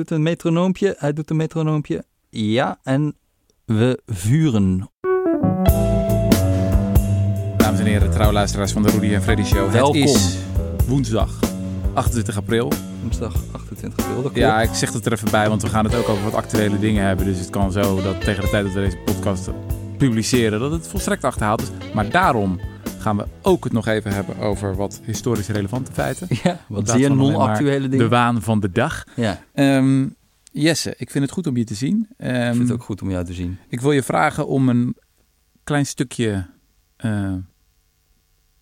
doet 0.00 0.10
een 0.10 0.22
metronoompje, 0.22 0.94
hij 0.98 1.12
doet 1.12 1.30
een 1.30 1.36
metronoompje. 1.36 2.04
Ja, 2.30 2.78
en 2.82 3.16
we 3.64 4.00
vuren. 4.06 4.90
Dames 7.56 7.80
en 7.80 7.86
heren, 7.86 8.10
trouwluisteraars 8.10 8.72
van 8.72 8.82
de 8.82 8.90
Rudy 8.90 9.14
en 9.14 9.22
Freddy 9.22 9.42
Show. 9.42 9.70
Welkom. 9.70 10.00
Het 10.00 10.10
is 10.10 10.38
woensdag 10.86 11.38
28 11.94 12.36
april. 12.36 12.72
Woensdag 13.02 13.34
28 13.52 14.06
april, 14.06 14.22
dat. 14.22 14.34
Ja, 14.34 14.60
ik 14.60 14.74
zeg 14.74 14.92
het 14.92 15.06
er 15.06 15.12
even 15.12 15.30
bij, 15.30 15.48
want 15.48 15.62
we 15.62 15.68
gaan 15.68 15.84
het 15.84 15.94
ook 15.94 16.08
over 16.08 16.24
wat 16.24 16.34
actuele 16.34 16.78
dingen 16.78 17.04
hebben. 17.04 17.24
Dus 17.24 17.38
het 17.38 17.50
kan 17.50 17.72
zo 17.72 18.02
dat 18.02 18.20
tegen 18.20 18.42
de 18.42 18.50
tijd 18.50 18.64
dat 18.64 18.74
we 18.74 18.80
deze 18.80 18.98
podcast 19.04 19.50
publiceren, 19.96 20.60
dat 20.60 20.72
het 20.72 20.88
volstrekt 20.88 21.24
achterhaald 21.24 21.62
is. 21.62 21.70
Maar 21.94 22.10
daarom 22.10 22.60
gaan 23.00 23.16
we 23.16 23.26
ook 23.42 23.64
het 23.64 23.72
nog 23.72 23.86
even 23.86 24.12
hebben 24.12 24.38
over 24.38 24.76
wat 24.76 25.00
historisch 25.04 25.48
relevante 25.48 25.92
feiten. 25.92 26.26
Ja, 26.42 26.60
wat 26.68 26.88
zeer 26.88 27.14
non-actuele 27.14 27.88
dingen. 27.88 28.04
De 28.04 28.08
waan 28.10 28.42
van 28.42 28.60
de 28.60 28.72
dag. 28.72 29.04
Ja, 29.16 29.42
Ehm, 29.52 30.06
Jesse, 30.52 30.94
ik 30.96 31.10
vind 31.10 31.24
het 31.24 31.32
goed 31.32 31.46
om 31.46 31.56
je 31.56 31.64
te 31.64 31.74
zien. 31.74 32.08
Ehm, 32.16 32.34
ik 32.48 32.54
vind 32.54 32.68
het 32.68 32.72
ook 32.72 32.82
goed 32.84 33.02
om 33.02 33.10
jou 33.10 33.24
te 33.24 33.32
zien. 33.32 33.58
Ik 33.68 33.80
wil 33.80 33.92
je 33.92 34.02
vragen 34.02 34.46
om 34.46 34.68
een 34.68 34.96
klein 35.64 35.86
stukje 35.86 36.46
eh, 36.96 37.34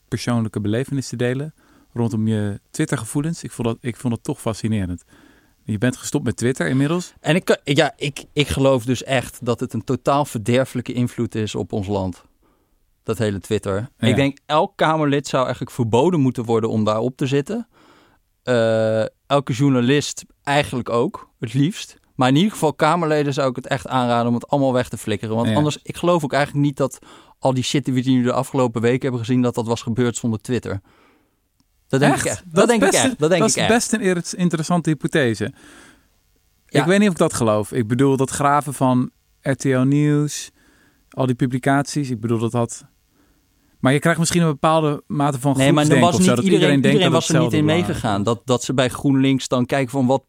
persoonlijke 0.09 0.61
belevenis 0.61 1.09
te 1.09 1.17
delen 1.17 1.55
rondom 1.93 2.29
je 2.29 2.61
Twitter-gevoelens. 2.71 3.43
Ik 3.43 3.51
vond, 3.53 3.69
dat, 3.69 3.77
ik 3.81 3.97
vond 3.97 4.15
het 4.15 4.25
toch 4.25 4.41
fascinerend. 4.41 5.05
Je 5.65 5.79
bent 5.79 5.97
gestopt 5.97 6.25
met 6.25 6.37
Twitter 6.37 6.69
inmiddels. 6.69 7.15
En 7.21 7.35
ik, 7.35 7.61
ja, 7.65 7.93
ik, 7.97 8.25
ik 8.33 8.49
geloof 8.49 8.85
dus 8.85 9.05
echt 9.05 9.45
dat 9.45 9.61
het 9.61 9.73
een 9.73 9.85
totaal 9.85 10.25
verderfelijke 10.25 10.93
invloed 10.93 11.35
is 11.35 11.55
op 11.55 11.73
ons 11.73 11.87
land. 11.87 12.25
Dat 13.09 13.19
hele 13.19 13.41
Twitter. 13.41 13.89
Ja. 13.99 14.09
Ik 14.09 14.17
denk 14.17 14.39
elk 14.47 14.73
Kamerlid 14.77 15.27
zou 15.27 15.43
eigenlijk 15.43 15.75
verboden 15.75 16.21
moeten 16.21 16.45
worden 16.45 16.71
om 16.71 16.85
daarop 16.85 17.17
te 17.17 17.27
zitten. 17.27 17.69
Eh, 18.43 19.05
elke 19.27 19.53
journalist 19.53 20.25
eigenlijk 20.43 20.89
ook, 20.91 21.31
het 21.39 21.55
liefst. 21.55 21.97
Maar 22.15 22.29
in 22.29 22.37
ieder 22.37 22.53
geval 22.53 22.75
Kamerleden 22.75 23.33
zou 23.33 23.51
ik 23.51 23.57
het 23.57 23.67
echt 23.67 23.87
aanraden 23.87 24.29
om 24.29 24.35
het 24.35 24.49
allemaal 24.49 24.73
weg 24.73 24.89
te 24.89 24.97
flikkeren. 24.99 25.37
Want 25.37 25.49
Ja. 25.49 25.55
anders, 25.55 25.79
ik 25.83 25.97
geloof 25.97 26.25
ook 26.25 26.33
eigenlijk 26.33 26.65
niet 26.65 26.77
dat 26.77 26.99
al 27.39 27.55
die 27.55 27.63
shit 27.63 27.85
die 27.85 27.95
we 27.95 28.11
nu 28.11 28.23
de 28.23 28.33
afgelopen 28.33 28.81
weken 28.81 29.03
hebben 29.03 29.21
gezien, 29.21 29.43
dat 29.43 29.55
dat 29.55 29.67
was 29.67 29.83
gebeurd 29.83 30.17
zonder 30.17 30.41
Twitter. 30.41 30.81
Dat 31.87 32.01
denk 32.01 32.17
ik 32.17 32.25
echt. 32.25 32.43
Dat, 32.47 32.69
denk 32.69 32.83
ik 32.83 32.93
echt. 32.93 33.19
Dat 33.19 33.31
denk 33.31 33.41
dat 33.41 33.51
ik 33.51 33.57
is 33.57 33.63
echt. 33.63 33.69
best 33.69 33.93
een 33.93 34.39
interessante 34.39 34.91
hypothese. 34.91 35.53
Ja. 36.67 36.81
Ik 36.81 36.87
weet 36.87 36.99
niet 36.99 37.09
of 37.09 37.15
ik 37.15 37.21
dat 37.21 37.35
geloof. 37.35 37.73
Ik 37.73 37.87
bedoel, 37.87 38.17
dat 38.17 38.31
graven 38.31 38.75
van 38.75 39.11
RTL 39.41 39.79
Nieuws, 39.79 40.51
al 41.11 41.27
die 41.27 41.35
publicaties. 41.35 42.11
Ik 42.11 42.21
bedoel, 42.21 42.39
dat 42.39 42.53
had... 42.53 42.87
Maar 43.81 43.93
je 43.93 43.99
krijgt 43.99 44.19
misschien 44.19 44.43
een 44.43 44.49
bepaalde 44.49 45.03
mate 45.07 45.41
van 45.41 45.57
Nee, 45.57 45.73
maar 45.73 45.99
was 46.01 46.19
niet 46.19 46.27
zo, 46.27 46.35
iedereen, 46.43 46.77
iedereen, 46.77 47.01
dat 47.01 47.13
was 47.13 47.29
er 47.29 47.41
niet 47.41 47.53
in 47.53 47.65
meegegaan. 47.65 48.23
Dat, 48.23 48.41
dat 48.45 48.63
ze 48.63 48.75
bij 48.75 48.89
GroenLinks 48.89 49.49
dan 49.49 49.67
kijken 49.67 49.91
van 49.91 50.07
wat 50.07 50.23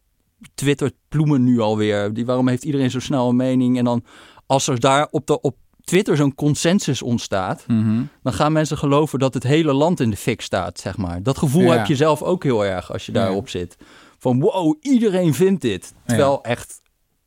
twittert 0.54 0.94
Ploemen 1.08 1.44
nu 1.44 1.60
alweer? 1.60 2.12
Die, 2.14 2.26
waarom 2.26 2.48
heeft 2.48 2.64
iedereen 2.64 2.90
zo 2.90 3.00
snel 3.00 3.28
een 3.28 3.36
mening? 3.36 3.78
En 3.78 3.84
dan 3.84 4.04
als 4.46 4.66
er 4.68 4.80
daar 4.80 5.08
op, 5.10 5.26
de, 5.26 5.40
op 5.40 5.56
Twitter 5.84 6.16
zo'n 6.16 6.34
consensus 6.34 7.02
ontstaat, 7.02 7.64
Mhm. 7.66 8.02
dan 8.22 8.32
gaan 8.32 8.52
mensen 8.52 8.78
geloven 8.78 9.18
dat 9.18 9.34
het 9.34 9.42
hele 9.42 9.72
land 9.72 10.00
in 10.00 10.10
de 10.10 10.16
fik 10.16 10.40
staat, 10.40 10.78
zeg 10.80 10.96
maar. 10.96 11.22
Dat 11.22 11.38
gevoel 11.38 11.62
Ja. 11.62 11.76
heb 11.76 11.86
je 11.86 11.96
zelf 11.96 12.22
ook 12.22 12.42
heel 12.42 12.64
erg 12.64 12.92
als 12.92 13.06
je 13.06 13.12
Ja. 13.12 13.20
daarop 13.20 13.48
zit. 13.48 13.76
Van 14.18 14.40
wow, 14.40 14.74
iedereen 14.80 15.34
vindt 15.34 15.60
dit. 15.62 15.94
Terwijl 16.06 16.42
echt 16.42 16.80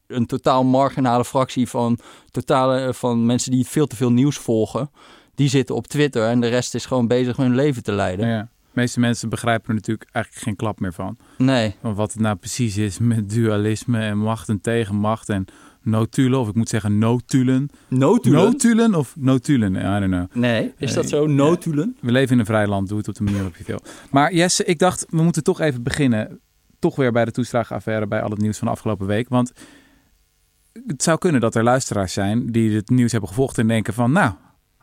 een 0.08 0.26
totaal 0.26 0.64
marginale 0.64 1.26
fractie 1.26 1.70
van, 1.70 1.98
totale, 2.32 2.94
van 2.94 3.26
mensen 3.26 3.52
die 3.52 3.68
veel 3.68 3.88
te 3.88 3.96
veel 3.96 4.12
nieuws 4.12 4.38
volgen, 4.38 4.92
die 5.36 5.50
zitten 5.50 5.76
op 5.76 5.88
Twitter 5.88 6.28
en 6.28 6.40
de 6.42 6.48
rest 6.48 6.76
is 6.76 6.86
gewoon 6.86 7.08
bezig 7.08 7.38
hun 7.38 7.56
leven 7.56 7.84
te 7.84 7.92
leiden. 7.92 8.28
Ja. 8.28 8.42
De 8.42 8.80
meeste 8.80 9.00
mensen 9.00 9.30
begrijpen 9.30 9.68
er 9.70 9.74
natuurlijk 9.74 10.10
eigenlijk 10.12 10.46
geen 10.46 10.56
klap 10.56 10.80
meer 10.80 10.94
van. 10.94 11.18
Nee. 11.38 11.76
Van 11.82 11.94
wat 11.94 12.12
het 12.12 12.22
nou 12.22 12.36
precies 12.36 12.78
is 12.78 13.00
met 13.00 13.30
dualisme 13.30 14.00
en 14.00 14.18
macht 14.18 14.50
en 14.50 14.62
tegenmacht 14.62 15.30
en 15.30 15.46
notulen. 15.82 16.40
Of 16.40 16.48
ik 16.48 16.56
moet 16.56 16.70
zeggen 16.70 16.98
notulen. 16.98 17.70
Notulen? 17.88 18.44
Notulen 18.44 18.96
of 18.96 19.16
notulen? 19.20 19.76
I 19.76 20.00
don't 20.00 20.06
know. 20.12 20.26
Nee, 20.44 20.74
is 20.78 20.94
dat 20.94 21.04
Eh, 21.04 21.10
zo? 21.10 21.28
Notulen? 21.28 21.98
We 22.02 22.12
leven 22.12 22.34
in 22.34 22.40
een 22.40 22.46
vrij 22.46 22.68
land, 22.68 22.88
doe 22.88 22.98
het 22.98 23.08
op 23.08 23.16
de 23.16 23.24
manier 23.24 23.40
waarop 23.40 23.58
je 23.58 23.64
wil. 23.64 23.80
Maar 24.12 24.34
Jesse, 24.34 24.64
ik 24.66 24.80
dacht, 24.80 25.06
we 25.10 25.22
moeten 25.24 25.44
toch 25.44 25.60
even 25.60 25.84
beginnen. 25.84 26.40
Toch 26.80 26.96
weer 26.96 27.12
bij 27.12 27.26
de 27.26 27.32
toeslagenaffaire, 27.32 28.08
bij 28.08 28.22
al 28.22 28.30
het 28.30 28.40
nieuws 28.42 28.58
van 28.58 28.68
de 28.68 28.74
afgelopen 28.74 29.08
week. 29.08 29.30
Want 29.30 29.52
het 30.88 31.04
zou 31.04 31.18
kunnen 31.18 31.42
dat 31.42 31.56
er 31.56 31.64
luisteraars 31.64 32.14
zijn 32.14 32.52
die 32.52 32.76
het 32.76 32.90
nieuws 32.90 33.12
hebben 33.12 33.30
gevolgd 33.30 33.58
en 33.58 33.68
denken 33.68 33.94
van... 33.94 34.12
Nou, 34.12 34.34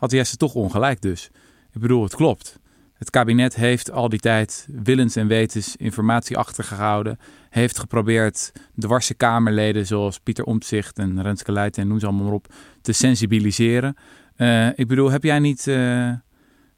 had 0.00 0.10
Jesse 0.10 0.36
toch 0.36 0.54
ongelijk 0.54 1.00
dus. 1.00 1.30
Ik 1.72 1.80
bedoel, 1.80 2.02
het 2.02 2.14
klopt. 2.14 2.58
Het 2.94 3.10
kabinet 3.10 3.54
heeft 3.54 3.90
al 3.90 4.08
die 4.08 4.18
tijd 4.18 4.68
willens 4.82 5.16
en 5.16 5.26
wetens 5.26 5.76
informatie 5.76 6.36
achtergehouden. 6.36 7.18
Heeft 7.50 7.78
geprobeerd 7.78 8.52
dwarse 8.76 9.14
Kamerleden 9.14 9.86
zoals 9.86 10.18
Pieter 10.18 10.44
Omtzigt 10.44 10.98
en 10.98 11.22
Renske 11.22 11.52
Leijten 11.52 11.82
en 11.82 11.88
noem 11.88 11.98
ze 11.98 12.06
allemaal 12.06 12.24
maar 12.24 12.34
op... 12.34 12.52
te 12.80 12.92
sensibiliseren. 12.92 13.96
Eh, 14.36 14.78
ik 14.78 14.88
bedoel, 14.88 15.10
heb 15.10 15.22
jij 15.22 15.38
niet... 15.38 15.66
eh, 15.66 16.12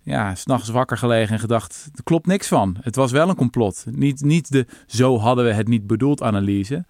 ja, 0.03 0.35
s'nachts 0.35 0.69
wakker 0.69 0.99
gelegen 0.99 1.35
en 1.35 1.41
gedacht, 1.41 1.91
er 1.95 2.03
klopt 2.03 2.27
niks 2.27 2.49
van. 2.49 2.77
Het 2.81 2.97
was 2.97 3.13
wel 3.13 3.29
een 3.29 3.35
complot. 3.35 3.85
Niet, 3.91 4.21
niet 4.21 4.53
de 4.53 4.67
zo 4.87 5.19
hadden 5.19 5.45
we 5.45 5.53
het 5.53 5.69
niet 5.69 5.87
bedoeld 5.87 6.23
analyse. 6.23 6.85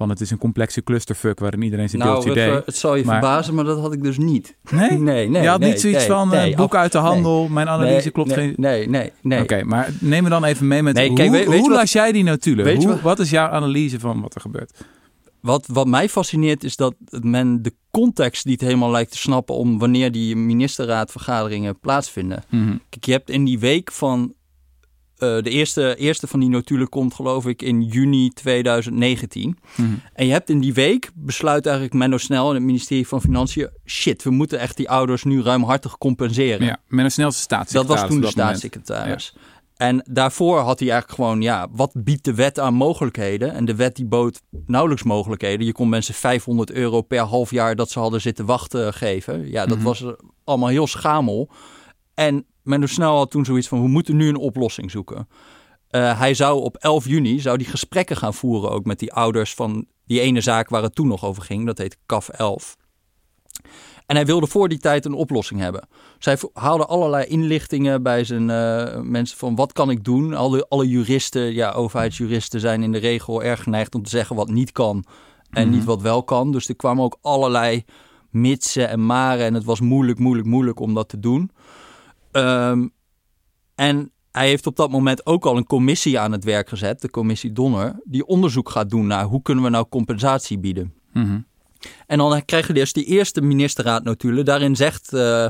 Van 0.00 0.08
het 0.08 0.20
is 0.20 0.30
een 0.30 0.38
complexe 0.38 0.82
clusterfuck 0.82 1.38
waarin 1.38 1.62
iedereen 1.62 1.88
zijn 1.88 2.02
Nou, 2.02 2.12
deeltje 2.12 2.40
het, 2.40 2.50
deed. 2.50 2.60
eh, 2.60 2.66
het 2.66 2.76
zal 2.76 2.94
je 2.96 3.04
Maar- 3.04 3.20
verbazen, 3.20 3.54
maar 3.54 3.64
dat 3.64 3.80
had 3.80 3.92
ik 3.92 4.02
dus 4.02 4.18
niet. 4.18 4.56
Nee? 4.70 4.90
Nee, 5.10 5.28
nee. 5.28 5.42
je 5.42 5.48
had 5.48 5.60
nee, 5.60 5.70
niet 5.70 5.80
zoiets 5.80 5.98
nee, 5.98 6.08
van 6.08 6.32
eh, 6.32 6.40
nee, 6.42 6.54
boek 6.56 6.74
uit 6.74 6.92
de 6.92 6.98
handel, 6.98 7.48
mijn 7.48 7.68
analyse 7.68 8.10
klopt 8.10 8.32
geen... 8.32 8.52
Nee, 8.56 8.88
nee, 8.88 9.12
nee. 9.22 9.42
Oké, 9.42 9.64
maar 9.64 9.90
neem 10.00 10.22
me 10.22 10.28
dan 10.28 10.44
even 10.44 10.68
mee 10.68 10.82
met 10.82 10.98
hoe, 10.98 11.12
kijk, 11.16 11.30
weet- 11.30 11.46
weet 11.48 11.58
hoe 11.60 11.68
wat- 11.68 11.78
las 11.78 11.92
jij 11.92 12.12
die 12.12 12.24
notulen? 12.24 12.64
weet 12.64 12.76
je 12.82 12.86
Hoe, 12.86 12.94
wat- 12.94 13.02
wat 13.04 13.18
is 13.18 13.30
jouw 13.30 13.48
analyse 13.48 14.00
van 14.00 14.20
wat 14.20 14.34
er 14.34 14.40
gebeurt? 14.40 14.84
Wat, 15.40 15.66
wat 15.72 15.86
mij 15.86 16.08
fascineert 16.08 16.64
is 16.64 16.76
dat 16.76 16.94
men 17.20 17.62
de 17.62 17.72
context 17.90 18.44
niet 18.44 18.60
helemaal 18.60 18.90
lijkt 18.90 19.10
te 19.10 19.18
snappen 19.18 19.54
om 19.54 19.78
wanneer 19.78 20.12
die 20.12 20.36
ministerraadvergaderingen 20.36 21.78
plaatsvinden. 21.80 22.42
Mhm. 22.48 22.76
Kijk, 22.88 23.04
je 23.04 23.12
hebt 23.12 23.30
in 23.30 23.44
die 23.44 23.58
week 23.58 23.92
van. 23.92 24.32
Eh, 25.20 25.42
de 25.42 25.50
eerste, 25.50 25.96
eerste 25.96 26.26
van 26.26 26.40
die 26.40 26.48
notulen 26.48 26.88
komt, 26.88 27.14
geloof 27.14 27.46
ik, 27.46 27.62
in 27.62 27.82
juni 27.82 28.30
2019. 28.30 29.58
Mhm. 29.76 29.88
En 30.14 30.26
je 30.26 30.32
hebt 30.32 30.50
in 30.50 30.60
die 30.60 30.74
week 30.74 31.10
besluit 31.14 31.64
eigenlijk 31.66 31.94
Menno 31.96 32.18
Snel 32.18 32.48
en 32.48 32.54
het 32.54 32.64
ministerie 32.64 33.08
van 33.08 33.20
Financiën... 33.20 33.68
shit, 33.86 34.22
we 34.22 34.30
moeten 34.30 34.58
echt 34.58 34.76
die 34.76 34.90
ouders 34.90 35.24
nu 35.24 35.42
ruimhartig 35.42 35.98
compenseren. 35.98 36.66
Ja, 36.66 36.78
een 36.88 37.10
snelste 37.10 37.22
Dat 37.22 37.34
staatssecretaris. 37.42 38.00
was 38.00 38.10
toen 38.10 38.16
de 38.18 38.22
dat 38.22 38.30
staatssecretaris. 38.32 39.34
En 39.76 40.02
daarvoor 40.10 40.58
had 40.58 40.78
hij 40.78 40.90
eigenlijk 40.90 41.20
gewoon, 41.20 41.42
ja, 41.42 41.68
wat 41.70 41.90
biedt 41.94 42.24
de 42.24 42.34
wet 42.34 42.58
aan 42.58 42.74
mogelijkheden? 42.74 43.52
En 43.54 43.64
de 43.64 43.74
wet 43.74 43.96
die 43.96 44.04
bood 44.06 44.40
nauwelijks 44.66 45.02
mogelijkheden. 45.02 45.66
Je 45.66 45.72
kon 45.72 45.88
mensen 45.88 46.14
500 46.14 46.70
euro 46.70 47.02
per 47.02 47.18
half 47.20 47.50
jaar 47.50 47.76
dat 47.76 47.90
ze 47.90 47.98
hadden 47.98 48.20
zitten 48.20 48.44
wachten 48.46 48.94
geven. 48.94 49.50
Ja, 49.50 49.66
dat 49.66 49.76
Mhm. 49.76 49.86
was 49.86 50.04
allemaal 50.44 50.68
heel 50.68 50.86
schamel. 50.86 51.50
En 52.14 52.44
Menno 52.70 52.86
Snel 52.86 53.16
had 53.16 53.30
toen 53.30 53.44
zoiets 53.44 53.68
van, 53.68 53.82
we 53.82 53.88
moeten 53.88 54.16
nu 54.16 54.28
een 54.28 54.36
oplossing 54.36 54.90
zoeken. 54.90 55.28
Eh, 55.88 56.18
hij 56.18 56.34
zou 56.34 56.60
op 56.62 56.76
11 56.76 57.06
juni 57.06 57.40
zou 57.40 57.56
die 57.58 57.66
gesprekken 57.66 58.16
gaan 58.16 58.34
voeren 58.34 58.70
ook 58.70 58.84
met 58.84 58.98
die 58.98 59.12
ouders 59.12 59.54
van 59.54 59.86
die 60.04 60.20
ene 60.20 60.40
zaak 60.40 60.68
waar 60.68 60.82
het 60.82 60.94
toen 60.94 61.08
nog 61.08 61.24
over 61.24 61.42
ging. 61.42 61.66
Dat 61.66 61.78
heet 61.78 61.96
CAF 62.06 62.28
11. 62.28 62.76
En 64.06 64.16
hij 64.16 64.26
wilde 64.26 64.46
voor 64.46 64.68
die 64.68 64.78
tijd 64.78 65.04
een 65.04 65.14
oplossing 65.14 65.60
hebben. 65.60 65.88
Zij 66.18 66.38
haalde 66.52 66.86
allerlei 66.86 67.24
inlichtingen 67.24 68.02
bij 68.02 68.24
zijn 68.24 68.50
eh, 68.50 69.00
mensen 69.00 69.38
van 69.38 69.54
wat 69.54 69.72
kan 69.72 69.90
ik 69.90 70.04
doen. 70.04 70.34
Alle, 70.34 70.66
alle 70.68 70.88
juristen, 70.88 71.54
ja, 71.54 71.70
overheidsjuristen 71.72 72.60
zijn 72.60 72.82
in 72.82 72.92
de 72.92 72.98
regel 72.98 73.42
erg 73.42 73.62
geneigd 73.62 73.94
om 73.94 74.02
te 74.02 74.10
zeggen 74.10 74.36
wat 74.36 74.48
niet 74.48 74.72
kan 74.72 75.04
en 75.50 75.66
Mhm. 75.68 75.76
niet 75.76 75.84
wat 75.84 76.02
wel 76.02 76.22
kan. 76.22 76.52
Dus 76.52 76.68
er 76.68 76.76
kwamen 76.76 77.04
ook 77.04 77.18
allerlei 77.20 77.84
mitsen 78.30 78.88
en 78.88 79.06
maren 79.06 79.46
en 79.46 79.54
het 79.54 79.64
was 79.64 79.80
moeilijk, 79.80 80.18
moeilijk, 80.18 80.46
moeilijk 80.48 80.80
om 80.80 80.94
dat 80.94 81.08
te 81.08 81.18
doen. 81.20 81.50
Ehm, 82.32 82.88
en 83.74 84.12
hij 84.30 84.48
heeft 84.48 84.66
op 84.66 84.76
dat 84.76 84.90
moment 84.90 85.26
ook 85.26 85.46
al 85.46 85.56
een 85.56 85.66
commissie 85.66 86.18
aan 86.18 86.32
het 86.32 86.44
werk 86.44 86.68
gezet, 86.68 87.00
de 87.00 87.10
commissie 87.10 87.52
Donner, 87.52 88.00
die 88.04 88.26
onderzoek 88.26 88.70
gaat 88.70 88.90
doen 88.90 89.06
naar 89.06 89.24
hoe 89.24 89.42
kunnen 89.42 89.64
we 89.64 89.70
nou 89.70 89.86
compensatie 89.88 90.58
bieden. 90.58 90.94
Mhm. 91.12 91.40
En 92.06 92.18
dan 92.18 92.44
krijg 92.44 92.66
je 92.66 92.72
dus 92.72 92.92
die 92.92 93.04
eerste 93.04 93.40
ministerraadnotulen. 93.40 94.44
Daarin 94.44 94.76
zegt 94.76 95.12
eh, 95.12 95.46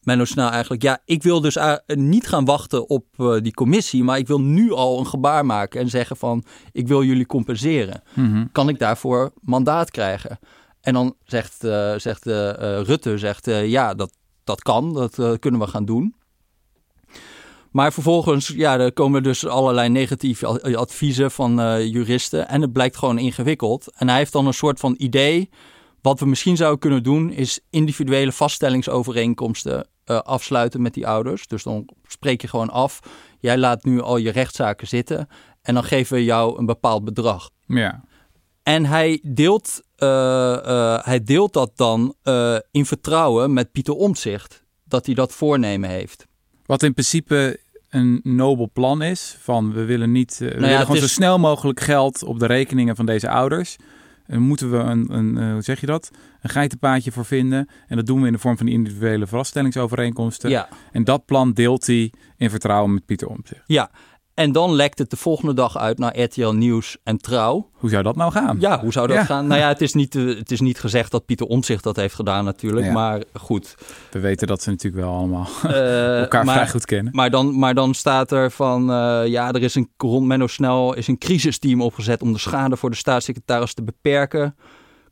Menno 0.00 0.24
Snel 0.24 0.48
eigenlijk... 0.48 0.82
ja, 0.82 1.00
ik 1.04 1.22
wil 1.22 1.40
dus 1.40 1.58
niet 1.86 2.26
gaan 2.26 2.44
wachten 2.44 2.88
op 2.88 3.06
die 3.42 3.54
commissie... 3.54 4.04
maar 4.04 4.18
ik 4.18 4.26
wil 4.26 4.40
nu 4.40 4.72
al 4.72 4.98
een 4.98 5.06
gebaar 5.06 5.46
maken 5.46 5.80
en 5.80 5.88
zeggen 5.88 6.16
van... 6.16 6.44
ik 6.72 6.88
wil 6.88 7.02
jullie 7.02 7.26
compenseren. 7.26 8.02
Mhm. 8.14 8.46
Kan 8.52 8.68
ik 8.68 8.78
daarvoor 8.78 9.32
mandaat 9.40 9.90
krijgen? 9.90 10.38
En 10.80 10.94
dan 10.94 11.16
zegt, 11.24 11.56
zegt 11.96 12.24
Rutte, 12.86 13.18
zegt, 13.18 13.46
ja, 13.46 13.94
dat, 13.94 14.12
dat 14.44 14.62
kan, 14.62 14.92
dat 14.94 15.18
eh, 15.18 15.32
kunnen 15.38 15.60
we 15.60 15.66
gaan 15.66 15.84
doen. 15.84 16.14
Maar 17.70 17.92
vervolgens, 17.92 18.48
ja, 18.48 18.78
er 18.78 18.92
komen 18.92 19.22
dus 19.22 19.46
allerlei 19.46 19.88
negatieve 19.88 20.46
a- 20.46 20.74
adviezen 20.76 21.30
van 21.30 21.60
eh, 21.60 21.86
juristen. 21.86 22.48
En 22.48 22.60
het 22.60 22.72
blijkt 22.72 22.96
gewoon 22.96 23.18
ingewikkeld. 23.18 23.92
En 23.96 24.08
hij 24.08 24.16
heeft 24.18 24.32
dan 24.32 24.46
een 24.46 24.54
soort 24.54 24.80
van 24.80 24.94
idee. 24.98 25.50
Wat 26.02 26.20
we 26.20 26.26
misschien 26.26 26.56
zouden 26.56 26.78
kunnen 26.80 27.02
doen, 27.02 27.30
is 27.30 27.60
individuele 27.70 28.32
vaststellingsovereenkomsten 28.32 29.88
eh, 30.04 30.18
afsluiten 30.18 30.82
met 30.82 30.94
die 30.94 31.06
ouders. 31.06 31.46
Dus 31.46 31.62
dan 31.62 31.88
spreek 32.06 32.40
je 32.40 32.48
gewoon 32.48 32.70
af. 32.70 33.00
Jij 33.40 33.58
laat 33.58 33.84
nu 33.84 34.00
al 34.00 34.16
je 34.16 34.30
rechtszaken 34.30 34.86
zitten. 34.86 35.28
En 35.62 35.74
dan 35.74 35.84
geven 35.84 36.16
we 36.16 36.24
jou 36.24 36.58
een 36.58 36.66
bepaald 36.66 37.04
bedrag. 37.04 37.50
Ja. 37.66 38.04
En 38.62 38.84
hij 38.86 39.20
deelt, 39.22 39.80
eh, 39.80 39.82
eh, 39.84 39.93
hij 41.04 41.22
deelt 41.24 41.52
dat 41.52 41.70
dan 41.76 42.14
eh, 42.22 42.56
in 42.70 42.86
vertrouwen 42.86 43.52
met 43.52 43.72
Pieter 43.72 43.94
Omtzigt. 43.94 44.64
Dat 44.84 45.06
hij 45.06 45.14
dat 45.14 45.32
voornemen 45.32 45.88
heeft. 45.90 46.26
Wat 46.66 46.82
in 46.82 46.92
principe 46.92 47.58
een 47.88 48.20
nobel 48.22 48.70
plan 48.72 49.02
is. 49.02 49.36
Van 49.40 49.72
we 49.72 49.84
willen 49.84 50.12
niet. 50.12 50.32
eh, 50.32 50.38
we 50.38 50.44
Nou 50.44 50.56
ja, 50.60 50.60
willen 50.66 50.80
gewoon 50.80 50.96
is- 50.96 51.02
zo 51.02 51.08
snel 51.14 51.38
mogelijk 51.38 51.80
geld 51.80 52.22
op 52.22 52.38
de 52.38 52.46
rekeningen 52.46 52.96
van 52.96 53.06
deze 53.06 53.28
ouders. 53.28 53.76
En 54.26 54.40
moeten 54.40 54.70
we 54.70 54.76
een, 54.76 55.14
een 55.14 55.38
eh, 55.38 55.52
hoe 55.52 55.62
zeg 55.62 55.80
je 55.80 55.86
dat? 55.86 56.10
Een 56.42 56.50
geitenpaadje 56.50 57.12
voor 57.12 57.24
vinden. 57.24 57.68
En 57.86 57.96
dat 57.96 58.06
doen 58.06 58.20
we 58.20 58.26
in 58.26 58.32
de 58.32 58.38
vorm 58.38 58.56
van 58.56 58.68
individuele 58.68 59.26
vaststellingsovereenkomsten. 59.26 60.50
Ja, 60.50 60.68
En 60.92 61.04
dat 61.04 61.24
plan 61.26 61.52
deelt 61.52 61.86
hij 61.86 62.12
in 62.36 62.50
vertrouwen 62.50 62.94
met 62.94 63.06
Pieter 63.06 63.28
Omtzigt. 63.28 63.62
ja. 63.66 63.90
En 64.34 64.52
dan 64.52 64.72
lekt 64.74 64.98
het 64.98 65.10
de 65.10 65.16
volgende 65.16 65.54
dag 65.54 65.78
uit 65.78 65.98
naar 65.98 66.20
RTL 66.20 66.48
Nieuws 66.48 66.96
en 67.02 67.18
Trouw. 67.18 67.70
Hoe 67.72 67.90
zou 67.90 68.02
dat 68.02 68.16
nou 68.16 68.32
gaan? 68.32 68.56
Ja, 68.60 68.80
hoe 68.80 68.92
zou 68.92 69.06
dat 69.06 69.16
Ja. 69.16 69.24
gaan? 69.24 69.46
Nou 69.46 69.60
ja, 69.60 69.68
het 69.68 69.80
is, 69.80 69.92
niet, 69.94 70.14
eh, 70.14 70.26
het 70.26 70.50
is 70.50 70.60
niet 70.60 70.80
gezegd 70.80 71.10
dat 71.10 71.26
Pieter 71.26 71.46
Omtzigt 71.46 71.82
dat 71.84 71.96
heeft 71.96 72.14
gedaan 72.14 72.44
natuurlijk. 72.44 72.86
Ja. 72.86 72.92
Maar 72.92 73.22
goed. 73.32 73.74
We 74.10 74.18
weten 74.20 74.46
dat 74.46 74.62
ze 74.62 74.70
natuurlijk 74.70 75.04
wel 75.04 75.14
allemaal 75.14 75.46
Eh, 75.62 76.20
elkaar 76.20 76.44
maar, 76.44 76.54
vrij 76.54 76.68
goed 76.68 76.84
kennen. 76.84 77.12
Maar 77.16 77.30
dan, 77.30 77.58
maar 77.58 77.74
dan 77.74 77.94
staat 77.94 78.30
er 78.32 78.50
van, 78.50 78.90
eh, 78.90 79.26
ja, 79.26 79.52
er 79.52 79.62
is 79.62 79.74
een 79.74 79.90
rond 79.96 80.26
Menno 80.26 80.46
Snel 80.46 80.94
is 80.94 81.08
een 81.08 81.18
crisisteam 81.18 81.80
opgezet 81.82 82.22
om 82.22 82.32
de 82.32 82.38
schade 82.38 82.76
voor 82.76 82.90
de 82.90 82.96
staatssecretaris 82.96 83.74
te 83.74 83.82
beperken. 83.82 84.56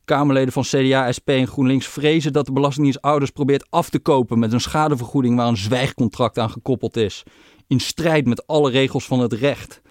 Kamerleden 0.05 0.53
van 0.53 0.63
CDA, 0.63 1.11
SP 1.17 1.29
en 1.29 1.47
GroenLinks 1.47 1.87
vrezen 1.87 2.33
dat 2.33 2.45
de 2.45 2.51
Belastingdienst 2.51 3.01
ouders 3.01 3.31
probeert 3.31 3.65
af 3.69 3.89
te 3.89 3.99
kopen 3.99 4.39
met 4.39 4.53
een 4.53 4.61
schadevergoeding 4.61 5.35
waar 5.35 5.47
een 5.47 5.57
zwijgcontract 5.57 6.39
aan 6.39 6.49
gekoppeld 6.49 6.97
is. 6.97 7.23
In 7.73 7.79
strijd 7.79 8.25
met 8.25 8.47
alle 8.47 8.71
regels 8.71 9.05
van 9.05 9.19
het 9.19 9.33
recht. 9.33 9.81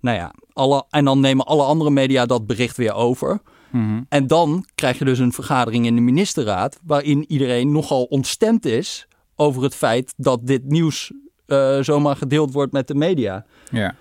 Nou 0.00 0.16
ja, 0.16 0.34
alle, 0.52 0.84
en 0.90 1.04
dan 1.04 1.20
nemen 1.20 1.46
alle 1.46 1.62
andere 1.62 1.90
media 1.90 2.26
dat 2.26 2.46
bericht 2.46 2.76
weer 2.76 2.94
over. 2.94 3.40
Mhm. 3.70 4.02
En 4.08 4.26
dan 4.26 4.64
krijg 4.74 4.98
je 4.98 5.04
dus 5.04 5.18
een 5.18 5.32
vergadering 5.32 5.86
in 5.86 5.94
de 5.94 6.00
ministerraad 6.00 6.78
waarin 6.82 7.24
iedereen 7.28 7.72
nogal 7.72 8.04
ontstemd 8.04 8.64
is 8.64 9.08
over 9.36 9.62
het 9.62 9.74
feit 9.74 10.14
dat 10.16 10.46
dit 10.46 10.64
nieuws 10.64 11.12
eh, 11.46 11.80
zomaar 11.80 12.16
gedeeld 12.16 12.52
wordt 12.52 12.72
met 12.72 12.88
de 12.88 12.94
media. 12.94 13.46
Ja. 13.70 13.94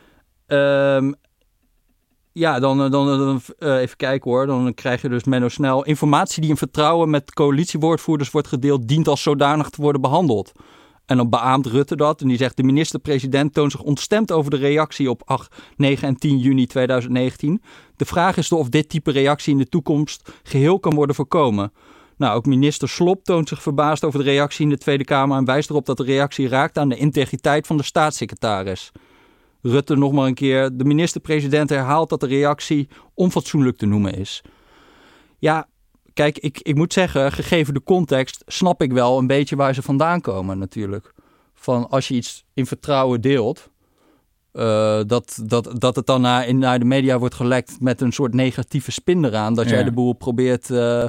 Ehm, 0.45 1.11
ja, 2.31 2.59
dan, 2.59 2.77
dan, 2.77 2.91
dan 2.91 3.41
eh, 3.57 3.77
even 3.77 3.97
kijken 3.97 4.31
hoor. 4.31 4.45
Dan 4.45 4.73
krijg 4.73 5.01
je 5.01 5.09
dus 5.09 5.23
Menno 5.23 5.47
Snel. 5.47 5.85
Informatie 5.85 6.41
die 6.41 6.49
in 6.49 6.57
vertrouwen 6.57 7.09
met 7.09 7.33
coalitiewoordvoerders 7.33 8.31
wordt 8.31 8.47
gedeeld, 8.47 8.87
dient 8.87 9.07
als 9.07 9.21
zodanig 9.21 9.69
te 9.69 9.81
worden 9.81 10.01
behandeld. 10.01 10.51
En 11.09 11.17
dan 11.17 11.29
beaamt 11.29 11.65
Rutte 11.65 11.95
dat 11.95 12.21
en 12.21 12.27
die 12.27 12.37
zegt: 12.37 12.57
De 12.57 12.63
minister-president 12.63 13.53
toont 13.53 13.71
zich 13.71 13.81
ontstemd 13.81 14.31
over 14.31 14.51
de 14.51 14.57
reactie 14.57 15.09
op 15.09 15.21
8, 15.25 15.55
9 15.77 16.07
en 16.07 16.15
10 16.15 16.37
juni 16.37 16.65
2019. 16.65 17.61
De 17.95 18.05
vraag 18.05 18.37
is 18.37 18.51
of 18.51 18.69
dit 18.69 18.89
type 18.89 19.11
reactie 19.11 19.53
in 19.53 19.57
de 19.59 19.69
toekomst 19.69 20.31
geheel 20.43 20.79
kan 20.79 20.93
worden 20.95 21.15
voorkomen. 21.15 21.71
Nou, 22.17 22.35
ook 22.35 22.45
minister 22.45 22.89
Slop 22.89 23.23
toont 23.23 23.47
zich 23.47 23.61
verbaasd 23.61 24.03
over 24.03 24.19
de 24.19 24.25
reactie 24.25 24.63
in 24.63 24.69
de 24.69 24.77
Tweede 24.77 25.03
Kamer 25.03 25.37
en 25.37 25.45
wijst 25.45 25.69
erop 25.69 25.85
dat 25.85 25.97
de 25.97 26.03
reactie 26.03 26.47
raakt 26.47 26.77
aan 26.77 26.89
de 26.89 26.97
integriteit 26.97 27.67
van 27.67 27.77
de 27.77 27.83
staatssecretaris. 27.83 28.91
Rutte 29.61 29.95
nog 29.95 30.11
maar 30.11 30.27
een 30.27 30.33
keer. 30.33 30.77
De 30.77 30.85
minister-president 30.85 31.69
herhaalt 31.69 32.09
dat 32.09 32.19
de 32.19 32.27
reactie 32.27 32.89
onfatsoenlijk 33.13 33.77
te 33.77 33.85
noemen 33.85 34.13
is. 34.13 34.41
Ja, 35.39 35.67
kijk, 36.13 36.37
ik, 36.37 36.59
ik 36.61 36.75
moet 36.75 36.93
zeggen, 36.93 37.31
gegeven 37.31 37.73
de 37.73 37.83
context, 37.83 38.43
snap 38.45 38.81
ik 38.81 38.91
wel 38.91 39.17
een 39.17 39.27
beetje 39.27 39.55
waar 39.55 39.73
ze 39.73 39.81
vandaan 39.81 40.21
komen 40.21 40.57
natuurlijk. 40.57 41.13
Van 41.53 41.89
als 41.89 42.07
je 42.07 42.13
iets 42.13 42.45
in 42.53 42.65
vertrouwen 42.65 43.21
deelt, 43.21 43.69
eh, 44.51 44.99
dat, 45.05 45.39
dat, 45.43 45.71
dat 45.77 45.95
het 45.95 46.05
dan 46.05 46.21
naar, 46.21 46.47
in, 46.47 46.57
naar 46.57 46.79
de 46.79 46.85
media 46.85 47.19
wordt 47.19 47.35
gelekt 47.35 47.75
met 47.79 48.01
een 48.01 48.11
soort 48.11 48.33
negatieve 48.33 48.91
spin 48.91 49.25
eraan. 49.25 49.53
Dat 49.53 49.69
jij 49.69 49.83
de 49.83 49.91
boel 49.91 50.13
probeert 50.13 50.69
eh, 50.69 51.03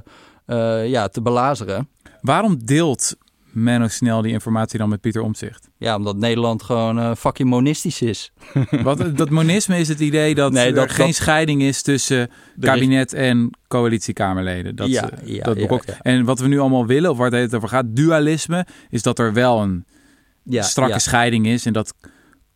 eh, 0.46 0.88
ja, 0.88 1.08
te 1.08 1.22
belazeren. 1.22 1.88
Waarom 2.20 2.64
deelt 2.64 3.16
Menno 3.52 3.88
Snel 3.88 4.22
die 4.22 4.32
informatie 4.32 4.78
dan 4.78 4.88
met 4.88 5.00
Pieter 5.00 5.22
Omtzigt? 5.22 5.68
Ja, 5.76 5.96
omdat 5.96 6.16
Nederland 6.16 6.62
gewoon 6.62 6.98
eh 6.98 7.14
fucking 7.14 7.48
monistisch 7.48 8.02
is. 8.02 8.32
Wat, 8.82 9.16
dat 9.16 9.30
monisme 9.30 9.78
is 9.78 9.88
het 9.88 10.00
idee 10.00 10.34
dat 10.34 10.52
Nee, 10.52 10.66
er 10.66 10.74
dat- 10.74 10.90
geen 10.90 11.06
dat- 11.06 11.14
scheiding 11.14 11.62
is 11.62 11.82
tussen 11.82 12.30
kabinet 12.60 13.12
en 13.12 13.50
coalitiekamerleden. 13.68 14.76
Dat, 14.76 14.88
Ja, 14.88 15.10
eh, 15.10 15.34
ja, 15.34 15.42
dat 15.42 15.58
ja. 15.58 15.80
En 16.02 16.24
wat 16.24 16.38
we 16.40 16.48
nu 16.48 16.58
allemaal 16.58 16.86
willen, 16.86 17.10
of 17.10 17.16
waar 17.16 17.30
het 17.32 17.54
over 17.54 17.68
gaat, 17.68 17.84
dualisme, 17.88 18.66
is 18.90 19.02
dat 19.02 19.18
er 19.18 19.32
wel 19.32 19.60
een 19.62 19.84
strakke 20.62 20.98
scheiding 20.98 21.46
is. 21.46 21.66
En 21.66 21.72
dat 21.72 21.94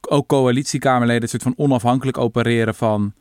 ook 0.08 0.28
coalitiekamerleden 0.28 1.22
een 1.22 1.28
soort 1.28 1.42
van 1.42 1.54
onafhankelijk 1.56 2.18
opereren 2.18 2.74
van 2.74 3.12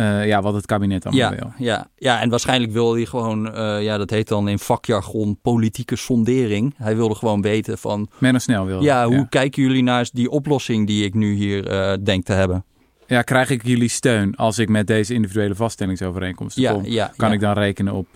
eh, 0.00 0.26
ja, 0.26 0.42
wat 0.42 0.54
het 0.54 0.66
kabinet 0.66 1.06
allemaal 1.06 1.30
Ja, 1.32 1.36
wil. 1.38 1.52
ja, 1.58 1.86
ja, 1.96 2.20
en 2.20 2.30
waarschijnlijk 2.30 2.72
wilde 2.72 2.96
hij 2.96 3.06
gewoon, 3.06 3.54
eh, 3.54 3.82
ja, 3.82 3.98
dat 3.98 4.10
heet 4.10 4.28
dan 4.28 4.48
in 4.48 4.58
vakjargon 4.58 5.38
politieke 5.42 5.96
sondering. 5.96 6.74
Hij 6.76 6.96
wilde 6.96 7.14
gewoon 7.14 7.42
weten 7.42 7.78
van, 7.78 8.08
Menno 8.18 8.38
Snel 8.38 8.66
wil. 8.66 8.82
ja, 8.82 9.06
hoe 9.06 9.28
kijken 9.28 9.62
jullie 9.62 9.82
naar 9.82 10.08
die 10.12 10.30
oplossing 10.30 10.86
die 10.86 11.04
ik 11.04 11.14
nu 11.14 11.34
hier 11.34 11.66
eh, 11.68 11.92
denk 12.02 12.24
te 12.24 12.32
hebben? 12.32 12.64
Ja, 13.06 13.22
krijg 13.22 13.50
ik 13.50 13.66
jullie 13.66 13.88
steun 13.88 14.36
als 14.36 14.58
ik 14.58 14.68
met 14.68 14.86
deze 14.86 15.14
individuele 15.14 15.54
vaststellingsovereenkomsten 15.54 16.62
Ja, 16.62 16.72
kom? 16.72 16.84
ja, 16.84 17.12
Kan 17.16 17.32
ik 17.32 17.40
dan 17.40 17.52
rekenen 17.52 17.92
op... 17.94 18.08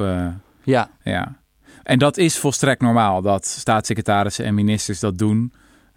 Ja, 0.62 0.90
Ja. 1.02 1.42
En 1.82 1.98
dat 1.98 2.16
is 2.16 2.38
volstrekt 2.38 2.80
normaal 2.80 3.22
dat 3.22 3.46
staatssecretarissen 3.46 4.44
en 4.44 4.54
ministers 4.54 5.00
dat 5.00 5.18
doen. 5.18 5.52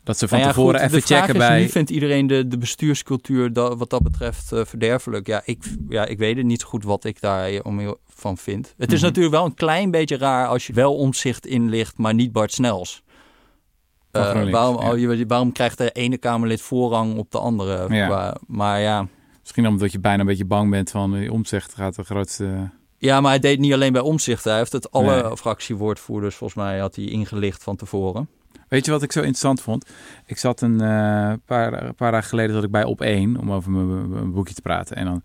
Dat 0.08 0.18
ze 0.18 0.28
van 0.28 0.38
Nou 0.38 0.50
ja, 0.50 0.56
tevoren 0.56 0.80
goed, 0.80 0.90
even 0.90 1.02
checken 1.02 1.34
is, 1.34 1.40
bij. 1.40 1.60
Nu 1.62 1.68
vindt 1.70 1.90
iedereen 1.90 2.28
de, 2.28 2.48
de 2.48 2.58
bestuurscultuur 2.58 3.54
dat, 3.54 3.78
wat 3.78 3.90
dat 3.90 4.04
betreft 4.04 4.52
eh, 4.52 4.62
verderfelijk. 4.66 5.28
Ja 5.28 5.42
ik, 5.46 5.64
ja, 5.90 6.06
ik 6.06 6.18
weet 6.18 6.38
het 6.38 6.46
niet 6.46 6.62
zo 6.62 6.68
goed 6.68 6.84
wat 6.84 7.04
ik 7.04 7.22
daar 7.22 7.62
om 7.64 7.80
heel- 7.80 8.00
van 8.08 8.38
vind. 8.38 8.74
Het 8.78 8.92
is 8.92 8.98
Mhm. 8.98 9.08
natuurlijk 9.08 9.36
wel 9.36 9.46
een 9.46 9.54
klein 9.54 9.92
beetje 9.92 10.18
raar 10.18 10.48
als 10.48 10.68
je 10.68 10.74
wel 10.74 10.96
omzicht 10.96 11.46
inlicht, 11.46 11.98
maar 11.98 12.14
niet 12.14 12.32
Bart 12.32 12.52
Snels. 12.54 13.04
Eh, 14.12 14.22
waarom, 14.52 14.82
ja. 15.00 15.12
oh, 15.20 15.24
waarom 15.28 15.52
krijgt 15.52 15.78
de 15.78 15.92
ene 15.92 16.18
Kamerlid 16.18 16.62
voorrang 16.62 17.18
op 17.18 17.32
de 17.32 17.40
andere? 17.40 17.94
Ja. 17.96 18.38
Maar 18.48 18.80
ja. 18.82 19.08
Misschien 19.42 19.68
omdat 19.68 19.92
je 19.92 20.00
bijna 20.00 20.20
een 20.20 20.26
beetje 20.26 20.46
bang 20.46 20.70
bent 20.72 20.92
van 20.92 21.14
die 21.14 21.32
omzicht 21.32 21.74
gaat 21.74 21.96
de 21.96 22.04
grootste. 22.04 22.70
ja, 22.98 23.22
maar 23.22 23.32
hij 23.32 23.40
deed 23.40 23.60
niet 23.60 23.74
alleen 23.74 23.94
bij 23.94 24.02
omzicht. 24.02 24.44
Hij 24.44 24.58
heeft 24.58 24.72
het 24.72 24.92
alle 24.92 25.22
Nee. 25.24 25.38
fractiewoordvoerders, 25.38 26.36
volgens 26.36 26.60
mij 26.60 26.80
had 26.80 26.96
hij 26.96 27.06
ingelicht 27.06 27.64
van 27.64 27.76
tevoren. 27.76 28.30
Weet 28.68 28.86
je 28.86 28.92
wat 28.92 29.04
ik 29.04 29.12
zo 29.12 29.20
interessant 29.20 29.62
vond? 29.62 29.90
Ik 30.26 30.38
zat 30.38 30.62
een 30.62 30.82
eh, 30.82 31.34
paar, 31.46 31.84
een 31.86 31.96
paar 31.96 32.12
dagen 32.12 32.30
geleden 32.30 32.56
zat 32.56 32.64
ik 32.64 32.72
bij 32.72 32.84
op 32.84 33.02
1 33.02 33.38
om 33.38 33.52
over 33.52 33.72
mijn, 33.72 34.10
mijn 34.10 34.32
boekje 34.32 34.54
te 34.54 34.62
praten. 34.62 34.96
En 34.96 35.06
dan 35.06 35.22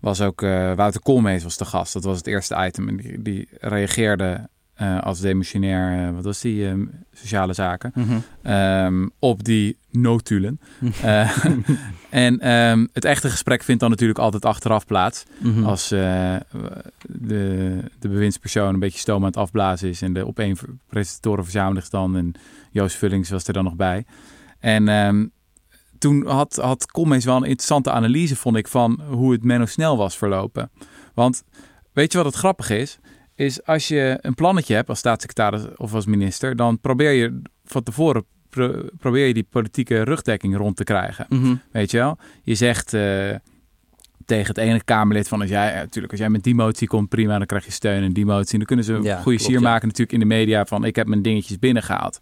was 0.00 0.20
ook 0.20 0.42
eh, 0.42 0.72
Wouter 0.74 1.02
Koolmees 1.02 1.42
was 1.42 1.56
de 1.56 1.64
gast. 1.64 1.92
Dat 1.92 2.04
was 2.04 2.16
het 2.16 2.26
eerste 2.26 2.56
item. 2.66 2.88
En 2.88 2.96
die, 2.96 3.22
die 3.22 3.48
reageerde 3.60 4.48
eh, 4.78 5.00
als 5.00 5.20
demissionair, 5.20 6.14
wat 6.14 6.24
was 6.24 6.40
die, 6.40 6.68
eh, 6.68 6.74
sociale 7.12 7.52
zaken, 7.52 7.92
ehm, 8.42 9.08
op 9.18 9.44
die 9.44 9.78
notulen. 9.90 10.60
Eh, 11.02 11.44
en 12.10 12.40
ehm, 12.40 12.86
het 12.92 13.04
echte 13.04 13.30
gesprek 13.30 13.62
vindt 13.62 13.80
dan 13.80 13.90
natuurlijk 13.90 14.18
altijd 14.18 14.44
achteraf 14.44 14.86
plaats. 14.86 15.24
Mhm. 15.38 15.64
Als 15.64 15.88
de, 15.88 16.40
de 17.98 18.08
bewindspersoon 18.08 18.74
een 18.74 18.80
beetje 18.80 18.98
stoom 18.98 19.20
aan 19.20 19.26
het 19.26 19.36
afblazen 19.36 19.88
is. 19.88 20.02
En 20.02 20.12
de 20.12 20.26
op 20.26 20.38
één 20.38 20.56
presentatoren 20.88 21.44
verzamelen 21.44 21.82
zich 21.82 21.90
dan. 21.90 22.16
En 22.16 22.32
Joost 22.70 22.96
Vullings 22.96 23.30
was 23.30 23.46
er 23.46 23.52
dan 23.52 23.64
nog 23.64 23.76
bij. 23.76 24.04
En 24.58 24.88
ehm, 24.88 25.26
toen 25.98 26.26
had, 26.26 26.56
had 26.56 26.90
Commees 26.90 27.24
wel 27.24 27.36
een 27.36 27.42
interessante 27.44 27.90
analyse, 27.90 28.36
vond 28.36 28.56
ik, 28.56 28.68
van 28.68 29.00
hoe 29.10 29.32
het 29.32 29.44
Menno 29.44 29.66
Snel 29.66 29.96
was 29.96 30.16
verlopen. 30.16 30.70
Want 31.14 31.42
weet 31.92 32.12
je 32.12 32.18
wat 32.18 32.26
het 32.26 32.36
grappig 32.36 32.70
is? 32.70 32.98
Is 33.34 33.64
als 33.64 33.88
je 33.88 34.18
een 34.20 34.34
plannetje 34.34 34.74
hebt 34.74 34.88
als 34.88 34.98
staatssecretaris 34.98 35.62
of 35.76 35.94
als 35.94 36.06
minister, 36.06 36.56
dan 36.56 36.80
probeer 36.80 37.10
je 37.12 37.42
van 37.64 37.82
tevoren 37.82 38.24
pro- 38.48 38.84
probeer 38.98 39.26
je 39.26 39.34
die 39.34 39.46
politieke 39.50 40.02
rugdekking 40.02 40.56
rond 40.56 40.76
te 40.76 40.84
krijgen. 40.84 41.26
Mhm. 41.28 41.54
Weet 41.72 41.90
je 41.90 41.96
wel? 41.98 42.18
Je 42.42 42.54
zegt 42.54 42.94
eh, 42.94 43.30
tegen 44.24 44.46
het 44.46 44.58
ene 44.58 44.84
Kamerlid 44.84 45.28
van 45.28 45.40
als 45.40 45.50
jij, 45.50 45.74
natuurlijk, 45.74 46.10
als 46.12 46.20
jij 46.20 46.30
met 46.30 46.42
die 46.42 46.54
motie 46.54 46.88
komt, 46.88 47.08
prima, 47.08 47.38
dan 47.38 47.46
krijg 47.46 47.64
je 47.64 47.70
steun 47.70 48.02
en 48.02 48.12
die 48.12 48.26
motie. 48.26 48.52
En 48.52 48.58
dan 48.58 48.66
kunnen 48.66 48.84
ze 48.84 48.92
een 48.92 49.02
Ja, 49.02 49.14
goede 49.14 49.36
klopt, 49.38 49.42
sier 49.52 49.60
ja. 49.60 49.68
maken 49.68 49.86
natuurlijk 49.86 50.12
in 50.12 50.28
de 50.28 50.34
media 50.34 50.64
van 50.64 50.84
ik 50.84 50.96
heb 50.96 51.06
mijn 51.06 51.22
dingetjes 51.22 51.58
binnengehaald. 51.58 52.18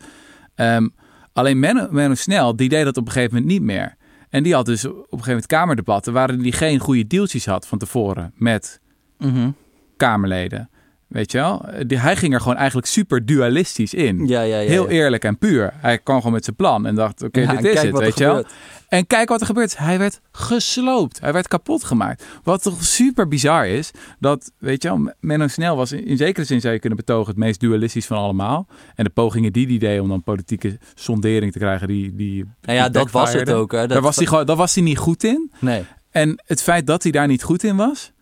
Ehm, 0.56 0.88
alleen 1.32 1.58
Menno, 1.58 1.86
Menno 1.90 2.14
Snel, 2.14 2.56
die 2.56 2.68
deed 2.68 2.84
dat 2.84 2.96
op 2.96 3.06
een 3.06 3.12
gegeven 3.12 3.34
moment 3.34 3.52
niet 3.52 3.62
meer. 3.62 3.96
En 4.28 4.42
die 4.42 4.54
had 4.54 4.66
dus 4.66 4.84
op 4.84 4.92
een 4.94 5.02
gegeven 5.02 5.28
moment 5.28 5.46
kamerdebatten 5.46 6.12
waarin 6.12 6.40
hij 6.40 6.52
geen 6.52 6.78
goede 6.78 7.06
deeltjes 7.06 7.46
had 7.46 7.66
van 7.66 7.78
tevoren 7.78 8.32
met 8.34 8.80
Mhm. 9.18 9.50
Kamerleden. 9.96 10.70
Weet 11.16 11.32
je 11.32 11.38
wel? 11.38 11.64
Die, 11.86 11.98
hij 11.98 12.16
ging 12.16 12.34
er 12.34 12.40
gewoon 12.40 12.56
eigenlijk 12.56 12.86
super 12.86 13.26
dualistisch 13.26 13.94
in. 13.94 14.26
Ja, 14.26 14.40
ja, 14.40 14.58
ja. 14.58 14.68
Heel 14.68 14.88
eerlijk 14.88 15.24
en 15.24 15.38
puur. 15.38 15.72
Hij 15.76 15.98
kwam 15.98 16.16
gewoon 16.16 16.32
met 16.32 16.44
zijn 16.44 16.56
plan 16.56 16.86
en 16.86 16.94
dacht, 16.94 17.22
oké, 17.22 17.46
dit 17.46 17.64
is 17.64 17.82
het, 17.82 17.98
weet 17.98 18.18
je 18.18 18.24
wel. 18.24 18.44
En 18.88 19.06
kijk 19.06 19.28
wat 19.28 19.40
er 19.40 19.46
gebeurt. 19.46 19.78
Hij 19.78 19.98
werd 19.98 20.20
gesloopt. 20.32 21.20
Hij 21.20 21.32
werd 21.32 21.48
kapot 21.48 21.84
gemaakt. 21.84 22.24
Wat 22.42 22.62
toch 22.62 22.84
super 22.84 23.28
bizar 23.28 23.66
is, 23.66 23.90
dat, 24.18 24.52
weet 24.58 24.82
je 24.82 24.88
wel, 24.88 25.12
Menno 25.20 25.46
Snel 25.46 25.76
was 25.76 25.92
in, 25.92 26.06
in 26.06 26.16
zekere 26.16 26.46
zin 26.46 26.60
zou 26.60 26.74
je 26.74 26.80
kunnen 26.80 26.98
betogen 26.98 27.26
het 27.26 27.36
meest 27.36 27.60
dualistisch 27.60 28.06
van 28.06 28.16
allemaal. 28.16 28.66
En 28.94 29.04
de 29.04 29.10
pogingen 29.10 29.52
die 29.52 29.66
die 29.66 29.78
deed 29.78 30.00
om 30.00 30.08
dan 30.08 30.22
politieke 30.22 30.78
sondering 30.94 31.52
te 31.52 31.58
krijgen, 31.58 31.88
die, 31.88 32.14
die 32.14 32.44
Nou 32.62 32.78
ja, 32.78 32.84
die 32.84 32.92
dat 32.92 33.10
was 33.10 33.32
het 33.32 33.50
ook. 33.50 33.72
Hè. 33.72 33.78
Dat, 33.78 33.88
Daar 33.88 34.02
was, 34.02 34.16
hij 34.16 34.26
gewoon, 34.26 34.46
daar 34.46 34.56
was 34.56 34.74
hij 34.74 34.84
niet 34.84 34.98
goed 34.98 35.24
in. 35.24 35.52
Nee. 35.58 35.84
En 36.10 36.42
het 36.46 36.62
feit 36.62 36.86
dat 36.86 37.02
hij 37.02 37.12
daar 37.12 37.26
niet 37.26 37.42
goed 37.42 37.64
in 37.64 37.76
was, 37.76 38.12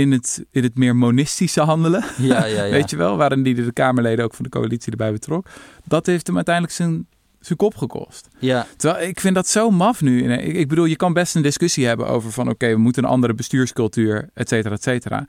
in 0.00 0.12
het, 0.12 0.44
in 0.50 0.62
het 0.62 0.76
meer 0.78 0.96
monistische 0.96 1.60
handelen, 1.60 2.04
Ja, 2.18 2.44
ja, 2.44 2.64
ja. 2.64 2.70
weet 2.76 2.90
je 2.90 2.96
wel, 2.96 3.16
waarin 3.16 3.42
die 3.42 3.54
de 3.54 3.72
Kamerleden 3.72 4.24
ook 4.24 4.34
van 4.34 4.44
de 4.44 4.50
coalitie 4.50 4.90
erbij 4.90 5.12
betrok, 5.12 5.46
dat 5.84 6.06
heeft 6.06 6.26
hem 6.26 6.36
uiteindelijk 6.36 6.74
zijn, 6.74 7.06
zijn 7.40 7.58
kop 7.58 7.76
gekost. 7.76 8.28
Ja, 8.38 8.66
Terwijl 8.76 9.08
ik 9.08 9.20
vind 9.20 9.34
dat 9.34 9.48
zo 9.48 9.70
maf 9.70 10.00
nu. 10.02 10.32
Ik, 10.32 10.56
ik 10.56 10.68
bedoel, 10.68 10.84
je 10.84 10.96
kan 10.96 11.12
best 11.12 11.34
een 11.34 11.42
discussie 11.42 11.86
hebben 11.86 12.06
over 12.06 12.32
van 12.32 12.48
oké, 12.48 12.68
we 12.68 12.76
moeten 12.78 13.04
een 13.04 13.10
andere 13.10 13.34
bestuurscultuur, 13.34 14.30
et 14.34 14.48
cetera, 14.48 14.74
et 14.74 14.82
cetera. 14.82 15.26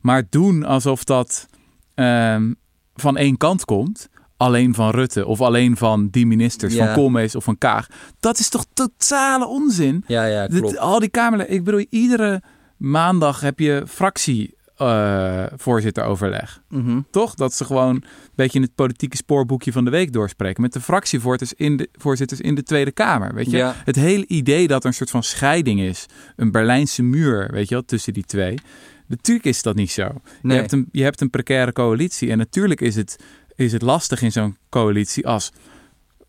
Maar 0.00 0.22
doen 0.30 0.64
alsof 0.64 1.04
dat 1.04 1.46
ehm, 1.94 2.52
van 2.94 3.16
één 3.16 3.36
kant 3.36 3.64
komt, 3.64 4.08
alleen 4.36 4.74
van 4.74 4.90
Rutte 4.90 5.26
of 5.26 5.40
alleen 5.40 5.76
van 5.76 6.08
die 6.08 6.26
ministers, 6.26 6.74
Ja. 6.74 6.84
van 6.86 6.94
Koolmees 6.94 7.34
of 7.34 7.44
van 7.44 7.58
Kaag, 7.58 7.86
dat 8.20 8.38
is 8.38 8.48
toch 8.48 8.64
totale 8.74 9.46
onzin? 9.46 10.04
ja, 10.06 10.24
ja, 10.24 10.46
klopt. 10.46 10.78
al 10.78 10.98
die 11.00 11.08
Kamerleden, 11.08 11.54
ik 11.54 11.64
bedoel, 11.64 11.86
iedere 11.90 12.42
maandag 12.90 13.40
heb 13.40 13.58
je 13.58 13.82
fractievoorzitter-overleg. 13.86 16.62
Mhm. 16.68 17.00
Toch? 17.10 17.34
Dat 17.34 17.54
ze 17.54 17.64
gewoon 17.64 17.94
een 17.94 18.04
beetje 18.34 18.58
in 18.58 18.64
het 18.64 18.74
politieke 18.74 19.16
spoorboekje 19.16 19.72
van 19.72 19.84
de 19.84 19.90
week 19.90 20.12
doorspreken. 20.12 20.62
Met 20.62 20.72
de 20.72 20.80
fractievoorzitters 20.80 21.60
in 21.60 21.76
de, 21.76 21.88
voorzitters 21.92 22.40
in 22.40 22.54
de 22.54 22.62
Tweede 22.62 22.92
Kamer. 22.92 23.34
Weet 23.34 23.50
je? 23.50 23.56
Ja. 23.56 23.74
Het 23.84 23.96
hele 23.96 24.26
idee 24.26 24.66
dat 24.66 24.82
er 24.82 24.88
een 24.88 24.94
soort 24.94 25.10
van 25.10 25.22
scheiding 25.22 25.80
is. 25.80 26.06
Een 26.36 26.50
Berlijnse 26.50 27.02
muur, 27.02 27.48
weet 27.50 27.68
je 27.68 27.74
wel, 27.74 27.84
tussen 27.84 28.12
die 28.12 28.24
twee. 28.24 28.58
Natuurlijk 29.06 29.46
is 29.46 29.62
dat 29.62 29.74
niet 29.74 29.90
zo. 29.90 30.20
Nee. 30.42 30.54
Je, 30.54 30.60
hebt 30.60 30.72
een, 30.72 30.88
je 30.92 31.02
hebt 31.02 31.20
een 31.20 31.30
precaire 31.30 31.72
coalitie. 31.72 32.30
En 32.30 32.38
natuurlijk 32.38 32.80
is 32.80 32.96
het, 32.96 33.18
is 33.54 33.72
het 33.72 33.82
lastig 33.82 34.22
in 34.22 34.32
zo'n 34.32 34.56
coalitie 34.68 35.26
als... 35.26 35.52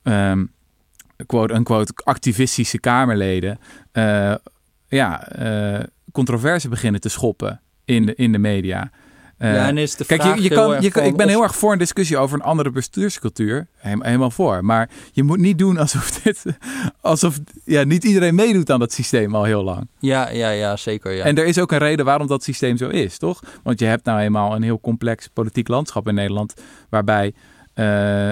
ehm 0.03 0.45
quote, 1.25 1.53
unquote, 1.53 1.91
activistische 1.95 2.79
Kamerleden... 2.79 3.59
eh, 3.91 4.35
ja, 4.87 5.27
eh, 5.27 5.83
controverse 6.15 6.69
beginnen 6.69 7.01
te 7.01 7.09
schoppen 7.09 7.61
in 7.85 8.05
de, 8.05 8.15
in 8.15 8.31
de 8.31 8.37
media. 8.37 8.89
Eh, 9.37 9.53
ja, 9.53 9.67
en 9.67 9.77
is 9.77 9.95
de 9.95 10.05
Kijk, 10.05 10.21
vraag 10.21 10.35
je, 10.35 10.41
je 10.41 10.49
kan, 10.49 10.81
je, 10.81 10.91
kan- 10.91 11.03
ik 11.03 11.15
ben 11.17 11.27
heel 11.27 11.43
erg 11.43 11.55
voor 11.55 11.71
een 11.71 11.77
discussie 11.77 12.17
over 12.17 12.35
een 12.39 12.43
andere 12.45 12.69
bestuurscultuur. 12.71 13.67
Helemaal 13.77 14.31
voor. 14.31 14.65
Maar 14.65 14.89
je 15.11 15.23
moet 15.23 15.37
niet 15.39 15.57
doen 15.57 15.77
alsof 15.77 16.11
dit. 16.21 16.43
alsof 17.01 17.39
ja, 17.65 17.83
niet 17.83 18.03
iedereen 18.03 18.35
meedoet 18.35 18.69
aan 18.69 18.79
dat 18.79 18.91
systeem 18.93 19.35
al 19.35 19.43
heel 19.43 19.63
lang. 19.63 19.87
Ja, 19.99 20.29
ja, 20.29 20.49
ja, 20.49 20.75
zeker. 20.75 21.11
Ja. 21.11 21.23
En 21.23 21.37
er 21.37 21.45
is 21.45 21.59
ook 21.59 21.71
een 21.71 21.77
reden 21.77 22.05
waarom 22.05 22.27
dat 22.27 22.43
systeem 22.43 22.77
zo 22.77 22.87
is, 22.89 23.17
toch? 23.17 23.41
Want 23.63 23.79
je 23.79 23.85
hebt 23.85 24.05
nou 24.05 24.19
eenmaal 24.19 24.55
een 24.55 24.63
heel 24.63 24.79
complex 24.79 25.27
politiek 25.27 25.67
landschap 25.67 26.07
in 26.07 26.15
Nederland. 26.15 26.53
waarbij 26.89 27.33
eh, 27.73 28.31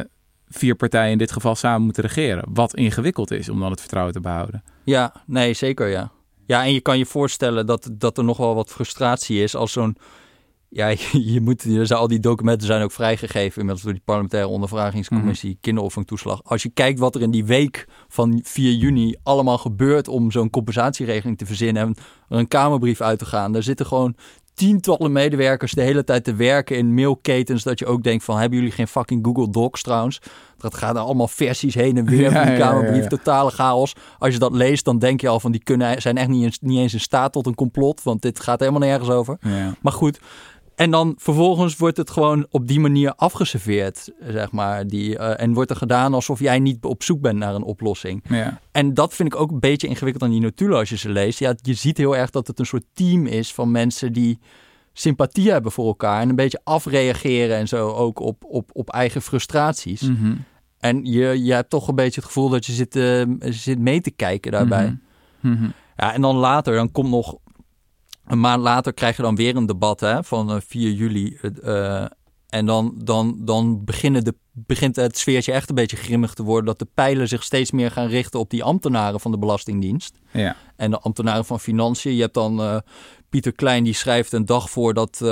vier 0.49 0.75
partijen 0.75 1.11
in 1.11 1.17
dit 1.17 1.31
geval 1.31 1.55
samen 1.55 1.81
moeten 1.81 2.03
regeren. 2.03 2.43
Wat 2.53 2.75
ingewikkeld 2.75 3.31
is 3.31 3.49
om 3.49 3.59
dan 3.59 3.71
het 3.71 3.79
vertrouwen 3.79 4.13
te 4.13 4.19
behouden. 4.19 4.63
Ja, 4.83 5.13
nee, 5.25 5.53
zeker 5.53 5.87
ja. 5.87 6.11
Ja, 6.45 6.63
en 6.63 6.73
je 6.73 6.81
kan 6.81 6.97
je 6.97 7.05
voorstellen 7.05 7.65
dat, 7.65 7.89
dat 7.91 8.17
er 8.17 8.23
nog 8.23 8.37
wel 8.37 8.55
wat 8.55 8.71
frustratie 8.71 9.43
is 9.43 9.55
als 9.55 9.71
zo'n... 9.71 9.97
Ja, 10.69 10.87
je, 10.87 11.09
je 11.33 11.41
moet, 11.41 11.91
al 11.91 12.07
die 12.07 12.19
documenten 12.19 12.67
zijn 12.67 12.83
ook 12.83 12.91
vrijgegeven 12.91 13.57
inmiddels 13.57 13.81
door 13.81 13.93
die 13.93 14.01
parlementaire 14.05 14.49
ondervragingscommissie 14.49 15.57
kinderopvangtoeslag. 15.61 16.43
Als 16.43 16.63
je 16.63 16.69
kijkt 16.69 16.99
wat 16.99 17.15
er 17.15 17.21
in 17.21 17.31
die 17.31 17.45
week 17.45 17.87
van 18.07 18.39
4 18.43 18.73
juni 18.73 19.15
allemaal 19.23 19.57
gebeurt 19.57 20.07
om 20.07 20.31
zo'n 20.31 20.49
compensatieregeling 20.49 21.37
te 21.37 21.45
verzinnen 21.45 21.83
en 21.83 21.95
er 22.29 22.37
een 22.37 22.47
kamerbrief 22.47 23.01
uit 23.01 23.19
te 23.19 23.25
gaan. 23.25 23.51
Daar 23.51 23.63
zitten 23.63 23.85
gewoon 23.85 24.15
tientallen 24.53 25.11
medewerkers 25.11 25.71
de 25.71 25.81
hele 25.81 26.03
tijd 26.03 26.23
te 26.23 26.35
werken 26.35 26.77
in 26.77 26.93
mailketens 26.93 27.63
dat 27.63 27.79
je 27.79 27.85
ook 27.85 28.03
denkt 28.03 28.23
van 28.23 28.37
hebben 28.37 28.57
jullie 28.57 28.73
geen 28.73 28.87
fucking 28.87 29.25
Google 29.25 29.49
Docs 29.49 29.81
trouwens? 29.81 30.21
Dat 30.57 30.75
gaat 30.75 30.95
er 30.95 31.01
allemaal 31.01 31.27
versies 31.27 31.75
heen 31.75 31.97
en 31.97 32.05
weer 32.05 32.31
Ja, 32.31 32.43
die 32.43 32.51
ja, 32.51 32.57
kamerbrief, 32.57 33.03
ja. 33.03 33.07
totale 33.07 33.51
chaos. 33.51 33.95
Als 34.19 34.33
je 34.33 34.39
dat 34.39 34.53
leest, 34.53 34.85
dan 34.85 34.99
denk 34.99 35.21
je 35.21 35.27
al 35.27 35.39
van 35.39 35.51
die 35.51 35.63
kunnen, 35.63 36.01
zijn 36.01 36.17
echt 36.17 36.27
niet 36.27 36.43
eens, 36.43 36.59
niet 36.61 36.79
eens 36.79 36.93
in 36.93 36.99
staat 36.99 37.31
tot 37.31 37.47
een 37.47 37.55
complot, 37.55 38.03
want 38.03 38.21
dit 38.21 38.39
gaat 38.39 38.59
helemaal 38.59 38.81
nergens 38.81 39.09
over. 39.09 39.37
Maar 39.81 39.93
goed, 39.93 40.19
en 40.75 40.91
dan 40.91 41.15
vervolgens 41.17 41.77
wordt 41.77 41.97
het 41.97 42.09
gewoon 42.09 42.45
op 42.49 42.67
die 42.67 42.79
manier 42.79 43.13
afgeserveerd, 43.15 44.11
zeg 44.27 44.51
maar. 44.51 44.87
Die, 44.87 45.17
eh, 45.17 45.43
en 45.43 45.53
wordt 45.53 45.69
er 45.69 45.75
gedaan 45.75 46.13
alsof 46.13 46.39
jij 46.39 46.59
niet 46.59 46.83
op 46.83 47.03
zoek 47.03 47.21
bent 47.21 47.37
naar 47.37 47.55
een 47.55 47.63
oplossing. 47.63 48.23
Ja. 48.29 48.59
En 48.71 48.93
dat 48.93 49.13
vind 49.13 49.33
ik 49.33 49.39
ook 49.39 49.51
een 49.51 49.59
beetje 49.59 49.87
ingewikkeld 49.87 50.23
aan 50.23 50.31
die 50.31 50.41
notulen 50.41 50.77
als 50.77 50.89
je 50.89 50.97
ze 50.97 51.09
leest. 51.09 51.39
Ja, 51.39 51.55
je 51.61 51.73
ziet 51.73 51.97
heel 51.97 52.17
erg 52.17 52.29
dat 52.29 52.47
het 52.47 52.59
een 52.59 52.65
soort 52.65 52.85
team 52.93 53.25
is 53.25 53.53
van 53.53 53.71
mensen 53.71 54.13
die 54.13 54.39
sympathie 54.93 55.51
hebben 55.51 55.71
voor 55.71 55.87
elkaar. 55.87 56.21
En 56.21 56.29
een 56.29 56.35
beetje 56.35 56.61
afreageren 56.63 57.57
en 57.57 57.67
zo 57.67 57.89
ook 57.89 58.19
op, 58.19 58.43
op, 58.43 58.69
op 58.73 58.89
eigen 58.89 59.21
frustraties. 59.21 60.01
Mhm. 60.01 60.35
En 60.79 61.05
je, 61.05 61.43
je 61.43 61.53
hebt 61.53 61.69
toch 61.69 61.87
een 61.87 61.95
beetje 61.95 62.21
het 62.21 62.29
gevoel 62.29 62.49
dat 62.49 62.65
je 62.65 62.71
zit, 62.71 62.95
eh, 62.95 63.23
zit 63.39 63.79
mee 63.79 64.01
te 64.01 64.11
kijken 64.11 64.51
daarbij. 64.51 64.97
Mhm. 65.39 65.53
Mhm. 65.53 65.69
Ja, 65.95 66.13
en 66.13 66.21
dan 66.21 66.35
later, 66.35 66.75
dan 66.75 66.91
komt 66.91 67.09
nog 67.09 67.37
een 68.27 68.39
maand 68.39 68.61
later 68.61 68.93
krijg 68.93 69.15
je 69.15 69.21
dan 69.21 69.35
weer 69.35 69.55
een 69.55 69.65
debat 69.65 69.99
hè, 69.99 70.23
van 70.23 70.51
eh, 70.51 70.57
4 70.67 70.91
juli. 70.91 71.37
eh, 71.63 72.05
en 72.49 72.65
dan, 72.65 72.93
dan, 73.03 73.37
dan 73.39 73.83
beginnen 73.85 74.23
de, 74.23 74.35
begint 74.51 74.95
het 74.95 75.17
sfeertje 75.17 75.51
echt 75.51 75.69
een 75.69 75.75
beetje 75.75 75.97
grimmig 75.97 76.33
te 76.33 76.43
worden. 76.43 76.65
Dat 76.65 76.79
de 76.79 76.87
pijlen 76.93 77.27
zich 77.27 77.43
steeds 77.43 77.71
meer 77.71 77.91
gaan 77.91 78.07
richten 78.07 78.39
op 78.39 78.49
die 78.49 78.63
ambtenaren 78.63 79.19
van 79.19 79.31
de 79.31 79.37
Belastingdienst. 79.37 80.19
Ja. 80.31 80.55
En 80.75 80.91
de 80.91 80.99
ambtenaren 80.99 81.45
van 81.45 81.59
Financiën. 81.59 82.15
Je 82.15 82.21
hebt 82.21 82.33
dan 82.33 82.61
eh, 82.61 82.77
Pieter 83.29 83.51
Klein, 83.51 83.83
die 83.83 83.93
schrijft 83.93 84.33
een 84.33 84.45
dag 84.45 84.69
voordat... 84.69 85.19
eh 85.21 85.27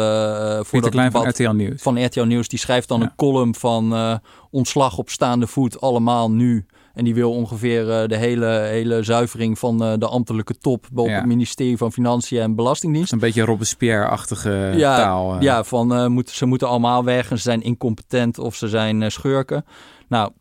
voor 0.56 0.64
Pieter 0.64 0.82
dat 0.82 0.90
Klein 0.92 1.12
van 1.12 1.28
RTL 1.30 1.50
Nieuws. 1.50 1.82
van 1.82 2.06
RTL 2.06 2.24
Nieuws. 2.24 2.48
Die 2.48 2.60
schrijft 2.60 2.88
dan 2.88 3.00
Ja. 3.00 3.06
een 3.06 3.16
column 3.16 3.56
van 3.56 3.94
eh, 3.94 4.16
ontslag 4.52 4.98
op 4.98 5.10
staande 5.10 5.48
voet, 5.48 5.82
allemaal 5.82 6.32
nu. 6.32 6.66
En 6.94 7.04
die 7.04 7.14
wil 7.14 7.32
ongeveer 7.32 7.92
eh, 7.92 8.08
de 8.08 8.18
hele, 8.18 8.46
hele 8.48 9.04
zuivering 9.04 9.60
van 9.60 9.84
eh, 9.84 9.94
de 9.98 10.08
ambtelijke 10.08 10.58
top... 10.58 10.86
op 10.96 11.08
Ja. 11.08 11.16
het 11.16 11.26
ministerie 11.26 11.78
van 11.78 11.92
Financiën 11.92 12.40
en 12.42 12.56
Belastingdienst. 12.56 13.12
Een 13.12 13.20
beetje 13.20 13.46
Robespierre-achtige 13.46 14.72
Ja, 14.76 14.96
taal. 14.98 15.36
eh. 15.36 15.42
Ja, 15.42 15.64
van 15.64 16.12
moeten, 16.12 16.36
ze 16.36 16.46
moeten 16.46 16.68
allemaal 16.68 17.04
weg 17.04 17.30
en 17.32 17.38
ze 17.38 17.44
zijn 17.44 17.62
incompetent 17.62 18.40
of 18.40 18.56
ze 18.56 18.68
zijn 18.68 19.12
schurken. 19.12 19.66
Nou, 20.08 20.32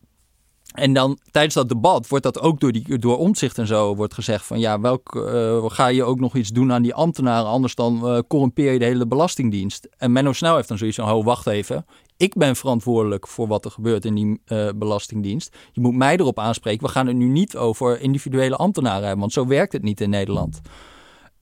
en 0.75 0.93
dan 0.93 1.19
tijdens 1.31 1.55
dat 1.55 1.69
debat 1.69 2.09
wordt 2.09 2.25
dat 2.25 2.41
ook 2.41 2.61
door, 2.61 2.73
die, 2.73 2.99
door 2.99 3.19
omzicht 3.19 3.59
en 3.59 3.67
zo 3.67 3.95
wordt 3.97 4.15
gezegd 4.15 4.47
van 4.47 4.59
ja, 4.59 4.81
welk, 4.81 5.29
ga 5.73 5.87
je 5.87 6.05
ook 6.05 6.21
nog 6.21 6.37
iets 6.37 6.49
doen 6.51 6.73
aan 6.73 6.83
die 6.83 6.95
ambtenaren, 6.95 7.49
anders 7.51 7.75
dan 7.75 8.07
eh, 8.09 8.19
corrumpeer 8.29 8.73
je 8.73 8.79
de 8.79 8.85
hele 8.85 9.07
belastingdienst. 9.07 9.89
En 9.97 10.13
Menno 10.13 10.33
Snel 10.33 10.57
heeft 10.57 10.69
dan 10.69 10.79
zoiets 10.79 10.97
van, 10.97 11.09
ho, 11.09 11.23
wacht 11.23 11.47
even. 11.47 11.87
Ik 12.21 12.35
ben 12.35 12.57
verantwoordelijk 12.57 13.27
voor 13.27 13.47
wat 13.47 13.65
er 13.65 13.71
gebeurt 13.71 14.05
in 14.05 14.15
die 14.15 14.41
eh, 14.45 14.69
belastingdienst. 14.75 15.57
Je 15.73 15.81
moet 15.81 15.95
mij 15.95 16.17
erop 16.17 16.39
aanspreken. 16.39 16.87
We 16.87 16.93
gaan 16.93 17.07
het 17.07 17.17
nu 17.17 17.25
niet 17.27 17.57
over 17.57 18.01
individuele 18.01 18.57
ambtenaren 18.57 19.01
hebben, 19.01 19.21
want 19.21 19.33
zo 19.33 19.47
werkt 19.47 19.73
het 19.73 19.83
niet 19.83 20.01
in 20.01 20.11
Nederland. 20.11 20.61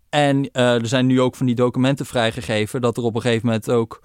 En 0.09 0.51
eh, 0.51 0.75
er 0.75 0.87
zijn 0.87 1.07
nu 1.07 1.21
ook 1.21 1.37
van 1.37 1.47
die 1.47 1.55
documenten 1.55 2.07
vrijgegeven 2.07 2.81
dat 2.81 2.97
er 2.97 3.03
op 3.03 3.15
een 3.15 3.21
gegeven 3.21 3.47
moment 3.47 3.71
ook 3.71 4.03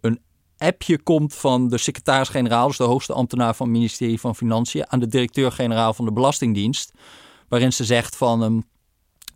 een 0.00 0.20
appje 0.58 1.02
komt 1.02 1.34
van 1.34 1.68
de 1.68 1.78
secretaris-generaal, 1.78 2.66
dus 2.66 2.76
de 2.76 2.84
hoogste 2.84 3.12
ambtenaar 3.12 3.54
van 3.54 3.66
het 3.66 3.76
ministerie 3.76 4.20
van 4.20 4.36
Financiën, 4.36 4.90
aan 4.90 5.00
de 5.00 5.08
directeur-generaal 5.08 5.94
van 5.94 6.04
de 6.04 6.12
Belastingdienst, 6.12 6.92
waarin 7.48 7.72
ze 7.72 7.84
zegt 7.84 8.16
van, 8.16 8.42
ehm, 8.42 8.60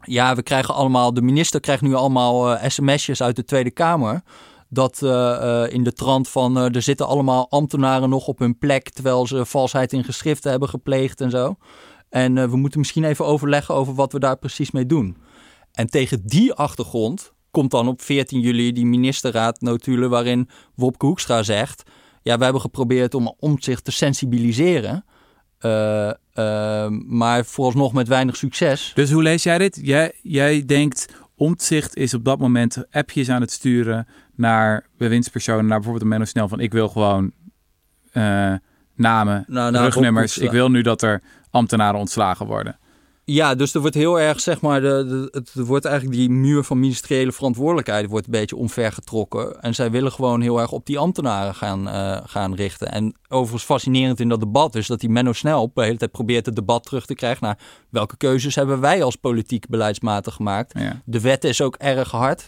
ja, 0.02 0.35
we 0.35 0.42
krijgen 0.42 0.75
allemaal, 0.75 1.14
de 1.14 1.23
minister 1.23 1.61
krijgt 1.61 1.83
nu 1.83 1.95
allemaal 1.95 2.57
eh, 2.57 2.68
sms'jes 2.68 3.23
uit 3.23 3.37
de 3.37 3.45
Tweede 3.45 3.71
Kamer, 3.71 4.23
dat 4.69 5.03
eh, 5.03 5.63
eh, 5.65 5.73
in 5.73 5.85
de 5.85 5.93
trant 5.93 6.29
van, 6.29 6.59
eh, 6.59 6.75
er 6.75 6.83
zitten 6.83 7.07
allemaal 7.07 7.51
ambtenaren 7.51 8.09
nog 8.09 8.27
op 8.27 8.39
hun 8.39 8.59
plek, 8.59 8.91
terwijl 8.91 9.27
ze 9.27 9.45
valsheid 9.45 9.93
in 9.93 10.05
geschriften 10.05 10.51
hebben 10.51 10.69
gepleegd 10.69 11.21
en 11.21 11.31
zo. 11.31 11.57
En 12.09 12.51
we 12.51 12.57
moeten 12.57 12.79
misschien 12.79 13.05
even 13.05 13.25
overleggen 13.25 13.75
over 13.75 13.95
wat 13.95 14.13
we 14.13 14.19
daar 14.19 14.39
precies 14.39 14.71
mee 14.71 14.87
doen. 14.87 15.17
En 15.73 15.87
tegen 15.87 16.27
die 16.27 16.53
achtergrond 16.53 17.33
komt 17.51 17.71
dan 17.71 17.89
op 17.89 18.03
14 18.03 18.41
juli 18.41 18.73
die 18.73 18.87
ministerraad 18.87 19.61
notulen 19.61 20.11
waarin 20.11 20.49
Wopke 20.75 21.07
Hoekstra 21.07 21.43
zegt... 21.43 21.83
ja, 22.23 22.39
we 22.39 22.45
hebben 22.45 22.63
geprobeerd 22.63 23.15
om 23.15 23.35
omzicht 23.39 23.85
te 23.85 23.91
sensibiliseren... 23.91 25.05
eh, 25.59 26.09
eh, 26.09 26.91
maar 27.07 27.45
vooralsnog 27.45 27.93
met 27.93 28.09
weinig 28.09 28.37
succes. 28.37 28.93
Dus 28.95 29.11
hoe 29.11 29.23
lees 29.23 29.43
jij 29.43 29.59
dit? 29.59 29.79
Jij, 29.83 30.13
jij 30.23 30.65
denkt, 30.65 31.07
Omtzigt 31.39 31.97
is 31.97 32.15
op 32.15 32.25
dat 32.25 32.39
moment 32.39 32.85
appjes 32.91 33.29
aan 33.29 33.41
het 33.41 33.51
sturen 33.51 34.07
naar 34.38 34.87
bewindspersonen, 34.97 35.66
naar 35.66 35.76
bijvoorbeeld 35.76 36.02
een 36.02 36.09
Menno 36.09 36.25
Snel 36.25 36.49
van 36.49 36.61
ik 36.61 36.73
wil 36.73 36.88
gewoon 36.88 37.33
eh, 38.12 38.54
namen, 38.95 39.45
Nou, 39.47 39.71
nou, 39.71 39.85
rugnummers. 39.85 40.38
Ik 40.38 40.50
wil 40.50 40.71
nu 40.71 40.83
dat 40.83 41.02
er 41.02 41.23
ambtenaren 41.50 42.00
ontslagen 42.00 42.47
worden. 42.47 42.78
Ja, 43.30 43.54
dus 43.54 43.75
er 43.75 43.80
wordt 43.80 43.95
heel 43.95 44.21
erg, 44.21 44.40
zeg 44.40 44.61
maar, 44.61 44.80
de, 44.80 45.04
de, 45.09 45.28
het 45.30 45.66
wordt 45.66 45.85
eigenlijk 45.85 46.16
die 46.16 46.30
muur 46.30 46.64
van 46.64 46.80
ministeriële 46.80 47.33
verantwoordelijkheid 47.33 48.07
wordt 48.07 48.26
een 48.26 48.33
beetje 48.33 48.57
omvergetrokken. 48.57 49.61
En 49.61 49.75
zij 49.75 49.90
willen 49.90 50.12
gewoon 50.12 50.40
heel 50.40 50.61
erg 50.61 50.73
op 50.73 50.87
die 50.87 50.99
ambtenaren 50.99 51.54
gaan, 51.54 51.88
eh, 51.88 52.16
gaan 52.25 52.54
richten. 52.54 52.92
En 52.92 53.14
overigens 53.28 53.64
fascinerend 53.64 54.21
in 54.21 54.28
dat 54.28 54.40
debat 54.40 54.75
is 54.75 54.87
dat 54.87 55.00
die 55.00 55.11
Menno 55.11 55.33
Snel 55.33 55.71
de 55.75 55.83
hele 55.83 55.97
tijd 55.97 56.11
probeert 56.11 56.47
het 56.47 56.57
debat 56.57 56.83
terug 56.83 57.07
te 57.07 57.14
krijgen 57.14 57.45
naar 57.47 57.59
welke 57.88 58.16
keuzes 58.16 58.54
hebben 58.54 58.80
wij 58.80 59.02
als 59.02 59.16
politiek 59.16 59.68
beleidsmatig 59.68 60.35
gemaakt. 60.35 60.78
Ja. 60.78 61.02
De 61.04 61.21
wet 61.21 61.45
is 61.45 61.61
ook 61.61 61.76
erg 61.76 62.11
hard. 62.11 62.47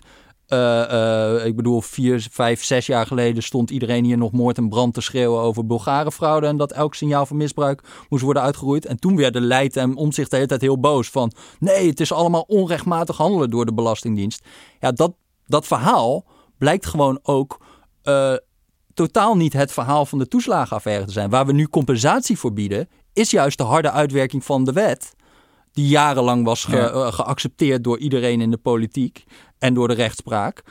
Uh, 0.53 0.59
uh, 0.59 1.45
ik 1.45 1.57
bedoel, 1.57 1.81
vier, 1.81 2.27
vijf, 2.31 2.65
zes 2.65 2.87
jaar 2.87 3.07
geleden 3.07 3.43
stond 3.43 3.71
iedereen 3.71 4.05
hier 4.05 4.19
nog 4.19 4.33
moord 4.33 4.57
en 4.57 4.69
brand 4.69 4.95
te 4.95 5.01
schreeuwen 5.01 5.41
over 5.41 5.67
Bulgarenfraude. 5.67 6.47
En 6.47 6.57
dat 6.57 6.73
elk 6.73 6.95
signaal 6.95 7.27
van 7.27 7.37
misbruik 7.37 7.83
moest 8.09 8.23
worden 8.23 8.43
uitgeroeid. 8.43 8.87
En 8.87 8.99
toen 8.99 9.17
werden 9.17 9.43
Leid 9.43 9.77
en 9.77 9.97
Omzicht 9.97 10.31
de 10.31 10.37
hele 10.37 10.49
tijd 10.49 10.61
heel 10.61 10.81
boos 10.81 11.11
van... 11.11 11.33
nee, 11.59 11.89
het 11.89 12.01
is 12.01 12.13
allemaal 12.13 12.45
onrechtmatig 12.49 13.17
handelen 13.17 13.51
door 13.51 13.67
de 13.67 13.75
Belastingdienst. 13.75 14.45
Ja, 14.81 14.93
dat, 14.93 15.13
dat 15.47 15.67
verhaal 15.67 16.25
blijkt 16.59 16.87
gewoon 16.87 17.19
ook 17.23 17.61
uh, 18.05 18.35
totaal 18.95 19.37
niet 19.37 19.53
het 19.53 19.73
verhaal 19.73 20.07
van 20.07 20.19
de 20.19 20.29
toeslagenaffaire 20.29 21.05
te 21.05 21.13
zijn. 21.13 21.31
Waar 21.31 21.47
we 21.47 21.53
nu 21.53 21.69
compensatie 21.69 22.39
voor 22.39 22.53
bieden, 22.53 22.89
is 23.13 23.31
juist 23.31 23.59
de 23.59 23.65
harde 23.65 23.91
uitwerking 23.91 24.45
van 24.45 24.65
de 24.65 24.73
wet 24.73 25.15
die 25.73 25.87
jarenlang 25.87 26.45
was 26.45 26.65
ge, 26.65 26.77
ja. 26.77 27.11
geaccepteerd 27.11 27.85
door 27.85 27.99
iedereen 27.99 28.41
in 28.41 28.51
de 28.51 28.57
politiek 28.57 29.25
en 29.59 29.75
door 29.75 29.89
de 29.89 29.95
rechtspraak. 29.95 30.63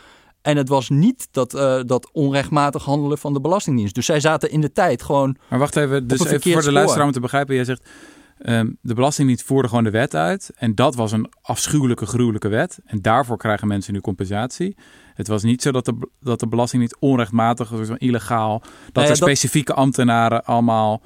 En 0.41 0.57
het 0.57 0.69
was 0.69 0.89
niet 0.89 1.27
dat, 1.31 1.55
uh, 1.55 1.79
dat 1.85 2.09
onrechtmatig 2.11 2.83
handelen 2.83 3.17
van 3.17 3.33
de 3.33 3.41
Belastingdienst. 3.41 3.95
Dus 3.95 4.05
zij 4.05 4.19
zaten 4.19 4.51
in 4.51 4.61
de 4.61 4.71
tijd 4.71 5.03
gewoon. 5.03 5.37
Maar 5.49 5.59
wacht 5.59 5.75
even, 5.75 6.07
dus 6.07 6.25
even 6.25 6.51
voor 6.51 6.61
de 6.61 6.71
luisteraar 6.71 7.05
om 7.05 7.11
te 7.11 7.19
begrijpen. 7.19 7.55
Jij 7.55 7.63
zegt. 7.63 7.89
Um, 8.45 8.77
de 8.81 8.93
Belastingdienst 8.93 9.45
voerde 9.45 9.67
gewoon 9.67 9.83
de 9.83 9.89
wet 9.89 10.15
uit. 10.15 10.51
En 10.55 10.75
dat 10.75 10.95
was 10.95 11.11
een 11.11 11.29
afschuwelijke, 11.41 12.05
gruwelijke 12.05 12.47
wet. 12.47 12.79
En 12.85 13.01
daarvoor 13.01 13.37
krijgen 13.37 13.67
mensen 13.67 13.93
nu 13.93 14.01
compensatie. 14.01 14.77
Het 15.13 15.27
was 15.27 15.43
niet 15.43 15.61
zo 15.61 15.71
dat 15.71 15.85
de, 15.85 16.09
dat 16.19 16.39
de 16.39 16.47
Belastingdienst 16.47 16.97
onrechtmatig, 16.99 17.73
of 17.73 17.89
illegaal. 17.89 18.59
Dat 18.59 18.69
Nou 18.93 19.05
ja, 19.05 19.11
er 19.11 19.17
specifieke 19.17 19.73
ambtenaren 19.73 20.45
allemaal 20.45 21.01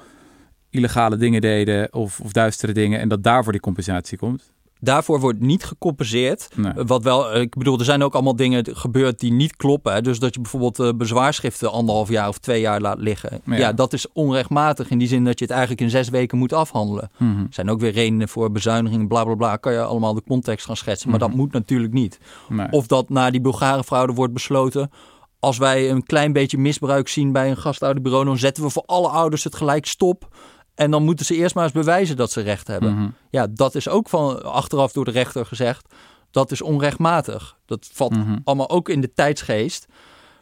illegale 0.74 1.16
dingen 1.16 1.40
deden. 1.40 1.92
Of, 1.92 2.20
of 2.20 2.32
duistere 2.32 2.72
dingen. 2.72 3.00
En 3.00 3.08
dat 3.08 3.22
daarvoor 3.22 3.52
die 3.52 3.60
compensatie 3.60 4.18
komt. 4.18 4.52
Daarvoor 4.80 5.20
wordt 5.20 5.40
niet 5.40 5.64
gecompenseerd. 5.64 6.48
Nee. 6.54 6.72
Wat 6.86 7.02
wel, 7.02 7.36
ik 7.36 7.56
bedoel, 7.56 7.78
er 7.78 7.84
zijn 7.84 8.02
ook 8.02 8.14
allemaal 8.14 8.36
dingen 8.36 8.76
gebeurd 8.76 9.18
die 9.20 9.32
niet 9.32 9.56
kloppen. 9.56 9.92
Hè? 9.92 10.00
Dus 10.00 10.18
dat 10.18 10.34
je 10.34 10.40
bijvoorbeeld 10.40 10.78
uh, 10.78 10.88
bezwaarschriften 10.96 11.72
anderhalf 11.72 12.08
jaar 12.08 12.28
of 12.28 12.38
twee 12.38 12.60
jaar 12.60 12.80
laat 12.80 12.98
liggen. 12.98 13.40
Ja. 13.44 13.56
Ja. 13.56 13.72
dat 13.72 13.92
is 13.92 14.06
onrechtmatig 14.12 14.90
in 14.90 14.98
die 14.98 15.08
zin 15.08 15.24
dat 15.24 15.38
je 15.38 15.44
het 15.44 15.52
eigenlijk 15.52 15.82
in 15.82 15.90
zes 15.90 16.08
weken 16.08 16.38
moet 16.38 16.52
afhandelen. 16.52 17.10
Mhm. 17.18 17.38
Er 17.40 17.46
zijn 17.50 17.70
ook 17.70 17.80
weer 17.80 17.92
redenen 17.92 18.28
voor 18.28 18.52
bezuinigingen, 18.52 19.08
bla 19.08 19.24
bla 19.24 19.34
bla. 19.34 19.56
Kan 19.56 19.72
je 19.72 19.82
allemaal 19.82 20.14
de 20.14 20.22
context 20.28 20.66
gaan 20.66 20.76
schetsen. 20.76 21.10
Maar 21.10 21.18
Mhm. 21.18 21.28
dat 21.28 21.36
moet 21.38 21.52
natuurlijk 21.52 21.92
niet. 21.92 22.18
Nee. 22.48 22.66
Of 22.70 22.86
dat 22.86 23.08
na 23.08 23.30
die 23.30 23.40
Bulgarenfraude 23.40 24.12
wordt 24.12 24.32
besloten. 24.32 24.90
Als 25.38 25.58
wij 25.58 25.90
een 25.90 26.02
klein 26.02 26.32
beetje 26.32 26.58
misbruik 26.58 27.08
zien 27.08 27.32
bij 27.32 27.50
een 27.50 27.56
gastouderbureau, 27.56 28.24
dan 28.24 28.38
zetten 28.38 28.62
we 28.62 28.70
voor 28.70 28.82
alle 28.86 29.08
ouders 29.08 29.44
het 29.44 29.54
gelijk 29.54 29.86
stop. 29.86 30.28
En 30.74 30.90
dan 30.90 31.02
moeten 31.04 31.26
ze 31.26 31.34
eerst 31.34 31.54
maar 31.54 31.64
eens 31.64 31.72
bewijzen 31.72 32.16
dat 32.16 32.30
ze 32.30 32.40
recht 32.40 32.66
hebben. 32.66 32.94
Mhm. 32.94 33.08
Ja, 33.30 33.46
dat 33.50 33.74
is 33.74 33.88
ook 33.88 34.08
van 34.08 34.42
achteraf 34.52 34.92
door 34.92 35.04
de 35.04 35.10
rechter 35.10 35.46
gezegd. 35.46 35.94
Dat 36.30 36.50
is 36.50 36.62
onrechtmatig. 36.62 37.56
Dat 37.66 37.88
valt 37.92 38.16
Mhm. 38.16 38.38
allemaal 38.44 38.70
ook 38.70 38.88
in 38.88 39.00
de 39.00 39.12
tijdsgeest. 39.12 39.86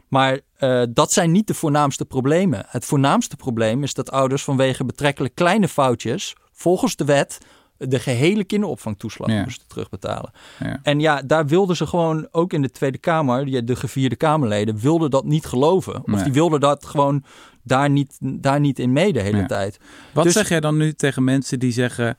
Maar 0.09 0.41
eh, 0.57 0.83
dat 0.91 1.13
zijn 1.13 1.31
niet 1.33 1.47
de 1.47 1.55
voornaamste 1.55 2.05
problemen. 2.05 2.65
Het 2.69 2.85
voornaamste 2.85 3.37
probleem 3.37 3.83
is 3.83 3.95
dat 3.95 4.11
ouders 4.11 4.45
vanwege 4.45 4.85
betrekkelijk 4.85 5.35
kleine 5.35 5.69
foutjes, 5.69 6.35
volgens 6.53 6.97
de 6.97 7.05
wet, 7.05 7.39
de 7.77 7.99
gehele 7.99 8.45
kinderopvangtoeslag 8.45 9.29
Ja. 9.31 9.43
moesten 9.43 9.69
terugbetalen. 9.69 10.31
Ja. 10.59 10.79
En 10.83 11.01
ja, 11.01 11.23
daar 11.23 11.47
wilden 11.47 11.77
ze 11.77 11.87
gewoon, 11.87 12.29
ook 12.31 12.53
in 12.53 12.63
de 12.63 12.71
Tweede 12.71 12.99
Kamer, 12.99 13.45
die- 13.45 13.65
de 13.65 13.77
gevierde 13.77 14.17
Kamerleden, 14.17 14.77
wilden 14.79 15.11
dat 15.11 15.25
niet 15.25 15.47
geloven. 15.47 15.95
Of 16.01 16.07
Nee. 16.07 16.23
die 16.25 16.33
wilden 16.33 16.61
dat 16.61 16.87
gewoon 16.87 17.25
daar 17.63 17.91
niet, 17.91 18.17
daar 18.21 18.61
niet 18.61 18.79
in 18.79 18.93
mee 18.93 19.13
de 19.13 19.21
hele 19.21 19.37
Ja. 19.37 19.47
tijd. 19.47 19.79
Wat 20.13 20.25
Dus- 20.25 20.33
zeg 20.33 20.49
jij 20.49 20.61
dan 20.61 20.77
nu 20.77 20.93
tegen 20.93 21.25
mensen 21.25 21.59
die 21.59 21.73
zeggen... 21.73 22.17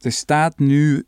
er 0.00 0.12
staat 0.12 0.58
nu 0.58 1.04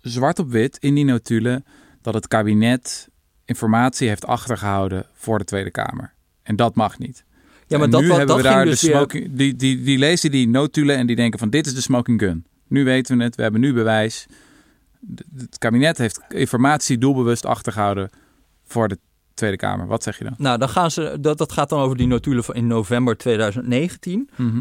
zwart 0.00 0.38
op 0.38 0.50
wit 0.50 0.76
in 0.80 0.94
die 0.94 1.04
notulen... 1.04 1.64
dat 2.02 2.14
het 2.14 2.28
kabinet 2.28 3.08
informatie 3.44 4.08
heeft 4.08 4.26
achtergehouden 4.26 5.06
voor 5.14 5.38
de 5.38 5.44
Tweede 5.44 5.70
Kamer. 5.70 6.12
En 6.42 6.56
dat 6.56 6.74
mag 6.74 6.98
niet. 6.98 7.24
Ja, 7.66 7.76
maar 7.76 7.86
En 7.86 7.90
dat, 7.90 8.00
nu 8.00 8.08
hebben 8.08 8.26
dat 8.26 8.36
we 8.36 8.42
daar 8.42 8.64
de 8.64 8.70
dus 8.70 8.82
weer-. 8.82 9.28
Die, 9.30 9.56
die, 9.56 9.82
die 9.82 9.98
lezen 9.98 10.30
die 10.30 10.48
notulen 10.48 10.96
en 10.96 11.06
die 11.06 11.16
denken 11.16 11.38
van 11.38 11.50
dit 11.50 11.66
is 11.66 11.74
de 11.74 11.80
smoking 11.80 12.20
gun. 12.20 12.46
Nu 12.68 12.84
weten 12.84 13.18
we 13.18 13.24
het, 13.24 13.36
we 13.36 13.42
hebben 13.42 13.60
nu 13.60 13.72
bewijs. 13.72 14.26
Het 15.36 15.58
kabinet 15.58 15.98
heeft 15.98 16.20
informatie 16.28 16.98
doelbewust 16.98 17.46
achtergehouden 17.46 18.10
voor 18.64 18.88
de 18.88 18.98
Tweede 19.36 19.56
Kamer. 19.56 19.86
Wat 19.86 20.02
zeg 20.02 20.18
je 20.18 20.24
dan? 20.24 20.34
Nou, 20.38 20.58
dan 20.58 20.68
gaan 20.68 20.90
ze, 20.90 21.16
dat, 21.20 21.38
dat 21.38 21.52
gaat 21.52 21.68
dan 21.68 21.80
over 21.80 21.96
die 21.96 22.06
notulen 22.06 22.44
van 22.44 22.54
in 22.54 22.66
november 22.66 23.16
2019. 23.16 24.30
Mhm. 24.36 24.60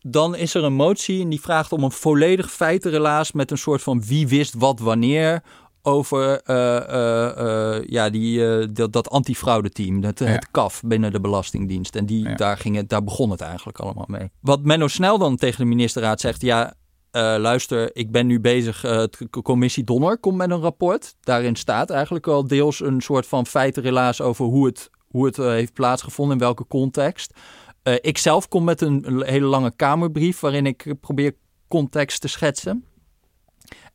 Dan 0.00 0.36
is 0.36 0.54
er 0.54 0.64
een 0.64 0.72
motie 0.74 1.22
en 1.22 1.28
die 1.28 1.40
vraagt 1.40 1.72
om 1.72 1.84
een 1.84 1.90
volledig 1.90 2.50
feitenrelaas 2.50 3.32
met 3.32 3.50
een 3.50 3.58
soort 3.58 3.82
van 3.82 4.02
wie 4.06 4.28
wist 4.28 4.54
wat 4.54 4.78
wanneer 4.80 5.42
over 5.82 6.40
eh, 6.42 6.76
eh, 6.76 7.76
eh, 7.76 7.84
ja, 7.88 8.10
die, 8.10 8.72
dat, 8.72 8.92
dat 8.92 9.10
antifraudeteam, 9.10 10.02
Ja. 10.02 10.06
het 10.14 10.48
KAF 10.50 10.82
binnen 10.84 11.12
de 11.12 11.20
Belastingdienst. 11.20 11.96
En 11.96 12.06
die, 12.06 12.28
Ja. 12.28 12.34
daar, 12.34 12.58
ging 12.58 12.76
het, 12.76 12.88
daar 12.88 13.04
begon 13.04 13.30
het 13.30 13.40
eigenlijk 13.40 13.78
allemaal 13.78 14.06
mee. 14.08 14.30
Wat 14.40 14.62
Menno 14.62 14.88
Snel 14.88 15.18
dan 15.18 15.36
tegen 15.36 15.58
de 15.60 15.66
ministerraad 15.68 16.20
zegt, 16.20 16.40
ja, 16.40 16.74
eh, 17.16 17.40
luister, 17.40 17.96
ik 17.96 18.10
ben 18.10 18.26
nu 18.26 18.40
bezig, 18.40 18.84
eh, 18.84 18.96
het 18.96 19.16
c- 19.30 19.42
commissie 19.42 19.84
Donner 19.84 20.18
komt 20.18 20.36
met 20.36 20.50
een 20.50 20.60
rapport. 20.60 21.14
Daarin 21.20 21.56
staat 21.56 21.90
eigenlijk 21.90 22.26
al 22.26 22.46
deels 22.46 22.80
een 22.80 23.00
soort 23.00 23.26
van 23.26 23.46
feitenrelaas 23.46 24.20
over 24.20 24.44
hoe 24.44 24.66
het, 24.66 24.90
hoe 25.08 25.26
het 25.26 25.38
eh, 25.38 25.46
heeft 25.46 25.72
plaatsgevonden, 25.72 26.36
in 26.36 26.42
welke 26.42 26.66
context. 26.66 27.32
Eh, 27.82 27.94
ik 28.00 28.18
zelf 28.18 28.48
kom 28.48 28.64
met 28.64 28.80
een 28.80 29.22
hele 29.26 29.46
lange 29.46 29.72
Kamerbrief 29.76 30.40
waarin 30.40 30.66
ik 30.66 30.94
probeer 31.00 31.34
context 31.68 32.20
te 32.20 32.28
schetsen. 32.28 32.84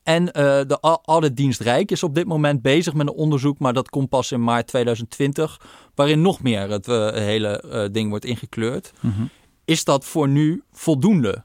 En 0.03 0.31
eh, 0.31 0.43
de 0.43 0.77
Auditdienst 1.05 1.59
Rijk 1.61 1.91
is 1.91 2.03
op 2.03 2.15
dit 2.15 2.25
moment 2.27 2.61
bezig 2.61 2.93
met 2.93 3.07
een 3.07 3.13
onderzoek, 3.13 3.59
maar 3.59 3.73
dat 3.73 3.89
komt 3.89 4.09
pas 4.09 4.31
in 4.31 4.43
maart 4.43 4.67
2020, 4.67 5.61
waarin 5.95 6.21
nog 6.21 6.41
meer 6.41 6.69
het 6.69 6.87
eh, 6.87 7.11
hele 7.11 7.61
eh, 7.61 7.85
ding 7.91 8.09
wordt 8.09 8.25
ingekleurd. 8.25 8.91
Mhm. 8.99 9.21
Is 9.65 9.83
dat 9.83 10.05
voor 10.05 10.27
nu 10.27 10.63
voldoende? 10.71 11.43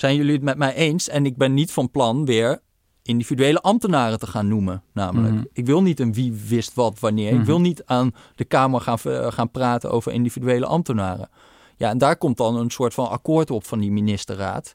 Zijn 0.00 0.16
jullie 0.16 0.32
het 0.32 0.42
met 0.42 0.58
mij 0.58 0.74
eens? 0.74 1.08
En 1.08 1.26
ik 1.26 1.36
ben 1.36 1.54
niet 1.54 1.72
van 1.72 1.90
plan 1.90 2.24
weer 2.24 2.60
individuele 3.02 3.60
ambtenaren 3.60 4.18
te 4.18 4.26
gaan 4.26 4.48
noemen, 4.48 4.82
namelijk. 4.92 5.34
Mhm. 5.34 5.44
Ik 5.52 5.66
wil 5.66 5.82
niet 5.82 6.00
een 6.00 6.12
wie 6.12 6.32
wist 6.32 6.74
wat 6.74 6.98
wanneer. 6.98 7.30
Mhm. 7.30 7.40
Ik 7.40 7.46
wil 7.46 7.60
niet 7.60 7.84
aan 7.84 8.14
de 8.34 8.44
Kamer 8.44 8.80
gaan, 8.80 8.98
ver- 8.98 9.32
gaan 9.32 9.50
praten 9.50 9.90
over 9.90 10.12
individuele 10.12 10.66
ambtenaren. 10.66 11.28
Ja, 11.76 11.90
en 11.90 11.98
daar 11.98 12.16
komt 12.16 12.36
dan 12.36 12.56
een 12.56 12.70
soort 12.70 12.94
van 12.94 13.08
akkoord 13.08 13.50
op 13.50 13.66
van 13.66 13.78
die 13.78 13.90
ministerraad. 13.90 14.74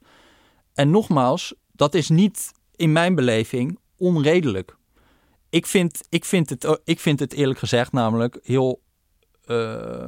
En 0.73 0.89
nogmaals, 0.89 1.53
dat 1.71 1.93
is 1.93 2.09
niet 2.09 2.51
in 2.75 2.91
mijn 2.91 3.15
beleving 3.15 3.79
onredelijk. 3.97 4.75
Ik 5.49 5.65
vind, 5.65 6.01
ik 6.09 6.25
vind, 6.25 6.49
het, 6.49 6.81
ik 6.83 6.99
vind 6.99 7.19
het 7.19 7.33
eerlijk 7.33 7.59
gezegd 7.59 7.91
namelijk 7.91 8.39
heel 8.43 8.81
eh, 9.45 10.05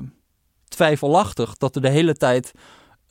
twijfelachtig 0.68 1.58
dat 1.58 1.76
er 1.76 1.82
de 1.82 1.90
hele 1.90 2.16
tijd 2.16 2.52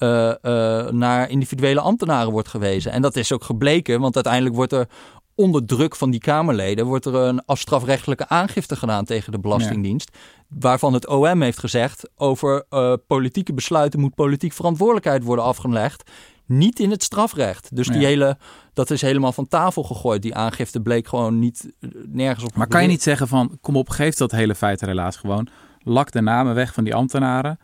eh, 0.05 0.31
eh, 0.31 0.93
naar 0.93 1.31
individuele 1.31 1.81
ambtenaren 1.81 2.33
wordt 2.33 2.49
gewezen. 2.49 2.93
En 2.93 3.03
dat 3.03 3.17
is 3.17 3.33
ook 3.33 3.45
gebleken, 3.45 4.01
want 4.01 4.15
uiteindelijk 4.15 4.55
wordt 4.55 4.73
er 4.73 4.89
onder 5.35 5.67
druk 5.67 5.97
van 5.97 6.11
die 6.11 6.21
Kamerleden 6.21 6.87
wordt 6.87 7.05
er 7.05 7.15
een 7.15 7.45
afstrafrechtelijke 7.45 8.29
aangifte 8.29 8.77
gedaan 8.77 9.05
tegen 9.05 9.33
de 9.33 9.39
Belastingdienst. 9.39 10.17
Waarvan 10.49 10.93
het 10.93 11.07
OM 11.07 11.43
heeft 11.43 11.59
gezegd 11.59 12.11
over 12.17 12.65
eh, 12.69 12.93
politieke 13.07 13.53
besluiten 13.53 14.01
moet 14.01 14.15
politiek 14.15 14.53
verantwoordelijkheid 14.53 15.23
worden 15.23 15.45
afgelegd. 15.45 16.11
Niet 16.47 16.79
in 16.79 16.91
het 16.91 17.03
strafrecht. 17.03 17.77
Dus 17.77 17.89
die 17.89 18.05
hele, 18.05 18.37
dat 18.73 18.91
is 18.91 19.01
helemaal 19.01 19.33
van 19.33 19.49
tafel 19.49 19.83
gegooid. 19.83 20.23
Die 20.23 20.35
aangifte 20.35 20.81
bleek 20.81 21.09
gewoon 21.09 21.39
niet 21.39 21.73
nergens 22.07 22.45
op. 22.45 22.55
Maar 22.55 22.67
kan 22.67 22.83
je 22.83 22.89
niet 22.89 23.03
zeggen 23.03 23.29
van, 23.29 23.59
kom 23.61 23.77
op, 23.77 23.89
geef 23.89 24.15
dat 24.15 24.31
hele 24.31 24.55
feitenrelaas 24.55 25.17
gewoon. 25.17 25.49
Lak 25.79 26.13
de 26.13 26.21
namen 26.21 26.55
weg 26.55 26.75
van 26.75 26.85
die 26.85 26.95
ambtenaren. 26.95 27.59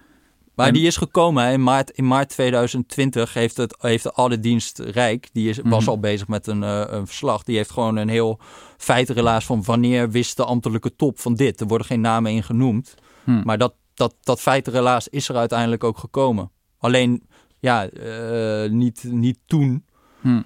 Maar 0.60 0.68
En- 0.68 0.74
die 0.74 0.86
is 0.86 0.96
gekomen 0.96 1.44
hè. 1.44 1.52
in 1.52 1.62
maart, 1.62 1.90
in 1.90 2.06
maart 2.06 2.28
2020 2.28 3.32
heeft, 3.34 3.56
het, 3.56 3.76
heeft 3.78 4.02
de 4.02 4.12
Auditdienst 4.12 4.78
Rijk, 4.78 5.28
die 5.32 5.48
is, 5.48 5.58
was 5.64 5.80
Mhm. 5.82 5.90
al 5.90 6.00
bezig 6.00 6.28
met 6.28 6.46
een, 6.46 6.62
eh, 6.62 6.82
een 6.86 7.06
verslag, 7.06 7.42
die 7.42 7.56
heeft 7.56 7.70
gewoon 7.70 7.96
een 7.96 8.08
heel 8.08 8.38
feitenrelaas 8.76 9.44
van 9.44 9.62
wanneer 9.64 10.10
wist 10.10 10.36
de 10.36 10.44
ambtelijke 10.44 10.96
top 10.96 11.20
van 11.20 11.34
dit. 11.34 11.60
Er 11.60 11.66
worden 11.66 11.86
geen 11.86 12.00
namen 12.00 12.32
in 12.32 12.42
genoemd, 12.42 12.94
Hm. 13.24 13.40
maar 13.44 13.58
dat, 13.58 13.74
dat, 13.94 14.14
dat 14.22 14.40
feitenrelaas 14.40 15.08
is 15.08 15.28
er 15.28 15.36
uiteindelijk 15.36 15.84
ook 15.84 15.98
gekomen. 15.98 16.50
Alleen, 16.78 17.22
ja, 17.58 17.88
eh, 17.88 18.70
niet, 18.70 19.04
niet 19.04 19.38
toen. 19.46 19.84
Hm. 20.20 20.42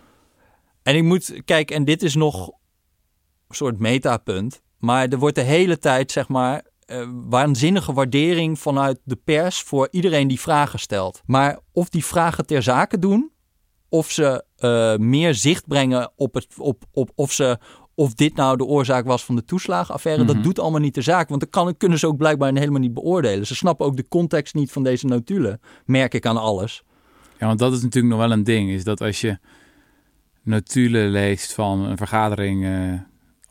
En 0.83 0.97
ik 0.97 1.03
moet, 1.03 1.41
kijk, 1.45 1.71
en 1.71 1.85
dit 1.85 2.03
is 2.03 2.15
nog 2.15 2.49
een 3.49 3.55
soort 3.55 3.79
metapunt. 3.79 4.63
Maar 4.79 5.09
er 5.09 5.19
wordt 5.19 5.35
de 5.35 5.41
hele 5.43 5.79
tijd, 5.79 6.13
zeg 6.13 6.29
maar, 6.29 6.63
eh, 6.87 7.09
waanzinnige 7.29 7.93
waardering 7.93 8.59
vanuit 8.59 8.99
de 9.05 9.17
pers 9.17 9.61
voor 9.63 9.89
iedereen 9.91 10.29
die 10.29 10.41
vragen 10.41 10.79
stelt. 10.79 11.23
Maar 11.27 11.59
of 11.73 11.89
die 11.89 12.05
vragen 12.05 12.47
ter 12.47 12.63
zake 12.63 12.99
doen, 12.99 13.31
of 13.89 14.11
ze 14.11 14.45
eh, 14.57 14.97
meer 14.97 15.35
zicht 15.35 15.67
brengen 15.67 16.13
op, 16.17 16.35
het, 16.35 16.47
op, 16.59 16.85
op 16.93 17.11
of 17.15 17.33
ze. 17.33 17.59
Of 17.97 18.15
dit 18.15 18.35
nou 18.37 18.57
de 18.57 18.65
oorzaak 18.65 19.07
was 19.07 19.25
van 19.25 19.37
de 19.37 19.45
toeslagenaffaire, 19.45 20.25
Mhm. 20.25 20.33
dat 20.35 20.43
doet 20.43 20.59
allemaal 20.59 20.81
niet 20.81 20.95
de 20.95 21.03
zaak. 21.03 21.29
Want 21.29 21.41
dat 21.41 21.51
kan, 21.51 21.77
kunnen 21.77 21.99
ze 21.99 22.07
ook 22.07 22.17
blijkbaar 22.17 22.55
helemaal 22.55 22.81
niet 22.81 22.95
beoordelen. 22.95 23.47
Ze 23.47 23.55
snappen 23.55 23.87
ook 23.87 23.97
de 23.97 24.09
context 24.09 24.55
niet 24.55 24.73
van 24.73 24.83
deze 24.83 25.07
notulen, 25.07 25.61
merk 25.85 26.15
ik 26.15 26.27
aan 26.27 26.37
alles. 26.37 26.83
Ja, 27.39 27.47
want 27.47 27.59
dat 27.59 27.73
is 27.73 27.83
natuurlijk 27.83 28.15
nog 28.15 28.23
wel 28.23 28.33
een 28.33 28.45
ding. 28.45 28.71
Is 28.71 28.85
dat 28.85 29.01
als 29.01 29.21
je 29.21 29.39
notulen 30.43 31.11
leest 31.11 31.53
van 31.53 31.81
een 31.81 31.97
vergadering 31.97 32.65
eh, 32.65 32.93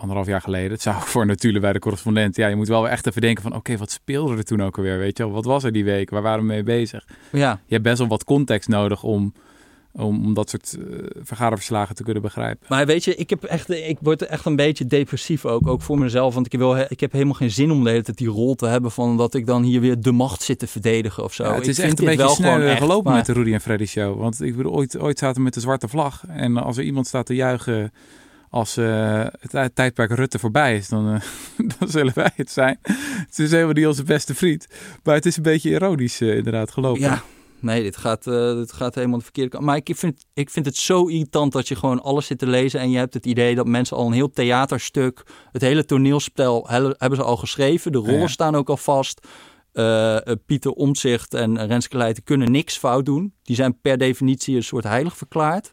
anderhalf 0.03 0.27
jaar 0.27 0.41
geleden. 0.41 0.71
Het 0.71 0.81
zou 0.81 0.95
voor 1.01 1.25
natuurlijk 1.25 1.63
bij 1.63 1.73
de 1.73 1.79
correspondent. 1.79 2.35
Ja, 2.35 2.47
je 2.47 2.55
moet 2.55 2.67
wel 2.67 2.89
echt 2.89 3.07
even 3.07 3.21
denken 3.21 3.43
van... 3.43 3.55
oké, 3.55 3.77
wat 3.77 3.91
speelde 3.91 4.37
er 4.37 4.43
toen 4.43 4.61
ook 4.63 4.77
alweer, 4.77 4.97
weet 4.97 5.17
je 5.17 5.23
wel? 5.23 5.31
Wat 5.33 5.45
was 5.45 5.63
er 5.63 5.71
die 5.71 5.83
week? 5.83 6.09
Waar 6.09 6.21
waren 6.21 6.39
we 6.39 6.45
mee 6.45 6.63
bezig? 6.63 7.05
Ja, 7.31 7.59
Je 7.65 7.73
hebt 7.73 7.83
best 7.83 7.97
wel 7.97 8.07
wat 8.07 8.23
context 8.23 8.69
nodig 8.69 9.03
om, 9.03 9.33
om, 9.91 10.25
om 10.25 10.33
dat 10.33 10.49
soort 10.49 10.77
eh, 10.79 10.97
vergaderverslagen 11.23 11.95
te 11.95 12.03
kunnen 12.03 12.21
begrijpen. 12.21 12.65
maar 12.69 12.85
weet 12.85 13.03
je, 13.03 13.15
ik, 13.15 13.29
heb 13.29 13.43
echt, 13.43 13.69
ik 13.69 13.97
word 14.01 14.21
echt 14.21 14.45
een 14.45 14.55
beetje 14.55 14.85
depressief 14.87 15.45
ook, 15.45 15.67
ook 15.67 15.81
voor 15.81 15.99
mezelf. 15.99 16.33
Want 16.33 16.53
ik, 16.53 16.59
wil, 16.59 16.77
ik 16.87 16.99
heb 16.99 17.11
helemaal 17.11 17.33
geen 17.33 17.51
zin 17.51 17.71
om 17.71 17.83
de 17.83 17.89
hele 17.89 18.03
tijd 18.03 18.17
die 18.17 18.27
rol 18.27 18.55
te 18.55 18.65
hebben 18.67 18.91
van 18.91 19.17
dat 19.17 19.33
ik 19.33 19.45
dan 19.45 19.63
hier 19.63 19.81
weer 19.81 20.01
de 20.01 20.11
macht 20.11 20.41
zit 20.41 20.59
te 20.59 20.67
verdedigen 20.67 21.23
of 21.23 21.33
zo. 21.33 21.43
Ja, 21.43 21.53
het 21.53 21.67
is 21.67 21.79
echt 21.79 21.99
een 21.99 22.05
beetje 22.05 22.23
wel 22.23 22.35
gewoon 22.35 22.55
snel 22.55 22.67
echt, 22.67 22.77
gelopen 22.81 23.03
maar- 23.03 23.15
met 23.15 23.25
de 23.25 23.33
Rudy 23.33 23.53
en 23.53 23.61
Freddy 23.61 23.85
show. 23.85 24.19
Want 24.19 24.41
ik 24.41 24.55
bedoel, 24.55 24.73
ooit, 24.73 24.99
ooit 24.99 25.19
zaten 25.19 25.37
we 25.37 25.43
met 25.43 25.53
de 25.53 25.59
zwarte 25.59 25.87
vlag. 25.87 26.23
En 26.27 26.57
als 26.57 26.77
er 26.77 26.83
iemand 26.83 27.07
staat 27.07 27.25
te 27.25 27.35
juichen 27.35 27.91
als 28.53 28.77
eh, 28.77 29.19
het 29.39 29.49
tij- 29.49 29.69
tijdperk 29.69 30.11
Rutte 30.11 30.39
voorbij 30.39 30.75
is, 30.75 30.87
dan, 30.87 31.13
eh, 31.13 31.21
dan 31.79 31.87
zullen 31.89 32.11
wij 32.15 32.31
het 32.35 32.51
zijn. 32.51 32.79
Het 33.27 33.39
is 33.39 33.51
helemaal 33.51 33.73
niet 33.73 33.87
onze 33.87 34.03
beste 34.03 34.35
vriend. 34.35 34.67
Maar 35.03 35.15
het 35.15 35.25
is 35.25 35.37
een 35.37 35.43
beetje 35.43 35.69
ironisch 35.69 36.21
eh, 36.21 36.35
inderdaad 36.37 36.71
gelopen. 36.71 37.01
Ja, 37.01 37.21
nee, 37.59 37.83
dit 37.83 37.97
gaat, 37.97 38.23
dit 38.23 38.71
gaat 38.71 38.95
helemaal 38.95 39.17
de 39.17 39.23
verkeerde 39.23 39.49
kant. 39.49 39.63
Maar 39.63 39.75
ik 39.75 39.91
vind, 39.95 40.25
ik 40.33 40.49
vind 40.49 40.65
het 40.65 40.75
zo 40.75 41.05
irritant 41.07 41.51
dat 41.51 41.67
je 41.67 41.75
gewoon 41.75 42.01
alles 42.01 42.25
zit 42.25 42.39
te 42.39 42.47
lezen 42.47 42.79
en 42.79 42.89
je 42.91 42.97
hebt 42.97 43.13
het 43.13 43.25
idee 43.25 43.55
dat 43.55 43.67
mensen 43.67 43.97
al 43.97 44.07
een 44.07 44.13
heel 44.13 44.29
theaterstuk, 44.31 45.23
het 45.51 45.61
hele 45.61 45.85
toneelspel 45.85 46.67
he- 46.69 46.93
hebben 46.97 47.15
ze 47.17 47.23
al 47.23 47.37
geschreven. 47.37 47.91
De 47.91 47.97
rollen 47.97 48.19
Ja. 48.19 48.27
staan 48.27 48.55
ook 48.55 48.69
al 48.69 48.77
vast. 48.77 49.27
Pieter 50.45 50.71
Omtzigt 50.71 51.33
en 51.33 51.65
Renske 51.67 51.97
Leijten 51.97 52.23
kunnen 52.23 52.51
niks 52.51 52.77
fout 52.77 53.05
doen. 53.05 53.33
Die 53.43 53.55
zijn 53.55 53.79
per 53.81 53.97
definitie 53.97 54.55
een 54.55 54.63
soort 54.63 54.83
heilig 54.83 55.17
verklaard. 55.17 55.71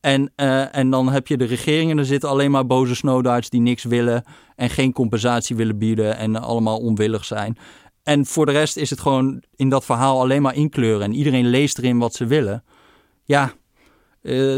En, 0.00 0.32
eh, 0.36 0.76
en 0.76 0.90
dan 0.90 1.12
heb 1.12 1.26
je 1.26 1.36
de 1.36 1.44
regeringen, 1.44 1.98
er 1.98 2.04
zitten 2.04 2.28
alleen 2.28 2.50
maar 2.50 2.66
boze 2.66 2.94
snowdarts 2.94 3.50
die 3.50 3.60
niks 3.60 3.84
willen 3.84 4.24
en 4.56 4.70
geen 4.70 4.92
compensatie 4.92 5.56
willen 5.56 5.78
bieden 5.78 6.16
en 6.16 6.36
allemaal 6.36 6.78
onwillig 6.78 7.24
zijn. 7.24 7.58
En 8.02 8.26
voor 8.26 8.46
de 8.46 8.52
rest 8.52 8.76
is 8.76 8.90
het 8.90 9.00
gewoon 9.00 9.42
in 9.56 9.68
dat 9.68 9.84
verhaal 9.84 10.20
alleen 10.20 10.42
maar 10.42 10.54
inkleuren. 10.54 11.02
En 11.02 11.14
iedereen 11.14 11.46
leest 11.46 11.78
erin 11.78 11.98
wat 11.98 12.14
ze 12.14 12.26
willen. 12.26 12.64
Ja, 13.24 13.52
eh, 14.22 14.56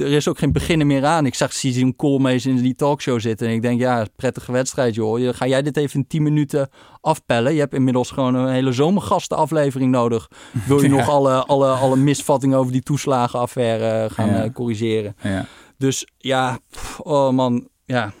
er 0.00 0.12
is 0.12 0.28
ook 0.28 0.38
geen 0.38 0.52
beginnen 0.52 0.86
meer 0.86 1.04
aan. 1.04 1.26
Ik 1.26 1.34
zag 1.34 1.52
Cizim 1.52 1.96
Koolmees 1.96 2.46
in 2.46 2.56
die 2.56 2.74
talkshow 2.74 3.20
zitten. 3.20 3.46
En 3.48 3.52
ik 3.52 3.62
denk, 3.62 3.80
ja, 3.80 4.06
prettige 4.16 4.52
wedstrijd 4.52 4.94
joh. 4.94 5.34
Ga 5.34 5.46
jij 5.46 5.62
dit 5.62 5.76
even 5.76 6.00
in 6.00 6.06
10 6.06 6.22
minuten 6.22 6.68
afpellen? 7.00 7.52
Je 7.54 7.58
hebt 7.60 7.74
inmiddels 7.74 8.10
gewoon 8.10 8.34
een 8.34 8.52
hele 8.52 8.72
zomergastenaflevering 8.72 9.90
nodig. 9.90 10.28
Wil 10.66 10.82
je 10.82 10.88
Ja. 10.88 10.96
nog 10.96 11.08
alle, 11.08 11.44
alle, 11.44 11.68
alle 11.70 11.96
misvattingen 11.96 12.58
over 12.58 12.72
die 12.72 12.82
toeslagenaffaire 12.82 14.10
gaan 14.10 14.28
Ja. 14.28 14.42
eh, 14.44 14.52
corrigeren? 14.52 15.16
Ja. 15.22 15.46
Dus 15.78 16.06
ja, 16.18 16.58
oh 16.98 17.30
man, 17.30 17.68
ja. 17.84 18.12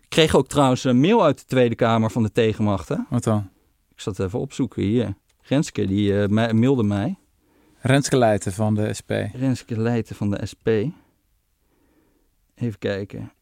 Ik 0.00 0.08
kreeg 0.08 0.34
ook 0.34 0.48
trouwens 0.48 0.84
een 0.84 1.00
mail 1.00 1.24
uit 1.24 1.38
de 1.38 1.44
Tweede 1.44 1.74
Kamer 1.74 2.10
van 2.10 2.22
de 2.22 2.32
tegenmacht. 2.32 2.88
Hè? 2.88 2.96
Wat 3.10 3.24
dan? 3.24 3.48
Ik 3.94 4.00
zat 4.00 4.18
even 4.18 4.38
opzoeken 4.38 4.82
hier. 4.82 5.14
Renske, 5.42 5.86
die 5.86 6.20
eh, 6.22 6.28
mij- 6.28 6.52
mailde 6.52 6.82
mij. 6.82 7.16
Renske 7.86 8.16
Leijten 8.16 8.52
van 8.52 8.74
de 8.74 8.94
SP. 8.98 9.10
Renske 9.32 9.80
Leijten 9.80 10.16
van 10.16 10.30
de 10.30 10.46
SP. 10.50 10.68
Even 12.54 12.78
kijken. 12.78 13.32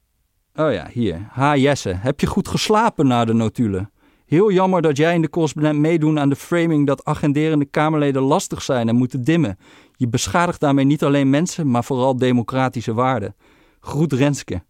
Oh 0.55 0.73
ja, 0.73 0.89
hier. 0.93 1.27
Ha 1.31 1.57
Jesse, 1.57 1.93
heb 1.95 2.21
je 2.21 2.27
goed 2.27 2.49
geslapen 2.49 3.07
na 3.07 3.25
de 3.25 3.33
notulen? 3.33 3.91
Heel 4.27 4.53
jammer 4.53 4.83
dat 4.83 4.97
jij 4.97 5.15
en 5.15 5.21
de 5.21 5.31
correspondent 5.31 5.79
meedoen 5.79 6.19
aan 6.19 6.29
de 6.29 6.37
framing 6.37 6.87
dat 6.87 7.05
agenderende 7.05 7.65
Kamerleden 7.65 8.23
lastig 8.23 8.63
zijn 8.63 8.89
en 8.89 8.97
moeten 8.97 9.25
dimmen. 9.25 9.59
Je 9.97 10.09
beschadigt 10.09 10.61
daarmee 10.61 10.85
niet 10.85 11.05
alleen 11.05 11.31
mensen, 11.31 11.71
maar 11.71 11.85
vooral 11.85 12.17
democratische 12.17 12.95
waarden. 12.95 13.35
Groet 13.81 14.13
Renske. 14.13 14.63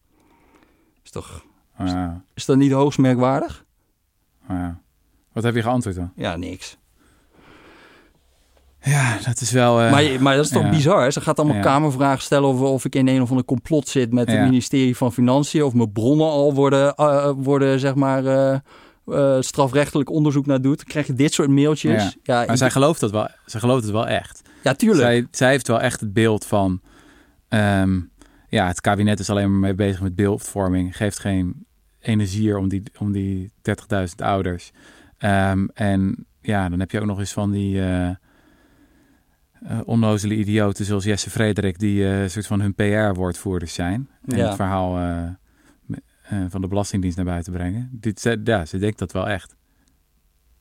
Is, 1.03 1.11
toch, 1.11 1.45
ja. 1.79 2.25
is 2.35 2.45
dat 2.45 2.57
niet 2.57 2.73
hoogst 2.73 2.99
merkwaardig? 2.99 3.65
Ja. 4.49 4.81
Wat 5.33 5.43
heb 5.43 5.55
je 5.55 5.63
geantwoord 5.63 5.97
dan? 5.97 6.13
Ja, 6.17 6.37
niks. 6.37 6.79
Ja, 8.85 9.19
dat 9.25 9.41
is 9.41 9.51
wel... 9.51 9.81
eh, 9.81 9.91
maar, 9.91 10.23
maar 10.23 10.37
dat 10.37 10.45
is 10.45 10.51
toch 10.51 10.63
ja. 10.63 10.71
bizar? 10.71 11.03
Hè? 11.03 11.11
Ze 11.11 11.21
gaat 11.21 11.39
allemaal 11.39 11.57
Ja. 11.57 11.63
kamervragen 11.63 12.23
stellen 12.23 12.49
of, 12.49 12.61
of 12.61 12.85
ik 12.85 12.95
in 12.95 13.09
een 13.09 13.23
of 13.23 13.31
ander 13.31 13.45
complot 13.45 13.89
zit 13.89 14.13
met 14.13 14.31
het 14.31 14.41
ministerie 14.41 14.97
van 14.97 15.13
Financiën. 15.13 15.63
Of 15.63 15.75
mijn 15.75 15.93
bronnen 15.93 16.27
al 16.27 16.55
worden, 16.55 16.95
eh, 16.95 17.31
worden 17.37 17.81
zeg 17.81 17.95
maar, 17.95 18.25
eh, 19.07 19.37
strafrechtelijk 19.41 20.11
onderzoek 20.11 20.47
naar 20.47 20.61
doet. 20.61 20.77
Dan 20.77 20.87
krijg 20.87 21.07
je 21.07 21.15
dit 21.15 21.33
soort 21.33 21.49
mailtjes. 21.51 22.17
Ja. 22.23 22.45
Maar 22.47 22.57
zij 22.57 22.71
gelooft 22.71 23.01
dat 23.01 23.11
wel. 23.11 23.29
Zij 23.47 23.61
gelooft 23.61 23.83
het 23.83 23.93
wel 23.93 24.07
echt. 24.07 24.43
ja 24.63 24.75
tuurlijk. 24.75 25.01
Zij, 25.03 25.27
zij 25.31 25.51
heeft 25.51 25.69
wel 25.69 25.81
echt 25.81 26.01
het 26.01 26.13
beeld 26.13 26.47
van... 26.47 26.81
ehm, 27.49 28.01
ja, 28.49 28.67
het 28.67 28.81
kabinet 28.81 29.19
is 29.21 29.31
alleen 29.31 29.51
maar 29.51 29.61
mee 29.61 29.75
bezig 29.75 30.01
met 30.01 30.15
beeldvorming. 30.15 30.97
Geeft 30.97 31.19
geen 31.19 31.67
energie 32.01 32.59
om 32.59 32.69
die, 32.69 32.83
om 32.99 33.13
die 33.13 33.53
30.000 33.63 34.15
ouders. 34.17 34.71
Ehm, 35.19 35.67
en 35.75 36.27
ja, 36.41 36.69
dan 36.69 36.81
heb 36.81 36.91
je 36.91 37.01
ook 37.01 37.07
nog 37.07 37.19
eens 37.19 37.33
van 37.33 37.51
die... 37.51 37.81
eh, 39.65 39.81
onnozele 39.85 40.35
idioten 40.35 40.85
zoals 40.85 41.05
Jesse 41.05 41.31
Frederik... 41.31 41.79
die 41.79 42.05
eh, 42.05 42.23
een 42.23 42.31
soort 42.31 42.47
van 42.47 42.61
hun 42.61 42.75
PR-woordvoerders 42.75 43.75
zijn. 43.75 44.09
En 44.27 44.37
Ja. 44.37 44.47
het 44.47 44.55
verhaal 44.57 44.99
eh, 44.99 46.39
van 46.49 46.61
de 46.61 46.69
Belastingdienst 46.69 47.17
naar 47.17 47.27
buiten 47.27 47.53
brengen. 47.53 47.89
Dit, 47.93 48.21
ze- 48.21 48.41
ja, 48.45 48.65
ze 48.65 48.79
denkt 48.79 48.99
dat 48.99 49.13
wel 49.13 49.29
echt. 49.29 49.57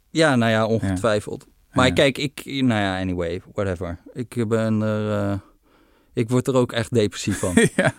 Ja, 0.10 0.36
nou 0.36 0.52
ja, 0.52 0.66
ongetwijfeld. 0.66 1.48
Maar 1.72 1.88
Ja. 1.88 1.94
kijk, 1.94 2.18
ik, 2.18 2.42
nou 2.46 2.82
ja, 2.82 3.00
anyway, 3.00 3.42
whatever. 3.54 4.00
Ik 4.13 4.46
ben 4.48 4.82
er, 4.82 5.39
ik 6.13 6.30
word 6.30 6.48
er 6.48 6.56
ook 6.56 6.72
echt 6.72 6.94
depressief 6.94 7.39
van. 7.39 7.54
ja, 7.76 7.94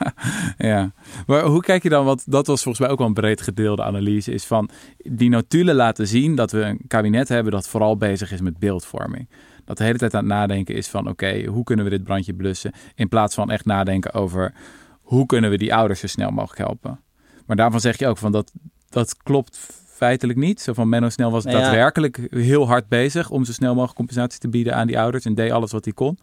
ja. 0.58 0.92
Maar 1.26 1.42
hoe 1.42 1.60
kijk 1.62 1.82
je 1.82 1.88
dan, 1.88 2.04
want 2.04 2.30
dat 2.30 2.46
was 2.46 2.62
volgens 2.62 2.82
mij 2.84 2.92
ook 2.92 2.98
wel 2.98 3.06
een 3.06 3.14
breed 3.14 3.40
gedeelde 3.40 3.82
analyse, 3.82 4.32
is 4.32 4.44
van 4.44 4.70
die 4.96 5.28
notulen 5.28 5.74
laten 5.74 6.06
zien 6.06 6.34
dat 6.34 6.50
we 6.52 6.60
een 6.60 6.80
kabinet 6.86 7.28
hebben 7.28 7.52
dat 7.52 7.68
vooral 7.68 7.96
bezig 7.96 8.32
is 8.32 8.40
met 8.40 8.58
beeldvorming. 8.58 9.28
Dat 9.64 9.76
de 9.76 9.84
hele 9.84 9.98
tijd 9.98 10.14
aan 10.14 10.24
het 10.24 10.32
nadenken 10.32 10.74
is 10.74 10.88
van 10.88 11.08
oké, 11.08 11.44
hoe 11.44 11.64
kunnen 11.64 11.84
we 11.84 11.90
dit 11.90 12.04
brandje 12.04 12.34
blussen? 12.34 12.72
In 12.94 13.08
plaats 13.08 13.34
van 13.34 13.50
echt 13.50 13.64
nadenken 13.64 14.12
over 14.12 14.54
hoe 15.00 15.26
kunnen 15.26 15.50
we 15.50 15.56
die 15.56 15.74
ouders 15.74 16.00
zo 16.00 16.06
snel 16.06 16.30
mogelijk 16.30 16.58
helpen. 16.58 17.00
Maar 17.46 17.56
daarvan 17.56 17.80
zeg 17.80 17.98
je 17.98 18.06
ook 18.06 18.18
van 18.18 18.32
dat, 18.32 18.52
dat 18.88 19.16
klopt 19.16 19.82
feitelijk 19.86 20.38
niet. 20.38 20.60
Zo 20.60 20.72
van 20.72 20.88
Menno 20.88 21.08
Snel 21.08 21.30
was 21.30 21.44
Nou 21.44 21.56
ja. 21.56 21.62
daadwerkelijk 21.62 22.20
heel 22.30 22.66
hard 22.66 22.88
bezig 22.88 23.30
om 23.30 23.44
zo 23.44 23.52
snel 23.52 23.72
mogelijk 23.72 23.96
compensatie 23.96 24.40
te 24.40 24.48
bieden 24.48 24.74
aan 24.74 24.86
die 24.86 24.98
ouders 24.98 25.24
en 25.24 25.34
deed 25.34 25.50
alles 25.50 25.72
wat 25.72 25.84
hij 25.84 25.94
kon. 25.94 26.18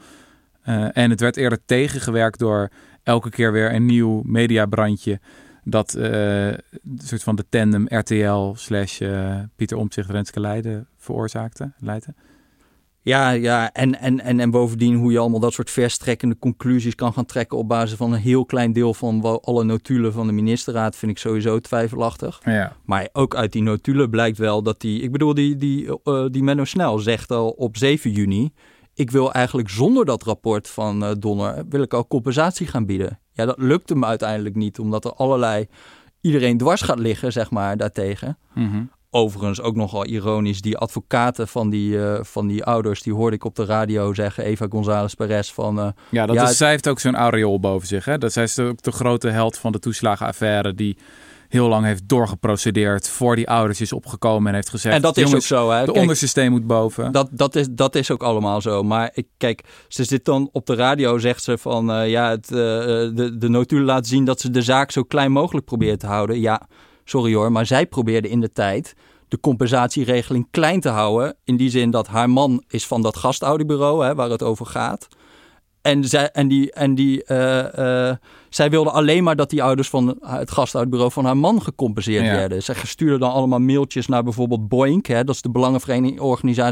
Eh, 0.62 0.97
en 0.97 1.10
het 1.10 1.19
werd 1.19 1.38
eerder 1.38 1.60
tegengewerkt 1.65 2.39
door 2.39 2.69
elke 3.04 3.30
keer 3.30 3.51
weer 3.51 3.73
een 3.73 3.86
nieuw 3.86 4.21
mediabrandje. 4.25 5.19
Dat 5.63 5.93
eh, 5.93 6.47
een 6.47 6.99
soort 7.04 7.23
van 7.23 7.36
de 7.36 7.45
tandem 7.49 7.86
RTL 7.88 8.54
slash 8.54 9.01
eh, 9.01 9.39
Pieter 9.56 9.77
Omtzigt 9.77 10.10
Renske 10.10 10.39
Leiden 10.39 10.88
veroorzaakte. 10.97 11.71
Leiden. 11.80 12.15
Ja, 13.04 13.30
ja 13.30 13.72
en, 13.74 14.00
en, 14.00 14.20
en, 14.20 14.40
en 14.40 14.52
bovendien 14.52 14.96
hoe 14.96 15.12
je 15.12 15.20
allemaal 15.20 15.40
dat 15.40 15.54
soort 15.54 15.70
verstrekkende 15.70 16.38
conclusies 16.40 16.96
kan 16.96 17.14
gaan 17.14 17.26
trekken 17.26 17.58
op 17.58 17.68
basis 17.68 17.98
van 17.98 18.14
een 18.14 18.20
heel 18.20 18.46
klein 18.46 18.74
deel 18.74 18.94
van 18.94 19.42
alle 19.42 19.64
notulen 19.64 20.14
van 20.14 20.28
de 20.28 20.34
ministerraad 20.34 20.96
vind 20.96 21.12
ik 21.12 21.18
sowieso 21.18 21.60
twijfelachtig. 21.60 22.42
Ja. 22.44 22.76
Maar 22.86 23.10
ook 23.12 23.36
uit 23.36 23.52
die 23.52 23.64
notulen 23.64 24.10
blijkt 24.10 24.38
wel 24.38 24.64
dat 24.64 24.82
die, 24.82 25.02
ik 25.02 25.12
bedoel 25.12 25.34
die, 25.34 25.56
die, 25.56 26.02
eh, 26.04 26.26
die 26.32 26.44
Menno 26.44 26.66
Snel 26.66 27.00
zegt 27.00 27.32
al 27.32 27.50
op 27.50 27.78
7 27.78 28.12
juni, 28.12 28.54
ik 28.94 29.12
wil 29.12 29.34
eigenlijk 29.34 29.70
zonder 29.70 30.06
dat 30.06 30.24
rapport 30.24 30.70
van 30.70 31.04
eh, 31.04 31.12
Donner, 31.20 31.64
wil 31.70 31.82
ik 31.82 31.94
al 31.94 32.08
compensatie 32.08 32.68
gaan 32.68 32.86
bieden. 32.86 33.20
Ja, 33.34 33.46
dat 33.46 33.58
lukt 33.58 33.90
hem 33.90 34.06
uiteindelijk 34.06 34.56
niet, 34.56 34.80
omdat 34.80 35.06
er 35.06 35.14
allerlei, 35.14 35.68
iedereen 36.22 36.58
dwars 36.58 36.82
gaat 36.82 37.00
liggen, 37.00 37.32
zeg 37.32 37.52
maar, 37.52 37.78
daartegen. 37.78 38.38
Mhm. 38.54 38.84
Overigens 39.13 39.62
ook 39.62 39.76
nogal 39.76 40.06
ironisch, 40.06 40.62
die 40.62 40.78
advocaten 40.78 41.47
van 41.47 41.69
die, 41.69 42.04
eh, 42.06 42.19
van 42.24 42.47
die 42.47 42.63
ouders, 42.63 43.02
die 43.02 43.13
hoorde 43.13 43.36
ik 43.36 43.43
op 43.45 43.56
de 43.56 43.65
radio 43.65 44.13
zeggen, 44.13 44.43
Eva 44.43 44.65
González 44.69 45.13
Perez, 45.13 45.52
van 45.52 45.80
eh, 45.80 45.88
Ja, 46.10 46.26
dat 46.26 46.36
Ja, 46.36 46.41
is, 46.41 46.47
het- 46.47 46.58
zij 46.58 46.69
heeft 46.69 46.88
ook 46.89 47.00
zo'n 47.00 47.15
aureool 47.15 47.60
boven 47.60 47.88
zich. 47.88 48.06
Hè? 48.06 48.17
Dat 48.17 48.34
zij 48.34 48.43
is 48.43 48.60
ook 48.60 48.82
de 48.82 48.91
grote 48.91 49.30
held 49.30 49.58
van 49.58 49.71
de 49.71 49.80
toeslagenaffaire 49.80 50.74
die 50.76 50.97
heel 51.50 51.67
lang 51.67 51.86
heeft 51.86 52.08
doorgeprocedeerd, 52.10 53.10
voor 53.10 53.36
die 53.36 53.50
ouders 53.50 53.82
is 53.82 53.93
opgekomen 53.93 54.47
en 54.47 54.54
heeft 54.56 54.69
gezegd... 54.69 54.95
en 54.95 55.02
dat 55.02 55.17
is 55.17 55.34
ook 55.36 55.41
zo. 55.41 55.69
Hè? 55.69 55.80
de 55.80 55.86
Kijk, 55.86 55.97
onderste 55.97 56.28
steen 56.28 56.52
moet 56.52 56.67
boven. 56.67 57.12
dat, 57.12 57.28
dat, 57.32 57.56
is, 57.56 57.67
dat 57.71 57.95
is 57.95 58.12
ook 58.12 58.24
allemaal 58.24 58.62
zo. 58.62 58.84
Maar 58.84 59.12
ik, 59.13 59.28
kijk, 59.38 59.63
ze 59.88 60.04
zit 60.04 60.26
dan 60.26 60.50
op 60.52 60.65
de 60.65 60.76
radio, 60.76 61.17
zegt 61.17 61.43
ze 61.43 61.58
van 61.58 61.91
eh, 61.91 62.10
ja, 62.10 62.30
het, 62.30 62.47
de, 62.47 63.36
de 63.38 63.50
notulen 63.50 63.86
laten 63.86 64.06
zien 64.10 64.26
dat 64.26 64.41
ze 64.41 64.50
de 64.50 64.62
zaak 64.62 64.91
zo 64.91 65.04
klein 65.04 65.32
mogelijk 65.32 65.65
probeert 65.65 66.00
te 66.00 66.08
houden. 66.08 66.39
Ja, 66.39 66.62
sorry 67.12 67.34
hoor, 67.34 67.52
maar 67.52 67.65
zij 67.65 67.86
probeerde 67.86 68.30
in 68.30 68.39
de 68.39 68.52
tijd 68.52 68.95
de 69.28 69.39
compensatieregeling 69.39 70.47
klein 70.52 70.80
te 70.80 70.89
houden. 70.89 71.36
In 71.43 71.58
die 71.58 71.69
zin 71.69 71.91
dat 71.91 72.08
haar 72.08 72.30
man 72.30 72.63
is 72.67 72.88
van 72.88 73.02
dat 73.02 73.17
gastouderbureau, 73.17 74.06
hè, 74.06 74.15
waar 74.15 74.30
het 74.30 74.43
over 74.43 74.65
gaat. 74.65 75.08
En, 75.82 76.04
zij, 76.04 76.30
en, 76.32 76.48
die, 76.48 76.72
en 76.72 76.96
die, 76.96 77.24
eh, 77.24 78.10
eh, 78.10 78.15
zij 78.50 78.70
wilde 78.70 78.91
alleen 78.91 79.24
maar 79.24 79.36
dat 79.36 79.50
die 79.50 79.63
ouders 79.63 79.89
van 79.89 80.17
het 80.22 80.52
gasthuisbureau 80.52 81.12
van 81.12 81.26
haar 81.26 81.38
man 81.38 81.62
gecompenseerd 81.62 82.26
Ja. 82.26 82.32
werden. 82.32 82.63
Zij 82.63 82.76
stuurde 82.84 83.17
dan 83.17 83.32
allemaal 83.32 83.60
mailtjes 83.60 84.08
naar 84.08 84.24
bijvoorbeeld 84.24 84.67
Boink. 84.67 85.06
Hè, 85.06 85.24
dat 85.24 85.36
is 85.36 85.41
de 85.41 85.52
Belangenvereniging 85.52 86.20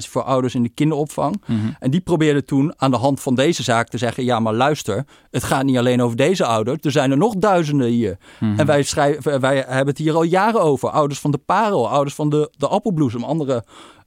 voor 0.09 0.23
Ouders 0.23 0.55
in 0.55 0.63
de 0.63 0.69
Kinderopvang. 0.69 1.41
Mhm. 1.45 1.57
En 1.79 1.91
die 1.91 2.01
probeerde 2.01 2.43
toen 2.43 2.73
aan 2.77 2.91
de 2.91 2.97
hand 2.97 3.21
van 3.21 3.35
deze 3.35 3.63
zaak 3.63 3.87
te 3.87 3.97
zeggen: 3.97 4.23
ja, 4.23 4.39
maar 4.39 4.53
luister, 4.53 5.05
het 5.31 5.43
gaat 5.43 5.63
niet 5.63 5.77
alleen 5.77 6.01
over 6.01 6.17
deze 6.17 6.45
ouders. 6.45 6.77
Er 6.81 6.91
zijn 6.91 7.11
er 7.11 7.17
nog 7.17 7.35
duizenden 7.35 7.87
hier. 7.87 8.17
Mhm. 8.39 8.59
En 8.59 8.65
wij, 8.65 8.83
schrijven, 8.83 9.39
wij 9.39 9.55
hebben 9.55 9.87
het 9.87 9.97
hier 9.97 10.13
al 10.13 10.23
jaren 10.23 10.61
over. 10.61 10.89
Ouders 10.89 11.19
van 11.19 11.31
de 11.31 11.37
Parel, 11.37 11.89
ouders 11.89 12.15
van 12.15 12.29
de, 12.29 12.51
de 12.57 12.67
Appelbloesem, 12.67 13.23
andere 13.23 13.63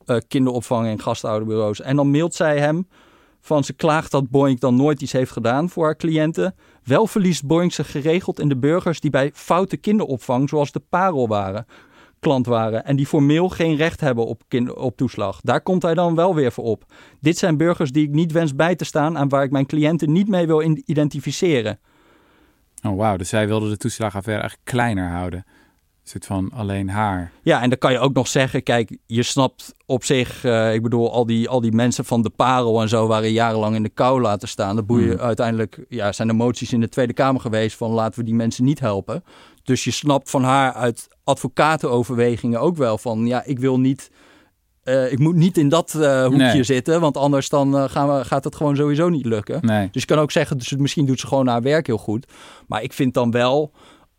eh, 0.07 0.17
kinderopvang 0.29 0.87
en 0.87 1.01
gastouderbureaus. 1.01 1.81
En 1.81 1.97
dan 1.97 2.11
mailt 2.11 2.35
zij 2.35 2.59
hem 2.59 2.87
van 3.43 3.65
ze 3.65 3.73
klaagt 3.73 4.11
dat 4.11 4.31
Boeing 4.31 4.61
dan 4.61 4.77
nooit 4.77 5.03
iets 5.03 5.13
heeft 5.13 5.31
gedaan 5.31 5.69
voor 5.69 5.85
haar 5.85 5.97
cliënten. 5.97 6.55
Wel 6.85 7.07
verliest 7.07 7.47
Boeing 7.47 7.73
zich 7.73 7.91
geregeld 7.91 8.41
in 8.41 8.49
de 8.49 8.57
burgers 8.57 9.01
die 9.01 9.11
bij 9.11 9.31
foute 9.35 9.77
kinderopvang, 9.77 10.49
zoals 10.49 10.73
de 10.73 10.83
Parel 10.89 11.29
waren, 11.29 11.67
klant 12.21 12.47
waren. 12.47 12.85
En 12.85 12.97
die 12.97 13.07
formeel 13.07 13.49
geen 13.49 13.77
recht 13.77 14.01
hebben 14.01 14.27
op, 14.27 14.43
kind, 14.49 14.73
toeslag. 14.97 15.41
Daar 15.41 15.61
komt 15.61 15.83
hij 15.83 15.95
dan 15.95 16.15
wel 16.15 16.35
weer 16.35 16.53
voor 16.53 16.65
op. 16.65 16.85
Dit 17.21 17.39
zijn 17.39 17.57
burgers 17.57 17.93
die 17.93 18.05
ik 18.05 18.11
niet 18.11 18.33
wens 18.33 18.55
bij 18.55 18.77
te 18.77 18.85
staan 18.85 19.17
en 19.17 19.29
waar 19.29 19.45
ik 19.45 19.51
mijn 19.51 19.67
cliënten 19.67 20.13
niet 20.13 20.29
mee 20.29 20.47
wil 20.47 20.63
identificeren. 20.85 21.79
Oh, 22.83 22.97
wauw. 22.97 23.17
Dus 23.17 23.29
zij 23.29 23.47
wilde 23.47 23.69
de 23.69 23.77
toeslagaffaire 23.77 24.43
eigenlijk 24.43 24.71
kleiner 24.71 25.09
houden. 25.09 25.45
Soort 26.13 26.27
van 26.27 26.51
alleen 26.55 26.89
haar. 26.89 27.33
Ja, 27.43 27.63
en 27.63 27.69
dan 27.69 27.79
kan 27.79 27.93
je 27.93 27.99
ook 27.99 28.13
nog 28.13 28.29
zeggen, 28.29 28.63
kijk, 28.63 28.97
je 29.07 29.23
snapt 29.23 29.75
op 29.87 30.05
zich, 30.05 30.45
eh, 30.45 30.75
ik 30.75 30.83
bedoel, 30.83 31.13
al 31.13 31.27
die, 31.27 31.49
al 31.49 31.61
die 31.61 31.73
mensen 31.73 32.05
van 32.05 32.23
de 32.23 32.31
parel 32.31 32.81
en 32.83 32.89
zo 32.89 33.07
waren 33.07 33.33
jarenlang 33.33 33.75
in 33.75 33.83
de 33.83 33.89
kou 33.89 34.21
laten 34.21 34.49
staan. 34.49 34.77
Dat 34.77 34.87
boeien 34.87 35.11
Hmm. 35.17 35.21
uiteindelijk, 35.27 35.85
ja, 35.89 36.13
zijn 36.13 36.29
er 36.29 36.35
moties 36.35 36.73
in 36.73 36.81
de 36.81 36.89
Tweede 36.89 37.13
Kamer 37.13 37.41
geweest 37.41 37.77
van 37.77 37.91
laten 37.91 38.19
we 38.19 38.25
die 38.25 38.35
mensen 38.35 38.65
niet 38.65 38.81
helpen. 38.81 39.25
Dus 39.65 39.85
je 39.85 39.91
snapt 39.91 40.31
van 40.31 40.45
haar 40.45 40.73
uit 40.73 41.09
advocatenoverwegingen 41.25 42.61
ook 42.61 42.77
wel 42.77 42.99
van, 42.99 43.27
ja, 43.27 43.45
ik 43.45 43.59
wil 43.59 43.81
niet, 43.81 44.11
eh, 44.83 45.13
ik 45.13 45.19
moet 45.19 45.35
niet 45.35 45.59
in 45.59 45.69
dat 45.69 45.95
eh, 45.95 46.23
hoekje 46.25 46.37
Nee. 46.39 46.63
zitten, 46.63 47.01
want 47.01 47.17
anders 47.17 47.49
dan 47.49 47.91
gaan 47.91 48.17
we, 48.19 48.25
gaat 48.25 48.45
het 48.45 48.57
gewoon 48.57 48.77
sowieso 48.77 49.09
niet 49.09 49.27
lukken. 49.27 49.59
Nee. 49.67 49.89
Dus 49.93 50.03
je 50.03 50.09
kan 50.09 50.19
ook 50.19 50.31
zeggen, 50.31 50.59
dus 50.59 50.73
misschien 50.77 51.07
doet 51.07 51.21
ze 51.21 51.27
gewoon 51.27 51.47
haar 51.49 51.63
werk 51.63 51.87
heel 51.87 51.99
goed. 51.99 52.27
Maar 52.67 52.83
ik 52.83 52.93
vind 52.93 53.15
dan 53.15 53.31
wel, 53.31 53.73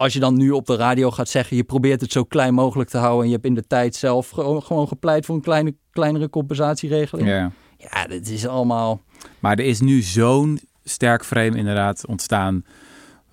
als 0.04 0.13
je 0.13 0.20
dan 0.20 0.38
nu 0.38 0.52
op 0.52 0.66
de 0.66 0.76
radio 0.76 1.12
gaat 1.12 1.30
zeggen, 1.30 1.56
je 1.56 1.63
probeert 1.63 2.02
het 2.02 2.12
zo 2.12 2.24
klein 2.24 2.54
mogelijk 2.54 2.89
te 2.89 2.98
houden 2.98 3.22
en 3.22 3.28
je 3.28 3.34
hebt 3.34 3.46
in 3.46 3.54
de 3.54 3.68
tijd 3.68 3.96
zelf 3.96 4.30
gewoon, 4.30 4.63
gewoon 4.63 4.88
gepleit 4.88 5.26
voor 5.26 5.36
een 5.36 5.42
kleine, 5.42 5.76
kleinere 5.92 6.30
compensatieregeling. 6.30 7.28
Ja. 7.28 7.52
Ja. 7.78 8.08
dit 8.08 8.30
is 8.30 8.48
allemaal. 8.48 9.02
Maar 9.39 9.58
er 9.58 9.66
is 9.66 9.82
nu 9.82 10.02
zo'n 10.02 10.60
sterk 10.84 11.26
frame 11.26 11.58
inderdaad 11.58 12.08
ontstaan 12.08 12.66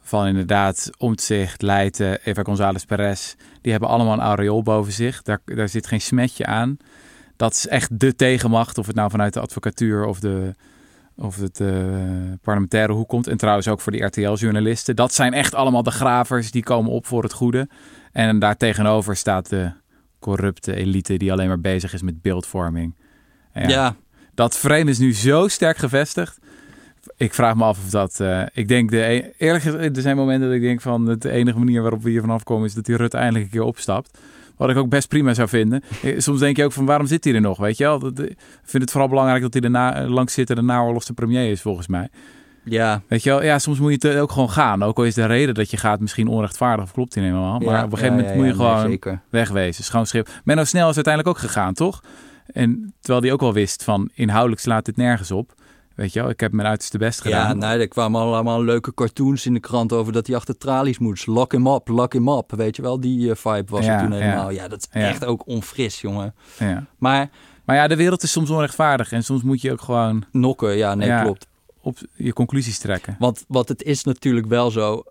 van 0.00 0.26
inderdaad 0.26 0.90
Omtzigt, 0.98 1.62
Leijten, 1.62 2.20
Eva 2.24 2.42
González 2.42 2.84
Perez. 2.84 3.34
Die 3.60 3.72
hebben 3.72 3.90
allemaal 3.90 4.12
een 4.12 4.20
aureool 4.20 4.62
boven 4.62 4.92
zich. 4.92 5.22
Daar, 5.22 5.40
daar 5.44 5.68
zit 5.68 5.86
geen 5.86 6.00
smetje 6.00 6.46
aan. 6.46 6.76
Dat 7.36 7.52
is 7.52 7.66
echt 7.66 8.00
de 8.00 8.14
tegenmacht, 8.16 8.78
of 8.78 8.86
het 8.86 8.96
nou 8.96 9.10
vanuit 9.10 9.32
de 9.32 9.40
advocatuur 9.40 10.04
of 10.04 10.20
de 10.20 10.54
of 11.20 11.36
het 11.36 11.60
eh, 11.60 11.68
parlementaire 12.42 12.92
hoek 12.92 13.08
komt. 13.08 13.26
En 13.26 13.36
trouwens 13.36 13.68
ook 13.68 13.80
voor 13.80 13.92
die 13.92 14.04
RTL-journalisten. 14.04 14.96
Dat 14.96 15.14
zijn 15.14 15.32
echt 15.32 15.54
allemaal 15.54 15.82
de 15.82 15.90
gravers 15.90 16.50
die 16.50 16.62
komen 16.62 16.90
op 16.92 17.06
voor 17.06 17.22
het 17.22 17.32
goede. 17.32 17.68
En 18.12 18.38
daar 18.38 18.56
tegenover 18.56 19.16
staat 19.16 19.48
de 19.48 19.70
corrupte 20.18 20.74
elite 20.74 21.16
die 21.16 21.32
alleen 21.32 21.48
maar 21.48 21.60
bezig 21.60 21.92
is 21.92 22.02
met 22.02 22.22
beeldvorming. 22.22 22.94
Ja, 23.68 23.96
dat 24.34 24.56
frame 24.56 24.90
is 24.90 24.98
nu 24.98 25.14
zo 25.14 25.48
sterk 25.48 25.76
gevestigd. 25.76 26.38
Ik 27.16 27.34
vraag 27.34 27.54
me 27.56 27.64
af 27.64 27.78
of 27.84 27.90
dat. 27.90 28.20
eh, 28.20 28.42
ik 28.52 28.68
denk, 28.68 28.90
de, 28.90 28.98
e- 29.02 29.30
eerlijk 29.38 29.64
gezegd, 29.64 29.96
er 29.96 30.02
zijn 30.02 30.16
momenten 30.16 30.46
dat 30.48 30.56
ik 30.56 30.62
denk 30.62 30.80
van 30.80 31.04
de 31.18 31.30
enige 31.30 31.58
manier 31.58 31.80
waarop 31.82 32.02
we 32.02 32.10
hier 32.10 32.20
vanaf 32.20 32.42
komen 32.42 32.66
is 32.66 32.74
dat 32.74 32.84
die 32.84 32.96
Rutte 32.96 33.16
eindelijk 33.16 33.44
een 33.44 33.50
keer 33.50 33.62
opstapt. 33.62 34.18
Wat 34.60 34.70
ik 34.70 34.76
ook 34.76 34.88
best 34.88 35.08
prima 35.08 35.34
zou 35.34 35.48
vinden. 35.48 35.82
Eh, 36.02 36.18
Soms 36.18 36.40
denk 36.40 36.56
je 36.56 36.64
ook 36.64 36.72
van 36.72 36.84
waarom 36.86 37.06
zit 37.06 37.24
hij 37.24 37.34
er 37.34 37.40
nog? 37.40 37.58
Weet 37.58 37.76
je 37.76 37.84
wel? 37.84 38.00
Eh, 38.00 38.24
Ik 38.24 38.36
vind 38.62 38.82
het 38.82 38.90
vooral 38.90 39.08
belangrijk 39.08 39.42
dat 39.42 39.52
hij 39.52 39.62
de 39.62 39.68
na, 39.68 40.06
langzittende 40.08 40.62
naoorlogse 40.62 41.12
premier 41.12 41.50
is, 41.50 41.60
volgens 41.60 41.86
mij. 41.86 42.08
ja, 42.64 43.02
Weet 43.08 43.22
je 43.22 43.30
wel? 43.30 43.42
Ja, 43.42 43.58
soms 43.58 43.78
moet 43.78 44.02
je 44.02 44.08
het 44.08 44.18
ook 44.18 44.32
gewoon 44.32 44.50
gaan. 44.50 44.82
Ook 44.82 44.98
al 44.98 45.04
is 45.04 45.14
de 45.14 45.26
reden 45.26 45.54
dat 45.54 45.70
je 45.70 45.76
gaat 45.76 46.00
misschien 46.00 46.28
onrechtvaardig 46.28 46.84
of 46.84 46.92
klopt 46.92 47.14
niet 47.16 47.24
helemaal. 47.24 47.58
Maar 47.58 47.74
ja, 47.74 47.84
op 47.84 47.92
een 47.92 47.98
gegeven 47.98 48.06
ja, 48.06 48.22
moment 48.22 48.28
ja, 48.28 48.36
moet 48.36 48.46
je 48.46 48.54
gewoon 48.54 48.90
zeker. 48.90 49.20
wegwezen. 49.30 49.84
Schoon 49.84 50.06
schip. 50.06 50.28
Menno 50.44 50.64
Snel 50.64 50.88
is 50.88 50.94
uiteindelijk 50.94 51.36
ook 51.36 51.42
gegaan, 51.42 51.74
toch? 51.74 52.00
En 52.52 52.94
terwijl 53.00 53.22
hij 53.24 53.32
ook 53.32 53.40
wel 53.40 53.52
wist 53.52 53.84
van 53.84 54.10
inhoudelijk 54.14 54.60
slaat 54.60 54.84
dit 54.84 54.96
nergens 54.96 55.30
op. 55.30 55.52
Weet 56.00 56.12
je 56.12 56.20
wel, 56.20 56.30
ik 56.30 56.40
heb 56.40 56.52
mijn 56.52 56.68
uiterste 56.68 56.98
best 56.98 57.24
Ja, 57.24 57.40
gedaan. 57.40 57.58
nee, 57.58 57.78
er 57.78 57.88
kwamen 57.88 58.20
allemaal 58.20 58.64
leuke 58.64 58.94
cartoons 58.94 59.46
in 59.46 59.54
de 59.54 59.60
krant 59.60 59.92
over 59.92 60.12
dat 60.12 60.26
hij 60.26 60.36
achter 60.36 60.58
tralies 60.58 60.98
moest. 60.98 61.26
Lock 61.26 61.52
him 61.52 61.66
up, 61.66 61.88
lock 61.88 62.12
him 62.12 62.28
up. 62.28 62.50
Weet 62.56 62.76
je 62.76 62.82
wel, 62.82 63.00
die 63.00 63.30
eh, 63.30 63.36
vibe 63.36 63.70
was 63.70 63.84
Ja, 63.84 63.94
er 63.94 64.00
toen 64.08 64.18
ja. 64.18 64.22
helemaal. 64.24 64.50
Ja, 64.50 64.68
dat 64.68 64.78
is 64.90 65.00
Ja. 65.00 65.08
echt 65.08 65.24
ook 65.24 65.46
onfris, 65.46 66.00
jongen. 66.00 66.34
Ja. 66.58 66.86
Maar 66.98 67.30
Maar 67.64 67.76
ja, 67.76 67.86
de 67.88 67.96
wereld 67.96 68.22
is 68.22 68.32
soms 68.32 68.50
onrechtvaardig. 68.50 69.12
En 69.12 69.24
soms 69.24 69.42
moet 69.42 69.60
je 69.60 69.72
ook 69.72 69.80
gewoon 69.80 70.24
nokken, 70.32 70.76
ja, 70.76 70.94
nee, 70.94 71.08
Ja. 71.08 71.22
klopt. 71.22 71.46
op 71.82 71.98
je 72.14 72.32
conclusies 72.32 72.78
trekken. 72.78 73.16
Want 73.18 73.44
wat 73.48 73.68
het 73.68 73.82
is 73.82 74.04
natuurlijk 74.04 74.46
wel 74.46 74.70
zo, 74.70 74.92
ja, 74.94 75.02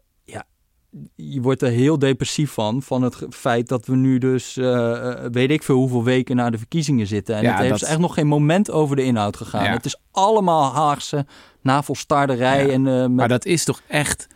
je 1.16 1.42
wordt 1.42 1.62
er 1.62 1.70
heel 1.70 2.00
depressief 2.00 2.52
van, 2.52 2.82
van 2.82 3.02
het 3.02 3.18
feit 3.30 3.68
dat 3.68 3.86
we 3.86 3.96
nu 3.96 4.18
dus, 4.18 4.58
eh, 4.58 5.12
eh, 5.12 5.32
weet 5.32 5.52
ik 5.52 5.64
veel 5.64 5.76
hoeveel 5.76 6.04
weken 6.04 6.36
na 6.36 6.50
de 6.50 6.58
verkiezingen 6.58 7.08
zitten. 7.08 7.36
En 7.36 7.44
Ja, 7.44 7.52
het 7.52 7.60
heeft 7.60 7.80
dat- 7.80 7.90
echt 7.90 8.00
nog 8.00 8.14
geen 8.14 8.28
moment 8.28 8.72
over 8.72 8.96
de 8.96 9.04
inhoud 9.04 9.38
gegaan. 9.38 9.64
Ja. 9.64 9.72
Het 9.72 9.86
is 9.86 9.98
allemaal 10.12 10.74
Haagse 10.74 11.26
navelstarderij. 11.62 12.66
Ja. 12.66 12.72
En, 12.74 12.88
eh, 12.88 12.94
met, 13.02 13.12
Maar 13.12 13.28
dat 13.28 13.46
is 13.46 13.64
toch 13.64 13.82
echt... 13.88 14.28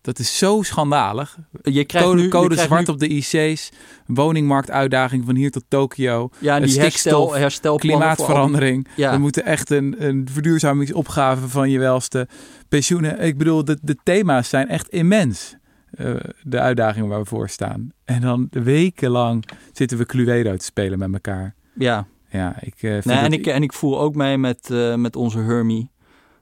Dat 0.00 0.18
is 0.18 0.38
zo 0.38 0.62
schandalig. 0.62 1.38
je 1.62 1.84
krijgt 1.84 2.08
Code, 2.08 2.22
nu, 2.22 2.28
code 2.28 2.56
zwart 2.56 2.86
nu- 2.86 2.92
op 2.92 2.98
de 2.98 3.08
IC's. 3.08 3.70
Woningmarktuitdaging 4.06 5.24
van 5.24 5.34
hier 5.34 5.50
tot 5.50 5.64
Tokio. 5.68 6.28
ja, 6.38 6.60
die 6.60 6.68
stikstof, 6.68 7.34
herstel, 7.34 7.76
Klimaatverandering. 7.76 8.88
Ja. 8.96 9.12
We 9.12 9.18
moeten 9.18 9.44
echt 9.44 9.70
een, 9.70 9.94
een 9.98 10.28
verduurzamingsopgave 10.32 11.48
van 11.48 11.70
je 11.70 11.78
welste. 11.78 12.28
Pensioenen. 12.68 13.20
Ik 13.20 13.38
bedoel, 13.38 13.64
de, 13.64 13.78
de 13.82 13.96
thema's 14.02 14.48
zijn 14.48 14.68
echt 14.68 14.88
immens. 14.88 15.54
Eh, 15.90 16.14
de 16.42 16.60
uitdagingen 16.60 17.08
waar 17.08 17.20
we 17.20 17.26
voor 17.26 17.48
staan. 17.48 17.92
En 18.04 18.20
dan 18.20 18.48
wekenlang 18.50 19.44
zitten 19.72 19.98
we 19.98 20.06
Cluedo 20.06 20.56
te 20.56 20.64
spelen 20.64 20.98
met 20.98 21.12
elkaar. 21.12 21.54
Ja, 21.74 22.06
Ja, 22.28 22.56
ik 22.60 22.82
eh, 22.82 23.02
nee, 23.02 23.16
en, 23.16 23.32
ik, 23.32 23.46
en 23.46 23.62
ik 23.62 23.72
voel 23.72 24.00
ook 24.00 24.14
mee 24.14 24.38
met, 24.38 24.70
eh, 24.70 24.94
met 24.94 25.16
onze 25.16 25.38
Hermie, 25.38 25.90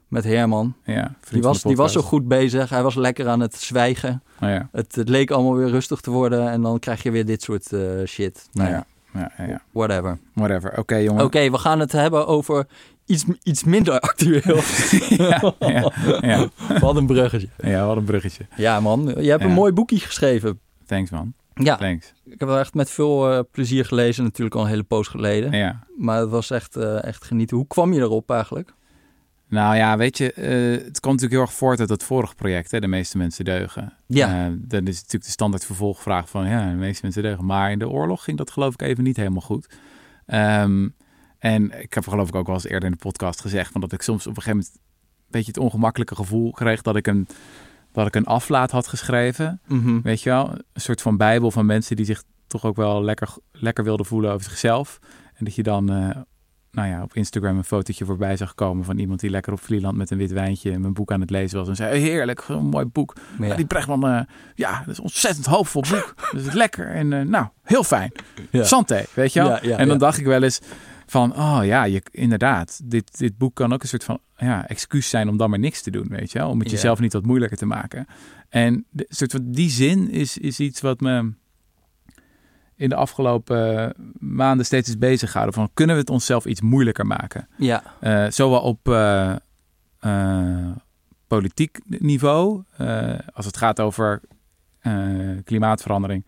met 0.07 0.23
Herman. 0.23 0.75
Ja, 0.83 1.15
Die 1.29 1.41
was, 1.41 1.61
die 1.61 1.75
was 1.75 1.91
zo 1.91 2.01
goed 2.01 2.27
bezig. 2.27 2.69
Hij 2.69 2.83
was 2.83 2.95
lekker 2.95 3.27
aan 3.27 3.39
het 3.39 3.55
zwijgen. 3.55 4.23
Oh, 4.41 4.49
ja. 4.49 4.69
Het, 4.71 4.95
het 4.95 5.09
leek 5.09 5.31
allemaal 5.31 5.55
weer 5.55 5.69
rustig 5.69 6.01
te 6.01 6.11
worden. 6.11 6.49
En 6.49 6.61
dan 6.61 6.79
krijg 6.79 7.03
je 7.03 7.11
weer 7.11 7.25
dit 7.25 7.41
soort 7.41 7.71
shit. 8.05 8.49
Nou 8.51 8.69
ja. 8.69 8.85
Ja, 9.13 9.31
ja, 9.37 9.43
ja. 9.45 9.61
Whatever. 9.71 10.17
Whatever. 10.33 10.77
Oké, 10.77 10.95
jongen. 10.95 11.23
Oké, 11.23 11.51
we 11.51 11.57
gaan 11.57 11.79
het 11.79 11.91
hebben 11.91 12.27
over 12.27 12.67
iets, 13.05 13.25
iets 13.43 13.63
minder 13.63 13.99
actueel. 13.99 14.61
ja, 15.27 15.53
ja, 15.59 15.91
ja. 16.21 16.49
Wat 16.79 16.95
een 16.95 17.05
bruggetje. 17.05 17.49
ja, 17.57 17.85
wat 17.85 17.97
een 17.97 18.03
bruggetje. 18.03 18.45
Ja, 18.55 18.79
man. 18.79 19.15
Je 19.19 19.29
hebt 19.29 19.43
een 19.43 19.51
mooi 19.51 19.71
boekje 19.71 19.99
geschreven. 19.99 20.59
Thanks, 20.85 21.09
man. 21.09 21.33
Ja, 21.53 21.75
Thanks. 21.75 22.13
ik 22.25 22.39
heb 22.39 22.47
wel 22.47 22.59
echt 22.59 22.73
met 22.73 22.89
veel 22.89 23.31
eh, 23.31 23.39
plezier 23.51 23.85
gelezen. 23.85 24.23
Natuurlijk 24.23 24.55
al 24.55 24.61
een 24.61 24.67
hele 24.69 24.83
poos 24.83 25.07
geleden. 25.07 25.51
Ja. 25.51 25.83
Maar 25.97 26.19
het 26.19 26.29
was 26.29 26.49
echt, 26.49 26.75
eh, 26.75 27.03
echt 27.03 27.23
genieten. 27.25 27.57
Hoe 27.57 27.67
kwam 27.67 27.93
je 27.93 27.99
erop 27.99 28.31
eigenlijk? 28.31 28.73
Nou 29.49 29.75
ja, 29.75 29.97
weet 29.97 30.17
je, 30.17 30.33
eh, 30.33 30.85
het 30.85 30.99
kwam 30.99 31.13
natuurlijk 31.13 31.31
heel 31.31 31.41
erg 31.41 31.53
voort 31.53 31.79
uit 31.79 31.89
dat 31.89 32.03
vorige 32.03 32.35
project, 32.35 32.71
hè, 32.71 32.79
De 32.79 32.87
meeste 32.87 33.17
mensen 33.17 33.45
deugen. 33.45 33.93
Ja. 34.07 34.49
Dan 34.57 34.87
is 34.87 34.95
natuurlijk 34.95 35.23
de 35.23 35.29
standaard 35.29 35.65
vervolgvraag 35.65 36.29
van, 36.29 36.47
ja, 36.47 36.69
de 36.69 36.75
meeste 36.75 36.99
mensen 37.03 37.23
deugen. 37.23 37.45
Maar 37.45 37.71
in 37.71 37.79
de 37.79 37.89
oorlog 37.89 38.23
ging 38.23 38.37
dat 38.37 38.51
geloof 38.51 38.73
ik 38.73 38.81
even 38.81 39.03
niet 39.03 39.17
helemaal 39.17 39.41
goed. 39.41 39.69
Ehm, 40.25 40.87
en 41.39 41.81
ik 41.81 41.93
heb 41.93 42.07
geloof 42.07 42.27
ik 42.27 42.35
ook 42.35 42.45
wel 42.45 42.55
eens 42.55 42.67
eerder 42.67 42.89
in 42.89 42.91
de 42.91 42.97
podcast 42.97 43.41
gezegd, 43.41 43.71
van 43.71 43.81
dat 43.81 43.91
ik 43.91 44.01
soms 44.01 44.27
op 44.27 44.35
een 44.35 44.41
gegeven 44.41 44.57
moment 44.57 44.75
een 44.75 45.31
beetje 45.31 45.51
het 45.51 45.57
ongemakkelijke 45.57 46.15
gevoel 46.15 46.51
kreeg 46.51 46.81
dat 46.81 46.95
ik 46.95 47.07
een, 47.07 47.27
dat 47.91 48.07
ik 48.07 48.15
een 48.15 48.25
aflaat 48.25 48.71
had 48.71 48.87
geschreven. 48.87 49.61
Mhm. 49.67 50.01
Weet 50.01 50.21
je 50.21 50.29
wel, 50.29 50.49
een 50.49 50.81
soort 50.81 51.01
van 51.01 51.17
bijbel 51.17 51.51
van 51.51 51.65
mensen 51.65 51.95
die 51.95 52.05
zich 52.05 52.23
toch 52.47 52.65
ook 52.65 52.75
wel 52.75 53.03
lekker, 53.03 53.29
lekker 53.51 53.83
wilden 53.83 54.05
voelen 54.05 54.31
over 54.31 54.49
zichzelf. 54.49 54.99
En 55.33 55.45
dat 55.45 55.55
je 55.55 55.63
dan, 55.63 55.89
eh, 55.91 56.09
nou 56.71 56.89
ja, 56.89 57.01
op 57.01 57.15
Instagram 57.15 57.57
een 57.57 57.63
fotootje 57.63 58.05
voorbij 58.05 58.37
zag 58.37 58.55
komen 58.55 58.85
van 58.85 58.97
iemand 58.97 59.19
die 59.19 59.29
lekker 59.29 59.53
op 59.53 59.59
Vlieland 59.59 59.97
met 59.97 60.11
een 60.11 60.17
wit 60.17 60.31
wijntje 60.31 60.79
mijn 60.79 60.93
boek 60.93 61.11
aan 61.11 61.21
het 61.21 61.29
lezen 61.29 61.57
was. 61.57 61.67
En 61.67 61.75
zei, 61.75 61.99
heerlijk, 61.99 62.43
een 62.47 62.65
mooi 62.65 62.85
boek. 62.85 63.13
Ja. 63.39 63.45
ja. 63.45 63.55
Die 63.55 63.65
Bregman, 63.65 64.07
eh, 64.07 64.19
ja, 64.55 64.79
dat 64.79 64.87
is 64.87 64.97
een 64.97 65.03
ontzettend 65.03 65.45
hoopvol 65.45 65.83
boek. 65.89 66.13
dat 66.31 66.41
is 66.41 66.53
lekker 66.53 66.87
en 66.87 67.13
eh, 67.13 67.21
nou, 67.21 67.47
heel 67.63 67.83
fijn. 67.83 68.11
Ja. 68.49 68.63
Santé, 68.63 69.03
weet 69.13 69.33
je 69.33 69.41
wel. 69.41 69.65
Ja, 69.65 69.77
en 69.77 69.87
dan 69.87 69.97
dacht 69.97 70.17
ik 70.17 70.25
wel 70.25 70.43
eens 70.43 70.61
van, 71.05 71.35
oh 71.37 71.59
ja, 71.63 71.83
je, 71.83 72.01
inderdaad, 72.11 72.81
dit, 72.83 73.17
dit 73.17 73.37
boek 73.37 73.55
kan 73.55 73.73
ook 73.73 73.81
een 73.81 73.87
soort 73.87 74.03
van 74.03 74.19
ja, 74.37 74.67
excuus 74.67 75.09
zijn 75.09 75.29
om 75.29 75.37
dan 75.37 75.49
maar 75.49 75.59
niks 75.59 75.81
te 75.81 75.91
doen, 75.91 76.07
weet 76.07 76.31
je 76.31 76.39
wel. 76.39 76.49
Om 76.49 76.59
het 76.59 76.71
jezelf 76.71 76.99
niet 76.99 77.13
wat 77.13 77.25
moeilijker 77.25 77.57
te 77.57 77.65
maken. 77.65 78.05
En 78.49 78.85
de, 78.89 79.05
soort 79.09 79.31
van 79.31 79.51
die 79.51 79.69
zin 79.69 80.09
is, 80.09 80.37
is 80.37 80.59
iets 80.59 80.81
wat 80.81 80.99
me 80.99 81.33
in 82.75 82.89
de 82.89 82.95
afgelopen 82.95 83.79
eh, 83.79 83.89
maanden 84.19 84.65
steeds 84.65 84.89
is 84.89 84.97
bezig 84.97 85.31
gehouden. 85.31 85.59
Van 85.59 85.69
kunnen 85.73 85.95
we 85.95 86.01
het 86.01 86.09
onszelf 86.09 86.45
iets 86.45 86.61
moeilijker 86.61 87.05
maken? 87.05 87.47
Ja, 87.57 87.83
Eh, 87.99 88.25
zowel 88.29 88.61
op, 88.61 88.89
eh, 88.89 89.35
politiek 91.27 91.79
niveau. 91.85 92.63
Als 93.33 93.45
het 93.45 93.57
gaat 93.57 93.79
over 93.79 94.21
klimaatverandering. 95.43 96.25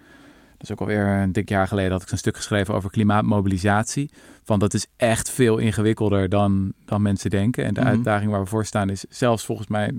Dat 0.58 0.70
is 0.70 0.72
ook 0.72 0.80
alweer 0.80 1.06
een 1.08 1.32
dik 1.32 1.50
jaar 1.50 1.68
geleden 1.68 1.92
dat 1.92 2.02
ik 2.02 2.12
een 2.12 2.18
stuk 2.18 2.36
geschreven 2.36 2.74
over 2.74 2.90
klimaatmobilisatie. 2.90 4.10
Van 4.44 4.60
dat 4.60 4.74
is 4.74 4.88
echt 4.96 5.30
veel 5.30 5.58
ingewikkelder 5.58 6.30
dan, 6.30 6.74
dan 6.86 7.02
mensen 7.02 7.30
denken. 7.30 7.66
En 7.66 7.74
de 7.74 7.80
Mhm. 7.80 7.90
uitdaging 7.90 8.32
waar 8.32 8.40
we 8.42 8.46
voor 8.48 8.66
staan 8.66 8.90
is 8.90 9.06
zelfs 9.10 9.46
volgens 9.46 9.68
mij 9.68 9.92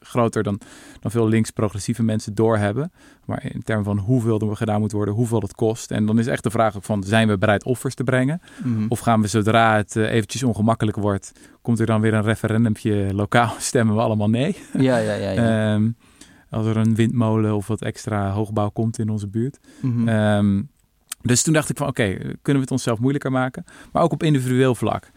groter 0.00 0.42
dan, 0.42 0.60
dan 1.00 1.10
veel 1.10 1.28
links-progressieve 1.28 2.02
mensen 2.02 2.34
doorhebben. 2.34 2.92
Maar 3.24 3.44
in 3.54 3.62
termen 3.62 3.84
van 3.84 3.98
hoeveel 3.98 4.40
er 4.40 4.56
gedaan 4.56 4.80
moet 4.80 4.92
worden, 4.92 5.14
hoeveel 5.14 5.40
het 5.40 5.54
kost. 5.54 5.90
En 5.90 6.06
dan 6.06 6.18
is 6.18 6.26
echt 6.26 6.42
de 6.42 6.50
vraag 6.50 6.76
ook 6.76 6.84
van, 6.84 7.02
zijn 7.02 7.28
we 7.28 7.38
bereid 7.38 7.64
offers 7.64 7.94
te 7.94 8.04
brengen? 8.04 8.40
Mhm. 8.64 8.84
Of 8.88 8.98
gaan 8.98 9.20
we 9.20 9.28
zodra 9.28 9.76
het 9.76 9.96
eh, 9.96 10.12
eventjes 10.12 10.42
ongemakkelijk 10.42 10.96
wordt, 10.96 11.32
komt 11.62 11.78
er 11.80 11.86
dan 11.86 12.00
weer 12.00 12.14
een 12.14 12.22
referendumpje 12.22 13.14
lokaal, 13.14 13.52
stemmen 13.70 13.94
we 13.94 14.00
allemaal 14.00 14.30
nee? 14.30 14.56
Ja, 14.78 14.96
ja, 14.96 15.12
ja. 15.14 15.30
ja. 15.30 15.72
Ehm, 15.74 15.90
als 16.50 16.66
er 16.66 16.76
een 16.76 16.94
windmolen 16.94 17.54
of 17.54 17.66
wat 17.66 17.82
extra 17.82 18.30
hoogbouw 18.30 18.68
komt 18.68 18.98
in 18.98 19.08
onze 19.08 19.28
buurt. 19.28 19.58
Mhm. 19.80 20.08
Ehm, 20.08 20.62
dus 21.22 21.42
toen 21.42 21.52
dacht 21.52 21.70
ik 21.70 21.76
van 21.76 21.86
oké, 21.86 22.16
kunnen 22.16 22.38
we 22.42 22.60
het 22.60 22.70
onszelf 22.70 22.98
moeilijker 22.98 23.32
maken? 23.32 23.64
Maar 23.92 24.02
ook 24.02 24.12
op 24.12 24.22
individueel 24.22 24.74
vlak. 24.74 25.10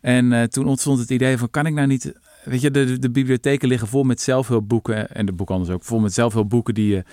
En 0.00 0.32
eh, 0.32 0.42
toen 0.42 0.66
ontstond 0.66 0.98
het 0.98 1.10
idee 1.10 1.38
van 1.38 1.50
kan 1.50 1.66
ik 1.66 1.74
nou 1.74 1.86
niet... 1.86 2.12
Weet 2.44 2.60
je, 2.60 2.70
de, 2.70 2.98
de 2.98 3.10
bibliotheken 3.10 3.68
liggen 3.68 3.88
vol 3.88 4.02
met 4.02 4.20
zelfhulpboeken. 4.20 5.10
En 5.10 5.26
de 5.26 5.32
boekhandels 5.32 5.70
ook 5.70 5.84
vol 5.84 5.98
met 6.00 6.14
zelfhulpboeken 6.14 6.74
die 6.74 6.94
je, 6.94 7.04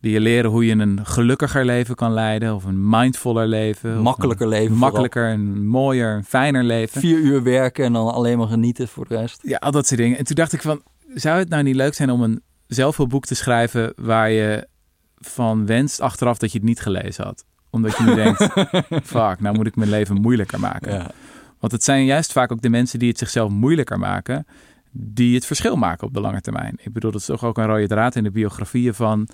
die 0.00 0.12
je 0.12 0.20
leren 0.20 0.50
hoe 0.50 0.66
je 0.66 0.72
een 0.72 1.06
gelukkiger 1.06 1.64
leven 1.64 1.94
kan 1.94 2.12
leiden. 2.12 2.54
Of 2.54 2.64
een 2.64 2.88
mindfuller 2.88 3.46
leven. 3.46 4.02
Makkelijker 4.02 4.48
leven 4.48 4.76
Makkelijker, 4.76 5.28
een 5.28 5.66
mooier, 5.66 6.16
een 6.16 6.24
fijner 6.24 6.64
leven. 6.64 7.00
Vier 7.00 7.18
uur 7.18 7.42
werken 7.42 7.84
en 7.84 7.92
dan 7.92 8.12
alleen 8.12 8.38
maar 8.38 8.46
genieten 8.46 8.88
voor 8.88 9.06
de 9.08 9.16
rest. 9.16 9.40
Ja, 9.42 9.56
al 9.56 9.70
dat 9.70 9.86
soort 9.86 10.00
dingen. 10.00 10.18
En 10.18 10.24
toen 10.24 10.36
dacht 10.36 10.52
ik 10.52 10.62
van, 10.62 10.82
zou 11.14 11.38
het 11.38 11.48
nou 11.48 11.62
niet 11.62 11.76
leuk 11.76 11.94
zijn 11.94 12.10
om 12.10 12.22
een 12.22 12.42
zelfhulpboek 12.74 13.24
te 13.24 13.34
schrijven 13.34 13.92
waar 13.96 14.30
je 14.30 14.68
van 15.16 15.66
wenst 15.66 16.00
achteraf 16.00 16.38
dat 16.38 16.52
je 16.52 16.58
het 16.58 16.66
niet 16.66 16.80
gelezen 16.80 17.24
had? 17.24 17.44
Omdat 17.70 17.96
je 17.96 18.02
nu 18.02 18.14
denkt, 18.14 18.42
fuck, 19.12 19.40
nou 19.40 19.56
moet 19.56 19.66
ik 19.66 19.76
mijn 19.76 19.90
leven 19.90 20.20
moeilijker 20.20 20.60
maken. 20.60 20.92
Ja. 20.92 21.10
Want 21.58 21.72
het 21.72 21.84
zijn 21.84 22.04
juist 22.04 22.32
vaak 22.32 22.52
ook 22.52 22.62
de 22.62 22.68
mensen 22.68 22.98
die 22.98 23.08
het 23.08 23.18
zichzelf 23.18 23.50
moeilijker 23.50 23.98
maken, 23.98 24.46
die 24.92 25.34
het 25.34 25.46
verschil 25.46 25.76
maken 25.76 26.06
op 26.06 26.14
de 26.14 26.20
lange 26.20 26.40
termijn. 26.40 26.74
Ik 26.76 26.92
bedoel, 26.92 27.10
dat 27.10 27.20
is 27.20 27.26
toch 27.26 27.44
ook 27.44 27.58
een 27.58 27.66
rode 27.66 27.86
draad 27.86 28.16
in 28.16 28.22
de 28.22 28.30
biografieën 28.30 28.94
van 28.94 29.28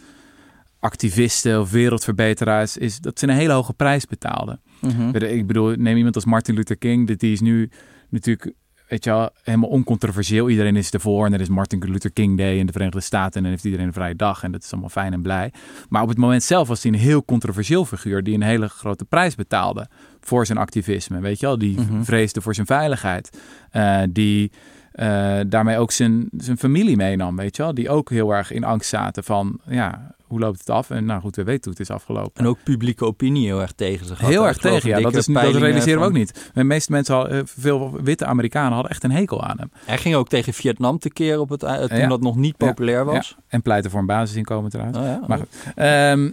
activisten 0.78 1.60
of 1.60 1.70
wereldverbeteraars, 1.70 2.76
is 2.76 2.98
dat 3.00 3.18
ze 3.18 3.28
een 3.28 3.34
hele 3.34 3.52
hoge 3.52 3.72
prijs 3.72 4.06
betaalden. 4.06 4.60
Mhm. 4.80 5.16
Ik 5.16 5.46
bedoel, 5.46 5.74
neem 5.76 5.96
iemand 5.96 6.14
als 6.14 6.24
Martin 6.24 6.54
Luther 6.54 6.76
King. 6.76 7.16
Die 7.16 7.32
is 7.32 7.40
nu 7.40 7.70
natuurlijk, 8.08 8.52
weet 8.88 9.04
je 9.04 9.10
wel, 9.10 9.30
helemaal 9.42 9.68
oncontroversieel. 9.68 10.48
Iedereen 10.48 10.76
is 10.76 10.90
ervoor 10.90 11.26
en 11.26 11.32
er 11.32 11.40
is 11.40 11.48
Martin 11.48 11.90
Luther 11.90 12.12
King 12.12 12.38
Day 12.38 12.58
in 12.58 12.66
de 12.66 12.72
Verenigde 12.72 13.00
Staten. 13.00 13.34
En 13.36 13.42
dan 13.42 13.50
heeft 13.50 13.64
iedereen 13.64 13.86
een 13.86 13.92
vrije 13.92 14.16
dag 14.16 14.42
en 14.42 14.52
dat 14.52 14.62
is 14.62 14.70
allemaal 14.72 14.90
fijn 14.90 15.12
en 15.12 15.22
blij. 15.22 15.52
Maar 15.88 16.02
op 16.02 16.08
het 16.08 16.18
moment 16.18 16.42
zelf 16.42 16.68
was 16.68 16.82
hij 16.82 16.92
een 16.92 16.98
heel 16.98 17.24
controversieel 17.24 17.84
figuur 17.84 18.22
die 18.22 18.34
een 18.34 18.42
hele 18.42 18.68
grote 18.68 19.04
prijs 19.04 19.34
betaalde 19.34 19.88
voor 20.20 20.46
zijn 20.46 20.58
activisme. 20.58 21.20
Weet 21.20 21.40
je 21.40 21.46
wel, 21.46 21.58
die 21.58 21.80
Mhm. 21.80 22.02
vreesde 22.02 22.40
voor 22.40 22.54
zijn 22.54 22.66
veiligheid. 22.66 23.38
Eh, 23.70 24.02
die 24.10 24.50
eh, 24.92 25.38
daarmee 25.46 25.78
ook 25.78 25.92
zijn, 25.92 26.28
zijn 26.36 26.58
familie 26.58 26.96
meenam, 26.96 27.36
weet 27.36 27.56
je 27.56 27.62
wel. 27.62 27.74
Die 27.74 27.88
ook 27.90 28.10
heel 28.10 28.34
erg 28.34 28.50
in 28.52 28.64
angst 28.64 28.88
zaten 28.88 29.24
van, 29.24 29.60
ja, 29.66 30.14
hoe 30.26 30.38
loopt 30.38 30.58
het 30.58 30.70
af? 30.70 30.90
En 30.90 31.04
nou 31.04 31.20
goed, 31.20 31.36
we 31.36 31.44
weten 31.44 31.62
hoe 31.62 31.72
het 31.72 31.80
is 31.80 31.90
afgelopen. 31.90 32.32
En 32.34 32.46
ook 32.46 32.58
publieke 32.64 33.04
opinie 33.04 33.46
heel 33.46 33.60
erg 33.60 33.72
tegen 33.72 34.06
had. 34.08 34.18
Heel 34.18 34.46
erg 34.46 34.56
tegen, 34.56 34.88
ja. 34.88 35.00
Dat, 35.00 35.14
is, 35.14 35.26
dat 35.26 35.54
realiseren 35.54 36.00
we 36.00 36.06
ook 36.06 36.12
niet. 36.12 36.50
De 36.54 36.64
meeste 36.64 36.92
mensen, 36.92 37.14
hadden, 37.14 37.38
eh, 37.38 37.42
veel 37.46 38.00
witte 38.02 38.26
Amerikanen 38.26 38.72
hadden 38.72 38.90
echt 38.90 39.04
een 39.04 39.10
hekel 39.10 39.44
aan 39.44 39.58
hem. 39.58 39.70
Hij 39.84 39.98
ging 39.98 40.14
ook 40.14 40.28
tegen 40.28 40.52
Vietnam 40.54 40.98
tekeer 40.98 41.40
op 41.40 41.48
het, 41.48 41.60
toen 41.60 41.98
Ja. 41.98 42.06
dat 42.08 42.20
nog 42.20 42.36
niet 42.36 42.54
Ja. 42.58 42.66
populair 42.66 43.04
was. 43.04 43.36
En 43.48 43.62
pleiten 43.62 43.90
voor 43.90 44.00
een 44.00 44.06
basisinkomen 44.06 44.70
trouwens. 44.70 44.98
Oh 44.98 45.28
Maar 45.28 45.38
goed. 45.38 45.48
Ehm, 45.74 46.30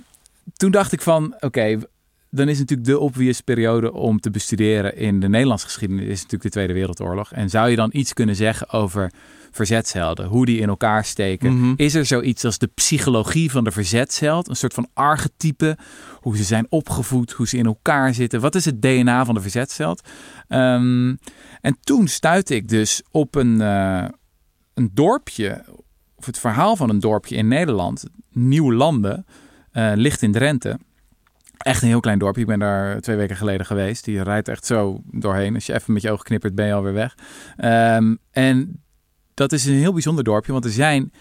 toen 0.57 0.71
dacht 0.71 0.91
ik 0.91 1.01
van, 1.01 1.35
oké, 1.39 1.79
dan 2.29 2.49
is 2.49 2.59
natuurlijk 2.59 2.87
de 2.89 2.99
obvious 2.99 3.41
periode 3.41 3.93
om 3.93 4.19
te 4.19 4.29
bestuderen 4.31 4.97
in 4.97 5.19
de 5.19 5.29
Nederlandse 5.29 5.65
geschiedenis 5.65 6.05
is 6.05 6.15
natuurlijk 6.15 6.43
de 6.43 6.49
Tweede 6.49 6.73
Wereldoorlog. 6.73 7.31
En 7.31 7.49
zou 7.49 7.69
je 7.69 7.75
dan 7.75 7.89
iets 7.93 8.13
kunnen 8.13 8.35
zeggen 8.35 8.69
over 8.69 9.11
verzetshelden, 9.55 10.25
hoe 10.27 10.45
die 10.45 10.59
in 10.59 10.67
elkaar 10.67 11.05
steken? 11.05 11.57
Mhm. 11.57 11.73
Is 11.75 11.93
er 11.93 12.05
zoiets 12.05 12.45
als 12.45 12.57
de 12.57 12.67
psychologie 12.67 13.51
van 13.51 13.63
de 13.63 13.71
verzetsheld? 13.71 14.49
Een 14.49 14.55
soort 14.55 14.73
van 14.73 14.87
archetype, 14.93 15.77
hoe 16.19 16.37
ze 16.37 16.43
zijn 16.43 16.65
opgevoed, 16.69 17.31
hoe 17.31 17.47
ze 17.47 17.57
in 17.57 17.65
elkaar 17.65 18.13
zitten. 18.13 18.41
Wat 18.41 18.55
is 18.55 18.65
het 18.65 18.81
DNA 18.81 19.25
van 19.25 19.35
de 19.35 19.41
verzetsheld? 19.41 20.07
Ehm, 20.47 21.15
en 21.61 21.77
toen 21.81 22.07
stuitte 22.07 22.55
ik 22.55 22.67
dus 22.67 23.01
op 23.11 23.35
een, 23.35 23.61
eh, 23.61 24.05
een 24.73 24.89
dorpje, 24.93 25.65
of 26.15 26.25
het 26.25 26.39
verhaal 26.39 26.75
van 26.75 26.89
een 26.89 26.99
dorpje 26.99 27.35
in 27.35 27.47
Nederland, 27.47 28.03
Nieuwlanden, 28.31 29.25
eh 29.71 29.91
ligt 29.95 30.21
in 30.21 30.31
Drenthe. 30.31 30.79
Echt 31.57 31.81
een 31.81 31.87
heel 31.87 31.99
klein 31.99 32.19
dorpje. 32.19 32.41
Ik 32.41 32.47
ben 32.47 32.59
daar 32.59 33.01
twee 33.01 33.15
weken 33.15 33.35
geleden 33.35 33.65
geweest. 33.65 34.05
Die 34.05 34.23
rijdt 34.23 34.47
echt 34.47 34.65
zo 34.65 35.01
doorheen. 35.11 35.53
Als 35.53 35.65
je 35.65 35.73
even 35.73 35.93
met 35.93 36.01
je 36.01 36.11
ogen 36.11 36.25
knippert, 36.25 36.55
ben 36.55 36.65
je 36.65 36.73
alweer 36.73 36.93
weg. 36.93 37.17
Ehm, 37.57 38.15
en 38.31 38.82
dat 39.33 39.51
is 39.51 39.65
een 39.65 39.73
heel 39.73 39.93
bijzonder 39.93 40.23
dorpje, 40.23 40.51
want 40.51 40.65
er 40.65 40.71
zijn 40.71 41.11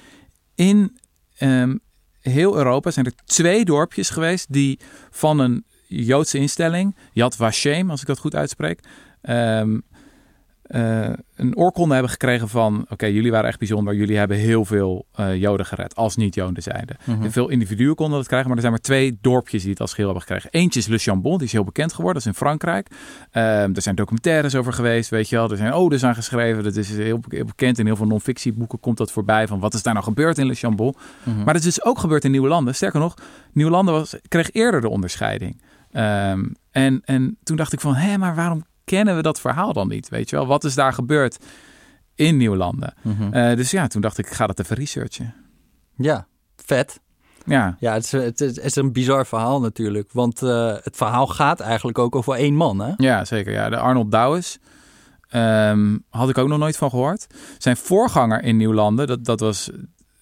in 0.54 0.98
ehm, 1.36 1.76
heel 2.20 2.56
Europa 2.56 2.90
zijn 2.90 3.06
er 3.06 3.14
twee 3.24 3.64
dorpjes 3.64 4.10
geweest 4.10 4.52
die 4.52 4.78
van 5.10 5.38
een 5.38 5.64
Joodse 5.86 6.38
instelling, 6.38 6.96
Yad 7.12 7.36
Vashem, 7.36 7.90
als 7.90 8.00
ik 8.00 8.06
dat 8.06 8.18
goed 8.18 8.34
uitspreek, 8.34 8.80
ehm, 9.20 9.78
eh, 10.72 11.08
een 11.36 11.56
oorkonde 11.56 11.92
hebben 11.92 12.10
gekregen 12.10 12.48
van, 12.48 12.86
oké, 12.88 13.06
jullie 13.06 13.30
waren 13.30 13.48
echt 13.48 13.58
bijzonder, 13.58 13.94
jullie 13.94 14.16
hebben 14.16 14.36
heel 14.36 14.64
veel 14.64 15.06
eh, 15.14 15.36
Joden 15.36 15.66
gered, 15.66 15.94
als 15.94 16.16
niet-Joden 16.16 16.62
zeiden. 16.62 16.96
Mhm. 17.04 17.22
En 17.22 17.32
veel 17.32 17.48
individuen 17.48 17.94
konden 17.94 18.18
dat 18.18 18.26
krijgen, 18.26 18.48
maar 18.48 18.56
er 18.56 18.62
zijn 18.62 18.72
maar 18.72 18.82
twee 18.82 19.18
dorpjes 19.20 19.62
die 19.62 19.70
het 19.70 19.80
als 19.80 19.90
geheel 19.90 20.04
hebben 20.04 20.26
gekregen. 20.28 20.50
Eentje 20.50 20.80
is 20.80 20.86
Le 20.86 20.98
Chambon, 20.98 21.36
die 21.36 21.46
is 21.46 21.52
heel 21.52 21.64
bekend 21.64 21.92
geworden, 21.92 22.22
dat 22.22 22.22
is 22.22 22.38
in 22.38 22.46
Frankrijk. 22.46 22.88
Ehm, 23.30 23.74
er 23.74 23.82
zijn 23.82 23.94
documentaires 23.94 24.54
over 24.54 24.72
geweest, 24.72 25.10
weet 25.10 25.28
je 25.28 25.36
wel. 25.36 25.50
Er 25.50 25.56
zijn 25.56 25.72
odes 25.72 26.04
aan 26.04 26.14
geschreven, 26.14 26.62
dat 26.62 26.76
is 26.76 26.96
heel, 26.96 27.20
bekend. 27.28 27.78
In 27.78 27.86
heel 27.86 27.96
veel 27.96 28.06
non-fictieboeken 28.06 28.80
komt 28.80 28.96
dat 28.96 29.12
voorbij 29.12 29.46
van 29.46 29.60
wat 29.60 29.74
is 29.74 29.82
daar 29.82 29.94
nou 29.94 30.06
gebeurd 30.06 30.38
in 30.38 30.46
Le 30.46 30.54
Chambon. 30.54 30.94
Mhm. 31.22 31.36
Maar 31.36 31.54
dat 31.54 31.64
is 31.64 31.74
dus 31.74 31.84
ook 31.84 31.98
gebeurd 31.98 32.24
in 32.24 32.30
Nieuwlanden. 32.30 32.74
Sterker 32.74 33.00
nog, 33.00 33.14
Nieuwlanden 33.52 33.94
was, 33.94 34.16
kreeg 34.28 34.50
eerder 34.52 34.80
de 34.80 34.88
onderscheiding. 34.88 35.62
Ehm, 35.90 36.44
en, 36.70 37.02
en 37.04 37.36
toen 37.42 37.56
dacht 37.56 37.72
ik 37.72 37.80
van, 37.80 37.94
hé, 37.94 38.18
maar 38.18 38.34
waarom 38.34 38.64
kennen 38.84 39.16
we 39.16 39.22
dat 39.22 39.40
verhaal 39.40 39.72
dan 39.72 39.88
niet? 39.88 40.08
Weet 40.08 40.30
je 40.30 40.36
wel, 40.36 40.46
wat 40.46 40.64
is 40.64 40.74
daar 40.74 40.92
gebeurd 40.92 41.38
in 42.14 42.36
Nieuwlanden? 42.36 42.94
Mhm. 43.02 43.32
Eh, 43.32 43.56
dus 43.56 43.70
ja, 43.70 43.86
toen 43.86 44.00
dacht 44.00 44.18
ik, 44.18 44.26
ik 44.26 44.32
ga 44.32 44.46
dat 44.46 44.60
even 44.60 44.76
researchen. 44.76 45.34
Ja, 45.96 46.26
vet. 46.56 47.00
Ja, 47.46 47.76
Ja, 47.80 47.92
het 47.92 48.04
is, 48.04 48.12
het, 48.12 48.40
is, 48.40 48.56
het 48.56 48.64
is 48.64 48.76
een 48.76 48.92
bizar 48.92 49.26
verhaal 49.26 49.60
natuurlijk. 49.60 50.12
Want 50.12 50.42
eh, 50.42 50.74
het 50.82 50.96
verhaal 50.96 51.26
gaat 51.26 51.60
eigenlijk 51.60 51.98
ook 51.98 52.16
over 52.16 52.34
één 52.34 52.54
man, 52.54 52.80
hè? 52.80 52.92
ja 52.96 53.24
zeker. 53.24 53.52
Ja. 53.52 53.68
De 53.68 53.76
Arnold 53.76 54.10
Douwes 54.10 54.58
ehm, 55.28 55.98
had 56.10 56.28
ik 56.28 56.38
ook 56.38 56.48
nog 56.48 56.58
nooit 56.58 56.76
van 56.76 56.90
gehoord. 56.90 57.26
Zijn 57.58 57.76
voorganger 57.76 58.42
in 58.42 58.56
Nieuwlanden, 58.56 59.06
dat, 59.06 59.24
dat 59.24 59.40
was 59.40 59.70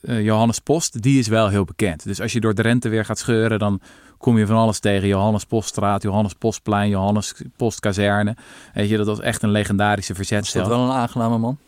eh, 0.00 0.24
Johannes 0.24 0.58
Post, 0.58 1.02
die 1.02 1.18
is 1.18 1.28
wel 1.28 1.48
heel 1.48 1.64
bekend. 1.64 2.04
Dus 2.04 2.20
als 2.20 2.32
je 2.32 2.40
door 2.40 2.54
Drenthe 2.54 2.88
weer 2.88 3.04
gaat 3.04 3.18
scheuren, 3.18 3.58
dan 3.58 3.80
kom 4.20 4.38
je 4.38 4.46
van 4.46 4.56
alles 4.56 4.78
tegen. 4.78 5.08
Johannes 5.08 5.44
Poststraat, 5.44 6.02
Johannes 6.02 6.32
Postplein, 6.34 6.88
Johannes 6.88 7.34
Postkazerne. 7.56 8.36
Weet 8.74 8.88
je, 8.88 8.96
dat 8.96 9.06
was 9.06 9.20
echt 9.20 9.42
een 9.42 9.50
legendarische 9.50 10.12
Is 10.12 10.18
dat 10.18 10.26
verzetstel. 10.26 10.68
wel 10.68 10.84
een 10.84 10.90
aangename 10.90 11.38
man? 11.38 11.58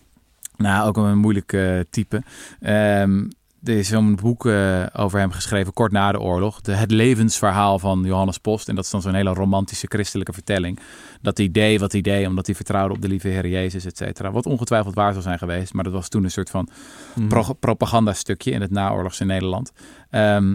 Nou, 0.57 0.89
ook 0.89 0.97
een 0.97 1.19
moeilijk 1.19 1.53
eh, 1.53 1.81
type. 1.91 2.23
Ehm, 2.61 3.25
er 3.65 3.79
is 3.79 3.89
zo'n 3.89 4.15
boek 4.23 4.47
eh, 4.47 4.83
over 4.93 5.19
hem 5.19 5.31
geschreven 5.31 5.73
kort 5.73 5.93
na 5.93 6.13
de 6.13 6.21
oorlog. 6.21 6.61
De, 6.61 6.73
het 6.73 6.91
levensverhaal 6.91 7.79
van 7.79 8.03
Johannes 8.05 8.39
Post. 8.39 8.69
En 8.69 8.75
dat 8.75 8.85
is 8.85 8.91
dan 8.91 9.03
zo'n 9.03 9.15
hele 9.15 9.33
romantische 9.35 9.87
christelijke 9.89 10.33
vertelling. 10.33 10.79
Dat 11.21 11.37
hij 11.39 11.51
deed 11.51 11.81
wat 11.81 11.93
hij 11.93 12.01
deed 12.01 12.27
omdat 12.27 12.47
hij 12.47 12.55
vertrouwde 12.55 12.95
op 12.95 13.03
de 13.03 13.09
lieve 13.09 13.29
Heer 13.29 13.49
Jezus, 13.49 13.85
et 13.85 13.97
cetera. 13.97 14.31
Wat 14.31 14.47
ongetwijfeld 14.47 14.95
waar 14.95 15.11
zou 15.13 15.23
zijn 15.23 15.39
geweest. 15.39 15.73
Maar 15.75 15.85
dat 15.85 15.93
was 15.93 16.09
toen 16.09 16.25
een 16.25 16.31
soort 16.31 16.51
van 16.51 16.69
Mhm. 17.15 17.29
pro- 17.29 17.53
propagandastukje 17.61 18.51
in 18.51 18.61
het 18.61 18.71
naoorlogse 18.71 19.25
Nederland. 19.25 19.73
Ehm, 20.11 20.55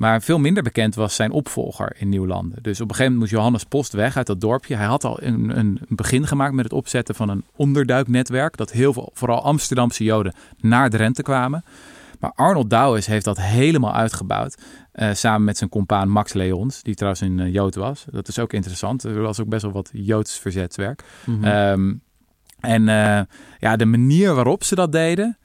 maar 0.00 0.22
veel 0.22 0.38
minder 0.38 0.62
bekend 0.62 0.94
was 0.94 1.14
zijn 1.14 1.30
opvolger 1.30 1.92
in 1.98 2.08
Nieuwlanden. 2.08 2.62
Dus 2.62 2.80
op 2.80 2.88
een 2.88 2.94
gegeven 2.94 3.12
moment 3.12 3.20
moest 3.20 3.30
Johannes 3.30 3.64
Post 3.64 3.92
weg 3.92 4.16
uit 4.16 4.26
dat 4.26 4.40
dorpje. 4.40 4.74
Hij 4.76 4.86
had 4.86 5.04
al 5.04 5.22
een, 5.22 5.58
een 5.58 5.80
begin 5.88 6.26
gemaakt 6.26 6.54
met 6.54 6.64
het 6.64 6.72
opzetten 6.72 7.14
van 7.14 7.28
een 7.28 7.44
onderduiknetwerk. 7.56 8.56
Dat 8.56 8.70
heel 8.70 8.92
veel, 8.92 9.10
vooral 9.14 9.42
Amsterdamse 9.42 10.04
Joden, 10.04 10.34
naar 10.60 10.90
Drenthe 10.90 11.22
kwamen. 11.22 11.64
Maar 12.20 12.32
Arnold 12.34 12.70
Douwes 12.70 13.06
heeft 13.06 13.24
dat 13.24 13.40
helemaal 13.40 13.94
uitgebouwd. 13.94 14.58
eh, 14.92 15.12
samen 15.12 15.44
met 15.44 15.58
zijn 15.58 15.70
compaan 15.70 16.08
Max 16.08 16.32
Leons, 16.32 16.82
die 16.82 16.94
trouwens 16.94 17.22
een 17.22 17.40
eh, 17.40 17.52
Jood 17.52 17.74
was. 17.74 18.04
Dat 18.10 18.28
is 18.28 18.38
ook 18.38 18.52
interessant. 18.52 19.04
Er 19.04 19.22
was 19.22 19.40
ook 19.40 19.48
best 19.48 19.62
wel 19.62 19.72
wat 19.72 19.90
Joods 19.92 20.38
verzetswerk. 20.38 21.04
Mhm. 21.26 21.44
Ehm, 21.44 21.94
en 22.60 22.88
eh, 22.88 23.20
ja, 23.58 23.76
de 23.76 23.86
manier 23.86 24.34
waarop 24.34 24.64
ze 24.64 24.74
dat 24.74 24.92
deden, 24.92 25.38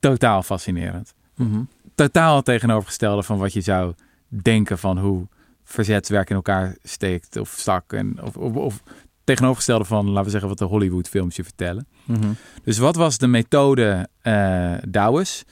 totaal 0.00 0.42
fascinerend. 0.42 1.14
Mhm. 1.36 1.62
Totaal 2.02 2.42
tegenovergestelde 2.42 3.22
van 3.22 3.38
wat 3.38 3.52
je 3.52 3.60
zou 3.60 3.94
denken 4.28 4.78
van 4.78 4.98
hoe 4.98 5.28
verzetswerk 5.64 6.30
in 6.30 6.36
elkaar 6.36 6.76
steekt 6.82 7.36
of 7.36 7.54
stak. 7.56 7.92
En, 7.92 8.22
of, 8.22 8.36
of, 8.36 8.54
of 8.54 8.82
tegenovergestelde 9.24 9.84
van, 9.84 10.06
laten 10.06 10.24
we 10.24 10.30
zeggen, 10.30 10.48
wat 10.48 10.58
de 10.58 10.64
Hollywood 10.64 11.08
films 11.08 11.36
je 11.36 11.44
vertellen. 11.44 11.86
Mhm. 12.04 12.32
Dus 12.64 12.78
wat 12.78 12.96
was 12.96 13.18
de 13.18 13.26
methode 13.26 14.08
uh, 14.22 14.74
Douwes? 14.88 15.44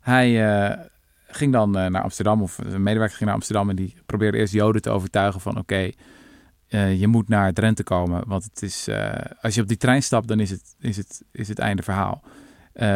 Hij 0.00 0.58
eh, 0.70 0.78
ging 1.28 1.52
dan 1.52 1.78
eh, 1.78 1.86
naar 1.86 2.02
Amsterdam, 2.02 2.42
of 2.42 2.58
een 2.58 2.82
medewerker 2.82 3.16
ging 3.16 3.28
naar 3.28 3.38
Amsterdam 3.38 3.70
en 3.70 3.76
die 3.76 3.94
probeerde 4.06 4.38
eerst 4.38 4.52
Joden 4.52 4.82
te 4.82 4.90
overtuigen 4.90 5.40
van 5.40 5.58
oké, 5.58 5.90
je 6.96 7.06
moet 7.06 7.28
naar 7.28 7.52
Drenthe 7.52 7.82
komen. 7.82 8.22
Want 8.26 8.44
het 8.44 8.62
is, 8.62 8.88
als 9.40 9.54
je 9.54 9.60
op 9.60 9.68
die 9.68 9.76
trein 9.76 10.02
stapt, 10.02 10.28
dan 10.28 10.40
is 10.40 10.50
het, 10.50 10.74
is 10.80 10.96
het, 10.96 11.22
is 11.32 11.48
het 11.48 11.58
einde 11.58 11.82
verhaal. 11.82 12.22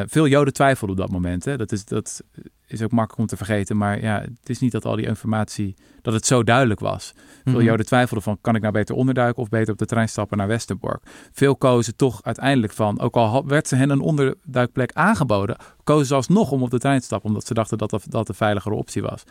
Veel 0.06 0.26
Joden 0.26 0.52
twijfelden 0.52 0.96
op 0.96 1.02
dat 1.02 1.12
moment. 1.12 1.44
Hè. 1.44 1.56
Dat, 1.56 1.72
is, 1.72 1.84
dat 1.84 2.22
is 2.66 2.82
ook 2.82 2.90
makkelijk 2.90 3.20
om 3.20 3.26
te 3.26 3.36
vergeten. 3.36 3.76
Maar 3.76 4.02
ja, 4.02 4.20
het 4.20 4.48
is 4.48 4.58
niet 4.58 4.72
dat 4.72 4.84
al 4.84 4.96
die 4.96 5.06
informatie, 5.06 5.76
dat 6.02 6.14
het 6.14 6.26
zo 6.26 6.44
duidelijk 6.44 6.80
was. 6.80 7.14
Veel 7.44 7.58
mm 7.58 7.64
Joden 7.64 7.86
twijfelden 7.86 8.22
van, 8.22 8.38
kan 8.40 8.54
ik 8.54 8.60
nou 8.60 8.72
beter 8.72 8.94
onderduiken 8.94 9.42
of 9.42 9.48
beter 9.48 9.72
op 9.72 9.78
de 9.78 9.86
trein 9.86 10.08
stappen 10.08 10.38
naar 10.38 10.46
Westerbork? 10.46 11.02
Veel 11.32 11.56
kozen 11.56 11.96
toch 11.96 12.22
uiteindelijk 12.22 12.72
van, 12.72 13.00
ook 13.00 13.16
al 13.16 13.46
werd 13.46 13.68
ze 13.68 13.76
hen 13.76 13.90
een 13.90 14.00
onderduikplek 14.00 14.92
aangeboden, 14.92 15.56
kozen 15.84 16.06
ze 16.06 16.14
alsnog 16.14 16.50
om 16.50 16.62
op 16.62 16.70
de 16.70 16.78
trein 16.78 16.98
te 16.98 17.04
stappen, 17.04 17.28
omdat 17.28 17.46
ze 17.46 17.54
dachten 17.54 17.78
dat 17.78 18.02
dat, 18.08 18.26
de 18.26 18.34
veiligere 18.34 18.74
optie 18.74 19.02
was. 19.02 19.24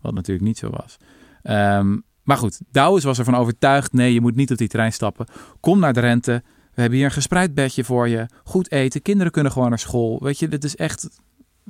Wat 0.00 0.14
natuurlijk 0.14 0.46
niet 0.46 0.58
zo 0.58 0.70
was. 0.70 0.96
Um, 1.42 2.04
maar 2.22 2.36
goed, 2.36 2.60
Douwes 2.70 3.04
was 3.04 3.18
ervan 3.18 3.34
overtuigd, 3.34 3.92
nee, 3.92 4.12
je 4.12 4.20
moet 4.20 4.34
niet 4.34 4.50
op 4.50 4.56
die 4.56 4.68
trein 4.68 4.92
stappen. 4.92 5.26
Kom 5.60 5.78
naar 5.78 5.92
Drenthe, 5.92 6.42
we 6.74 6.80
hebben 6.80 6.98
hier 6.98 7.06
een 7.06 7.14
gespreid 7.14 7.54
bedje 7.54 7.84
voor 7.84 8.08
je, 8.08 8.26
goed 8.44 8.70
eten, 8.70 9.02
kinderen 9.02 9.32
kunnen 9.32 9.52
gewoon 9.52 9.68
naar 9.68 9.78
school. 9.78 10.18
Weet 10.22 10.38
je, 10.38 10.48
dit 10.48 10.64
is 10.64 10.76
echt 10.76 11.08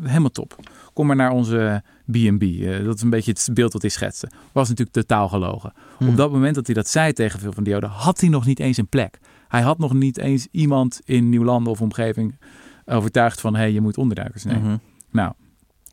helemaal 0.03 0.31
top. 0.31 0.57
Kom 0.93 1.07
maar 1.07 1.17
naar 1.17 1.31
onze 1.31 1.83
B&B. 2.11 2.43
Uh, 2.43 2.85
dat 2.85 2.97
is 2.97 3.03
een 3.03 3.11
beetje 3.11 3.31
het 3.31 3.49
beeld 3.53 3.73
wat 3.73 3.83
hij 3.83 3.91
schetste. 3.91 4.31
Was 4.53 4.69
natuurlijk 4.69 4.97
totaal 4.97 5.29
gelogen. 5.29 5.73
Hmm. 5.99 6.09
Op 6.09 6.17
dat 6.17 6.33
moment 6.33 6.55
dat 6.55 6.67
hij 6.67 6.75
dat 6.75 6.89
zei 6.89 7.13
tegen 7.13 7.41
veel 7.41 7.53
van 7.53 7.65
die 7.65 7.73
Joden, 7.73 7.91
had 7.91 8.21
hij 8.21 8.29
nog 8.29 8.47
niet 8.47 8.61
eens 8.61 8.77
een 8.77 8.89
plek. 8.89 9.19
Hij 9.49 9.63
had 9.63 9.79
nog 9.79 9.93
niet 9.93 10.19
eens 10.19 10.47
iemand 10.51 11.01
in 11.05 11.29
Nieuwlanden 11.29 11.73
of 11.73 11.81
omgeving 11.81 12.39
overtuigd 12.85 13.41
van, 13.41 13.55
hé, 13.55 13.61
hey, 13.61 13.73
je 13.73 13.81
moet 13.81 13.97
onderduikers 13.97 14.45
nemen. 14.45 14.63
Mhm. 14.63 14.77
Nou, 15.11 15.33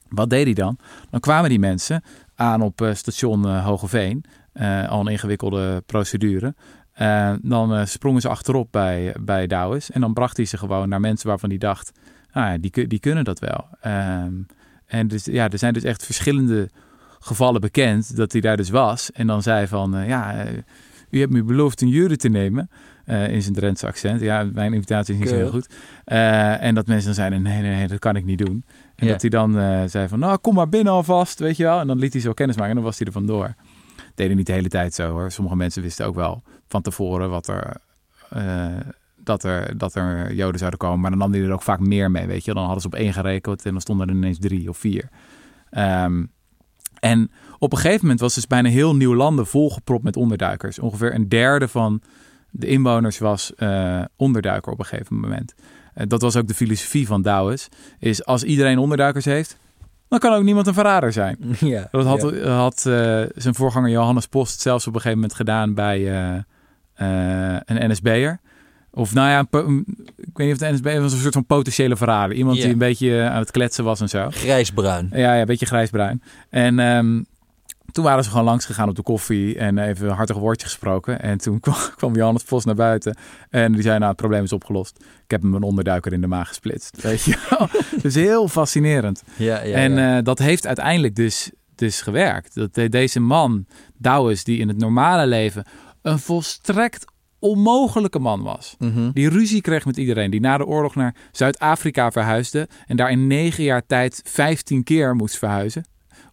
wat 0.09 0.30
deed 0.30 0.45
hij 0.45 0.53
dan? 0.53 0.78
Dan 1.09 1.20
kwamen 1.20 1.49
die 1.49 1.59
mensen 1.59 2.03
aan 2.36 2.62
op 2.62 2.82
uh, 2.82 2.93
station 2.93 3.47
uh, 3.47 3.66
Hogeveen. 3.66 4.24
al 4.88 4.99
een 4.99 5.07
ingewikkelde 5.07 5.84
procedure. 5.86 6.55
Dan 7.41 7.88
sprongen 7.88 8.22
ze 8.22 8.30
achterop 8.30 8.68
bij, 8.72 9.16
bij 9.20 9.47
Douwes. 9.47 9.91
En 9.91 10.02
dan 10.02 10.14
bracht 10.14 10.38
hij 10.38 10.45
ze 10.45 10.58
gewoon 10.58 10.89
naar 10.89 10.99
mensen 10.99 11.28
waarvan 11.28 11.49
hij 11.49 11.58
dacht 11.58 11.91
nou 12.34 12.52
ja, 12.52 12.58
die, 12.58 12.88
die 12.88 12.99
kunnen 12.99 13.24
dat 13.24 13.39
wel. 13.39 13.68
Ehm, 13.82 14.34
en 14.86 15.08
dus, 15.08 15.26
ja, 15.26 15.49
er 15.49 15.58
zijn 15.58 15.74
dus 15.74 15.84
echt 15.84 16.06
verschillende 16.06 16.70
gevallen 17.20 17.62
bekend 17.62 18.16
dat 18.16 18.32
hij 18.32 18.41
daar 18.41 18.58
dus 18.58 18.70
was. 18.70 19.12
En 19.12 19.28
dan 19.28 19.41
zei 19.41 19.68
van, 19.68 19.97
uh, 19.97 20.08
ja, 20.08 20.45
uh, 20.45 20.52
u 21.10 21.20
hebt 21.20 21.32
me 21.32 21.43
beloofd 21.43 21.82
een 21.82 21.88
jury 21.88 22.16
te 22.16 22.30
nemen. 22.30 22.70
Uh, 23.06 23.28
in 23.28 23.41
zijn 23.41 23.54
Drentse 23.54 23.88
accent. 23.88 24.22
Ja, 24.22 24.43
mijn 24.54 24.74
invitatie 24.74 25.14
is 25.14 25.20
niet 25.20 25.30
zo 25.30 25.36
heel 25.36 25.49
goed. 25.49 25.74
en 26.04 26.76
dat 26.76 26.88
mensen 26.88 27.06
dan 27.06 27.14
zeiden, 27.14 27.41
nee, 27.41 27.62
nee, 27.62 27.76
nee, 27.76 27.88
dat 27.88 27.99
kan 27.99 28.16
ik 28.16 28.26
niet 28.26 28.38
doen. 28.38 28.66
En 28.95 29.08
dat 29.08 29.22
hij 29.22 29.30
dan 29.30 29.54
zei 29.89 30.08
van, 30.08 30.20
nou, 30.20 30.38
kom 30.38 30.54
maar 30.54 30.70
binnen 30.70 30.93
alvast, 30.93 31.39
weet 31.39 31.58
je 31.58 31.64
wel. 31.64 31.80
En 31.80 31.88
dan 31.88 31.99
liet 31.99 32.14
hij 32.14 32.22
zo 32.22 32.34
kennis 32.34 32.56
maken 32.56 32.70
en 32.70 32.78
dan 32.78 32.86
was 32.86 32.97
hij 32.97 33.08
er 33.08 33.14
vandoor. 33.14 33.56
Deed 34.16 34.28
hij 34.28 34.36
niet 34.36 34.45
de 34.45 34.54
hele 34.54 34.70
tijd 34.70 34.93
zo 34.93 35.12
hoor. 35.12 35.32
Sommige 35.32 35.56
mensen 35.56 35.82
wisten 35.82 36.06
ook 36.06 36.16
wel 36.16 36.43
van 36.72 36.82
tevoren 36.82 37.30
wat 37.30 37.48
er 37.48 37.82
dat 39.24 39.44
er, 39.44 39.78
dat 39.78 39.96
er 39.96 40.34
Joden 40.34 40.60
zouden 40.60 40.80
komen. 40.80 41.00
Maar 41.00 41.10
dan 41.10 41.20
nam 41.20 41.32
hij 41.32 41.42
er 41.42 41.52
ook 41.52 41.62
vaak 41.62 41.80
meer 41.80 42.12
mee, 42.12 42.28
weet 42.28 42.46
je. 42.46 42.54
Dan 42.54 42.64
hadden 42.64 42.82
ze 42.82 42.88
op 42.88 42.96
één 42.96 43.14
gerekend 43.14 43.66
en 43.66 43.72
dan 43.72 43.82
stonden 43.82 44.10
er 44.10 44.16
ineens 44.16 44.40
drie 44.40 44.70
of 44.70 44.78
vier. 44.78 45.10
Ehm, 45.70 46.26
en 47.00 47.32
op 47.60 47.72
een 47.72 47.78
gegeven 47.78 48.02
moment 48.02 48.20
was 48.20 48.36
dus 48.36 48.48
bijna 48.48 48.70
heel 48.70 48.96
nieuw 48.96 49.16
landen 49.16 49.48
volgepropt 49.48 50.04
met 50.04 50.18
onderduikers. 50.18 50.80
Ongeveer 50.80 51.16
een 51.16 51.30
derde 51.30 51.68
van 51.68 52.02
de 52.50 52.68
inwoners 52.68 53.18
was 53.18 53.52
uh, 53.58 54.02
onderduiker 54.16 54.72
op 54.72 54.80
een 54.80 54.86
gegeven 54.86 55.20
moment. 55.20 55.54
Uh, 55.96 56.04
dat 56.08 56.22
was 56.22 56.36
ook 56.36 56.48
de 56.48 56.54
filosofie 56.54 57.08
van 57.08 57.22
Douwes. 57.22 57.68
Is 58.00 58.26
als 58.26 58.44
iedereen 58.44 58.78
onderduikers 58.78 59.26
heeft, 59.26 59.58
dan 60.08 60.20
kan 60.20 60.34
ook 60.34 60.44
niemand 60.44 60.68
een 60.68 60.74
verrader 60.74 61.12
zijn. 61.14 61.38
Ja, 61.60 61.88
dat 61.92 62.06
had, 62.06 62.22
had 62.44 62.86
uh, 62.88 63.24
zijn 63.36 63.56
voorganger 63.56 63.90
Johannes 63.90 64.28
Post 64.28 64.62
zelfs 64.62 64.88
op 64.88 64.94
een 64.94 65.02
gegeven 65.02 65.22
moment 65.22 65.38
gedaan 65.38 65.74
bij 65.74 66.00
een 67.66 67.91
NSB'er. 67.91 68.39
Of 68.93 69.14
nou 69.14 69.30
ja, 69.30 69.39
ik 70.18 70.38
weet 70.38 70.47
niet 70.47 70.52
of 70.52 70.58
de 70.58 70.72
NSB 70.72 70.99
was 70.99 71.14
een 71.14 71.20
soort 71.20 71.34
van 71.34 71.45
potentiële 71.45 71.95
verrader. 71.95 72.36
Iemand 72.36 72.58
die 72.58 72.70
een 72.70 72.78
beetje 72.78 73.22
eh, 73.22 73.32
aan 73.32 73.39
het 73.39 73.52
kletsen 73.52 73.84
was 73.84 74.02
en 74.02 74.10
zo. 74.10 74.28
Grijsbruin. 74.30 75.10
Ja, 75.12 75.18
ja 75.18 75.39
een 75.39 75.45
beetje 75.45 75.66
grijsbruin. 75.66 76.24
En 76.49 76.80
um, 76.80 77.26
toen 77.91 78.04
waren 78.04 78.24
ze 78.24 78.30
gewoon 78.30 78.45
langs 78.45 78.66
gegaan 78.66 78.89
op 78.89 78.95
de 78.95 79.02
koffie 79.02 79.58
en 79.58 79.78
even 79.78 80.10
een 80.10 80.16
hartig 80.16 80.38
woordje 80.38 80.66
gesproken. 80.66 81.22
En 81.22 81.38
toen 81.38 81.60
kwam, 81.66 81.76
kwam 81.95 82.16
Johannes 82.16 82.43
Vos 82.43 82.66
naar 82.66 82.76
buiten 82.76 83.18
en 83.49 83.72
die 83.72 83.82
zei, 83.82 83.97
nou 83.97 84.10
het 84.10 84.20
probleem 84.20 84.43
is 84.43 84.54
opgelost. 84.54 84.97
Ik 84.99 85.32
heb 85.32 85.41
hem 85.41 85.54
een 85.54 85.64
onderduiker 85.64 86.14
in 86.14 86.22
de 86.22 86.28
maag 86.28 86.47
gesplitst. 86.47 87.02
Weet 87.02 87.24
je 87.24 87.38
Dus 88.02 88.16
heel 88.16 88.47
fascinerend. 88.47 89.24
Ja, 89.36 89.62
ja, 89.62 89.76
en 89.76 89.97
uh, 89.97 90.18
dat 90.24 90.39
heeft 90.39 90.68
uiteindelijk 90.68 91.16
dus, 91.16 91.52
dus 91.76 92.02
gewerkt. 92.02 92.56
Dat 92.56 92.91
deze 92.91 93.20
man, 93.20 93.66
Douwes, 93.97 94.43
die 94.43 94.60
in 94.60 94.68
het 94.68 94.78
normale 94.78 95.28
leven 95.28 95.66
een 96.02 96.20
volstrekt 96.20 97.06
onmogelijke 97.39 98.20
man 98.20 98.41
was. 98.41 98.76
Mhm. 98.80 99.12
Die 99.12 99.30
ruzie 99.30 99.62
kreeg 99.62 99.86
met 99.86 99.97
iedereen. 99.97 100.32
Die 100.32 100.39
na 100.39 100.58
de 100.58 100.66
oorlog 100.66 100.95
naar 100.95 101.16
Zuid-Afrika 101.32 102.12
verhuisde. 102.12 102.68
En 102.88 102.95
daar 102.95 103.12
in 103.12 103.28
negen 103.28 103.64
jaar 103.64 103.86
tijd 103.86 104.22
vijftien 104.26 104.84
keer 104.84 105.16
moest 105.16 105.38
verhuizen. 105.38 105.86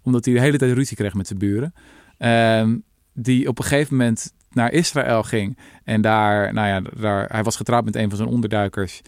Omdat 0.03 0.25
hij 0.25 0.35
de 0.35 0.41
hele 0.41 0.59
tijd 0.59 0.73
ruzie 0.73 0.97
kreeg 0.97 1.15
met 1.15 1.27
zijn 1.27 1.39
buren. 1.39 1.75
Ehm, 2.19 2.77
die 3.13 3.49
op 3.49 3.59
een 3.59 3.65
gegeven 3.65 3.97
moment 3.97 4.33
naar 4.51 4.73
Israël 4.73 5.23
ging. 5.23 5.59
En 5.85 6.01
daar, 6.01 6.53
nou 6.53 6.69
ja, 6.69 6.91
daar, 7.01 7.29
hij 7.31 7.43
was 7.43 7.57
getrouwd 7.57 7.85
met 7.85 7.97
een 7.97 8.09
van 8.09 8.17
zijn 8.17 8.29
onderduikers. 8.29 9.03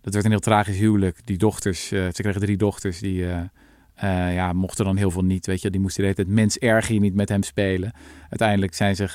Dat 0.00 0.12
werd 0.12 0.24
een 0.24 0.30
heel 0.30 0.40
tragisch 0.40 0.78
huwelijk. 0.78 1.20
Die 1.24 1.38
dochters, 1.38 1.92
uh, 1.92 2.06
ze 2.12 2.22
kregen 2.22 2.40
drie 2.40 2.56
dochters 2.56 2.98
die... 2.98 3.22
Uh, 3.22 3.40
uh, 4.04 4.34
ja, 4.34 4.52
mochten 4.52 4.84
dan 4.84 4.96
heel 4.96 5.10
veel 5.10 5.24
niet. 5.24 5.46
Weet 5.46 5.62
je, 5.62 5.70
die 5.70 5.80
moesten 5.80 6.02
de 6.02 6.08
hele 6.08 6.24
tijd 6.24 6.36
mens 6.36 6.58
erger 6.58 7.00
niet 7.00 7.14
met 7.14 7.28
hem 7.28 7.42
spelen. 7.42 7.92
Uiteindelijk 8.28 8.74
zijn 8.74 8.96
ze, 8.96 9.08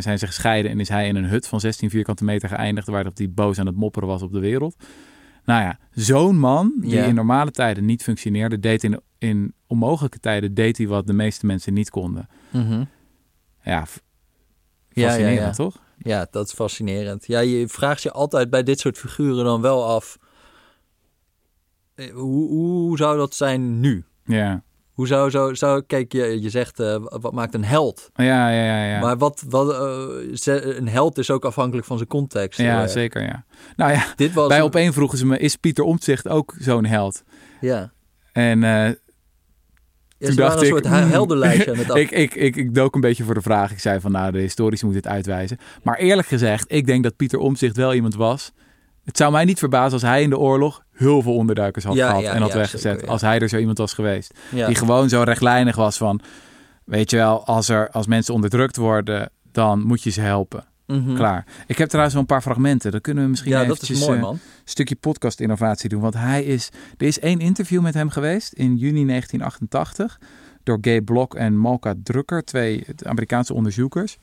zijn 0.00 0.18
ze 0.18 0.26
gescheiden 0.26 0.70
en 0.70 0.80
is 0.80 0.88
hij 0.88 1.08
in 1.08 1.16
een 1.16 1.24
hut 1.24 1.46
van 1.46 1.60
16 1.60 1.90
vierkante 1.90 2.24
meter 2.24 2.48
geëindigd. 2.48 2.88
Waar 2.88 3.06
hij 3.14 3.30
boos 3.30 3.58
aan 3.58 3.66
het 3.66 3.76
mopperen 3.76 4.08
was 4.08 4.22
op 4.22 4.32
de 4.32 4.38
wereld. 4.38 4.76
Nou 5.44 5.62
ja, 5.62 5.78
zo'n 5.90 6.38
man 6.38 6.72
die 6.76 6.98
in 6.98 7.14
normale 7.14 7.50
tijden 7.50 7.84
niet 7.84 8.02
functioneerde, 8.02 8.60
deed 8.60 8.84
in, 8.84 9.00
in 9.18 9.54
onmogelijke 9.66 10.18
tijden 10.18 10.54
deed 10.54 10.78
hij 10.78 10.86
wat 10.86 11.06
de 11.06 11.12
meeste 11.12 11.46
mensen 11.46 11.74
niet 11.74 11.90
konden. 11.90 12.28
Mm 12.50 12.88
Ja, 13.62 13.86
fascinerend 14.92 15.38
ja, 15.38 15.46
ja, 15.46 15.50
toch? 15.50 15.82
Ja, 15.98 16.26
dat 16.30 16.46
is 16.46 16.52
fascinerend. 16.52 17.26
Ja, 17.26 17.40
je 17.40 17.68
vraagt 17.68 18.02
je 18.02 18.10
altijd 18.10 18.50
bij 18.50 18.62
dit 18.62 18.80
soort 18.80 18.98
figuren 18.98 19.44
dan 19.44 19.60
wel 19.60 19.84
af. 19.86 20.18
Eh, 21.94 22.12
hoe, 22.12 22.48
hoe 22.48 22.96
zou 22.96 23.16
dat 23.16 23.34
zijn 23.34 23.80
nu? 23.80 24.04
Ja. 24.24 24.62
Hoe 24.92 25.06
zou, 25.06 25.30
zo, 25.30 25.54
zou 25.54 25.82
kijk, 25.82 26.12
je, 26.12 26.40
je 26.40 26.50
zegt, 26.50 26.80
uh, 26.80 26.96
wat 27.00 27.32
maakt 27.32 27.54
een 27.54 27.64
held? 27.64 28.10
Ja, 28.14 28.48
ja, 28.48 28.64
ja. 28.64 28.84
ja. 28.84 29.00
Maar 29.00 29.18
wat, 29.18 29.44
wat 29.48 29.68
uh, 30.46 30.76
een 30.76 30.88
held 30.88 31.18
is 31.18 31.30
ook 31.30 31.44
afhankelijk 31.44 31.86
van 31.86 31.96
zijn 31.96 32.08
context. 32.08 32.60
Ja, 32.60 32.82
uh, 32.82 32.88
zeker, 32.88 33.22
ja. 33.22 33.44
Nou 33.76 33.92
ja, 33.92 34.04
Dit 34.16 34.32
was 34.32 34.48
bij 34.48 34.62
opeen 34.62 34.92
vroegen 34.92 35.18
ze 35.18 35.26
me, 35.26 35.38
is 35.38 35.56
Pieter 35.56 35.84
Omtzigt 35.84 36.28
ook 36.28 36.54
zo'n 36.58 36.84
held? 36.84 37.22
Ja. 37.60 37.92
En 38.32 38.60
ja, 38.60 38.94
toen 40.18 40.34
dacht 40.34 40.56
een 40.56 40.62
ik, 40.62 40.68
soort 40.68 40.88
heldenlijstje 40.88 41.70
aan 41.70 41.78
het 41.78 41.94
ik, 41.96 42.10
ik, 42.10 42.34
ik, 42.34 42.56
ik 42.56 42.74
dook 42.74 42.94
een 42.94 43.00
beetje 43.00 43.24
voor 43.24 43.34
de 43.34 43.42
vraag. 43.42 43.72
Ik 43.72 43.80
zei 43.80 44.00
van, 44.00 44.12
nou, 44.12 44.32
de 44.32 44.38
historici 44.38 44.84
moeten 44.84 45.02
het 45.02 45.12
uitwijzen. 45.12 45.58
Maar 45.82 45.98
eerlijk 45.98 46.28
gezegd, 46.28 46.72
ik 46.72 46.86
denk 46.86 47.02
dat 47.02 47.16
Pieter 47.16 47.38
Omtzigt 47.38 47.76
wel 47.76 47.94
iemand 47.94 48.14
was 48.14 48.52
het 49.04 49.16
zou 49.16 49.32
mij 49.32 49.44
niet 49.44 49.58
verbazen 49.58 49.92
als 49.92 50.02
hij 50.02 50.22
in 50.22 50.30
de 50.30 50.38
oorlog 50.38 50.83
heel 50.94 51.22
veel 51.22 51.34
onderduikers 51.34 51.84
had 51.84 51.96
gehad 51.96 52.22
en 52.22 52.42
had 52.42 52.52
weggezet. 52.52 53.06
als 53.06 53.20
hij 53.20 53.38
er 53.38 53.48
zo 53.48 53.58
iemand 53.58 53.78
was 53.78 53.92
geweest. 53.92 54.34
Die 54.50 54.74
gewoon 54.74 55.08
zo 55.08 55.22
rechtlijnig 55.22 55.76
was 55.76 55.96
van, 55.96 56.20
weet 56.84 57.10
je 57.10 57.16
wel, 57.16 57.46
als, 57.46 57.68
er, 57.68 57.90
als 57.90 58.06
mensen 58.06 58.34
onderdrukt 58.34 58.76
worden, 58.76 59.30
dan 59.52 59.82
moet 59.86 60.02
je 60.02 60.10
ze 60.10 60.20
helpen. 60.20 60.64
Mhm. 60.86 61.14
Klaar. 61.14 61.46
Ik 61.66 61.78
heb 61.78 61.88
trouwens 61.88 62.14
wel 62.14 62.22
een 62.22 62.28
paar 62.28 62.42
fragmenten. 62.42 62.90
Dan 62.90 63.00
kunnen 63.00 63.24
we 63.24 63.30
misschien 63.30 63.52
ja, 63.52 63.62
eventjes, 63.62 64.06
mooi, 64.06 64.20
uh, 64.20 64.28
een 64.28 64.38
stukje 64.64 64.96
podcast 64.96 65.40
innovatie 65.40 65.88
doen. 65.88 66.00
Want 66.00 66.14
hij 66.14 66.44
is, 66.44 66.70
er 66.96 67.06
is 67.06 67.18
één 67.18 67.40
interview 67.40 67.82
met 67.82 67.94
hem 67.94 68.08
geweest 68.10 68.52
in 68.52 68.76
juni 68.76 69.06
1988 69.06 70.18
door 70.62 70.78
Gay 70.80 71.00
Block 71.00 71.34
en 71.34 71.56
Malka 71.58 71.94
Drucker, 72.02 72.44
twee 72.44 72.86
Amerikaanse 73.02 73.54
onderzoekers. 73.54 74.16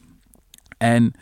En 0.78 1.14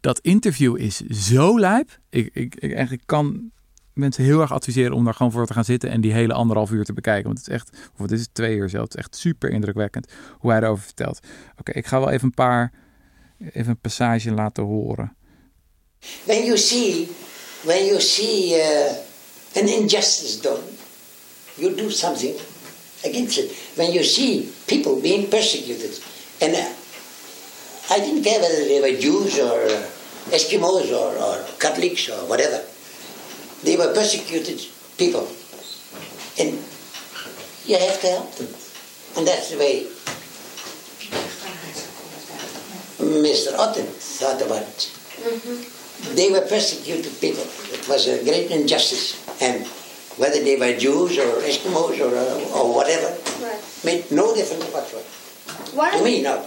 dat 0.00 0.18
interview 0.18 0.78
is 0.78 0.96
zo 1.00 1.58
lijp. 1.58 1.98
Ik, 2.10 2.30
ik, 2.32 2.54
ik, 2.54 2.72
eigenlijk 2.72 3.02
kan 3.06 3.50
mensen 3.98 4.24
heel 4.24 4.40
erg 4.40 4.52
adviseren 4.52 4.92
om 4.92 5.04
daar 5.04 5.14
gewoon 5.14 5.32
voor 5.32 5.46
te 5.46 5.52
gaan 5.52 5.64
zitten 5.64 5.90
en 5.90 6.00
die 6.00 6.12
hele 6.12 6.32
anderhalf 6.32 6.70
uur 6.70 6.84
te 6.84 6.92
bekijken. 6.92 7.24
Want 7.24 7.38
het 7.38 7.48
is 7.48 7.54
echt, 7.54 7.70
of 7.94 8.02
het 8.02 8.10
is 8.10 8.28
twee 8.32 8.56
uur 8.56 8.68
zelfs, 8.68 8.94
echt 8.94 9.16
super 9.16 9.50
indrukwekkend 9.50 10.06
hoe 10.38 10.50
hij 10.50 10.60
erover 10.60 10.84
vertelt. 10.84 11.18
Oké, 11.58 11.72
ik 11.72 11.86
ga 11.86 11.98
wel 11.98 12.10
even 12.10 12.24
een 12.24 12.34
paar, 12.34 12.72
even 13.52 13.70
een 13.70 13.80
passage 13.80 14.30
laten 14.30 14.64
horen. 14.64 15.16
When 16.24 16.44
you 16.44 16.56
see, 16.56 17.08
when 17.64 17.84
you 17.84 18.00
see 18.00 18.56
uh, 18.56 19.62
an 19.62 19.68
injustice 19.68 20.40
done, 20.40 20.62
you 21.54 21.74
do 21.74 21.90
something 21.90 22.34
against 23.04 23.38
it. 23.38 23.52
When 23.74 23.92
you 23.92 24.04
see 24.04 24.50
people 24.64 25.00
being 25.00 25.28
persecuted, 25.28 26.00
and 26.40 26.52
uh, 26.52 27.96
I 27.96 28.00
didn't 28.00 28.22
care 28.22 28.40
whether 28.40 28.64
they 28.64 28.80
were 28.80 29.00
Jews 29.00 29.38
or 29.40 29.58
Eskimos 30.30 30.92
or, 30.92 31.16
or 31.16 31.44
Catholics 31.58 32.08
or 32.08 32.28
whatever. 32.28 32.60
They 33.62 33.76
were 33.76 33.92
persecuted 33.92 34.60
people. 34.96 35.26
And 36.38 36.58
you 37.66 37.76
have 37.78 38.00
to 38.00 38.06
help 38.06 38.30
them. 38.36 38.48
And 39.16 39.26
that's 39.26 39.50
the 39.50 39.58
way 39.58 39.86
Mr. 42.98 43.54
Otten 43.58 43.86
thought 43.86 44.40
about 44.42 44.62
it. 44.62 44.90
They 46.14 46.30
were 46.30 46.42
persecuted 46.42 47.12
people. 47.20 47.44
It 47.72 47.86
was 47.88 48.06
a 48.08 48.22
great 48.24 48.50
injustice. 48.50 49.18
And 49.42 49.66
whether 50.18 50.42
they 50.42 50.56
were 50.56 50.76
Jews 50.78 51.18
or 51.18 51.40
Eskimos 51.42 51.98
or, 52.00 52.14
uh, 52.14 52.58
or 52.58 52.74
whatever, 52.74 53.10
Right. 53.42 53.58
made 53.84 54.10
no 54.10 54.34
difference 54.34 54.64
whatsoever. 54.72 55.06
Why 55.74 55.90
To 55.96 56.02
me, 56.04 56.22
not. 56.22 56.44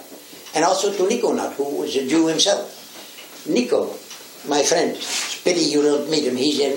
And 0.54 0.66
also 0.66 0.92
to 0.94 1.08
Nico, 1.08 1.32
not, 1.32 1.54
who 1.54 1.64
was 1.80 1.96
a 1.96 2.06
Jew 2.08 2.28
himself. 2.28 2.68
Nico, 3.48 3.96
my 4.48 4.64
friend, 4.64 4.90
it's 4.96 5.42
pity 5.44 5.62
you 5.72 5.82
don't 5.84 6.10
meet 6.10 6.24
him. 6.24 6.36
He's 6.36 6.60
in 6.60 6.74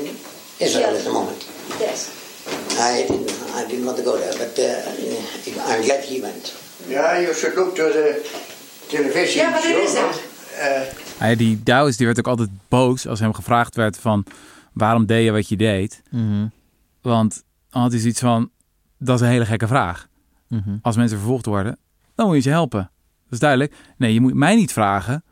Israel 0.58 0.88
Yeah. 0.90 0.98
at 0.98 1.04
the 1.04 1.10
moment. 1.12 1.44
Yes. 1.80 2.08
I 2.78 3.06
didn't, 3.06 3.30
I 3.56 3.66
didn't 3.68 3.84
want 3.84 3.96
to 3.96 4.02
go 4.04 4.16
there, 4.18 4.36
but 4.38 4.58
uh, 4.58 5.72
I'm 5.72 5.82
glad 5.82 6.04
he 6.04 6.20
went. 6.20 6.52
Yeah, 6.88 7.20
you 7.20 7.34
should 7.34 7.54
look 7.56 7.74
to 7.76 7.82
the 7.92 8.20
television 8.88 9.36
Yeah, 9.44 9.52
but 9.54 9.64
is. 9.64 9.94
Uh, 9.94 10.80
Hij, 11.18 11.36
die 11.36 11.62
Douwes 11.62 11.96
die 11.96 12.06
werd 12.06 12.18
ook 12.18 12.26
altijd 12.28 12.48
boos 12.68 13.06
als 13.06 13.20
hem 13.20 13.34
gevraagd 13.34 13.74
werd 13.76 13.96
van 13.98 14.24
waarom 14.72 15.06
deed 15.06 15.24
je 15.24 15.30
wat 15.30 15.48
je 15.48 15.56
deed. 15.56 16.02
Want 17.02 17.42
dan 17.70 17.82
had 17.82 17.90
hij 17.90 18.00
zoiets 18.00 18.20
van, 18.20 18.50
dat 18.98 19.14
is 19.14 19.20
een 19.26 19.32
hele 19.32 19.46
gekke 19.46 19.66
vraag. 19.66 20.08
Als 20.82 20.96
mensen 20.96 21.18
vervolgd 21.18 21.46
worden, 21.46 21.78
dan 22.14 22.26
moet 22.26 22.34
je 22.36 22.42
ze 22.42 22.48
helpen. 22.48 22.90
Dat 23.24 23.32
is 23.32 23.38
duidelijk. 23.38 23.74
Nee, 23.96 24.12
je 24.14 24.20
moet 24.20 24.34
mij 24.34 24.54
niet 24.54 24.72
vragen 24.72 25.24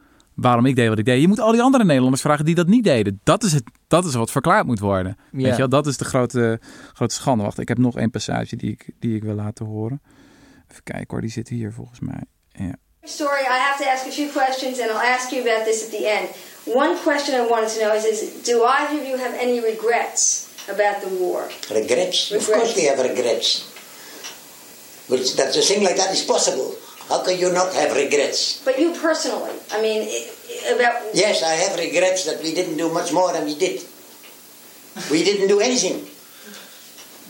waarom 0.43 0.67
ik 0.67 0.77
deed 0.77 0.89
wat 0.89 0.99
ik 0.99 1.05
deed. 1.05 1.21
Je 1.21 1.29
moet 1.29 1.41
al 1.41 1.53
die 1.53 1.63
andere 1.63 1.85
Nederlanders 1.85 2.23
vragen 2.23 2.45
die 2.45 2.55
dat 2.55 2.67
niet 2.67 2.85
deden. 2.85 3.21
Dat 3.25 3.43
is, 3.43 3.53
het, 3.53 3.65
dat 3.89 4.05
is 4.05 4.15
wat 4.15 4.31
verklaard 4.31 4.67
moet 4.67 4.79
worden. 4.79 5.17
Weet 5.31 5.47
je 5.47 5.57
wel? 5.57 5.69
Dat 5.69 5.87
is 5.87 5.97
de 5.97 6.05
grote, 6.05 6.61
grote 6.93 7.15
schande. 7.15 7.45
Wacht, 7.45 7.59
ik 7.59 7.69
heb 7.69 7.79
nog 7.79 7.97
één 7.97 8.11
passage 8.11 8.57
die 8.57 8.71
ik, 8.71 8.91
die 8.99 9.17
ik 9.17 9.23
wil 9.23 9.35
laten 9.35 9.67
horen. 9.67 10.03
Even 10.71 10.83
kijken 10.83 11.07
hoor, 11.09 11.21
die 11.21 11.31
zit 11.31 11.49
hier 11.49 11.73
volgens 11.73 12.01
mij. 12.01 12.25
Ja. 12.53 12.75
Story, 13.05 13.41
I 13.41 13.59
have 13.69 13.83
to 13.83 13.89
ask 13.91 14.07
a 14.07 14.11
few 14.11 14.31
questions, 14.31 14.81
and 14.81 14.91
I'll 14.91 15.15
ask 15.15 15.31
you 15.31 15.41
about 15.49 15.65
this 15.65 15.85
at 15.85 15.91
the 15.91 16.07
end. 16.07 16.29
One 16.65 16.95
question 17.03 17.35
I 17.35 17.49
wanted 17.49 17.73
to 17.75 17.81
know 17.81 17.95
is, 17.95 18.05
is 18.05 18.21
do 18.45 18.65
either 18.65 19.01
of 19.01 19.07
you 19.09 19.19
have 19.19 19.35
any 19.41 19.61
regrets 19.61 20.47
about 20.69 21.01
the 21.03 21.09
war? 21.19 21.51
Regrets? 21.71 22.31
Of 22.31 22.47
course 22.47 22.75
we 22.77 22.87
have 22.89 23.03
regrets. 23.03 23.65
But 25.09 25.19
that 25.37 25.57
a 25.57 25.61
thing 25.61 25.83
like 25.83 25.97
that 25.97 26.13
is 26.13 26.25
possible. 26.25 26.77
How 27.09 27.23
can 27.25 27.39
you 27.39 27.53
not 27.53 27.73
have 27.75 27.95
regrets? 27.97 28.63
But 28.65 28.79
you 28.79 28.95
personally, 28.95 29.53
I 29.73 29.83
mean, 29.83 30.03
i- 30.03 30.29
i- 30.71 30.75
about 30.75 31.03
Yes, 31.15 31.43
I 31.43 31.55
have 31.55 31.79
regrets 31.79 32.25
that 32.25 32.43
we 32.43 32.55
didn't 32.55 32.77
do 32.77 32.89
much 32.89 33.13
more 33.13 33.33
than 33.33 33.45
we 33.45 33.55
did. 33.55 33.83
We 35.11 35.25
didn't 35.25 35.49
do 35.49 35.61
anything. 35.61 36.07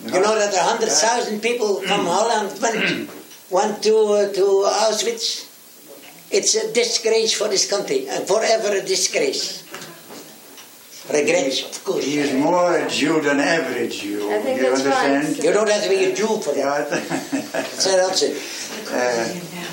You 0.07 0.21
know 0.21 0.35
that 0.39 0.53
a 0.55 0.59
hundred 0.63 0.91
thousand 0.91 1.41
people 1.41 1.81
from 1.83 2.07
Holland 2.07 2.51
went, 2.61 3.09
went 3.51 3.83
to, 3.87 3.95
uh, 3.97 4.33
to 4.33 4.45
Auschwitz? 4.67 5.47
It's 6.31 6.55
a 6.57 6.73
disgrace 6.73 7.33
for 7.33 7.47
this 7.49 7.69
country, 7.69 8.09
and 8.09 8.27
forever 8.27 8.69
a 8.75 8.81
disgrace. 8.83 9.63
Regrets, 11.13 11.63
of 11.63 11.85
course. 11.85 12.05
he 12.05 12.19
is 12.19 12.33
more 12.33 12.79
a 12.79 12.89
Jew 12.89 13.21
than 13.21 13.39
average 13.41 14.01
Jew. 14.01 14.31
I 14.33 14.41
think 14.41 14.61
you 14.61 14.71
that's 14.71 14.83
right. 14.85 15.11
understand? 15.11 15.45
You 15.45 15.53
don't 15.53 15.69
have 15.69 15.83
to 15.83 15.89
be 15.89 16.05
a 16.05 16.15
Jew 16.15 16.39
for 16.41 16.55
that. 16.55 16.63
Yeah, 16.63 17.43
That's 17.53 17.87
not 17.87 18.23
it. 18.23 18.37
uh, 18.91 19.29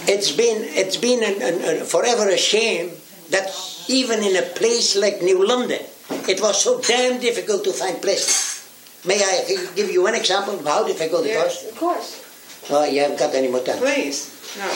It's 0.10 0.32
been, 0.32 0.66
it's 0.82 0.98
been 0.98 1.22
an, 1.24 1.38
an, 1.42 1.56
an- 1.70 1.86
forever 1.86 2.28
a 2.30 2.38
shame 2.38 2.90
that 3.30 3.46
even 3.88 4.24
in 4.24 4.36
a 4.36 4.42
place 4.58 4.96
like 4.98 5.22
New 5.22 5.46
London, 5.46 5.82
it 6.28 6.42
was 6.42 6.62
so 6.62 6.82
damn 6.82 7.20
difficult 7.22 7.64
to 7.66 7.72
find 7.74 8.02
places. 8.02 8.66
May 9.06 9.22
I 9.22 9.46
give 9.76 9.92
you 9.92 10.02
one 10.02 10.16
example 10.16 10.56
of 10.60 10.66
how 10.66 10.86
difficult 10.86 11.26
it 11.26 11.38
was? 11.38 11.70
of 11.70 11.78
course. 11.78 12.26
Oh, 12.72 12.84
you 12.86 13.02
haven't 13.02 13.20
got 13.20 13.34
any 13.36 13.48
more 13.50 13.62
time. 13.62 13.78
Please. 13.78 14.34
No. 14.58 14.70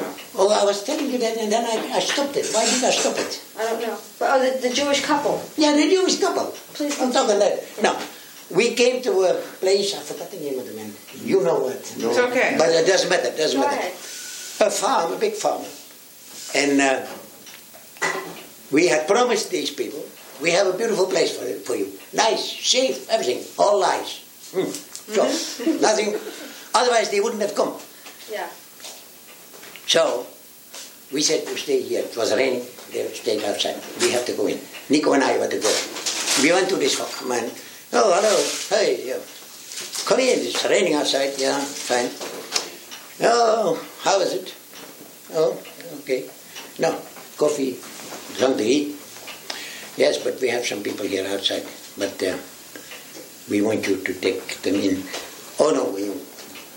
No. 0.00 0.04
Oh, 0.36 0.48
I 0.52 0.64
was 0.64 0.82
telling 0.84 1.10
you 1.10 1.18
that 1.18 1.36
and 1.36 1.52
then 1.52 1.64
I, 1.64 1.96
I 1.96 2.00
stopped 2.00 2.36
it. 2.36 2.48
Why 2.52 2.64
did 2.64 2.82
I 2.84 2.90
stop 2.90 3.16
it? 3.18 3.40
I 3.58 3.62
don't 3.64 3.80
know. 3.80 3.96
But 4.18 4.28
oh, 4.32 4.38
the, 4.40 4.68
the 4.68 4.74
Jewish 4.74 5.04
couple. 5.04 5.40
Yeah, 5.56 5.72
the 5.76 5.88
Jewish 5.88 6.18
couple. 6.18 6.46
Please 6.74 7.00
I'm 7.00 7.12
talking 7.12 7.38
that. 7.38 7.60
No, 7.82 7.96
we 8.54 8.74
came 8.74 9.02
to 9.02 9.12
a 9.28 9.34
place, 9.60 9.94
I 9.94 10.00
forgot 10.00 10.30
the 10.30 10.40
name 10.40 10.58
of 10.58 10.66
the 10.66 10.74
man. 10.74 10.92
You 11.24 11.42
know 11.44 11.60
what. 11.60 11.76
It's 11.76 12.18
okay. 12.18 12.56
But 12.58 12.70
it 12.70 12.86
doesn't 12.86 13.08
matter, 13.08 13.28
it 13.28 13.36
doesn't 13.36 13.60
Go 13.60 13.66
matter. 13.66 13.80
ahead. 13.80 13.94
A 14.60 14.70
farm, 14.70 15.12
a 15.12 15.16
big 15.16 15.34
farm. 15.34 15.64
And 16.54 16.80
uh, 16.80 17.06
we 18.70 18.88
had 18.88 19.06
promised 19.06 19.50
these 19.50 19.70
people, 19.70 20.04
we 20.40 20.50
have 20.52 20.66
a 20.66 20.76
beautiful 20.76 21.06
place 21.06 21.36
for, 21.36 21.44
for 21.64 21.76
you. 21.76 21.92
Nice, 22.12 22.44
safe, 22.44 23.08
everything, 23.10 23.44
all 23.58 23.80
lies. 23.80 24.24
Hmm. 24.52 24.70
So, 24.70 25.24
nothing, 25.80 26.14
otherwise 26.74 27.10
they 27.10 27.20
wouldn't 27.20 27.42
have 27.42 27.54
come. 27.54 27.74
Yeah. 28.30 28.48
So, 29.86 30.26
we 31.12 31.22
said, 31.22 31.46
to 31.46 31.56
stay 31.56 31.80
here. 31.80 32.02
It 32.02 32.16
was 32.16 32.34
raining, 32.34 32.64
they 32.92 33.08
stayed 33.08 33.42
outside. 33.44 33.76
We 34.00 34.12
have 34.12 34.26
to 34.26 34.32
go 34.32 34.46
in. 34.46 34.60
Nico 34.90 35.12
and 35.12 35.24
I 35.24 35.38
were 35.38 35.48
to 35.48 35.58
go. 35.58 35.72
We 36.42 36.52
went 36.52 36.68
to 36.68 36.76
this 36.76 36.98
man. 37.26 37.50
Oh, 37.92 38.12
hello, 38.12 38.36
hey, 38.76 39.08
yeah. 39.08 39.18
come 40.04 40.20
in, 40.20 40.38
it's 40.44 40.64
raining 40.66 40.94
outside. 40.94 41.32
Yeah, 41.38 41.58
fine. 41.58 42.37
Oh, 43.20 43.84
how 44.02 44.20
is 44.20 44.32
it? 44.34 44.54
Oh, 45.34 45.60
okay. 46.00 46.28
No, 46.78 46.92
coffee, 47.36 47.74
something 48.38 48.58
to 48.58 48.64
eat. 48.64 48.96
Yes, 49.96 50.18
but 50.22 50.40
we 50.40 50.48
have 50.48 50.64
some 50.64 50.82
people 50.82 51.06
here 51.06 51.26
outside. 51.26 51.66
But 51.98 52.22
uh, 52.22 52.36
we 53.50 53.60
want 53.62 53.86
you 53.88 53.96
to 53.96 54.14
take 54.14 54.62
them 54.62 54.76
in. 54.76 55.02
Oh 55.58 55.70
no, 55.74 55.96
you 55.98 56.20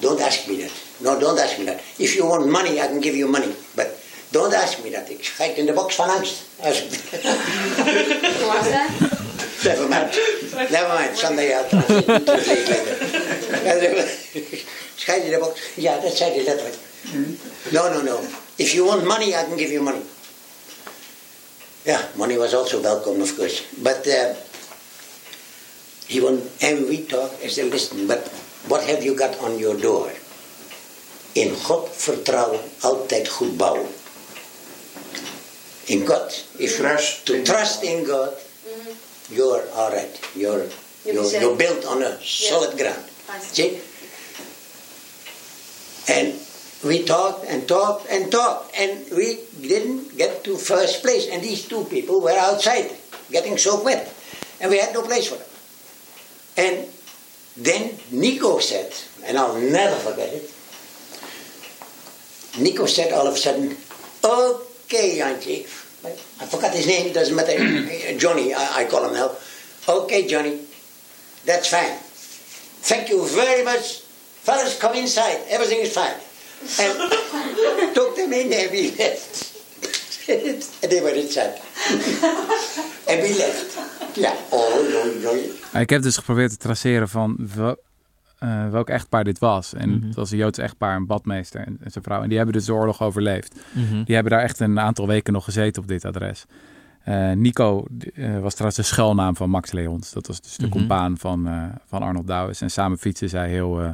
don't 0.01 0.19
ask 0.19 0.47
me 0.47 0.57
that. 0.63 0.71
No, 1.01 1.19
don't 1.19 1.37
ask 1.39 1.59
me 1.59 1.65
that. 1.65 1.81
If 1.99 2.15
you 2.15 2.25
want 2.25 2.49
money, 2.49 2.81
I 2.81 2.87
can 2.87 2.99
give 2.99 3.15
you 3.15 3.27
money. 3.27 3.53
But 3.75 3.99
don't 4.31 4.53
ask 4.53 4.83
me 4.83 4.89
that. 4.91 5.09
Ik 5.09 5.23
schijt 5.23 5.57
in 5.57 5.65
de 5.65 5.73
box 5.73 5.95
van 5.95 6.09
angst. 6.09 6.41
Als- 6.59 6.83
that? 8.69 8.89
Never 9.63 9.87
mind. 9.87 10.09
Never 10.71 10.87
mind. 10.97 11.17
Sunday 11.17 11.53
I'll 11.53 11.67
translate 11.69 12.07
later. 12.67 14.07
Schijt 15.01 15.23
in 15.23 15.31
de 15.31 15.37
box. 15.37 15.59
Ja, 15.75 15.97
dat 15.97 16.15
zei 16.15 16.31
hij 16.31 16.43
letterlijk. 16.43 16.75
No, 17.69 17.89
no, 17.89 18.01
no. 18.01 18.19
If 18.55 18.71
you 18.71 18.85
want 18.85 19.03
money, 19.03 19.27
I 19.29 19.43
can 19.49 19.57
give 19.57 19.71
you 19.71 19.81
money. 19.81 20.01
Yeah, 21.83 22.01
money 22.15 22.37
was 22.37 22.53
also 22.53 22.81
welcome, 22.81 23.21
of 23.21 23.35
course. 23.35 23.63
But 23.77 24.07
uh, 24.07 24.35
he 26.05 26.21
won, 26.21 26.41
and 26.61 26.87
we 26.87 27.05
talked. 27.05 27.43
I 27.43 27.49
said, 27.49 27.71
listen, 27.71 28.05
but 28.07 28.27
what 28.67 28.83
have 28.83 29.03
you 29.03 29.15
got 29.15 29.39
on 29.39 29.57
your 29.57 29.75
door? 29.81 30.11
In 31.33 31.55
God 31.63 31.89
vertrouwen, 31.91 32.61
altijd 32.79 33.27
goed 33.27 33.57
bouwen. 33.57 33.87
In 35.85 36.05
God, 36.05 36.33
if 36.57 36.75
Trust 36.77 37.27
you 37.27 37.37
in 37.37 37.43
to 37.43 37.51
trust 37.51 37.81
in 37.83 38.03
God, 38.05 38.33
you're 39.29 39.63
all 39.73 39.89
right. 39.89 40.19
You're 40.33 40.65
you're, 41.05 41.39
you're 41.39 41.55
built 41.55 41.85
on 41.85 42.03
a 42.03 42.17
solid 42.21 42.77
ground. 42.77 43.05
See. 43.51 43.81
And 46.09 46.33
we 46.83 47.03
talked 47.03 47.45
and 47.45 47.67
talked 47.67 48.07
and 48.09 48.31
talked, 48.31 48.73
and 48.77 49.05
we 49.11 49.39
didn't 49.61 50.17
get 50.17 50.43
to 50.45 50.57
first 50.57 51.03
place. 51.03 51.27
And 51.27 51.43
these 51.43 51.67
two 51.67 51.85
people 51.85 52.21
were 52.21 52.37
outside, 52.37 52.89
getting 53.29 53.57
so 53.57 53.83
wet, 53.83 54.11
and 54.59 54.71
we 54.71 54.79
had 54.79 54.93
no 54.93 55.03
place 55.03 55.27
for 55.27 55.37
them. 55.37 55.47
And 56.57 56.87
then 57.57 57.97
Nico 58.11 58.59
said, 58.59 58.93
and 59.25 59.37
I'll 59.37 59.59
never 59.59 59.95
forget 59.95 60.33
it. 60.33 60.49
Nico 62.59 62.85
said 62.85 63.13
all 63.13 63.27
of 63.27 63.35
a 63.35 63.37
sudden, 63.37 63.77
"Okay, 64.23 65.19
Jantje." 65.19 65.67
I 66.03 66.45
forgot 66.45 66.73
his 66.73 66.87
name. 66.87 67.13
Doesn't 67.13 67.35
matter. 67.35 67.53
Johnny, 68.17 68.53
I, 68.53 68.81
I 68.81 68.85
call 68.85 69.05
him 69.07 69.13
now. 69.13 69.31
Okay, 69.87 70.27
Johnny, 70.27 70.59
that's 71.45 71.69
fine. 71.69 71.95
Thank 72.81 73.09
you 73.09 73.25
very 73.27 73.63
much. 73.63 74.00
Fellas, 74.41 74.77
come 74.77 74.97
inside. 74.97 75.39
Everything 75.49 75.81
is 75.81 75.91
fine. 75.91 76.17
And 76.79 77.11
took 77.95 78.15
them 78.15 78.33
in 78.33 78.53
and 78.53 78.71
we 78.71 78.93
left. 78.97 79.59
and 80.83 80.91
they 80.91 81.01
were 81.01 81.15
inside. 81.15 81.53
and 83.07 83.21
we 83.21 83.35
left. 83.37 83.77
Ja, 84.13 84.33
oh, 84.49 84.75
oh. 85.73 85.81
Ik 85.81 85.89
heb 85.89 86.01
dus 86.01 86.17
geprobeerd 86.17 86.49
te 86.49 86.57
traceren 86.57 87.09
van 87.09 87.37
wel, 87.55 87.75
eh, 88.37 88.69
welk 88.69 88.89
echtpaar 88.89 89.23
dit 89.23 89.39
was. 89.39 89.73
En 89.73 90.03
het 90.05 90.15
was 90.15 90.31
een 90.31 90.37
Joods 90.37 90.57
echtpaar, 90.57 90.95
een 90.95 91.05
badmeester 91.05 91.59
en, 91.59 91.77
en 91.83 91.91
zijn 91.91 92.03
vrouw. 92.03 92.21
En 92.21 92.27
die 92.27 92.37
hebben 92.37 92.55
dus 92.55 92.65
de 92.65 92.73
oorlog 92.73 93.01
overleefd. 93.01 93.55
Die 94.05 94.15
hebben 94.15 94.31
daar 94.31 94.41
echt 94.41 94.59
een 94.59 94.79
aantal 94.79 95.07
weken 95.07 95.33
nog 95.33 95.43
gezeten 95.43 95.81
op 95.81 95.87
dit 95.87 96.05
adres. 96.05 96.45
Eh, 97.03 97.31
Nico 97.31 97.85
eh, 98.13 98.39
was 98.39 98.53
trouwens 98.53 98.75
de 98.75 98.83
schuilnaam 98.83 99.35
van 99.35 99.49
Max 99.49 99.71
Leons. 99.71 100.11
Dat 100.13 100.27
was 100.27 100.41
dus 100.41 100.57
de 100.57 100.69
compaan 100.69 101.17
van, 101.17 101.47
eh, 101.47 101.63
van 101.85 102.01
Arnold 102.01 102.27
Douwes. 102.27 102.61
En 102.61 102.71
samen 102.71 102.97
fietsen 102.97 103.29
zij 103.29 103.49
heel 103.49 103.81
eh, 103.81 103.89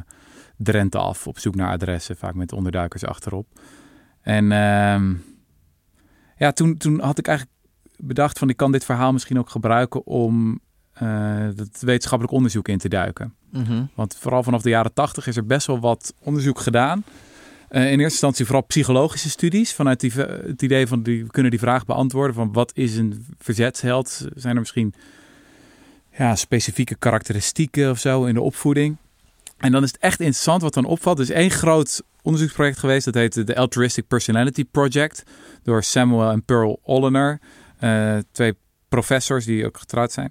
Drenthe 0.58 0.98
af 0.98 1.26
op 1.26 1.38
zoek 1.38 1.54
naar 1.54 1.70
adressen. 1.70 2.16
Vaak 2.16 2.34
met 2.34 2.52
onderduikers 2.52 3.04
achterop. 3.04 3.46
En 4.20 4.52
ehm, 4.52 5.14
ja, 6.36 6.52
toen, 6.52 6.76
toen 6.76 7.00
had 7.00 7.18
ik 7.18 7.26
eigenlijk 7.26 7.58
bedacht 7.96 8.38
van 8.38 8.48
ik 8.48 8.56
kan 8.56 8.72
dit 8.72 8.84
verhaal 8.84 9.12
misschien 9.12 9.38
ook 9.38 9.50
gebruiken 9.50 10.06
om 10.06 10.60
eh, 10.92 11.46
het 11.56 11.80
wetenschappelijk 11.80 12.36
onderzoek 12.36 12.68
in 12.68 12.78
te 12.78 12.88
duiken. 12.88 13.34
Mhm. 13.50 13.84
Want 13.94 14.16
vooral 14.16 14.42
vanaf 14.42 14.62
de 14.62 14.68
jaren 14.68 14.92
tachtig 14.92 15.26
is 15.26 15.36
er 15.36 15.46
best 15.46 15.66
wel 15.66 15.80
wat 15.80 16.14
onderzoek 16.22 16.60
gedaan. 16.60 17.04
Eh, 17.68 17.82
in 17.82 17.88
eerste 17.88 18.02
instantie 18.02 18.44
vooral 18.44 18.64
psychologische 18.64 19.30
studies. 19.30 19.74
Vanuit 19.74 20.00
die, 20.00 20.12
het 20.12 20.62
idee 20.62 20.86
van 20.86 21.02
die, 21.02 21.24
we 21.24 21.30
kunnen 21.30 21.50
die 21.50 21.60
vraag 21.60 21.84
beantwoorden 21.84 22.34
van 22.34 22.52
wat 22.52 22.70
is 22.74 22.96
een 22.96 23.26
verzetsheld? 23.38 24.28
Zijn 24.34 24.54
er 24.54 24.60
misschien 24.60 24.94
ja, 26.16 26.36
specifieke 26.36 26.94
karakteristieken 26.94 27.90
of 27.90 27.98
zo 27.98 28.24
in 28.24 28.34
de 28.34 28.40
opvoeding? 28.40 28.96
En 29.58 29.72
dan 29.72 29.82
is 29.82 29.92
het 29.92 30.00
echt 30.00 30.20
interessant 30.20 30.62
wat 30.62 30.74
dan 30.74 30.84
opvalt. 30.84 31.18
Er 31.18 31.24
is 31.24 31.30
één 31.30 31.50
groot 31.50 32.02
onderzoeksproject 32.22 32.78
geweest. 32.78 33.04
Dat 33.04 33.14
heette 33.14 33.44
de 33.44 33.56
Altruistic 33.56 34.06
Personality 34.06 34.64
Project. 34.64 35.22
Door 35.62 35.82
Samuel 35.82 36.30
en 36.30 36.44
Pearl 36.44 36.80
Ollener. 36.82 37.40
Uh, 37.80 38.16
twee 38.32 38.54
professors 38.88 39.44
die 39.44 39.66
ook 39.66 39.78
getrouwd 39.78 40.12
zijn. 40.12 40.30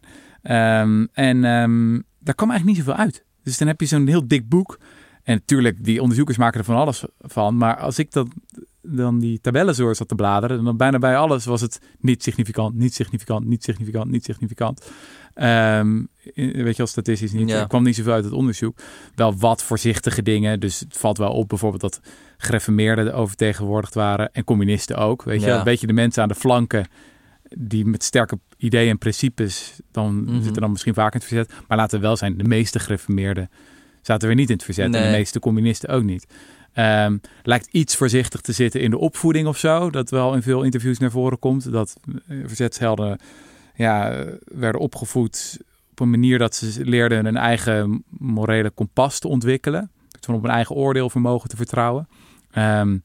Um, 0.82 1.08
en 1.14 1.44
um, 1.44 2.04
daar 2.20 2.36
kwam 2.36 2.50
eigenlijk 2.50 2.78
niet 2.78 2.86
zoveel 2.86 3.04
uit. 3.04 3.26
Dus 3.44 3.58
dan 3.58 3.68
heb 3.68 3.80
je 3.80 3.86
zo'n 3.86 4.08
heel 4.08 4.28
dik 4.28 4.50
boek. 4.50 4.80
En 5.24 5.34
natuurlijk, 5.34 5.84
die 5.84 6.02
onderzoekers 6.02 6.38
maken 6.38 6.60
er 6.60 6.66
van 6.66 6.76
alles 6.76 7.04
van. 7.20 7.58
Maar 7.58 7.78
als 7.78 8.00
ik 8.00 8.12
dat, 8.12 8.28
dan 8.82 9.20
die 9.20 9.42
tabellen 9.42 9.76
zo 9.76 9.94
zat 9.94 10.08
te 10.08 10.16
bladeren, 10.16 10.64
dan 10.64 10.78
bijna 10.78 11.00
bij 11.00 11.18
alles 11.18 11.46
was 11.46 11.62
het 11.62 11.82
niet 12.00 12.24
significant, 12.24 12.76
niet 12.76 12.94
significant, 12.94 13.46
niet 13.46 13.64
significant, 13.64 14.12
niet 14.12 14.24
significant. 14.24 14.92
Um, 15.44 16.08
weet 16.34 16.76
je, 16.76 16.82
als 16.82 16.92
statistisch 16.92 17.32
niet. 17.32 17.50
Ja. 17.50 17.60
Er 17.60 17.68
kwam 17.68 17.84
niet 17.84 17.96
zoveel 17.96 18.14
uit 18.14 18.24
het 18.24 18.34
onderzoek. 18.34 18.78
Wel 19.16 19.38
wat 19.38 19.64
voorzichtige 19.64 20.24
dingen. 20.24 20.60
Dus 20.60 20.80
het 20.80 20.98
valt 20.98 21.18
wel 21.18 21.32
op 21.32 21.50
bijvoorbeeld 21.50 21.82
dat 21.82 22.00
gereformeerden 22.38 23.14
overtegenwoordigd 23.14 23.94
waren. 23.94 24.30
En 24.34 24.44
communisten 24.44 24.98
ook. 24.98 25.24
Weet 25.24 25.42
je, 25.42 25.48
Ja. 25.48 25.58
een 25.58 25.64
beetje 25.64 25.88
de 25.88 25.94
mensen 25.94 26.22
aan 26.22 26.28
de 26.28 26.36
flanken 26.36 26.88
die 27.58 27.86
met 27.86 28.04
sterke 28.04 28.40
ideeën 28.58 28.90
en 28.90 28.98
principes, 28.98 29.80
dan 29.92 30.24
Mhm. 30.24 30.42
zitten 30.44 30.62
dan 30.62 30.72
misschien 30.72 30.94
vaak 30.94 31.14
in 31.14 31.20
het 31.20 31.28
verzet. 31.28 31.52
Maar 31.68 31.78
laten 31.78 32.00
we 32.00 32.06
wel 32.06 32.18
zijn, 32.18 32.38
de 32.38 32.44
meeste 32.44 32.80
gereformeerden 32.80 33.50
zaten 34.02 34.28
weer 34.28 34.38
niet 34.38 34.50
in 34.50 34.56
het 34.56 34.64
verzet. 34.66 34.86
En 34.86 34.92
de 34.92 35.10
meeste 35.18 35.40
communisten 35.40 35.90
ook 35.90 36.04
niet. 36.04 36.26
Ehm, 36.74 37.18
lijkt 37.44 37.68
iets 37.72 37.96
voorzichtig 37.96 38.42
te 38.42 38.52
zitten 38.52 38.82
in 38.82 38.90
de 38.90 38.98
opvoeding 38.98 39.48
of 39.48 39.58
zo. 39.58 39.90
Dat 39.90 40.10
wel 40.10 40.34
in 40.34 40.42
veel 40.42 40.64
interviews 40.64 40.98
naar 40.98 41.12
voren 41.12 41.40
komt. 41.40 41.72
Dat 41.72 41.96
eh, 42.28 42.38
verzetshelden 42.46 43.20
ja, 43.78 44.26
werden 44.44 44.82
opgevoed 44.82 45.60
op 45.92 46.00
een 46.00 46.10
manier 46.10 46.38
dat 46.38 46.56
ze 46.56 46.86
leerden 46.86 47.26
een 47.26 47.38
eigen 47.38 48.04
morele 48.10 48.70
kompas 48.70 49.20
te 49.20 49.28
ontwikkelen. 49.28 49.92
Van 50.20 50.36
op 50.36 50.44
een 50.44 50.50
eigen 50.50 50.76
oordeelvermogen 50.76 51.50
te 51.50 51.56
vertrouwen. 51.56 52.08
Ehm, 52.52 52.98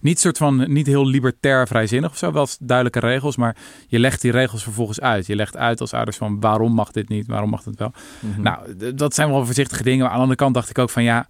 niet 0.00 0.20
soort 0.20 0.36
van 0.36 0.72
niet 0.72 0.86
heel 0.86 1.06
libertair 1.06 1.66
vrijzinnig 1.66 2.10
of 2.10 2.16
zo, 2.16 2.32
wel 2.32 2.46
duidelijke 2.60 3.00
regels, 3.00 3.36
maar 3.36 3.56
je 3.86 3.98
legt 3.98 4.20
die 4.20 4.30
regels 4.30 4.62
vervolgens 4.62 5.00
uit. 5.00 5.26
Je 5.26 5.36
legt 5.36 5.56
uit 5.56 5.80
als 5.80 5.92
ouders 5.92 6.16
van 6.16 6.40
waarom 6.40 6.72
mag 6.72 6.90
dit 6.90 7.08
niet, 7.08 7.26
waarom 7.26 7.50
mag 7.50 7.64
het 7.64 7.78
wel. 7.78 7.92
Mhm. 8.20 8.42
Nou, 8.42 8.76
dat 8.94 9.14
zijn 9.14 9.28
wel 9.30 9.44
voorzichtige 9.44 9.82
dingen. 9.82 9.98
Maar 9.98 10.08
aan 10.08 10.14
de 10.14 10.20
andere 10.20 10.38
kant 10.38 10.54
dacht 10.54 10.70
ik 10.70 10.78
ook 10.78 10.90
van 10.90 11.02
ja, 11.02 11.26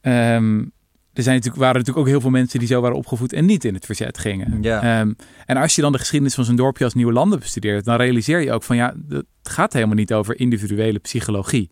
ehm, 0.00 0.64
er 1.20 1.26
zijn 1.26 1.36
natuurlijk, 1.36 1.62
waren 1.64 1.78
natuurlijk 1.80 2.06
ook 2.06 2.12
heel 2.12 2.20
veel 2.20 2.30
mensen 2.30 2.58
die 2.58 2.68
zo 2.68 2.80
waren 2.80 2.96
opgevoed 2.96 3.32
en 3.32 3.44
niet 3.44 3.64
in 3.64 3.74
het 3.74 3.86
verzet 3.86 4.18
gingen. 4.18 4.62
Ja. 4.62 5.00
Ehm, 5.00 5.12
en 5.46 5.56
als 5.56 5.74
je 5.74 5.82
dan 5.82 5.92
de 5.92 5.98
geschiedenis 5.98 6.34
van 6.34 6.44
zo'n 6.44 6.56
dorpje 6.56 6.84
als 6.84 6.94
Nieuwe 6.94 7.12
Landen 7.12 7.38
bestudeert, 7.38 7.84
dan 7.84 7.96
realiseer 7.96 8.40
je 8.40 8.52
ook 8.52 8.62
van 8.62 8.76
ja, 8.76 8.94
het 9.08 9.26
gaat 9.42 9.72
helemaal 9.72 9.94
niet 9.94 10.12
over 10.12 10.38
individuele 10.38 10.98
psychologie. 10.98 11.68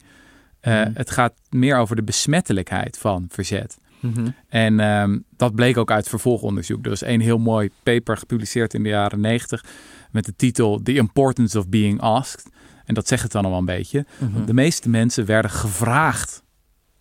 Eh, 0.61 0.73
Mhm. 0.81 0.91
Het 0.95 1.11
gaat 1.11 1.35
meer 1.51 1.77
over 1.77 1.97
de 1.97 2.03
besmettelijkheid 2.03 2.99
van 2.99 3.25
verzet. 3.29 3.79
Mhm. 4.01 4.29
En 4.49 4.81
ehm, 4.81 5.19
dat 5.37 5.55
bleek 5.55 5.77
ook 5.77 5.91
uit 5.91 6.09
vervolgonderzoek. 6.09 6.85
Er 6.85 6.91
was 6.91 7.03
één 7.03 7.21
heel 7.21 7.39
mooi 7.39 7.71
paper 7.83 8.17
gepubliceerd 8.17 8.75
in 8.75 8.83
de 8.83 8.89
jaren 8.89 9.21
90 9.21 9.65
met 10.11 10.25
de 10.25 10.37
titel 10.37 10.81
The 10.83 10.95
Importance 10.95 11.59
of 11.59 11.69
Being 11.69 12.01
Asked. 12.01 12.49
En 12.85 12.95
dat 12.95 13.09
zegt 13.09 13.23
het 13.23 13.33
dan 13.33 13.45
al 13.45 13.59
een 13.59 13.65
beetje. 13.65 14.07
Mhm. 14.19 14.45
De 14.45 14.55
meeste 14.55 14.89
mensen 14.89 15.27
werden 15.27 15.51
gevraagd 15.51 16.43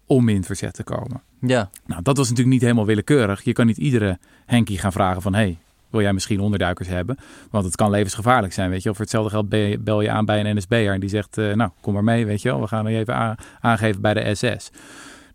om 0.06 0.30
in 0.30 0.43
verzet 0.43 0.74
te 0.74 0.84
komen. 0.84 1.22
Ja. 1.41 1.69
Nou, 1.85 2.01
dat 2.01 2.17
was 2.17 2.25
natuurlijk 2.29 2.53
niet 2.53 2.61
helemaal 2.63 2.85
willekeurig. 2.85 3.43
Je 3.43 3.53
kan 3.53 3.65
niet 3.65 3.77
iedere 3.77 4.17
Henkie 4.45 4.77
gaan 4.77 4.91
vragen 4.91 5.21
van... 5.21 5.33
hey, 5.33 5.57
wil 5.89 6.01
jij 6.01 6.13
misschien 6.13 6.39
onderduikers 6.39 6.88
hebben? 6.88 7.17
Want 7.51 7.65
het 7.65 7.75
kan 7.75 7.89
levensgevaarlijk 7.89 8.53
zijn, 8.53 8.69
weet 8.69 8.83
je. 8.83 8.89
Of 8.89 8.95
voor 8.95 9.05
hetzelfde 9.05 9.29
geld 9.31 9.49
bel 9.83 10.01
je- 10.01 10.09
aan 10.11 10.25
bij 10.25 10.45
een 10.45 10.55
NSB'er... 10.55 10.93
en 10.93 10.99
die 10.99 11.09
zegt, 11.09 11.38
eh, 11.38 11.53
nou, 11.53 11.71
kom 11.81 11.93
maar 11.93 12.03
mee, 12.03 12.25
weet 12.25 12.41
je 12.41 12.49
wel. 12.49 12.61
We 12.61 12.67
gaan 12.67 12.91
je 12.91 12.97
even 12.97 13.15
aan- 13.15 13.35
aangeven 13.59 14.01
bij 14.01 14.13
de 14.13 14.35
SS. 14.35 14.69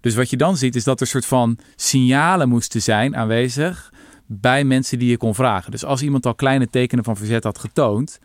Dus 0.01 0.15
wat 0.15 0.31
je 0.31 0.37
dan 0.37 0.57
ziet, 0.57 0.77
is 0.77 0.85
dat 0.85 1.01
er 1.01 1.07
soort 1.07 1.27
van 1.27 1.59
signalen 1.77 2.49
moesten 2.49 2.83
zijn 2.83 3.17
aanwezig... 3.17 3.93
bij 4.27 4.65
mensen 4.65 4.99
die 4.99 5.11
je 5.11 5.17
kon 5.17 5.35
vragen. 5.35 5.71
Dus 5.71 5.85
als 5.85 6.03
iemand 6.03 6.27
al 6.27 6.35
kleine 6.35 6.71
tekenen 6.71 7.05
van 7.05 7.17
verzet 7.17 7.45
had 7.45 7.59
getoond... 7.59 8.19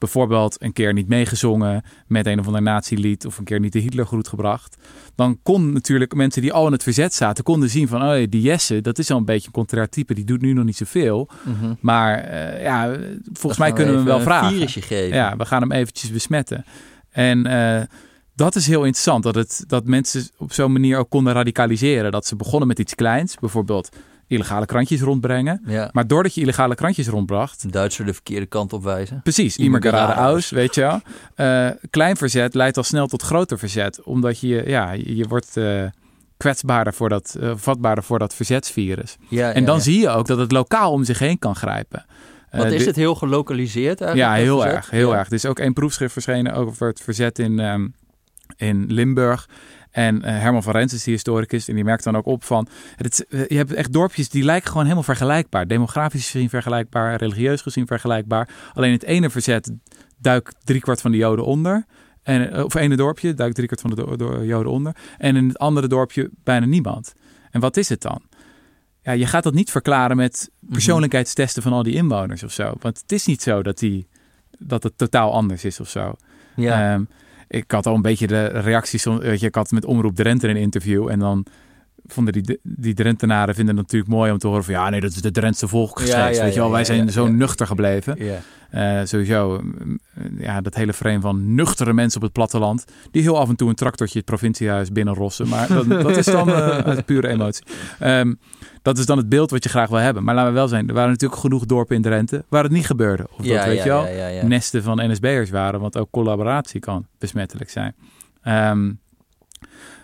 bijvoorbeeld 0.00 0.62
een 0.62 0.72
keer 0.72 0.92
niet 0.92 1.08
meegezongen 1.08 1.82
met 2.06 2.26
een 2.26 2.38
of 2.38 2.46
ander 2.46 2.62
nazi-lied... 2.62 3.26
of 3.26 3.38
een 3.38 3.44
keer 3.44 3.60
niet 3.60 3.72
de 3.72 3.78
Hitlergroet 3.78 4.28
gebracht... 4.28 4.76
dan 5.14 5.38
kon 5.42 5.72
natuurlijk 5.72 6.14
mensen 6.14 6.42
die 6.42 6.52
al 6.52 6.66
in 6.66 6.72
het 6.72 6.82
verzet 6.82 7.14
zaten... 7.14 7.44
konden 7.44 7.70
zien 7.70 7.88
van, 7.88 8.02
oh, 8.02 8.24
die 8.28 8.40
Jesse, 8.40 8.80
dat 8.80 8.98
is 8.98 9.10
al 9.10 9.16
een 9.16 9.24
beetje 9.24 9.46
een 9.46 9.52
contrair 9.52 9.88
type... 9.88 10.14
die 10.14 10.24
doet 10.24 10.40
nu 10.40 10.52
nog 10.52 10.64
niet 10.64 10.76
zoveel. 10.76 11.28
Mhm. 11.44 11.74
Maar 11.80 12.18
eh, 12.18 12.62
ja, 12.62 12.96
volgens 13.32 13.60
mij 13.60 13.72
kunnen 13.72 13.92
we 13.92 13.98
hem 13.98 14.08
wel 14.08 14.20
vragen. 14.20 14.68
Geven. 14.68 15.16
Ja, 15.16 15.36
we 15.36 15.44
gaan 15.44 15.60
hem 15.60 15.72
eventjes 15.72 16.10
besmetten. 16.10 16.64
En 17.10 17.46
eh, 17.46 17.82
dat 18.34 18.56
is 18.56 18.66
heel 18.66 18.84
interessant, 18.84 19.22
dat, 19.22 19.34
het, 19.34 19.64
dat 19.66 19.84
mensen 19.84 20.28
op 20.38 20.52
zo'n 20.52 20.72
manier 20.72 20.98
ook 20.98 21.10
konden 21.10 21.32
radicaliseren. 21.32 22.12
Dat 22.12 22.26
ze 22.26 22.36
begonnen 22.36 22.68
met 22.68 22.78
iets 22.78 22.94
kleins, 22.94 23.36
bijvoorbeeld 23.36 23.88
illegale 24.30 24.66
krantjes 24.66 25.00
rondbrengen. 25.00 25.62
Ja. 25.66 25.88
Maar 25.92 26.06
doordat 26.06 26.34
je 26.34 26.40
illegale 26.40 26.74
krantjes 26.74 27.08
rondbracht, 27.08 27.72
Duitser 27.72 28.04
de 28.06 28.12
verkeerde 28.12 28.46
kant 28.46 28.72
op 28.72 28.82
wijzen. 28.82 29.20
precies, 29.22 29.56
geradeaus. 29.56 30.16
aus, 30.34 30.50
weet 30.50 30.74
je 30.74 30.80
wel. 30.80 31.00
Eh, 31.34 31.70
klein 31.90 32.16
verzet 32.16 32.54
leidt 32.54 32.76
al 32.76 32.82
snel 32.82 33.06
tot 33.06 33.22
groter 33.22 33.58
verzet, 33.58 34.02
omdat 34.02 34.40
je, 34.40 34.62
ja, 34.66 34.92
je 34.92 35.26
wordt 35.28 35.56
eh, 35.56 35.84
kwetsbaarder 36.36 36.94
voor 36.94 37.08
dat, 37.08 37.36
eh, 37.40 37.52
vatbaarder 37.56 38.04
voor 38.04 38.18
dat 38.18 38.34
verzetsvirus. 38.34 39.16
Ja, 39.28 39.52
En 39.52 39.64
dan 39.64 39.76
ja. 39.76 39.82
zie 39.82 40.00
je 40.00 40.08
ook 40.08 40.26
dat 40.26 40.38
het 40.38 40.52
lokaal 40.52 40.92
om 40.92 41.04
zich 41.04 41.18
heen 41.18 41.38
kan 41.38 41.56
grijpen. 41.56 42.04
Want 42.50 42.64
Eh, 42.64 42.70
is 42.70 42.76
dit- 42.78 42.86
het 42.86 42.96
heel 42.96 43.14
gelokaliseerd 43.14 44.00
eigenlijk? 44.00 44.36
ja, 44.36 44.42
heel 44.44 44.66
erg. 44.66 44.90
Heel 44.90 45.16
erg. 45.16 45.26
Er 45.26 45.32
is 45.32 45.46
ook 45.46 45.58
één 45.58 45.72
proefschrift 45.72 46.12
verschenen 46.12 46.52
over 46.54 46.86
het 46.88 47.00
verzet 47.00 47.38
in, 47.38 47.58
ehm, 47.58 47.86
in 48.56 48.84
Limburg. 48.92 49.48
En 49.90 50.22
eh, 50.22 50.38
Herman 50.38 50.62
van 50.62 50.72
Rens 50.72 50.92
is 50.92 51.04
die 51.04 51.14
historicus. 51.14 51.68
En 51.68 51.74
die 51.74 51.84
merkt 51.84 52.04
dan 52.04 52.16
ook 52.16 52.26
op 52.26 52.44
van... 52.44 52.68
Het, 52.96 53.26
eh, 53.28 53.46
je 53.46 53.56
hebt 53.56 53.72
echt 53.72 53.92
dorpjes 53.92 54.28
die 54.28 54.44
lijken 54.44 54.68
gewoon 54.68 54.82
helemaal 54.82 55.04
vergelijkbaar. 55.04 55.66
Demografisch 55.66 56.30
gezien 56.30 56.48
vergelijkbaar. 56.48 57.16
Religieus 57.16 57.62
gezien 57.62 57.86
vergelijkbaar. 57.86 58.48
Alleen 58.74 58.92
het 58.92 59.02
ene 59.04 59.30
verzet 59.30 59.72
duikt 60.18 60.56
driekwart 60.64 61.00
van 61.00 61.10
de 61.10 61.16
Joden 61.16 61.44
onder. 61.44 61.84
En, 62.22 62.52
eh, 62.52 62.64
of 62.64 62.74
ene 62.74 62.96
dorpje 62.96 63.34
duikt 63.34 63.54
driekwart 63.54 63.80
van 63.80 63.90
de 63.90 63.96
do- 63.96 64.16
do- 64.16 64.44
Joden 64.44 64.72
onder. 64.72 64.96
En 65.18 65.36
in 65.36 65.48
het 65.48 65.58
andere 65.58 65.86
dorpje 65.86 66.30
bijna 66.44 66.66
niemand. 66.66 67.12
En 67.50 67.60
wat 67.60 67.76
is 67.76 67.88
het 67.88 68.00
dan? 68.00 68.22
Ja, 69.02 69.12
je 69.12 69.26
gaat 69.26 69.42
dat 69.42 69.54
niet 69.54 69.70
verklaren 69.70 70.16
met 70.16 70.50
persoonlijkheidstesten 70.60 71.62
van 71.62 71.72
al 71.72 71.82
die 71.82 71.94
inwoners 71.94 72.42
of 72.42 72.52
zo. 72.52 72.72
Want 72.80 73.00
het 73.00 73.12
is 73.12 73.26
niet 73.26 73.42
zo 73.42 73.62
dat, 73.62 73.78
die, 73.78 74.08
dat 74.58 74.82
het 74.82 74.98
totaal 74.98 75.32
anders 75.32 75.64
is 75.64 75.80
of 75.80 75.88
zo. 75.88 76.14
Ja. 76.56 76.92
Ehm, 76.92 77.04
ik 77.50 77.70
had 77.70 77.86
al 77.86 77.94
een 77.94 78.02
beetje 78.02 78.26
de 78.26 78.46
reacties. 78.46 79.04
Weet 79.04 79.40
je, 79.40 79.46
ik 79.46 79.54
had 79.54 79.70
met 79.70 79.84
Omroep 79.84 80.14
Drenthe 80.14 80.48
een 80.48 80.56
interview. 80.56 81.08
En 81.08 81.18
dan 81.18 81.44
vonden 82.06 82.32
die, 82.32 82.60
die 82.62 82.94
Drentenaren 82.94 83.54
vinden 83.54 83.76
het 83.76 83.84
natuurlijk 83.84 84.12
mooi 84.12 84.32
om 84.32 84.38
te 84.38 84.46
horen 84.46 84.64
van... 84.64 84.74
ja, 84.74 84.90
nee, 84.90 85.00
dat 85.00 85.10
is 85.10 85.22
de 85.22 85.30
Drentse. 85.30 85.66
Ja, 86.04 86.28
ja, 86.28 86.42
weet 86.42 86.54
je 86.54 86.60
wel, 86.60 86.70
wij 86.70 86.84
zijn 86.84 87.10
zo 87.10 87.28
nuchter 87.28 87.66
gebleven. 87.66 88.16
Eh, 88.70 89.00
sowieso, 89.04 89.60
mm, 89.62 89.98
ja, 90.38 90.60
dat 90.60 90.74
hele 90.74 90.92
frame 90.92 91.20
van 91.20 91.54
nuchtere 91.54 91.92
mensen 91.92 92.16
op 92.16 92.22
het 92.22 92.32
platteland... 92.32 92.84
die 93.10 93.22
heel 93.22 93.38
af 93.38 93.48
en 93.48 93.56
toe 93.56 93.68
een 93.68 93.74
tractortje 93.74 94.18
het 94.18 94.26
provinciehuis 94.26 94.92
binnenrossen. 94.92 95.48
Maar 95.48 95.68
dat, 95.68 95.88
dat 95.88 96.16
is 96.16 96.26
dan 96.26 96.48
eh, 96.48 96.78
uit 96.90 97.04
pure 97.04 97.28
emotie. 97.28 97.64
Ehm, 97.98 98.34
dat 98.82 98.98
is 98.98 99.06
dan 99.06 99.18
het 99.18 99.28
beeld 99.28 99.50
wat 99.50 99.62
je 99.62 99.68
graag 99.68 99.88
wil 99.88 99.98
hebben. 99.98 100.24
Maar 100.24 100.34
laten 100.34 100.52
we 100.52 100.58
wel 100.58 100.68
zijn, 100.68 100.88
er 100.88 100.94
waren 100.94 101.10
natuurlijk 101.10 101.40
genoeg 101.40 101.66
dorpen 101.66 101.96
in 101.96 102.02
Drenthe... 102.02 102.44
waar 102.48 102.62
het 102.62 102.72
niet 102.72 102.86
gebeurde. 102.86 103.26
Of 103.30 103.46
dat, 103.46 103.64
weet 103.64 103.82
je 103.82 103.88
wel, 103.88 104.06
nesten 104.42 104.82
van 104.82 105.10
NSB'ers 105.10 105.50
waren. 105.50 105.80
Want 105.80 105.96
ook 105.96 106.10
collaboratie 106.10 106.80
kan 106.80 107.06
besmettelijk 107.18 107.70
zijn. 107.70 107.94
Ehm, 108.42 108.90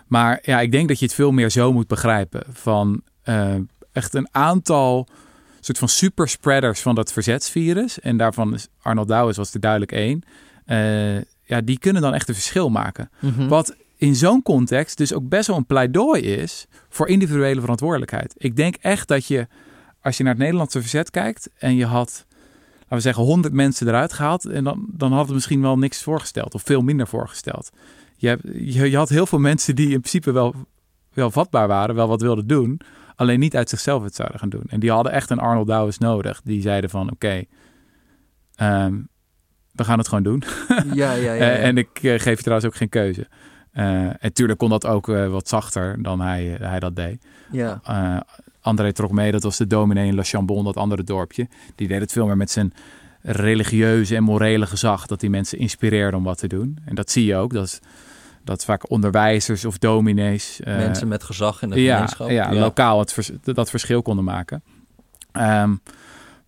maar 0.07 0.39
ja, 0.41 0.59
ik 0.59 0.71
denk 0.71 0.87
dat 0.87 0.99
je 0.99 1.05
het 1.05 1.13
veel 1.13 1.31
meer 1.31 1.49
zo 1.49 1.73
moet 1.73 1.87
begrijpen. 1.87 2.43
Van 2.49 3.01
eh, 3.23 3.55
echt 3.91 4.13
een 4.13 4.27
aantal 4.31 5.07
soort 5.59 5.77
van 5.77 5.89
superspreaders 5.89 6.81
van 6.81 6.95
dat 6.95 7.13
verzetsvirus. 7.13 7.99
En 7.99 8.17
daarvan 8.17 8.53
is 8.53 8.67
Arnold 8.81 9.07
Douwes 9.07 9.37
was 9.37 9.53
er 9.53 9.59
duidelijk 9.59 9.91
één. 9.91 10.23
Eh, 10.65 11.15
ja, 11.43 11.61
die 11.63 11.79
kunnen 11.79 12.01
dan 12.01 12.13
echt 12.13 12.27
een 12.27 12.33
verschil 12.33 12.69
maken. 12.69 13.09
Mhm. 13.19 13.47
Wat 13.47 13.75
in 13.97 14.15
zo'n 14.15 14.41
context 14.41 14.97
dus 14.97 15.13
ook 15.13 15.29
best 15.29 15.47
wel 15.47 15.57
een 15.57 15.65
pleidooi 15.65 16.21
is 16.21 16.65
voor 16.89 17.07
individuele 17.07 17.59
verantwoordelijkheid. 17.61 18.33
Ik 18.37 18.55
denk 18.55 18.75
echt 18.75 19.07
dat 19.07 19.25
je, 19.25 19.47
als 20.01 20.17
je 20.17 20.23
naar 20.23 20.33
het 20.33 20.41
Nederlandse 20.41 20.81
verzet 20.81 21.09
kijkt 21.09 21.49
en 21.57 21.75
je 21.75 21.85
had, 21.85 22.25
laten 22.79 22.95
we 22.95 22.99
zeggen, 22.99 23.23
100 23.23 23.53
mensen 23.53 23.87
eruit 23.87 24.13
gehaald, 24.13 24.45
en 24.45 24.63
dan, 24.63 24.85
dan 24.91 25.11
had 25.11 25.25
het 25.25 25.33
misschien 25.33 25.61
wel 25.61 25.77
niks 25.77 26.03
voorgesteld 26.03 26.53
of 26.53 26.61
veel 26.61 26.81
minder 26.81 27.07
voorgesteld. 27.07 27.69
Je, 28.17 28.39
je, 28.53 28.89
je 28.89 28.97
had 28.97 29.09
heel 29.09 29.25
veel 29.25 29.39
mensen 29.39 29.75
die 29.75 29.85
in 29.85 29.99
principe 29.99 30.31
wel, 30.31 30.55
wel 31.13 31.31
vatbaar 31.31 31.67
waren, 31.67 31.95
wel 31.95 32.07
wat 32.07 32.21
wilden 32.21 32.47
doen, 32.47 32.81
alleen 33.15 33.39
niet 33.39 33.55
uit 33.55 33.69
zichzelf 33.69 34.03
het 34.03 34.15
zouden 34.15 34.39
gaan 34.39 34.49
doen. 34.49 34.63
En 34.67 34.79
die 34.79 34.91
hadden 34.91 35.11
echt 35.11 35.29
een 35.29 35.39
Arnold 35.39 35.67
Douwes 35.67 35.97
nodig. 35.97 36.41
Die 36.43 36.61
zeiden 36.61 36.89
van, 36.89 37.11
oké, 37.11 37.43
ehm, 38.55 38.95
we 39.71 39.83
gaan 39.83 39.97
het 39.97 40.07
gewoon 40.07 40.23
doen. 40.23 40.43
Ja, 40.93 41.11
ja, 41.13 41.13
ja. 41.13 41.33
ja. 41.33 41.51
En 41.51 41.77
ik 41.77 41.89
eh, 41.93 42.19
geef 42.19 42.35
je 42.35 42.43
trouwens 42.43 42.65
ook 42.65 42.75
geen 42.75 42.89
keuze. 42.89 43.27
Eh, 43.71 44.23
en 44.23 44.33
tuurlijk 44.33 44.59
kon 44.59 44.69
dat 44.69 44.85
ook 44.85 45.09
eh, 45.09 45.27
wat 45.27 45.47
zachter 45.47 46.01
dan 46.03 46.21
hij, 46.21 46.57
hij 46.61 46.79
dat 46.79 46.95
deed. 46.95 47.25
ja. 47.51 48.25
André 48.61 48.93
trok 48.93 49.11
mee, 49.11 49.31
dat 49.31 49.43
was 49.43 49.57
de 49.57 49.67
dominee 49.67 50.07
in 50.07 50.15
La 50.15 50.23
Chambon, 50.23 50.63
dat 50.63 50.77
andere 50.77 51.03
dorpje. 51.03 51.47
Die 51.75 51.87
deed 51.87 51.99
het 51.99 52.11
veel 52.11 52.25
meer 52.25 52.37
met 52.37 52.51
zijn 52.51 52.73
religieuze 53.21 54.15
en 54.15 54.23
morele 54.23 54.65
gezag. 54.65 55.05
Dat 55.05 55.19
die 55.19 55.29
mensen 55.29 55.57
inspireerde 55.57 56.17
om 56.17 56.23
wat 56.23 56.37
te 56.37 56.47
doen. 56.47 56.77
En 56.85 56.95
dat 56.95 57.11
zie 57.11 57.25
je 57.25 57.35
ook. 57.35 57.53
Dat, 57.53 57.65
is, 57.65 57.79
dat 58.47 58.65
vaak 58.65 58.89
onderwijzers 58.91 59.65
of 59.65 59.77
dominees... 59.77 60.59
eh, 60.61 60.75
Mensen 60.75 61.07
met 61.07 61.23
gezag 61.23 61.61
in 61.61 61.69
de 61.69 61.81
ja, 61.81 61.93
gemeenschap. 61.93 62.29
ja, 62.29 62.53
lokaal 62.53 62.99
het 62.99 63.13
vers- 63.13 63.31
dat 63.43 63.69
verschil 63.69 64.01
konden 64.01 64.23
maken. 64.23 64.63
Ehm, 65.31 65.75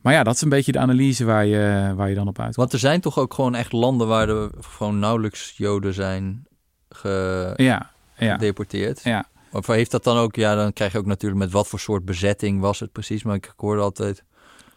maar 0.02 0.14
ja, 0.14 0.24
dat 0.24 0.36
is 0.36 0.42
een 0.42 0.50
beetje 0.50 0.72
de 0.72 0.80
analyse 0.80 1.26
waar 1.26 1.46
je, 1.46 1.94
waar 1.96 2.10
je 2.10 2.16
dan 2.16 2.28
op 2.28 2.40
uit. 2.40 2.56
Want 2.56 2.74
er 2.74 2.80
zijn 2.80 3.02
toch 3.02 3.18
ook 3.20 3.34
gewoon 3.34 3.56
echt 3.56 3.72
landen 3.72 4.08
waar 4.08 4.30
er 4.30 4.50
gewoon 4.60 5.00
nauwelijks 5.00 5.54
Joden 5.58 5.94
zijn 5.94 6.46
ge- 6.90 7.54
Ja, 7.56 7.90
ja, 8.18 8.34
gedeporteerd. 8.34 9.02
ja. 9.04 9.26
Of 9.52 9.68
heeft 9.68 9.92
dat 9.92 10.04
dan 10.04 10.18
ook, 10.18 10.36
ja, 10.36 10.56
dan 10.56 10.74
krijg 10.74 10.92
je 10.92 10.98
ook 10.98 11.06
natuurlijk 11.06 11.42
met 11.42 11.52
wat 11.52 11.68
voor 11.68 11.80
soort 11.80 12.06
bezetting 12.06 12.62
was 12.62 12.80
het 12.80 12.92
precies. 12.92 13.24
Maar 13.24 13.36
ik 13.36 13.54
hoorde 13.56 13.82
altijd, 13.82 14.24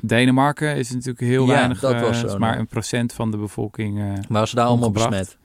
Denemarken 0.00 0.76
is 0.76 0.90
natuurlijk 0.90 1.20
heel 1.20 1.46
Ja, 1.46 1.52
weinig, 1.52 1.80
dat 1.80 1.92
eh, 1.92 2.00
was 2.00 2.18
zo, 2.20 2.26
is 2.26 2.36
maar 2.36 2.58
een 2.58 2.66
procent 2.66 3.12
van 3.12 3.30
de 3.30 3.36
bevolking. 3.36 3.98
eh, 4.00 4.06
maar 4.28 4.48
ze 4.48 4.54
daar 4.54 4.66
allemaal 4.66 4.90
besmet. 4.90 5.36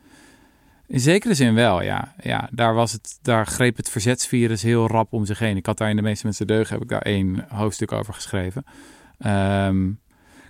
In 0.88 0.99
zekere 0.99 1.33
zin 1.33 1.53
wel, 1.53 1.81
ja. 1.81 2.13
ja 2.21 2.49
daar, 2.51 2.73
was 2.73 2.91
het, 2.91 3.19
daar 3.21 3.45
greep 3.45 3.77
het 3.77 3.89
verzetsvirus 3.89 4.61
heel 4.61 4.88
rap 4.88 5.13
om 5.13 5.25
zich 5.25 5.39
heen. 5.39 5.57
Ik 5.57 5.65
had 5.65 5.77
daar 5.77 5.89
in 5.89 5.95
de 5.95 6.01
meeste 6.01 6.25
mensen 6.25 6.47
deugen, 6.47 6.73
heb 6.73 6.83
ik 6.83 6.89
daar 6.89 7.01
één 7.01 7.45
hoofdstuk 7.49 7.91
over 7.91 8.13
geschreven. 8.13 8.63
Ehm, 9.17 9.91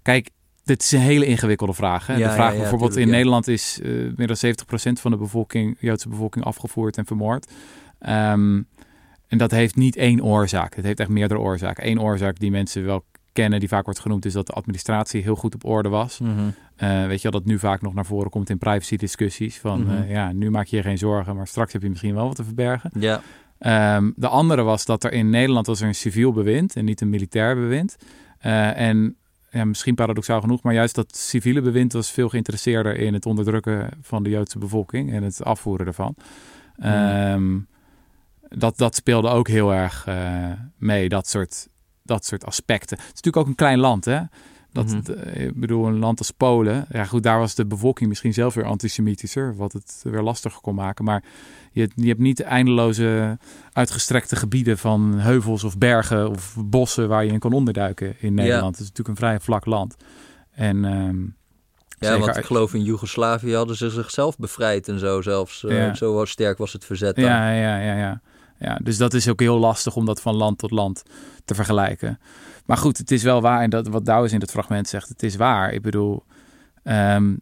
kijk, 0.01 0.29
dit 0.63 0.81
is 0.81 0.91
een 0.91 0.99
hele 0.99 1.25
ingewikkelde 1.25 1.73
vraag. 1.73 2.07
Hè? 2.07 2.15
Ja, 2.15 2.27
de 2.27 2.33
vraag 2.33 2.49
ja, 2.49 2.53
ja, 2.53 2.59
bijvoorbeeld 2.59 2.91
tuurlijk, 2.91 3.11
in. 3.11 3.17
Nederland 3.17 3.47
is 3.47 3.79
eh, 3.81 3.89
meer 4.15 4.27
dan 4.27 4.37
70% 4.37 5.01
van 5.01 5.11
de 5.11 5.17
bevolking, 5.17 5.77
Joodse 5.79 6.09
bevolking 6.09 6.45
afgevoerd 6.45 6.97
en 6.97 7.05
vermoord. 7.05 7.51
Ehm, 7.99 8.61
en 9.27 9.37
dat 9.37 9.51
heeft 9.51 9.75
niet 9.75 9.95
één 9.95 10.23
oorzaak. 10.23 10.75
Het 10.75 10.85
heeft 10.85 10.99
echt 10.99 11.09
meerdere 11.09 11.39
oorzaken. 11.39 11.87
Eén 11.87 12.01
oorzaak 12.01 12.39
die 12.39 12.51
mensen 12.51 12.85
wel 12.85 13.05
kennen, 13.33 13.59
die 13.59 13.69
vaak 13.69 13.85
wordt 13.85 13.99
genoemd, 13.99 14.25
is 14.25 14.33
dat 14.33 14.47
de 14.47 14.53
administratie 14.53 15.21
heel 15.21 15.35
goed 15.35 15.55
op 15.55 15.65
orde 15.65 15.89
was. 15.89 16.19
Mhm. 16.19 16.49
Eh, 16.77 17.05
weet 17.05 17.21
je 17.21 17.29
wel, 17.29 17.39
dat 17.39 17.49
nu 17.49 17.59
vaak 17.59 17.81
nog 17.81 17.93
naar 17.93 18.05
voren 18.05 18.29
komt 18.29 18.49
in 18.49 18.57
privacy 18.57 18.95
discussies. 18.97 19.57
Van 19.57 19.83
Mhm. 19.83 19.91
eh, 20.01 20.09
ja, 20.11 20.31
nu 20.31 20.49
maak 20.51 20.65
je 20.65 20.75
je 20.75 20.81
geen 20.81 20.97
zorgen, 20.97 21.35
maar 21.35 21.47
straks 21.47 21.73
heb 21.73 21.81
je 21.81 21.89
misschien 21.89 22.15
wel 22.15 22.27
wat 22.27 22.35
te 22.35 22.43
verbergen. 22.43 22.91
Ja, 22.99 23.21
Ehm, 23.59 24.11
de 24.15 24.27
andere 24.27 24.61
was 24.63 24.85
dat 24.85 25.03
er 25.03 25.11
in 25.11 25.29
Nederland 25.29 25.65
was 25.67 25.81
er 25.81 25.87
een 25.87 25.95
civiel 25.95 26.31
bewind 26.31 26.75
en 26.75 26.85
niet 26.85 27.01
een 27.01 27.09
militair 27.09 27.55
bewind. 27.55 27.95
Eh, 28.39 28.79
en 28.79 29.15
ja, 29.51 29.65
misschien 29.65 29.95
paradoxaal 29.95 30.41
genoeg, 30.41 30.61
maar 30.63 30.73
juist 30.73 30.95
dat 30.95 31.15
civiele 31.17 31.61
bewind 31.61 31.93
was 31.93 32.11
veel 32.11 32.29
geïnteresseerder 32.29 32.95
in 32.99 33.13
het 33.13 33.25
onderdrukken 33.25 33.89
van 34.01 34.23
de 34.23 34.29
Joodse 34.29 34.59
bevolking 34.59 35.11
en 35.13 35.23
het 35.23 35.43
afvoeren 35.43 35.85
ervan. 35.87 36.15
Ehm, 36.79 37.57
dat, 38.49 38.77
dat 38.77 38.95
speelde 38.95 39.29
ook 39.29 39.47
heel 39.47 39.73
erg 39.73 40.07
mee, 40.77 41.09
dat 41.09 41.27
soort, 41.27 41.67
dat 42.03 42.25
soort 42.25 42.45
aspecten. 42.45 42.97
Het 42.97 43.05
is 43.07 43.13
natuurlijk 43.13 43.37
ook 43.37 43.47
een 43.47 43.55
klein 43.55 43.79
land, 43.79 44.05
hè? 44.05 44.19
Dat, 44.71 44.85
Mhm. 44.85 45.11
eh, 45.11 45.45
ik 45.45 45.59
bedoel, 45.59 45.87
een 45.87 45.99
land 45.99 46.19
als 46.19 46.31
Polen. 46.31 46.85
Ja, 46.91 47.05
goed, 47.05 47.23
daar 47.23 47.39
was 47.39 47.55
de 47.55 47.65
bevolking 47.65 48.09
misschien 48.09 48.33
zelf 48.33 48.53
weer 48.53 48.65
antisemitischer, 48.65 49.55
wat 49.55 49.73
het 49.73 49.99
weer 50.03 50.21
lastiger 50.21 50.61
kon 50.61 50.75
maken. 50.75 51.05
Maar 51.05 51.23
je, 51.71 51.89
je 51.95 52.07
hebt 52.07 52.19
niet 52.19 52.41
eindeloze 52.41 53.37
uitgestrekte 53.73 54.35
gebieden 54.35 54.77
van 54.77 55.13
heuvels 55.13 55.63
of 55.63 55.77
bergen 55.77 56.29
of 56.29 56.55
bossen 56.65 57.07
waar 57.07 57.25
je 57.25 57.31
in 57.31 57.39
kan 57.39 57.53
onderduiken 57.53 58.15
in 58.19 58.33
Nederland. 58.33 58.71
Het 58.75 58.79
is 58.83 58.89
natuurlijk 58.89 59.07
een 59.09 59.25
vrij 59.25 59.39
vlak 59.39 59.65
land. 59.65 59.95
En 60.51 60.85
ehm, 60.85 61.21
ja 61.99 62.07
zeker- 62.07 62.19
want 62.19 62.37
ik 62.37 62.45
geloof 62.45 62.73
in 62.73 62.83
Joegoslavië 62.83 63.55
hadden 63.55 63.75
ze 63.75 63.89
zichzelf 63.89 64.37
bevrijd 64.37 64.87
en 64.87 64.99
zo 64.99 65.21
zelfs. 65.21 65.63
eh. 65.65 65.93
Zo 65.93 66.25
sterk 66.25 66.57
was 66.57 66.73
het 66.73 66.85
verzet 66.85 67.15
dan. 67.15 67.25
Ja, 67.25 67.51
ja, 67.51 67.77
ja, 67.79 67.95
ja. 67.95 68.21
ja. 68.59 68.79
Dus 68.83 68.97
dat 68.97 69.13
is 69.13 69.27
ook 69.29 69.39
heel 69.39 69.57
lastig 69.59 69.95
om 69.95 70.05
dat 70.05 70.21
van 70.21 70.35
land 70.35 70.57
tot 70.57 70.71
land 70.71 71.03
te 71.45 71.55
vergelijken. 71.55 72.19
Maar 72.67 72.77
goed, 72.77 72.97
het 72.97 73.11
is 73.11 73.23
wel 73.23 73.41
waar. 73.41 73.61
En 73.61 73.69
dat, 73.69 73.87
wat 73.87 74.05
Douwes 74.05 74.31
in 74.31 74.39
het 74.39 74.51
fragment 74.51 74.87
zegt, 74.87 75.09
het 75.09 75.23
is 75.23 75.35
waar. 75.35 75.73
Ik 75.73 75.81
bedoel, 75.81 76.23
ehm, 76.83 77.35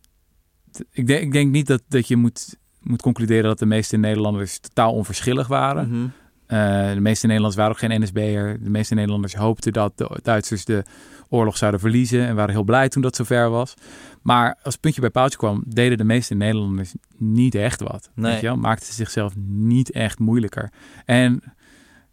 ik, 0.91 1.07
denk, 1.07 1.21
ik 1.21 1.31
denk 1.31 1.51
niet 1.51 1.67
dat, 1.67 1.81
dat 1.87 2.07
je 2.07 2.15
moet, 2.15 2.57
moet 2.81 3.01
concluderen 3.01 3.43
dat 3.43 3.59
de 3.59 3.65
meeste 3.65 3.97
Nederlanders 3.97 4.59
totaal 4.59 4.93
onverschillig 4.93 5.47
waren. 5.47 5.89
Mhm. 5.89 6.07
Eh, 6.45 6.93
de 6.93 7.01
meeste 7.01 7.25
Nederlanders 7.25 7.55
waren 7.55 7.71
ook 7.71 7.79
geen 7.79 8.01
NSB'er. 8.01 8.63
De 8.63 8.69
meeste 8.69 8.93
Nederlanders 8.93 9.35
hoopten 9.35 9.73
dat 9.73 9.97
de 9.97 10.19
Duitsers 10.21 10.65
de 10.65 10.83
oorlog 11.29 11.57
zouden 11.57 11.79
verliezen 11.79 12.27
en 12.27 12.35
waren 12.35 12.53
heel 12.53 12.63
blij 12.63 12.89
toen 12.89 13.01
dat 13.01 13.15
zover 13.15 13.49
was. 13.49 13.73
Maar 14.21 14.57
als 14.63 14.73
het 14.73 14.81
puntje 14.81 15.01
bij 15.01 15.09
paaltje 15.09 15.37
kwam, 15.37 15.63
deden 15.67 15.97
de 15.97 16.03
meeste 16.03 16.33
Nederlanders 16.33 16.93
niet 17.17 17.55
echt 17.55 17.81
wat. 17.81 18.09
Nee. 18.15 18.31
Weet 18.31 18.41
je 18.41 18.47
wel? 18.47 18.55
Maakten 18.55 18.87
ze 18.87 18.93
zichzelf 18.93 19.33
niet 19.47 19.91
echt 19.91 20.19
moeilijker. 20.19 20.71
En 21.05 21.41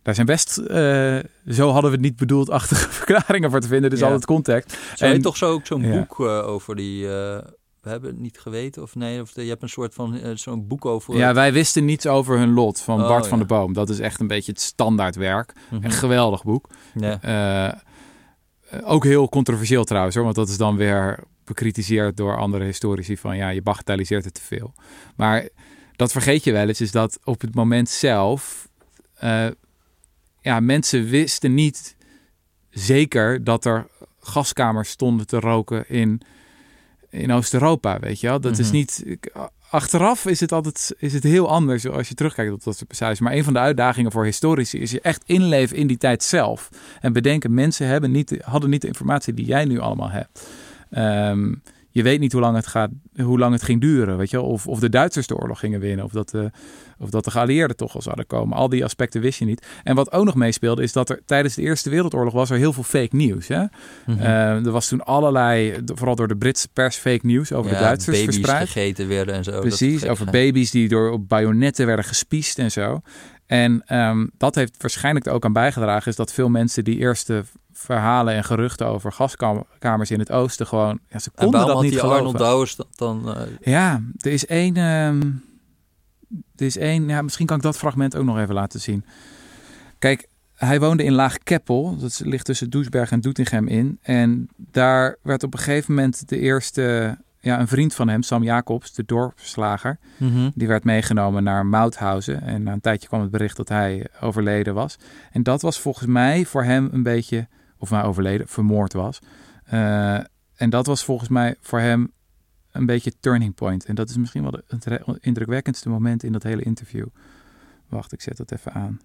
daar 0.03 0.15
zijn 0.15 0.27
best, 0.27 0.59
eh, 0.59 1.19
zo 1.49 1.71
hadden 1.71 1.91
we 1.91 1.97
het 1.97 2.01
niet 2.01 2.17
bedoeld, 2.17 2.51
achtige 2.51 2.89
verklaringen 3.01 3.51
voor 3.51 3.61
te 3.61 3.69
vinden. 3.69 3.91
Dus 3.91 3.99
Ja. 3.99 4.05
altijd 4.05 4.25
context. 4.27 4.71
Zo 4.97 5.05
heet 5.05 5.15
En- 5.15 5.23
toch 5.23 5.37
zo 5.37 5.51
ook 5.53 5.67
zo'n 5.67 5.83
Ja. 5.83 5.91
boek 5.99 6.21
eh, 6.21 6.47
over 6.47 6.77
die... 6.77 7.05
eh, 7.07 7.39
we 7.81 7.89
hebben 7.89 8.11
het 8.11 8.19
niet 8.19 8.39
geweten 8.39 8.83
of 8.83 8.95
nee, 8.95 9.21
of 9.21 9.33
de- 9.33 9.43
je 9.43 9.49
hebt 9.49 9.63
een 9.63 9.69
soort 9.69 9.95
van 9.95 10.21
zo'n 10.35 10.67
boek 10.67 10.85
over... 10.85 11.17
Ja, 11.17 11.35
wij 11.35 11.53
wisten 11.53 11.85
niets 11.85 12.07
over 12.07 12.39
hun 12.39 12.53
lot 12.53 12.81
van 12.81 13.01
Oh, 13.03 13.09
Bart 13.09 13.27
van 13.27 13.39
ja. 13.39 13.45
de 13.45 13.55
Boom. 13.55 13.73
Dat 13.73 13.89
is 13.91 13.99
echt 13.99 14.21
een 14.21 14.27
beetje 14.27 14.53
het 14.53 14.61
standaardwerk. 14.61 15.53
Mhm. 15.71 15.85
Een 15.85 15.91
geweldig 15.91 16.45
boek. 16.45 16.69
Ja. 16.95 17.83
Ook 18.85 19.05
heel 19.05 19.29
controversieel 19.29 19.85
trouwens 19.85 20.15
hoor, 20.15 20.25
want 20.25 20.37
dat 20.37 20.49
is 20.49 20.57
dan 20.57 20.77
weer 20.77 21.19
bekritiseerd 21.45 22.17
door 22.17 22.37
andere 22.37 22.65
historici 22.65 23.17
van 23.17 23.37
ja, 23.37 23.49
je 23.49 23.63
bagatelliseert 23.63 24.25
het 24.25 24.35
te 24.35 24.41
veel. 24.41 24.75
Maar 25.17 25.49
dat 25.97 26.13
vergeet 26.13 26.45
je 26.45 26.53
wel 26.53 26.69
eens, 26.69 26.81
is 26.81 26.91
dat 26.93 27.19
op 27.25 27.41
het 27.41 27.55
moment 27.55 27.89
zelf, 27.89 28.69
ja, 30.43 30.61
mensen 30.61 31.05
wisten 31.09 31.55
niet 31.55 31.97
zeker 32.71 33.45
dat 33.45 33.65
er 33.65 33.87
gaskamers 34.21 34.89
stonden 34.91 35.27
te 35.27 35.41
roken 35.41 35.89
in, 35.89 36.21
in 37.11 37.33
Oost-Europa, 37.33 37.99
weet 37.99 38.21
je 38.21 38.27
wel. 38.27 38.41
Dat 38.41 38.59
is 38.59 38.67
Mhm. 38.67 38.77
niet... 38.77 39.05
Achteraf 39.71 40.27
is 40.27 40.41
het 40.41 40.53
altijd 40.53 40.95
is 40.99 41.13
het 41.13 41.23
heel 41.23 41.49
anders 41.49 41.89
als 41.89 42.09
je 42.09 42.15
terugkijkt 42.15 42.53
op 42.53 42.65
dat 42.65 42.77
soort 42.77 42.89
passages. 42.89 43.21
Maar 43.21 43.33
een 43.33 43.45
van 43.45 43.53
de 43.53 43.59
uitdagingen 43.59 44.13
voor 44.13 44.25
historici 44.25 44.79
is 44.79 44.91
je 44.91 45.01
echt 45.01 45.23
inleven 45.27 45.77
in 45.77 45.87
die 45.87 45.97
tijd 45.97 46.23
zelf. 46.23 46.69
En 47.01 47.13
bedenken, 47.13 47.55
mensen 47.55 47.87
hebben 47.87 48.11
niet, 48.11 48.37
hadden 48.45 48.71
niet 48.71 48.81
de 48.81 48.87
informatie 48.87 49.35
die 49.35 49.45
jij 49.45 49.65
nu 49.65 49.79
allemaal 49.79 50.11
hebt. 50.11 50.49
Ehm, 50.91 51.55
je 51.93 52.03
weet 52.03 52.21
niet 52.21 52.33
hoe 52.33 52.41
lang 52.41 52.57
het, 52.57 52.67
gaat, 52.67 52.91
hoe 53.23 53.39
lang 53.39 53.53
het 53.53 53.63
ging 53.63 53.81
duren, 53.81 54.17
weet 54.17 54.31
je? 54.31 54.41
Of, 54.41 54.67
of 54.67 54.81
de 54.81 54.89
Duitsers 54.89 55.27
de 55.27 55.37
oorlog 55.37 55.59
gingen 55.59 55.81
winnen, 55.81 56.05
of 56.05 56.13
dat, 56.13 56.31
de, 56.31 56.51
of 56.99 57.11
dat 57.11 57.25
de 57.25 57.31
geallieerden 57.31 57.77
toch 57.77 57.95
al 57.95 58.03
zouden 58.03 58.27
komen. 58.27 58.57
Al 58.57 58.69
die 58.69 58.85
aspecten 58.85 59.21
wist 59.21 59.39
je 59.39 59.45
niet. 59.45 59.67
En 59.83 59.95
wat 59.95 60.13
ook 60.13 60.25
nog 60.25 60.35
meespeelde, 60.35 60.83
is 60.83 60.93
dat 60.93 61.11
er 61.11 61.21
tijdens 61.27 61.55
de 61.55 61.63
Eerste 61.63 61.91
Wereldoorlog 61.91 62.33
was 62.33 62.51
er 62.51 62.57
heel 62.57 62.73
veel 62.73 62.83
fake 62.83 63.17
nieuws. 63.17 63.49
Hè? 63.49 63.65
Mhm. 64.07 64.19
Eh, 64.19 64.67
er 64.67 64.71
was 64.71 64.89
toen 64.89 65.05
allerlei, 65.05 65.75
vooral 65.85 66.17
door 66.17 66.29
de 66.29 66.37
Britse 66.37 66.69
pers, 66.73 66.97
fake 66.97 67.27
nieuws 67.27 67.53
over 67.53 67.71
Ja, 67.71 67.77
de 67.79 67.83
Duitsers 67.85 68.19
baby's 68.19 68.35
verspreid. 68.35 68.69
gegeten 68.69 69.09
werden 69.09 69.35
en 69.35 69.45
zo. 69.45 69.61
Precies, 69.61 70.07
over 70.07 70.31
baby's 70.31 70.71
die 70.71 70.89
door 70.89 71.11
op 71.11 71.29
bajonetten 71.29 71.87
werden 71.87 72.05
gespiest 72.05 72.59
en 72.59 72.71
zo. 72.71 73.01
En 73.47 73.83
ehm, 73.87 74.27
dat 74.39 74.55
heeft 74.55 74.75
waarschijnlijk 74.81 75.27
er 75.27 75.33
ook 75.33 75.45
aan 75.45 75.53
bijgedragen, 75.53 76.11
is 76.11 76.17
dat 76.17 76.33
veel 76.33 76.49
mensen 76.49 76.85
die 76.85 76.99
eerste 76.99 77.45
verhalen 77.83 78.35
en 78.35 78.45
geruchten 78.45 78.87
over 78.87 79.13
gaskamers 79.13 80.11
in 80.11 80.19
het 80.19 80.31
oosten 80.33 80.67
gewoon, 80.67 80.99
ja, 81.09 81.19
ze 81.19 81.31
En 81.35 81.43
konden 81.45 81.61
dat 81.61 81.69
had 81.71 81.83
niet 81.83 81.91
die 81.91 82.01
geloven. 82.01 82.19
Arnold 82.25 82.39
Douwes 82.39 82.77
dan... 82.97 83.37
eh, 83.37 83.43
Ja, 83.61 84.03
er 84.21 84.33
is 84.33 84.47
één. 84.47 84.77
ehm, 84.77 85.21
er 86.57 86.67
is 86.67 86.77
één. 86.77 87.09
Ja, 87.09 87.23
misschien 87.23 87.47
kan 87.47 87.57
ik 87.57 87.63
dat 87.63 87.77
fragment 87.79 88.17
ook 88.17 88.25
nog 88.25 88.39
even 88.39 88.55
laten 88.55 88.81
zien. 88.81 89.05
Kijk, 89.99 90.29
hij 90.55 90.81
woonde 90.81 91.05
in 91.05 91.13
Laag 91.13 91.39
Keppel. 91.39 91.97
Dat 91.97 92.21
ligt 92.25 92.45
tussen 92.45 92.71
Doesberg 92.71 93.11
en 93.11 93.21
Doetinchem 93.21 93.67
in. 93.69 93.99
En 94.03 94.49
daar 94.57 95.17
werd 95.23 95.43
op 95.43 95.53
een 95.53 95.59
gegeven 95.59 95.95
moment 95.95 96.29
de 96.29 96.39
eerste. 96.39 97.19
Ja, 97.41 97.61
een 97.61 97.69
vriend 97.69 97.95
van 97.95 98.09
hem, 98.09 98.23
Sam 98.23 98.43
Jacobs, 98.43 98.93
de 98.95 99.05
dorpsslager. 99.07 99.99
Die 100.55 100.69
werd 100.69 100.85
meegenomen 100.85 101.43
naar 101.43 101.67
Mauthausen. 101.67 102.43
En 102.43 102.63
na 102.63 102.73
een 102.73 102.81
tijdje 102.81 103.09
kwam 103.09 103.21
het 103.21 103.31
bericht 103.31 103.57
dat 103.57 103.69
hij 103.69 104.07
overleden 104.21 104.75
was. 104.75 104.97
En 105.33 105.43
dat 105.43 105.63
was 105.63 105.81
volgens 105.81 106.07
mij 106.07 106.45
voor 106.45 106.65
hem 106.65 106.89
een 106.93 107.03
beetje. 107.03 107.49
Of 107.83 107.91
hij 107.91 108.03
overleden, 108.03 108.49
vermoord 108.49 108.93
was. 108.93 109.19
Eh, 109.65 110.15
en 110.55 110.71
dat 110.71 110.87
was 110.87 111.05
volgens 111.05 111.29
mij 111.29 111.57
voor 111.61 111.79
hem 111.81 112.13
een 112.71 112.87
beetje 112.87 113.13
turning 113.21 113.55
point. 113.55 113.85
En 113.85 113.95
dat 113.95 114.11
is 114.11 114.17
misschien 114.17 114.43
wel 114.43 114.61
het 114.67 114.89
indrukwekkendste 115.21 115.89
moment 115.89 116.23
in 116.23 116.33
dat 116.33 116.43
hele 116.43 116.63
interview. 116.63 117.07
Wacht, 117.89 118.13
ik 118.13 118.21
zet 118.21 118.37
dat 118.37 118.53
even 118.53 118.73
aan. 118.73 119.01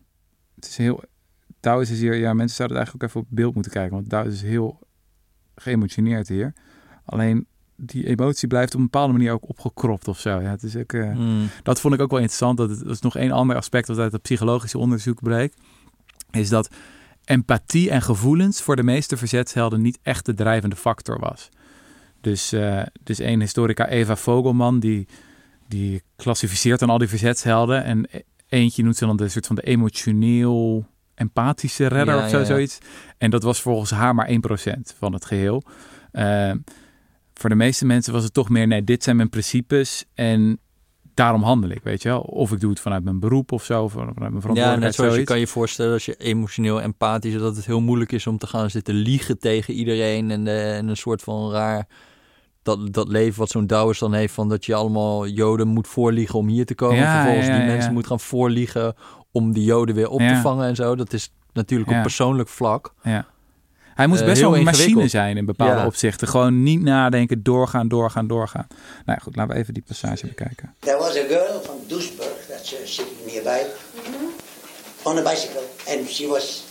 Het 0.55 0.65
is 0.67 0.77
heel. 0.77 1.03
Douwes 1.59 1.89
is 1.89 1.99
hier. 1.99 2.15
Ja, 2.15 2.33
mensen 2.33 2.55
zouden 2.55 2.77
het 2.77 2.85
eigenlijk 2.87 3.03
ook 3.03 3.09
even 3.09 3.21
op 3.21 3.27
beeld 3.37 3.53
moeten 3.53 3.71
kijken. 3.71 3.93
Want 3.93 4.09
Douwes 4.09 4.33
is 4.33 4.41
heel 4.41 4.79
geëmotioneerd 5.55 6.27
hier. 6.27 6.53
Alleen 7.05 7.47
die 7.75 8.07
emotie 8.07 8.47
blijft 8.47 8.73
op 8.73 8.79
een 8.79 8.85
bepaalde 8.85 9.13
manier 9.13 9.31
ook 9.31 9.49
opgekropt 9.49 10.07
of 10.07 10.19
zo. 10.19 10.41
Ja, 10.41 10.49
het 10.49 10.63
is 10.63 10.75
ook. 10.75 10.93
eh, 10.93 11.15
mm, 11.15 11.49
dat 11.63 11.79
vond 11.79 11.93
ik 11.93 12.01
ook 12.01 12.09
wel 12.11 12.19
interessant. 12.19 12.57
Dat, 12.57 12.69
het, 12.69 12.79
dat 12.79 12.89
is 12.93 13.01
nog 13.01 13.15
één 13.15 13.31
ander 13.31 13.55
aspect 13.55 13.87
wat 13.87 13.97
uit 13.97 14.11
het 14.11 14.21
psychologische 14.21 14.77
onderzoek 14.77 15.21
bleek. 15.21 15.53
Is 16.31 16.49
dat 16.49 16.69
empathie 17.27 17.89
en 17.89 18.01
gevoelens 18.01 18.61
voor 18.61 18.75
de 18.75 18.83
meeste 18.83 19.17
verzetshelden 19.17 19.81
niet 19.81 19.99
echt 20.01 20.25
de 20.25 20.33
drijvende 20.33 20.75
factor 20.75 21.19
was. 21.19 21.49
Dus, 22.21 22.51
eh 22.51 22.81
dus 23.03 23.19
één 23.19 23.39
historica, 23.39 23.87
Eva 23.87 24.15
Vogelman, 24.15 24.79
die, 24.79 25.07
die 25.67 26.01
klassificeert 26.15 26.79
dan 26.79 26.89
al 26.89 26.97
die 26.97 27.07
verzetshelden. 27.07 27.83
En 27.83 28.07
e- 28.11 28.21
eentje 28.49 28.83
noemt 28.83 28.95
ze 28.95 29.05
dan 29.05 29.17
de 29.17 29.29
soort 29.29 29.47
van 29.47 29.55
de 29.55 29.61
emotioneel 29.61 30.85
empathische 31.15 31.87
redder 31.87 32.15
Ja, 32.15 32.23
of 32.23 32.29
zo, 32.29 32.35
ja, 32.35 32.41
ja. 32.41 32.47
zoiets. 32.47 32.77
En 33.17 33.29
dat 33.29 33.43
was 33.43 33.61
volgens 33.61 33.91
haar 33.91 34.15
maar 34.15 34.29
1% 34.29 34.33
van 34.97 35.13
het 35.13 35.25
geheel. 35.25 35.63
Eh, 36.11 36.51
voor 37.33 37.49
de 37.49 37.55
meeste 37.55 37.85
mensen 37.85 38.13
was 38.13 38.23
het 38.23 38.33
toch 38.33 38.49
meer, 38.49 38.67
nee, 38.67 38.83
dit 38.83 39.03
zijn 39.03 39.15
mijn 39.15 39.29
principes 39.29 40.05
en 40.13 40.59
daarom 41.17 41.43
handel 41.43 41.69
ik, 41.69 41.83
weet 41.83 42.01
je 42.01 42.09
wel. 42.09 42.19
Of 42.19 42.51
ik 42.51 42.59
doe 42.59 42.69
het 42.69 42.79
vanuit 42.79 43.03
mijn 43.03 43.19
beroep 43.19 43.51
of 43.51 43.63
zo, 43.63 43.87
vanuit 43.87 44.19
mijn 44.19 44.33
Ja, 44.33 44.39
verantwoordelijkheid, 44.39 44.79
net 44.79 44.95
zoals 44.95 45.15
je 45.15 45.23
kan 45.23 45.39
je 45.39 45.47
voorstellen 45.47 45.93
als 45.93 46.05
je 46.05 46.15
emotioneel 46.15 46.81
empathisch 46.81 47.33
is, 47.33 47.39
dat 47.41 47.55
het 47.55 47.65
heel 47.65 47.81
moeilijk 47.81 48.11
is 48.11 48.27
om 48.27 48.37
te 48.37 48.47
gaan 48.47 48.69
zitten 48.69 48.93
liegen 48.93 49.39
tegen 49.39 49.73
iedereen 49.73 50.31
en, 50.31 50.47
eh, 50.47 50.77
en 50.77 50.87
een 50.87 50.97
soort 50.97 51.21
van 51.21 51.51
raar 51.51 51.87
dat, 52.63 52.93
dat 52.93 53.07
leven 53.07 53.39
wat 53.39 53.49
zo'n 53.49 53.67
Douwers 53.67 53.99
dan 53.99 54.13
heeft 54.13 54.33
van 54.33 54.49
dat 54.49 54.65
je 54.65 54.73
allemaal 54.75 55.27
Joden 55.27 55.67
moet 55.67 55.87
voorliegen 55.87 56.39
om 56.39 56.47
hier 56.47 56.65
te 56.65 56.75
komen. 56.75 56.97
Ja, 56.97 57.13
Vervolgens 57.15 57.47
ja, 57.47 57.53
die 57.53 57.61
ja, 57.61 57.67
mensen 57.67 57.87
ja. 57.89 57.93
moet 57.95 58.07
gaan 58.07 58.19
voorliegen 58.19 58.93
om 59.31 59.53
die 59.53 59.63
Joden 59.63 59.95
weer 59.95 60.09
op 60.09 60.19
te 60.19 60.23
Ja. 60.23 60.41
vangen 60.41 60.67
en 60.67 60.75
zo. 60.75 60.95
Dat 60.95 61.13
is 61.13 61.33
natuurlijk 61.53 61.89
Ja. 61.89 61.95
op 61.95 62.01
persoonlijk 62.01 62.49
vlak. 62.49 62.93
Ja. 63.03 63.25
Hij 63.97 64.07
moest 64.07 64.21
Eh, 64.21 64.27
best 64.27 64.41
wel 64.41 64.55
een 64.57 64.63
machine 64.63 65.07
zijn 65.07 65.37
in 65.37 65.45
bepaalde 65.45 65.79
Ja. 65.81 65.85
opzichten. 65.85 66.27
Gewoon 66.27 66.63
niet 66.63 66.81
nadenken, 66.81 67.43
doorgaan, 67.43 67.87
doorgaan, 67.87 68.27
doorgaan. 68.27 68.67
Nou 68.69 68.77
ja, 69.05 69.15
goed, 69.23 69.35
laten 69.35 69.53
we 69.53 69.59
even 69.61 69.73
die 69.73 69.83
passage 69.87 70.25
bekijken. 70.27 70.73
There 70.79 70.97
was 70.97 71.09
a 71.17 71.25
girl 71.27 71.61
from 71.63 71.75
Duisburg 71.87 72.45
that's 72.49 72.73
uh, 72.73 72.79
sitting 72.85 73.17
nearby 73.25 73.59
on 75.03 75.17
a 75.17 75.21
bicycle, 75.21 75.63
and 75.87 76.09
she 76.09 76.27
was. 76.27 76.63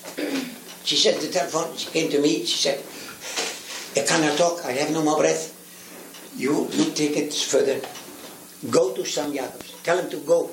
She 0.82 0.96
said 0.96 1.20
the 1.20 1.28
telephone. 1.28 1.66
She 1.76 1.90
came 1.90 2.08
to 2.08 2.20
me. 2.20 2.28
She 2.46 2.56
said, 2.58 2.78
"I 3.96 4.02
cannot 4.02 4.36
talk. 4.36 4.60
I 4.70 4.78
have 4.78 4.90
no 4.92 5.02
more 5.02 5.16
breath. 5.16 5.44
You 6.34 6.66
you 6.70 6.92
take 6.92 7.14
it 7.14 7.34
further. 7.48 7.76
Go 8.70 8.92
to 8.92 9.04
Sam 9.04 9.32
Jacobs. 9.32 9.74
Tell 9.82 9.98
him 9.98 10.08
to 10.08 10.16
go 10.26 10.50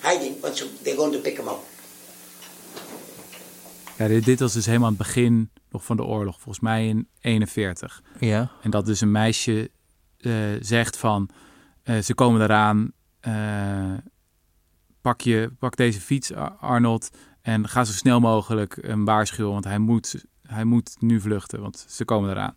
hiding. 0.00 0.40
But 0.40 0.64
they're 0.82 0.96
going 0.96 1.12
to 1.12 1.18
pick 1.18 1.36
him 1.38 1.48
up." 1.48 1.62
Ja, 3.98 4.08
dit, 4.08 4.24
dit 4.24 4.40
was 4.40 4.52
dus 4.52 4.66
helemaal 4.66 4.88
aan 4.88 4.94
het 4.98 5.06
begin 5.06 5.50
nog 5.70 5.84
van 5.84 5.96
de 5.96 6.04
oorlog. 6.04 6.34
Volgens 6.40 6.60
mij 6.64 6.88
in 6.88 7.08
41. 7.20 8.02
Ja. 8.20 8.50
En 8.62 8.70
dat 8.70 8.86
dus 8.86 9.00
een 9.00 9.10
meisje 9.10 9.70
eh, 10.18 10.32
zegt 10.60 10.96
van... 10.96 11.28
eh, 11.82 11.98
ze 11.98 12.14
komen 12.14 12.40
eraan. 12.42 12.92
eh, 13.20 13.92
pak, 15.00 15.20
je, 15.20 15.50
pak 15.58 15.76
deze 15.76 16.00
fiets, 16.00 16.32
Ar- 16.34 16.50
Arnold. 16.60 17.10
En 17.42 17.68
ga 17.68 17.84
zo 17.84 17.92
snel 17.92 18.20
mogelijk 18.20 18.78
hem 18.80 19.04
waarschuwen. 19.04 19.52
Want 19.52 19.64
hij 19.64 19.78
moet, 19.78 20.24
hij 20.42 20.64
moet 20.64 20.96
nu 20.98 21.20
vluchten. 21.20 21.60
Want 21.60 21.84
ze 21.88 22.04
komen 22.04 22.30
eraan. 22.30 22.54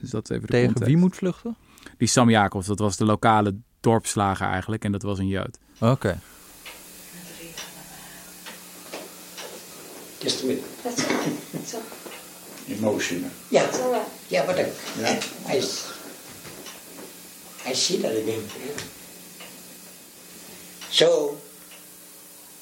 Dus 0.00 0.10
dat 0.10 0.24
is 0.30 0.36
even 0.36 0.46
de 0.46 0.52
Tegen 0.52 0.66
context. 0.66 0.88
wie 0.92 1.00
moet 1.00 1.16
vluchten? 1.16 1.56
Die 1.98 2.08
Sam 2.08 2.30
Jacobs, 2.30 2.66
dat 2.66 2.78
was 2.78 2.96
de 2.96 3.04
lokale 3.04 3.56
dorpslager 3.80 4.46
eigenlijk. 4.46 4.84
En 4.84 4.92
dat 4.92 5.02
was 5.02 5.18
een 5.18 5.26
Jood. 5.28 5.58
Oké. 5.80 6.18
Just 10.20 10.42
a 10.42 10.46
minute. 10.46 10.64
That's 10.82 11.08
all 11.08 11.16
right. 11.16 11.50
That's 11.52 11.74
all, 11.74 11.82
Emotional. 12.68 13.30
Yeah. 13.50 13.64
that's 13.66 13.80
all 13.80 13.92
right. 13.92 14.08
Yeah, 14.30 14.46
but 14.46 14.58
I, 14.58 14.70
Yeah. 15.00 15.22
I, 15.48 15.56
I 17.66 17.72
see 17.74 17.96
that 17.98 18.16
again. 18.16 18.42
So 20.90 21.36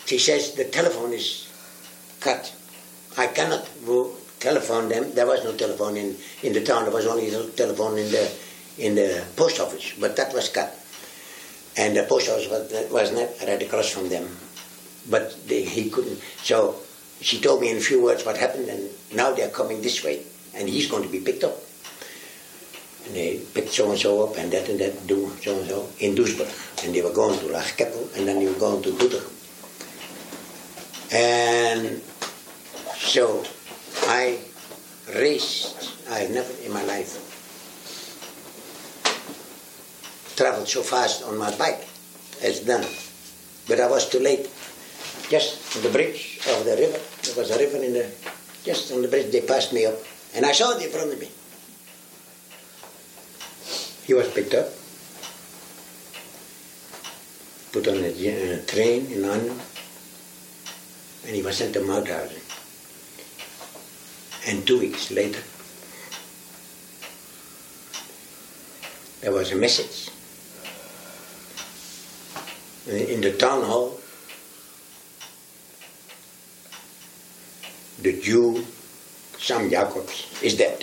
she 0.06 0.18
says 0.18 0.54
the 0.54 0.64
telephone 0.64 1.12
is 1.12 1.48
cut. 2.20 2.52
I 3.16 3.26
cannot 3.28 3.66
wo- 3.86 4.12
telephone 4.38 4.88
them. 4.88 5.12
There 5.14 5.26
was 5.26 5.44
no 5.44 5.52
telephone 5.54 5.96
in, 5.96 6.16
in 6.42 6.52
the 6.52 6.62
town. 6.62 6.84
There 6.84 6.92
was 6.92 7.06
only 7.06 7.28
a 7.34 7.44
telephone 7.50 7.98
in 7.98 8.10
the 8.10 8.30
in 8.78 8.94
the 8.94 9.24
post 9.36 9.60
office, 9.60 9.92
but 10.00 10.16
that 10.16 10.32
was 10.32 10.48
cut. 10.48 10.74
And 11.76 11.96
the 11.96 12.04
post 12.04 12.28
office 12.30 12.48
was, 12.48 12.90
was 12.90 13.12
not 13.12 13.28
right 13.46 13.62
across 13.62 13.90
from 13.90 14.08
them. 14.08 14.28
But 15.08 15.46
they, 15.48 15.62
he 15.64 15.90
couldn't. 15.90 16.20
So 16.42 16.76
she 17.20 17.40
told 17.40 17.60
me 17.60 17.70
in 17.70 17.76
a 17.76 17.80
few 17.80 18.02
words 18.02 18.24
what 18.24 18.36
happened, 18.36 18.68
and 18.68 18.88
now 19.14 19.32
they're 19.32 19.50
coming 19.50 19.80
this 19.82 20.02
way, 20.02 20.22
and 20.54 20.68
he's 20.68 20.90
going 20.90 21.02
to 21.02 21.08
be 21.08 21.20
picked 21.20 21.44
up. 21.44 21.56
And 23.06 23.14
they 23.14 23.40
picked 23.54 23.72
so 23.72 23.90
and 23.90 23.98
so 23.98 24.26
up, 24.26 24.36
and 24.36 24.50
that 24.52 24.68
and 24.68 24.80
that, 24.80 25.06
do 25.06 25.30
so 25.42 25.58
and 25.58 25.68
so 25.68 25.88
in 25.98 26.14
Duisburg. 26.14 26.84
And 26.84 26.94
they 26.94 27.02
were 27.02 27.12
going 27.12 27.38
to 27.40 27.46
Lachkeppel, 27.46 28.16
and 28.16 28.26
then 28.26 28.38
they 28.38 28.46
were 28.46 28.58
going 28.58 28.82
to 28.82 28.90
Doetinchem. 28.90 29.36
And 31.12 32.02
so 32.96 33.44
I 34.06 34.38
raced. 35.14 35.92
I've 36.08 36.30
never 36.30 36.52
in 36.64 36.72
my 36.72 36.82
life 36.84 37.26
traveled 40.36 40.68
so 40.68 40.82
fast 40.82 41.22
on 41.24 41.36
my 41.36 41.54
bike 41.56 41.86
as 42.42 42.64
then. 42.64 42.86
But 43.68 43.80
I 43.80 43.88
was 43.88 44.08
too 44.08 44.20
late. 44.20 44.48
Just 45.28 45.82
the 45.82 45.90
bridge 45.90 46.40
of 46.48 46.64
the 46.64 46.76
river, 46.76 46.98
was 47.36 47.50
a 47.50 47.58
river 47.58 47.78
in 47.78 47.92
the, 47.92 48.10
just 48.64 48.92
on 48.92 49.02
the 49.02 49.08
bridge, 49.08 49.32
they 49.32 49.40
passed 49.40 49.72
me 49.72 49.86
up. 49.86 49.94
And 50.34 50.46
I 50.46 50.52
saw 50.52 50.76
it 50.76 50.82
in 50.82 50.90
front 50.90 51.12
of 51.12 51.20
me. 51.20 51.28
He 54.06 54.14
was 54.14 54.28
picked 54.32 54.54
up, 54.54 54.68
put 57.72 57.86
on 57.86 58.02
a, 58.04 58.10
uh, 58.10 58.66
train 58.66 59.06
in 59.12 59.24
Arnhem, 59.24 59.60
and 61.26 61.36
he 61.36 61.42
was 61.42 61.56
sent 61.56 61.74
to 61.74 61.80
Mauthausen. 61.80 62.40
And 64.48 64.66
two 64.66 64.80
weeks 64.80 65.10
later, 65.10 65.42
there 69.20 69.32
was 69.32 69.52
a 69.52 69.56
message 69.56 70.10
in 72.88 73.20
the 73.20 73.32
town 73.32 73.62
hall. 73.62 73.99
The 78.02 78.18
Jew, 78.18 78.64
Sam 79.38 79.68
Jacobs, 79.68 80.26
is 80.42 80.56
dead. 80.56 80.80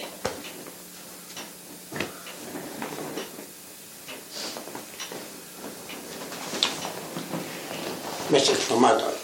Message 8.30 8.57
from 8.57 8.82
Malta. 8.82 9.18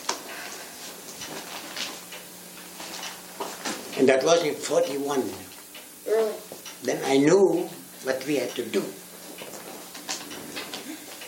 And 4.00 4.10
that 4.10 4.24
was 4.24 4.44
in 4.44 4.56
41. 4.56 5.24
Early. 6.08 6.34
Then 6.82 7.00
I 7.06 7.18
knew 7.18 7.70
what 8.04 8.26
we 8.26 8.38
had 8.38 8.50
to 8.56 8.66
do. 8.66 8.84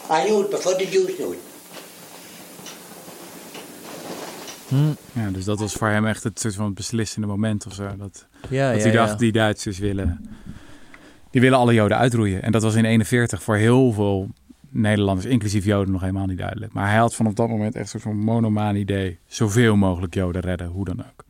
I 0.10 0.26
knew 0.26 0.46
it 0.46 0.50
before 0.50 0.74
the 0.74 0.86
Jews 0.88 1.20
knew 1.20 1.34
it. 1.34 1.40
Ja, 5.12 5.30
dus 5.32 5.46
dat 5.46 5.60
was 5.60 5.74
voor 5.74 5.88
hem 5.88 6.06
echt 6.06 6.24
het 6.24 6.40
soort 6.40 6.56
van 6.56 6.74
beslissende 6.74 7.28
moment 7.28 7.66
of 7.66 7.74
zo. 7.74 7.96
Dat, 7.98 8.28
Ja, 8.50 8.72
dat 8.72 8.78
ja, 8.78 8.84
hij 8.84 8.92
dacht, 8.92 9.12
ja. 9.12 9.18
die 9.18 9.32
Duitsers 9.32 9.80
willen, 9.80 10.30
die 11.30 11.42
willen 11.42 11.58
alle 11.58 11.74
Joden 11.74 11.98
uitroeien. 11.98 12.42
En 12.42 12.52
dat 12.52 12.62
was 12.62 12.76
in 12.76 12.86
41 12.86 13.44
voor 13.44 13.56
heel 13.56 13.92
veel 13.92 14.30
Nederlanders, 14.70 15.28
inclusief 15.28 15.66
Joden, 15.66 15.92
nog 15.92 16.02
helemaal 16.02 16.26
niet 16.26 16.38
duidelijk. 16.38 16.74
Maar 16.74 16.88
hij 16.88 16.98
had 16.98 17.16
vanaf 17.16 17.34
dat 17.34 17.50
moment 17.50 17.76
echt 17.76 17.84
een 17.84 17.90
soort 17.90 18.04
van 18.04 18.24
monomaan 18.24 18.76
idee. 18.76 19.20
Zoveel 19.26 19.76
mogelijk 19.76 20.14
Joden 20.14 20.42
redden, 20.42 20.68
hoe 20.68 20.86
dan 20.86 21.00
ook. 21.00 21.24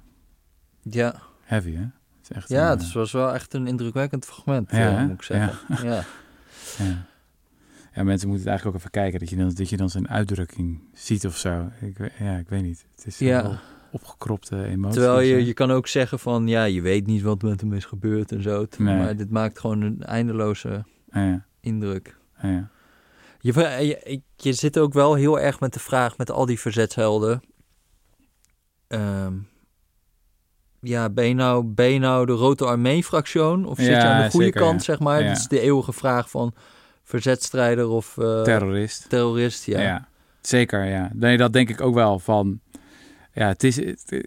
Ja, 0.82 1.16
Heavy, 1.44 1.76
hè? 1.76 1.82
Het 1.82 2.30
is 2.30 2.36
echt 2.36 2.50
ja 2.50 2.72
een, 2.72 2.78
het 2.78 2.92
was 2.92 3.12
wel 3.12 3.34
echt 3.34 3.54
een 3.54 3.68
indrukwekkend 3.68 4.26
fragment, 4.26 4.70
eh, 4.70 5.02
moet 5.02 5.12
ik 5.12 5.22
zeggen. 5.22 5.58
Ja. 5.84 6.04
Ja. 7.96 8.02
ja, 8.02 8.04
mensen 8.04 8.28
moeten 8.28 8.48
het 8.48 8.56
eigenlijk 8.60 8.66
ook 8.68 8.76
even 8.76 8.92
kijken. 9.02 9.20
Dat 9.20 9.30
je 9.30 9.36
dan, 9.36 9.54
dat 9.54 9.70
je 9.70 9.78
dan 9.78 9.90
zijn 9.90 10.10
uitdrukking 10.10 10.80
ziet 10.94 11.26
of 11.26 11.38
zo. 11.38 11.70
Ik, 11.82 12.12
ja, 12.20 12.38
ik 12.38 12.50
weet 12.50 12.62
niet. 12.64 12.86
Het 12.96 13.06
is 13.06 13.20
Ja. 13.20 13.42
wel 13.42 13.56
opgekropte 13.92 14.64
emoties. 14.66 15.02
Terwijl 15.02 15.20
je, 15.20 15.46
je 15.46 15.54
kan 15.54 15.72
ook 15.72 15.88
zeggen 15.88 16.20
van, 16.20 16.48
ja, 16.48 16.64
je 16.64 16.82
weet 16.82 17.08
niet 17.08 17.22
wat 17.22 17.42
met 17.42 17.62
hem 17.62 17.74
is 17.74 17.86
gebeurd 17.86 18.32
en 18.32 18.42
zo. 18.42 18.66
Nee. 18.78 18.98
Maar 18.98 19.16
dit 19.16 19.30
maakt 19.30 19.60
gewoon 19.60 19.82
een 19.82 20.04
eindeloze 20.04 20.84
Ja, 21.12 21.26
ja, 21.28 21.46
indruk. 21.60 22.18
ja, 22.42 22.50
ja. 22.50 22.70
Je, 23.40 23.54
je, 24.04 24.22
je 24.36 24.54
zit 24.54 24.80
ook 24.80 24.94
wel 24.94 25.14
heel 25.14 25.40
erg 25.40 25.60
met 25.60 25.74
de 25.74 25.80
vraag 25.80 26.18
met 26.18 26.32
al 26.32 26.46
die 26.46 26.60
verzetshelden. 26.60 27.42
Ehm, 28.88 29.34
ja, 30.82 31.10
ben 31.10 31.28
je, 31.28 31.34
nou, 31.34 31.64
ben 31.66 31.92
je 31.92 32.00
nou 32.00 32.26
de 32.26 32.32
Rote 32.34 32.66
Armee-fractie 32.66 33.42
of 33.68 33.78
zit 33.78 33.86
je 33.88 33.98
aan 33.98 34.24
de 34.24 34.30
goede 34.30 34.46
zeker, 34.46 34.62
kant, 34.62 34.84
zeg 34.84 35.00
maar? 35.00 35.24
Dat 35.24 35.38
is 35.38 35.48
de 35.48 35.60
eeuwige 35.60 35.94
vraag 35.94 36.30
van 36.30 36.54
verzetstrijder 37.06 37.88
of 37.88 38.18
eh, 38.18 38.42
Terrorist. 38.42 39.10
terrorist. 39.10 39.66
Ja. 39.66 39.82
Ja. 39.82 40.08
zeker. 40.42 40.86
Ja. 40.86 41.10
Nee, 41.14 41.38
dat 41.38 41.54
denk 41.54 41.70
ik 41.70 41.82
ook 41.82 41.94
wel 41.94 42.20
van. 42.20 42.60
Ja, 43.34 43.48
het 43.48 43.64
is, 43.64 43.76
het, 43.76 44.24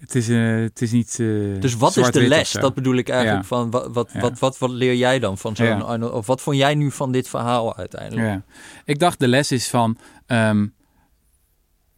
het 0.00 0.14
is, 0.14 0.28
eh, 0.28 0.54
het 0.56 0.82
is 0.82 0.92
niet. 0.92 1.16
eh, 1.20 1.26
Dus 1.60 1.74
wat 1.76 1.96
is 1.96 2.10
de 2.10 2.28
les? 2.28 2.52
Dat 2.52 2.74
bedoel 2.74 2.94
ik 2.96 3.08
eigenlijk. 3.08 3.40
Ja. 3.42 3.48
Van, 3.48 3.70
wat, 3.70 3.92
wat, 3.92 4.10
Ja. 4.12 4.20
wat, 4.20 4.38
wat, 4.38 4.58
wat 4.58 4.70
leer 4.70 4.94
jij 4.94 5.18
dan 5.18 5.38
van 5.38 5.56
zo'n 5.56 5.66
Ja. 5.66 5.78
Arnold? 5.78 6.12
Of 6.12 6.26
wat 6.26 6.40
vond 6.40 6.56
jij 6.56 6.74
nu 6.74 6.90
van 6.90 7.12
dit 7.12 7.28
verhaal 7.28 7.76
uiteindelijk? 7.76 8.26
Ja. 8.28 8.42
Ik 8.84 8.98
dacht 8.98 9.18
de 9.18 9.28
les 9.28 9.52
is 9.52 9.68
van. 9.70 9.98
ehm, 10.26 10.66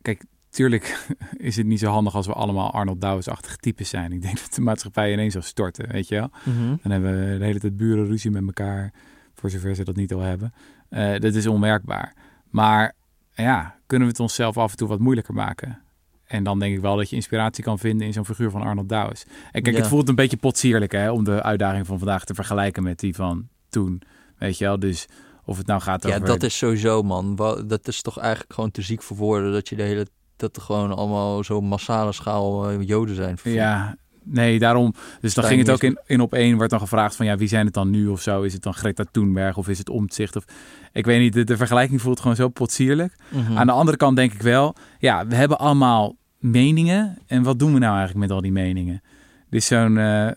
kijk, 0.02 0.24
tuurlijk 0.50 1.06
is 1.36 1.56
het 1.56 1.66
niet 1.66 1.78
zo 1.78 1.90
handig 1.90 2.14
als 2.14 2.26
we 2.26 2.32
allemaal 2.32 2.70
Arnold 2.72 3.00
Douwes-achtige 3.00 3.56
types 3.56 3.88
zijn. 3.88 4.12
Ik 4.12 4.22
denk 4.22 4.40
dat 4.40 4.54
de 4.54 4.60
maatschappij 4.60 5.12
ineens 5.12 5.32
zal 5.32 5.42
storten, 5.42 5.88
weet 5.92 6.08
je 6.08 6.14
wel. 6.14 6.30
Mhm. 6.44 6.74
Dan 6.82 6.92
hebben 6.92 7.30
we 7.32 7.38
de 7.38 7.44
hele 7.44 7.60
tijd 7.60 7.76
buren 7.76 8.06
ruzie 8.06 8.30
met 8.30 8.42
elkaar, 8.46 8.92
voor 9.36 9.50
zover 9.50 9.74
ze 9.74 9.84
dat 9.84 9.96
niet 9.96 10.12
al 10.14 10.20
hebben. 10.20 10.54
Eh, 10.88 11.18
dat 11.20 11.34
is 11.34 11.46
onmerkbaar. 11.46 12.14
Maar 12.50 12.92
ja, 13.34 13.78
kunnen 13.86 14.06
we 14.06 14.12
het 14.12 14.22
onszelf 14.22 14.56
af 14.58 14.70
en 14.70 14.76
toe 14.76 14.88
wat 14.88 14.98
moeilijker 14.98 15.34
maken? 15.34 15.80
En 16.24 16.44
dan 16.44 16.58
denk 16.58 16.74
ik 16.74 16.80
wel 16.80 16.96
dat 16.96 17.10
je 17.10 17.16
inspiratie 17.16 17.64
kan 17.64 17.78
vinden 17.78 18.06
in 18.06 18.12
zo'n 18.12 18.24
figuur 18.24 18.50
van 18.50 18.62
Arnold 18.62 18.88
Douwes. 18.88 19.24
En 19.52 19.62
kijk, 19.62 19.74
Ja. 19.74 19.80
het 19.80 19.90
voelt 19.90 20.08
een 20.08 20.14
beetje 20.14 20.36
potsierlijk 20.36 20.92
hè, 20.92 21.10
om 21.10 21.24
de 21.24 21.42
uitdaging 21.42 21.86
van 21.86 21.98
vandaag 21.98 22.24
te 22.24 22.34
vergelijken 22.34 22.82
met 22.82 22.98
die 22.98 23.14
van 23.14 23.48
toen. 23.68 24.02
Weet 24.38 24.58
je 24.58 24.64
wel, 24.64 24.78
dus 24.78 25.06
of 25.44 25.56
het 25.56 25.66
nou 25.66 25.80
gaat 25.80 26.02
Ja, 26.02 26.14
over... 26.14 26.26
dat 26.26 26.42
is 26.42 26.56
sowieso, 26.58 27.02
man. 27.02 27.36
Dat 27.66 27.88
is 27.88 28.02
toch 28.02 28.18
eigenlijk 28.18 28.52
gewoon 28.52 28.70
te 28.70 28.82
ziek 28.82 29.02
voor 29.02 29.16
woorden 29.16 29.52
dat 29.52 29.68
je 29.68 29.76
de 29.76 29.82
hele 29.82 30.06
dat 30.36 30.56
er 30.56 30.62
gewoon 30.62 30.96
allemaal 30.96 31.44
zo 31.44 31.60
massale 31.60 32.12
schaal 32.12 32.70
eh, 32.70 32.82
Joden 32.86 33.14
zijn. 33.14 33.38
Ja, 33.42 33.96
nee, 34.26 34.58
daarom. 34.58 34.94
Dus 35.20 35.34
dan 35.34 35.44
ging 35.44 35.60
het 35.60 35.70
ook 35.70 35.82
in, 35.82 35.98
in 36.06 36.20
op 36.20 36.34
één, 36.34 36.58
werd 36.58 36.70
dan 36.70 36.80
gevraagd 36.80 37.16
van 37.16 37.26
ja, 37.26 37.36
wie 37.36 37.48
zijn 37.48 37.64
het 37.64 37.74
dan 37.74 37.90
nu 37.90 38.06
of 38.06 38.22
zo? 38.22 38.42
Is 38.42 38.52
het 38.52 38.62
dan 38.62 38.74
Greta 38.74 39.04
Thunberg 39.10 39.56
of 39.56 39.68
is 39.68 39.78
het 39.78 39.88
Omtzigt? 39.88 40.36
Of, 40.36 40.44
ik 40.92 41.04
weet 41.06 41.20
niet, 41.20 41.32
de, 41.32 41.44
de 41.44 41.56
vergelijking 41.56 42.00
voelt 42.00 42.20
gewoon 42.20 42.36
zo 42.36 42.48
potsierlijk. 42.48 43.16
Mhm. 43.28 43.56
Aan 43.56 43.66
de 43.66 43.72
andere 43.72 43.96
kant 43.96 44.16
denk 44.16 44.32
ik 44.32 44.42
wel, 44.42 44.74
ja, 44.98 45.26
we 45.26 45.34
hebben 45.34 45.58
allemaal 45.58 46.16
meningen. 46.38 47.18
En 47.26 47.42
wat 47.42 47.58
doen 47.58 47.72
we 47.72 47.78
nou 47.78 47.96
eigenlijk 47.96 48.26
met 48.26 48.36
al 48.36 48.42
die 48.42 48.52
meningen? 48.52 49.02
Dit 49.50 49.60
is 49.60 49.66
zo'n 49.66 49.98
eh, 49.98 50.28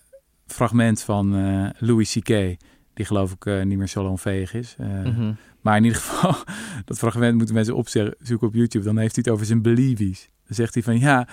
fragment 0.48 1.02
van 1.02 1.36
eh, 1.36 1.70
Louis 1.78 2.12
C.K., 2.20 2.58
die 2.94 3.06
geloof 3.06 3.32
ik 3.32 3.46
eh, 3.46 3.62
niet 3.64 3.78
meer 3.78 3.88
salonveeg 3.88 4.54
is. 4.54 4.76
Eh, 4.78 4.88
Mhm. 4.88 5.32
Maar 5.62 5.78
in 5.78 5.84
ieder 5.84 6.00
geval, 6.00 6.36
dat 6.86 6.98
fragment 6.98 7.36
moeten 7.38 7.56
mensen 7.56 7.76
opzoeken 7.76 8.48
op 8.48 8.54
YouTube. 8.54 8.86
Dan 8.86 8.98
heeft 8.98 9.16
hij 9.16 9.24
het 9.26 9.34
over 9.34 9.46
zijn 9.46 9.62
believies. 9.62 10.30
Dan 10.46 10.56
zegt 10.56 10.74
hij 10.74 10.84
van 10.84 11.00
ja, 11.00 11.28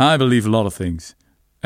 I 0.00 0.16
believe 0.16 0.48
a 0.48 0.50
lot 0.50 0.64
of 0.66 0.76
things. 0.76 1.14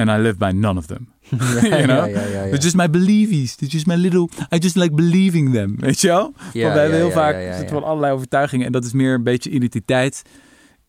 And 0.01 0.11
I 0.11 0.17
live 0.17 0.39
by 0.39 0.53
none 0.53 0.79
of 0.79 0.87
them. 0.87 1.13
you 1.63 1.87
know? 1.87 2.05
It's 2.53 2.65
just 2.65 2.77
my 2.77 2.89
believies. 2.89 3.57
It's 3.61 3.73
just 3.73 3.87
my 3.87 3.97
little... 3.97 4.29
I 4.51 4.59
just 4.59 4.77
like 4.77 4.95
believing 4.95 5.53
them. 5.53 5.77
Weet 5.87 6.01
je 6.01 6.07
wel? 6.07 6.23
Want 6.23 6.53
we 6.53 6.61
hebben 6.61 6.97
heel 6.97 7.11
vaak 7.11 7.55
zitten 7.57 7.77
wel 7.77 7.85
allerlei 7.85 8.13
overtuigingen. 8.13 8.67
En 8.67 8.73
dat 8.73 8.85
is 8.85 8.93
meer 8.93 9.15
een 9.15 9.23
beetje 9.23 9.51
identiteit. 9.51 10.23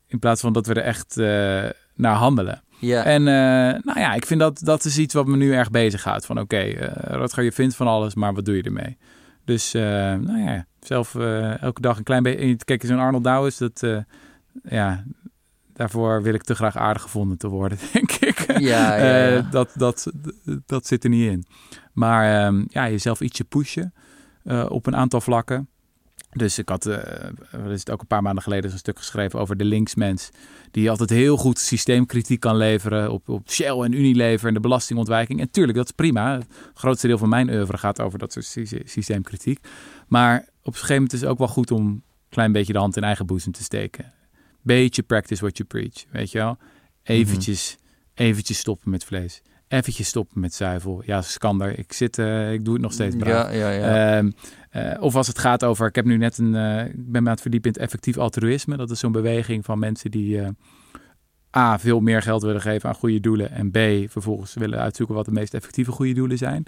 In 0.07 0.19
plaats 0.19 0.41
van 0.41 0.53
dat 0.53 0.67
we 0.67 0.73
er 0.73 0.83
echt 0.83 1.17
eh, 1.17 1.25
naar 1.95 2.15
handelen. 2.15 2.63
Ja. 2.79 3.03
En 3.03 3.27
eh, 3.27 3.83
nou 3.83 3.99
ja, 3.99 4.13
ik 4.13 4.25
vind 4.25 4.39
dat 4.39 4.59
dat 4.63 4.85
is 4.85 4.97
iets 4.97 5.13
wat 5.13 5.27
me 5.27 5.37
nu 5.37 5.53
erg 5.53 5.71
bezighoudt. 5.71 6.25
Van 6.25 6.39
oké, 6.39 6.57
eh 6.57 7.15
Rutger, 7.15 7.43
je 7.43 7.51
vindt 7.51 7.75
van 7.75 7.87
alles, 7.87 8.15
maar 8.15 8.33
wat 8.33 8.45
doe 8.45 8.55
je 8.55 8.63
ermee? 8.63 8.97
Dus 9.45 9.73
eh, 9.73 9.81
nou 10.13 10.39
ja, 10.39 10.65
zelf 10.79 11.15
eh, 11.15 11.61
elke 11.61 11.81
dag 11.81 11.97
een 11.97 12.03
klein 12.03 12.23
beetje... 12.23 12.55
Kijk, 12.65 12.85
zo'n 12.85 12.99
Arnold 12.99 13.23
Douwes, 13.23 13.57
dat... 13.57 13.83
eh, 13.83 13.97
ja, 14.63 15.03
daarvoor 15.73 16.21
wil 16.23 16.33
ik 16.33 16.43
te 16.43 16.55
graag 16.55 16.75
aardig 16.77 17.01
gevonden 17.01 17.37
te 17.37 17.47
worden, 17.47 17.77
denk 17.93 18.11
ik. 18.11 18.39
Ja, 18.47 18.57
ja, 18.59 18.97
ja. 18.97 19.37
Eh, 19.37 19.51
dat, 19.51 19.69
dat, 19.75 20.11
dat 20.65 20.87
zit 20.87 21.03
er 21.03 21.09
niet 21.09 21.31
in. 21.31 21.45
Maar 21.93 22.45
ehm, 22.45 22.63
ja, 22.67 22.89
jezelf 22.89 23.21
ietsje 23.21 23.43
pushen 23.43 23.93
eh, 24.43 24.65
op 24.69 24.85
een 24.87 24.95
aantal 24.95 25.21
vlakken. 25.21 25.65
Dus 26.31 26.57
ik 26.57 26.69
had, 26.69 26.85
eh 26.85 27.29
wat 27.51 27.71
is 27.71 27.79
het 27.79 27.89
ook 27.91 28.01
een 28.01 28.07
paar 28.07 28.21
maanden 28.21 28.43
geleden, 28.43 28.69
zo'n 28.69 28.79
stuk 28.79 28.97
geschreven 28.97 29.39
over 29.39 29.57
de 29.57 29.65
linksmens. 29.65 30.29
Die 30.71 30.89
altijd 30.89 31.09
heel 31.09 31.37
goed 31.37 31.59
systeemkritiek 31.59 32.39
kan 32.39 32.55
leveren 32.57 33.11
op, 33.11 33.29
op 33.29 33.49
Shell 33.51 33.79
en 33.79 33.91
Unilever 33.93 34.47
en 34.47 34.53
de 34.53 34.59
belastingontwijking. 34.59 35.39
En 35.39 35.51
tuurlijk, 35.51 35.77
dat 35.77 35.85
is 35.85 35.91
prima. 35.91 36.33
Het 36.33 36.47
grootste 36.73 37.07
deel 37.07 37.17
van 37.17 37.29
mijn 37.29 37.49
oeuvre 37.49 37.77
gaat 37.77 38.01
over 38.01 38.19
dat 38.19 38.33
soort 38.33 38.45
sy- 38.45 38.81
systeemkritiek. 38.85 39.59
Maar 40.07 40.37
op 40.39 40.65
een 40.65 40.73
gegeven 40.73 40.93
moment 40.95 41.13
is 41.13 41.21
het 41.21 41.29
ook 41.29 41.37
wel 41.37 41.47
goed 41.47 41.71
om 41.71 41.85
een 41.87 42.03
klein 42.29 42.51
beetje 42.51 42.73
de 42.73 42.79
hand 42.79 42.97
in 42.97 43.03
eigen 43.03 43.25
boezem 43.25 43.51
te 43.51 43.63
steken. 43.63 44.13
Beetje 44.61 45.01
practice 45.01 45.41
what 45.41 45.57
you 45.57 45.69
preach, 45.69 46.05
weet 46.11 46.31
je 46.31 46.37
wel. 46.37 46.57
Eventjes, 47.03 47.77
eventjes 48.13 48.57
stoppen 48.57 48.91
met 48.91 49.03
vlees. 49.03 49.41
Eventjes 49.67 50.07
stoppen 50.07 50.41
met 50.41 50.53
zuivel. 50.53 51.01
Ja, 51.05 51.21
Skander, 51.21 51.79
ik 51.79 51.93
zit, 51.93 52.17
eh, 52.17 52.53
ik 52.53 52.65
doe 52.65 52.73
het 52.73 52.83
nog 52.83 52.93
steeds 52.93 53.15
braaf. 53.15 53.53
ja, 53.53 53.69
ja, 53.69 53.69
ja. 53.69 54.17
Ehm, 54.17 54.31
eh, 54.69 55.03
of 55.03 55.15
als 55.15 55.27
het 55.27 55.39
gaat 55.39 55.63
over, 55.63 55.87
ik 55.87 55.95
heb 55.95 56.05
nu 56.05 56.17
net 56.17 56.37
een, 56.37 56.55
eh, 56.55 56.85
ik 56.85 57.11
ben 57.11 57.23
me 57.23 57.27
aan 57.27 57.33
het 57.33 57.41
verdiepen 57.41 57.69
in 57.69 57.75
het 57.75 57.85
effectief 57.85 58.17
altruïsme. 58.17 58.77
Dat 58.77 58.91
is 58.91 58.99
zo'n 58.99 59.11
beweging 59.11 59.65
van 59.65 59.79
mensen 59.79 60.11
die 60.11 60.39
A, 61.57 61.79
veel 61.79 61.99
meer 61.99 62.21
geld 62.21 62.41
willen 62.41 62.61
geven 62.61 62.89
aan 62.89 62.95
goede 62.95 63.19
doelen. 63.19 63.51
En 63.51 63.71
B, 63.71 64.09
vervolgens 64.11 64.53
willen 64.53 64.79
uitzoeken 64.79 65.15
wat 65.15 65.25
de 65.25 65.31
meest 65.31 65.53
effectieve 65.53 65.91
goede 65.91 66.13
doelen 66.13 66.37
zijn. 66.37 66.65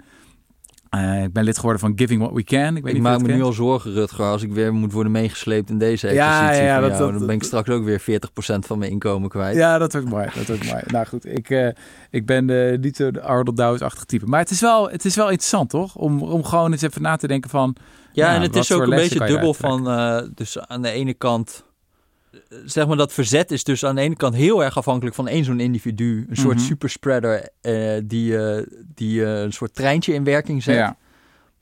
Eh, 0.98 1.22
ik 1.22 1.32
ben 1.32 1.44
lid 1.44 1.56
geworden 1.56 1.80
van 1.80 1.92
Giving 1.96 2.20
What 2.20 2.32
We 2.34 2.42
Can. 2.44 2.76
Ik, 2.76 2.82
weet 2.84 2.94
ik 2.94 3.00
maak 3.00 3.22
me 3.22 3.32
nu 3.32 3.42
al 3.42 3.52
zorgen, 3.52 3.92
Rutger, 3.92 4.24
als 4.24 4.42
ik 4.42 4.52
weer 4.52 4.74
moet 4.74 4.92
worden 4.92 5.12
meegesleept 5.12 5.70
in 5.70 5.78
deze 5.78 6.12
Ja, 6.12 6.32
exercitie 6.40 6.64
ja, 6.66 6.80
van 6.80 6.88
dat- 6.88 6.98
jou. 6.98 7.10
dat- 7.10 7.18
dan 7.18 7.26
ben 7.26 7.36
ik 7.36 7.42
straks 7.42 7.68
ook 7.68 7.84
weer 7.84 8.00
40% 8.00 8.66
van 8.66 8.78
mijn 8.78 8.90
inkomen 8.90 9.28
kwijt. 9.28 9.56
Ja, 9.56 9.78
dat 9.78 9.92
wordt 9.92 10.08
mooi. 10.08 10.28
Dat 10.34 10.46
wordt 10.46 10.64
mooi. 10.66 10.82
nou 10.92 11.06
goed, 11.06 11.26
ik, 11.26 11.50
eh, 11.50 11.68
ik 12.10 12.26
ben 12.26 12.50
eh, 12.70 12.78
niet 12.78 12.96
zo 12.96 13.10
de 13.10 13.20
Arnold 13.22 13.56
Douwes-achtige 13.56 14.06
type. 14.06 14.26
Maar 14.26 14.40
het 14.40 14.50
is, 14.50 14.60
wel, 14.60 14.90
het 14.90 15.04
is 15.04 15.16
wel 15.16 15.28
interessant, 15.28 15.70
toch? 15.70 15.96
Om, 15.96 16.22
om 16.22 16.44
gewoon 16.44 16.72
eens 16.72 16.82
even 16.82 17.02
na 17.02 17.16
te 17.16 17.26
denken 17.26 17.50
van... 17.50 17.76
Ja, 18.12 18.28
Ja, 18.30 18.34
en 18.34 18.42
het 18.42 18.56
is 18.56 18.72
ook 18.72 18.82
een 18.82 18.90
beetje 18.90 19.26
dubbel 19.26 19.54
van, 19.54 19.84
dus 20.34 20.58
aan 20.58 20.82
de 20.82 20.90
ene 20.90 21.14
kant, 21.14 21.64
zeg 22.64 22.86
maar 22.86 22.96
dat 22.96 23.12
verzet 23.12 23.50
is 23.50 23.64
dus 23.64 23.84
aan 23.84 23.94
de 23.94 24.00
ene 24.00 24.16
kant 24.16 24.34
heel 24.34 24.64
erg 24.64 24.76
afhankelijk 24.76 25.16
van 25.16 25.28
één 25.28 25.44
zo'n 25.44 25.60
individu. 25.60 26.26
Een 26.28 26.36
soort 26.36 26.56
Mhm. 26.56 26.64
superspreader 26.64 27.48
eh, 27.60 27.92
die, 28.04 28.38
eh, 28.38 28.62
die 28.94 29.24
eh, 29.24 29.40
een 29.40 29.52
soort 29.52 29.74
treintje 29.74 30.12
in 30.14 30.24
werking 30.24 30.62
zet. 30.62 30.74
Ja, 30.76 30.96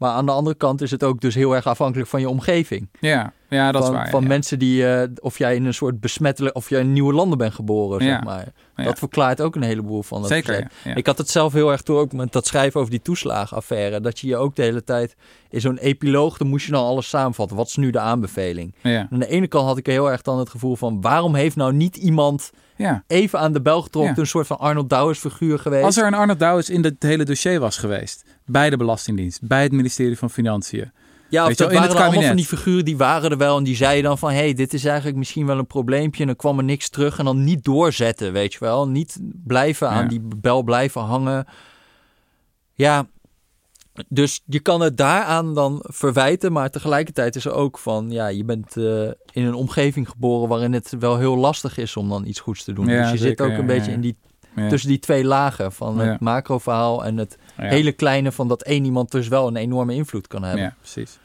Maar 0.02 0.12
aan 0.12 0.26
de 0.26 0.32
andere 0.32 0.56
kant 0.56 0.80
is 0.80 0.90
het 0.90 1.02
ook 1.04 1.20
dus 1.20 1.34
heel 1.34 1.54
erg 1.54 1.66
afhankelijk 1.66 2.08
van 2.08 2.20
je 2.20 2.28
omgeving. 2.28 2.88
ja, 3.00 3.32
ja 3.48 3.72
dat 3.72 3.84
van 3.84 3.92
is 3.92 3.98
waar. 3.98 4.10
van 4.10 4.22
ja. 4.22 4.28
mensen 4.28 4.58
die, 4.58 4.86
eh, 4.86 5.08
of 5.20 5.38
jij 5.38 5.54
in 5.54 5.64
een 5.64 5.74
soort 5.74 6.00
besmettelijk, 6.00 6.56
of 6.56 6.68
jij 6.68 6.80
in 6.80 6.92
nieuwe 6.92 7.12
landen 7.12 7.38
bent 7.38 7.54
geboren, 7.54 8.04
Ja. 8.04 8.12
zeg 8.12 8.24
maar. 8.24 8.46
Ja. 8.76 8.84
Dat 8.84 8.98
verklaart 8.98 9.40
ook 9.40 9.54
een 9.54 9.62
heleboel 9.62 10.02
van 10.02 10.20
dat 10.20 10.30
Zeker. 10.30 10.70
Ik 10.94 11.06
had 11.06 11.18
het 11.18 11.28
zelf 11.30 11.52
heel 11.52 11.70
erg 11.70 11.82
door 11.82 12.00
ook 12.00 12.12
met 12.12 12.32
dat 12.32 12.46
schrijven 12.46 12.80
over 12.80 12.92
die 12.92 13.02
toeslagenaffaire. 13.02 14.00
Dat 14.00 14.18
je 14.18 14.26
je 14.26 14.36
ook 14.36 14.56
de 14.56 14.62
hele 14.62 14.84
tijd 14.84 15.16
in 15.50 15.60
zo'n 15.60 15.78
epiloog, 15.78 16.36
dan 16.36 16.48
moest 16.48 16.66
je 16.66 16.72
nou 16.72 16.84
alles 16.84 17.08
samenvatten. 17.08 17.56
Wat 17.56 17.66
is 17.66 17.76
nu 17.76 17.90
de 17.90 18.00
aanbeveling? 18.00 18.74
Aan 18.82 19.18
de 19.18 19.28
ene 19.28 19.46
kant 19.46 19.66
had 19.66 19.78
ik 19.78 19.86
heel 19.86 20.10
erg 20.10 20.22
dan 20.22 20.38
het 20.38 20.48
gevoel 20.50 20.76
van... 20.76 21.00
waarom 21.00 21.34
heeft 21.34 21.56
nou 21.56 21.72
niet 21.72 21.96
iemand 21.96 22.50
ja. 22.76 23.04
even 23.06 23.38
aan 23.38 23.52
de 23.52 23.62
bel 23.62 23.82
getrokken... 23.82 24.18
Een 24.18 24.26
soort 24.26 24.46
van 24.46 24.58
Arnold 24.58 24.90
Douwes 24.90 25.18
figuur 25.18 25.58
geweest? 25.58 25.84
Als 25.84 25.96
er 25.96 26.06
een 26.06 26.14
Arnold 26.14 26.38
Douwes 26.38 26.70
in 26.70 26.84
het 26.84 27.02
hele 27.02 27.24
dossier 27.24 27.60
was 27.60 27.76
geweest... 27.76 28.24
bij 28.52 28.70
de 28.70 28.76
Belastingdienst, 28.76 29.46
bij 29.46 29.62
het 29.62 29.72
ministerie 29.72 30.18
van 30.18 30.30
Financiën... 30.30 30.92
ja, 31.28 31.42
of 31.42 31.48
dat 31.48 31.58
wel, 31.58 31.68
waren 31.68 31.88
het 31.88 31.98
allemaal 31.98 32.22
van 32.22 32.36
die 32.36 32.46
figuren 32.46 32.84
die 32.84 32.96
waren 32.96 33.30
er 33.30 33.38
wel... 33.38 33.56
en 33.56 33.64
die 33.64 33.76
zeiden 33.76 34.04
dan 34.04 34.18
van... 34.18 34.30
hé, 34.30 34.36
hey, 34.36 34.54
dit 34.54 34.74
is 34.74 34.84
eigenlijk 34.84 35.16
misschien 35.16 35.46
wel 35.46 35.58
een 35.58 35.66
probleempje... 35.66 36.20
en 36.20 36.26
dan 36.26 36.36
kwam 36.36 36.58
er 36.58 36.64
niks 36.64 36.88
terug 36.88 37.18
en 37.18 37.24
dan 37.24 37.44
niet 37.44 37.64
doorzetten, 37.64 38.32
weet 38.32 38.52
je 38.52 38.58
wel. 38.58 38.88
Niet 38.88 39.18
blijven 39.44 39.88
aan 39.88 40.02
Ja. 40.02 40.08
die 40.08 40.22
bel 40.36 40.62
blijven 40.62 41.00
hangen. 41.00 41.46
Ja, 42.74 43.06
dus 44.08 44.42
je 44.46 44.60
kan 44.60 44.80
het 44.80 44.96
daaraan 44.96 45.54
dan 45.54 45.78
verwijten... 45.82 46.52
maar 46.52 46.70
tegelijkertijd 46.70 47.36
is 47.36 47.44
er 47.44 47.52
ook 47.52 47.78
van... 47.78 48.10
ja, 48.10 48.26
je 48.26 48.44
bent 48.44 48.76
eh, 48.76 49.02
in 49.32 49.44
een 49.44 49.54
omgeving 49.54 50.08
geboren... 50.08 50.48
waarin 50.48 50.72
het 50.72 50.96
wel 50.98 51.18
heel 51.18 51.36
lastig 51.36 51.78
is 51.78 51.96
om 51.96 52.08
dan 52.08 52.26
iets 52.26 52.40
goeds 52.40 52.64
te 52.64 52.72
doen. 52.72 52.86
Ja, 52.86 53.02
dus 53.02 53.10
je 53.10 53.26
zit 53.26 53.40
ook 53.40 53.50
ja, 53.50 53.58
een 53.58 53.66
beetje 53.66 53.92
in 53.92 54.00
die 54.00 54.16
tussen 54.68 54.88
die 54.88 54.98
twee 54.98 55.24
lagen 55.24 55.72
van 55.72 55.98
het 55.98 56.20
macroverhaal 56.20 57.04
en 57.04 57.16
het 57.16 57.38
Ja. 57.58 57.64
hele 57.64 57.92
kleine 57.92 58.32
van 58.32 58.48
dat 58.48 58.62
één 58.62 58.84
iemand 58.84 59.10
dus 59.10 59.28
wel 59.28 59.46
een 59.48 59.56
enorme 59.56 59.94
invloed 59.94 60.26
kan 60.26 60.42
hebben. 60.42 60.62
Ja, 60.62 60.74
precies. 60.80 61.18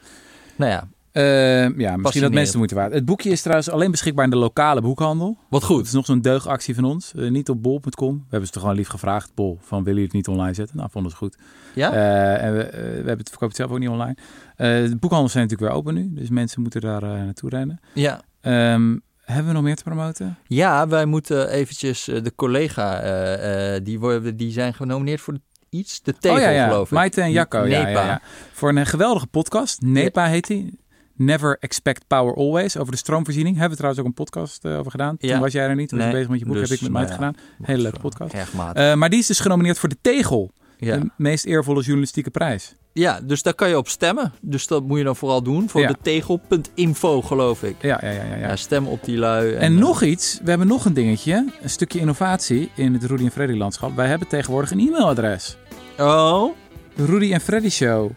Nou 0.56 0.70
ja, 0.70 0.88
Eh, 1.12 1.78
ja, 1.78 1.96
misschien 1.96 2.22
dat 2.22 2.32
mensen 2.32 2.52
de 2.52 2.56
moeite 2.58 2.74
waard. 2.74 2.92
Het 2.92 3.04
boekje 3.04 3.30
is 3.30 3.40
trouwens 3.40 3.70
alleen 3.70 3.90
beschikbaar 3.90 4.24
in 4.24 4.30
de 4.30 4.36
lokale 4.36 4.80
boekhandel. 4.80 5.36
wat 5.50 5.60
Het 5.60 5.70
goed. 5.70 5.86
is 5.86 5.92
nog 5.92 6.04
zo'n 6.06 6.20
deugactie 6.20 6.74
van 6.74 6.84
ons. 6.84 7.12
Eh, 7.14 7.30
niet 7.30 7.48
op 7.48 7.62
bol.com. 7.62 8.14
We 8.16 8.22
hebben 8.28 8.46
ze 8.46 8.52
toch 8.52 8.62
gewoon 8.62 8.76
lief 8.76 8.88
gevraagd. 8.88 9.34
Bol, 9.34 9.58
van 9.60 9.78
willen 9.84 10.00
jullie 10.00 10.04
het 10.04 10.12
niet 10.12 10.28
online 10.28 10.54
zetten? 10.54 10.76
Nou, 10.76 10.90
vonden 10.90 11.10
ze 11.10 11.16
goed. 11.16 11.36
Ja? 11.74 11.92
Eh, 11.92 12.44
en 12.44 12.56
we, 12.56 12.62
eh, 12.62 12.80
we 12.82 12.88
hebben 12.94 13.18
het 13.18 13.28
verkoopt 13.28 13.56
het 13.56 13.56
zelf 13.56 13.70
ook 13.70 13.78
niet 13.78 13.88
online. 13.88 14.16
De 14.56 14.96
boekhandels 15.00 15.32
zijn 15.32 15.44
natuurlijk 15.44 15.70
weer 15.72 15.80
open 15.80 15.94
nu. 15.94 16.10
Dus 16.20 16.28
mensen 16.30 16.62
moeten 16.62 16.80
daar 16.80 17.02
naartoe 17.02 17.50
rennen. 17.50 17.80
ja. 17.94 18.20
Ehm, 18.40 18.96
hebben 19.24 19.46
we 19.46 19.52
nog 19.52 19.62
meer 19.62 19.76
te 19.76 19.82
promoten? 19.82 20.38
ja, 20.46 20.88
wij 20.88 21.04
moeten 21.04 21.48
eventjes 21.50 22.04
de 22.04 22.32
collega, 22.36 23.78
die, 23.78 23.98
worden, 24.00 24.36
die 24.36 24.52
zijn 24.52 24.74
genomineerd 24.74 25.20
voor 25.20 25.34
de, 25.34 25.40
iets, 25.70 26.02
de 26.02 26.12
tegel 26.12 26.36
oh 26.36 26.42
ja, 26.42 26.50
ja. 26.50 26.66
geloof 26.66 26.86
ik. 26.86 26.92
Maite 26.92 27.20
en 27.20 27.30
Jacco. 27.30 27.58
Ja, 27.58 27.82
Nepa. 27.82 28.00
ja, 28.00 28.06
ja. 28.06 28.20
Voor 28.52 28.68
een 28.68 28.86
geweldige 28.86 29.26
podcast. 29.26 29.80
Nepa 29.80 30.26
heet 30.26 30.46
die. 30.46 30.78
Never 31.14 31.56
Expect 31.60 32.06
Power 32.06 32.34
Always. 32.34 32.76
Over 32.76 32.92
de 32.92 32.98
stroomvoorziening. 32.98 33.54
Hebben 33.54 33.70
we 33.70 33.76
trouwens 33.76 34.02
ook 34.02 34.08
een 34.08 34.24
podcast 34.24 34.64
eh, 34.64 34.78
over 34.78 34.90
gedaan. 34.90 35.16
Toen 35.16 35.38
was 35.38 35.52
jij 35.52 35.68
er 35.68 35.74
niet. 35.74 35.88
Toen 35.88 35.98
was 35.98 36.06
je 36.06 36.12
bezig 36.12 36.28
met 36.28 36.38
je 36.38 36.44
boek. 36.44 36.54
dus, 36.54 36.68
heb 36.68 36.78
ik 36.78 36.82
met 36.82 36.92
nou 36.92 37.04
Maite 37.04 37.14
gedaan. 37.14 37.34
Hele 37.62 37.82
leuke 37.82 38.00
podcast. 38.00 38.34
Eh, 38.34 38.94
maar 38.94 39.10
die 39.10 39.18
is 39.18 39.26
dus 39.26 39.40
genomineerd 39.40 39.78
voor 39.78 39.88
de 39.88 39.98
Tegel. 40.00 40.50
De 40.78 41.10
meest 41.16 41.44
eervolle 41.44 41.82
journalistieke 41.82 42.30
prijs. 42.30 42.74
Ja, 42.98 43.20
dus 43.22 43.42
daar 43.42 43.54
kan 43.54 43.68
je 43.68 43.76
op 43.78 43.88
stemmen. 43.88 44.32
Dus 44.40 44.66
dat 44.66 44.82
moet 44.82 44.98
je 44.98 45.04
dan 45.04 45.16
vooral 45.16 45.42
doen 45.42 45.68
voor 45.68 45.80
Ja. 45.80 45.88
de 45.88 45.96
tegel.info 46.02 47.22
geloof 47.22 47.62
ik. 47.62 47.76
Ja, 47.80 47.98
ja, 48.02 48.10
ja. 48.10 48.22
ja, 48.24 48.34
ja. 48.34 48.48
Ja, 48.48 48.56
stem 48.56 48.86
op 48.86 49.04
die 49.04 49.16
lui. 49.16 49.54
En 49.54 49.72
eh, 49.74 49.78
nog 49.78 50.02
iets, 50.02 50.38
we 50.42 50.48
hebben 50.50 50.66
nog 50.68 50.84
een 50.84 50.94
dingetje, 50.94 51.52
een 51.62 51.70
stukje 51.70 51.98
innovatie 51.98 52.70
in 52.74 52.92
het 52.92 53.04
Rudy 53.04 53.24
en 53.24 53.30
Freddy 53.30 53.54
landschap. 53.56 53.96
Wij 53.96 54.06
hebben 54.06 54.28
tegenwoordig 54.28 54.70
een 54.70 54.78
e-mailadres. 54.80 55.56
Oh, 55.98 56.54
Rudy 56.96 57.32
en 57.32 57.40
Freddy 57.40 57.68
Show 57.70 58.10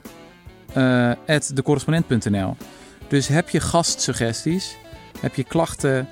eh, 0.74 1.12
at 1.28 1.52
decorrespondent.nl. 1.54 2.56
Dus 3.08 3.28
heb 3.28 3.50
je 3.50 3.60
gastsuggesties, 3.60 4.76
heb 5.20 5.36
je 5.36 5.44
klachten, 5.44 6.08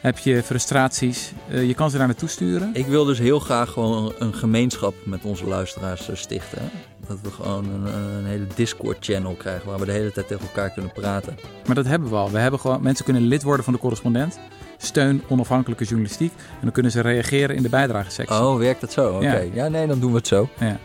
Heb 0.00 0.18
je 0.18 0.42
frustraties? 0.42 1.32
Eh, 1.50 1.66
je 1.66 1.74
kan 1.74 1.90
ze 1.90 1.98
daar 1.98 2.06
naartoe 2.06 2.28
sturen. 2.28 2.70
Ik 2.72 2.86
wil 2.86 3.04
dus 3.04 3.18
heel 3.18 3.38
graag 3.38 3.70
gewoon 3.70 4.12
een 4.18 4.34
gemeenschap 4.34 4.94
met 5.04 5.24
onze 5.24 5.46
luisteraars 5.46 6.08
stichten. 6.12 6.70
Dat 7.10 7.18
we 7.22 7.30
gewoon 7.30 7.64
een, 7.64 7.94
een 8.16 8.26
hele 8.26 8.46
Discord-channel 8.54 9.34
krijgen 9.34 9.68
waar 9.68 9.78
we 9.78 9.84
de 9.86 9.92
hele 9.92 10.12
tijd 10.12 10.28
tegen 10.28 10.46
elkaar 10.46 10.70
kunnen 10.70 10.92
praten. 10.92 11.38
Maar 11.66 11.74
dat 11.74 11.86
hebben 11.86 12.10
we 12.10 12.16
al. 12.16 12.30
We 12.30 12.38
hebben 12.38 12.60
gewoon, 12.60 12.82
mensen 12.82 13.04
kunnen 13.04 13.22
lid 13.22 13.42
worden 13.42 13.64
van 13.64 13.72
de 13.72 13.78
correspondent. 13.78 14.38
Steun 14.76 15.22
onafhankelijke 15.28 15.84
journalistiek. 15.84 16.32
En 16.36 16.60
dan 16.60 16.72
kunnen 16.72 16.92
ze 16.92 17.00
reageren 17.00 17.56
in 17.56 17.62
de 17.62 17.68
bijdragesectie. 17.68 18.36
Oh, 18.36 18.56
werkt 18.56 18.80
dat 18.80 18.92
zo? 18.92 19.14
Oké. 19.14 19.26
Ja. 19.26 19.44
Ja. 19.52 19.68
nee, 19.68 19.86
dan 19.86 20.00
doen 20.00 20.10
we 20.10 20.16
het 20.16 20.26
zo. 20.26 20.48
Ja. 20.58 20.78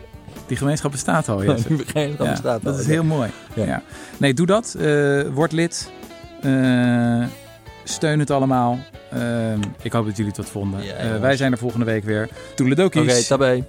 Die 0.47 0.57
gemeenschap 0.57 0.91
bestaat 0.91 1.29
al. 1.29 1.43
Jesse. 1.45 1.67
Die 1.67 1.85
gemeenschap 1.85 2.25
Ja, 2.25 2.31
bestaat 2.31 2.63
dat 2.63 2.73
al, 2.73 2.79
is 2.79 2.85
ja. 2.85 2.91
heel 2.91 3.03
mooi. 3.03 3.29
Ja. 3.53 3.83
Nee, 4.17 4.33
doe 4.33 4.45
dat. 4.45 4.75
Eh, 4.79 5.21
word 5.33 5.51
lid. 5.51 5.91
Eh, 6.41 7.23
steun 7.83 8.19
het 8.19 8.31
allemaal. 8.31 8.79
Eh, 9.09 9.53
ik 9.81 9.91
hoop 9.91 10.05
dat 10.05 10.15
jullie 10.17 10.31
het 10.31 10.37
wat 10.37 10.49
vonden. 10.49 10.97
Eh, 10.97 11.19
wij 11.19 11.37
zijn 11.37 11.51
er 11.51 11.57
volgende 11.57 11.85
week 11.85 12.03
weer. 12.03 12.29
Toeledokies. 12.55 13.01
Oké, 13.01 13.23
tabé. 13.23 13.63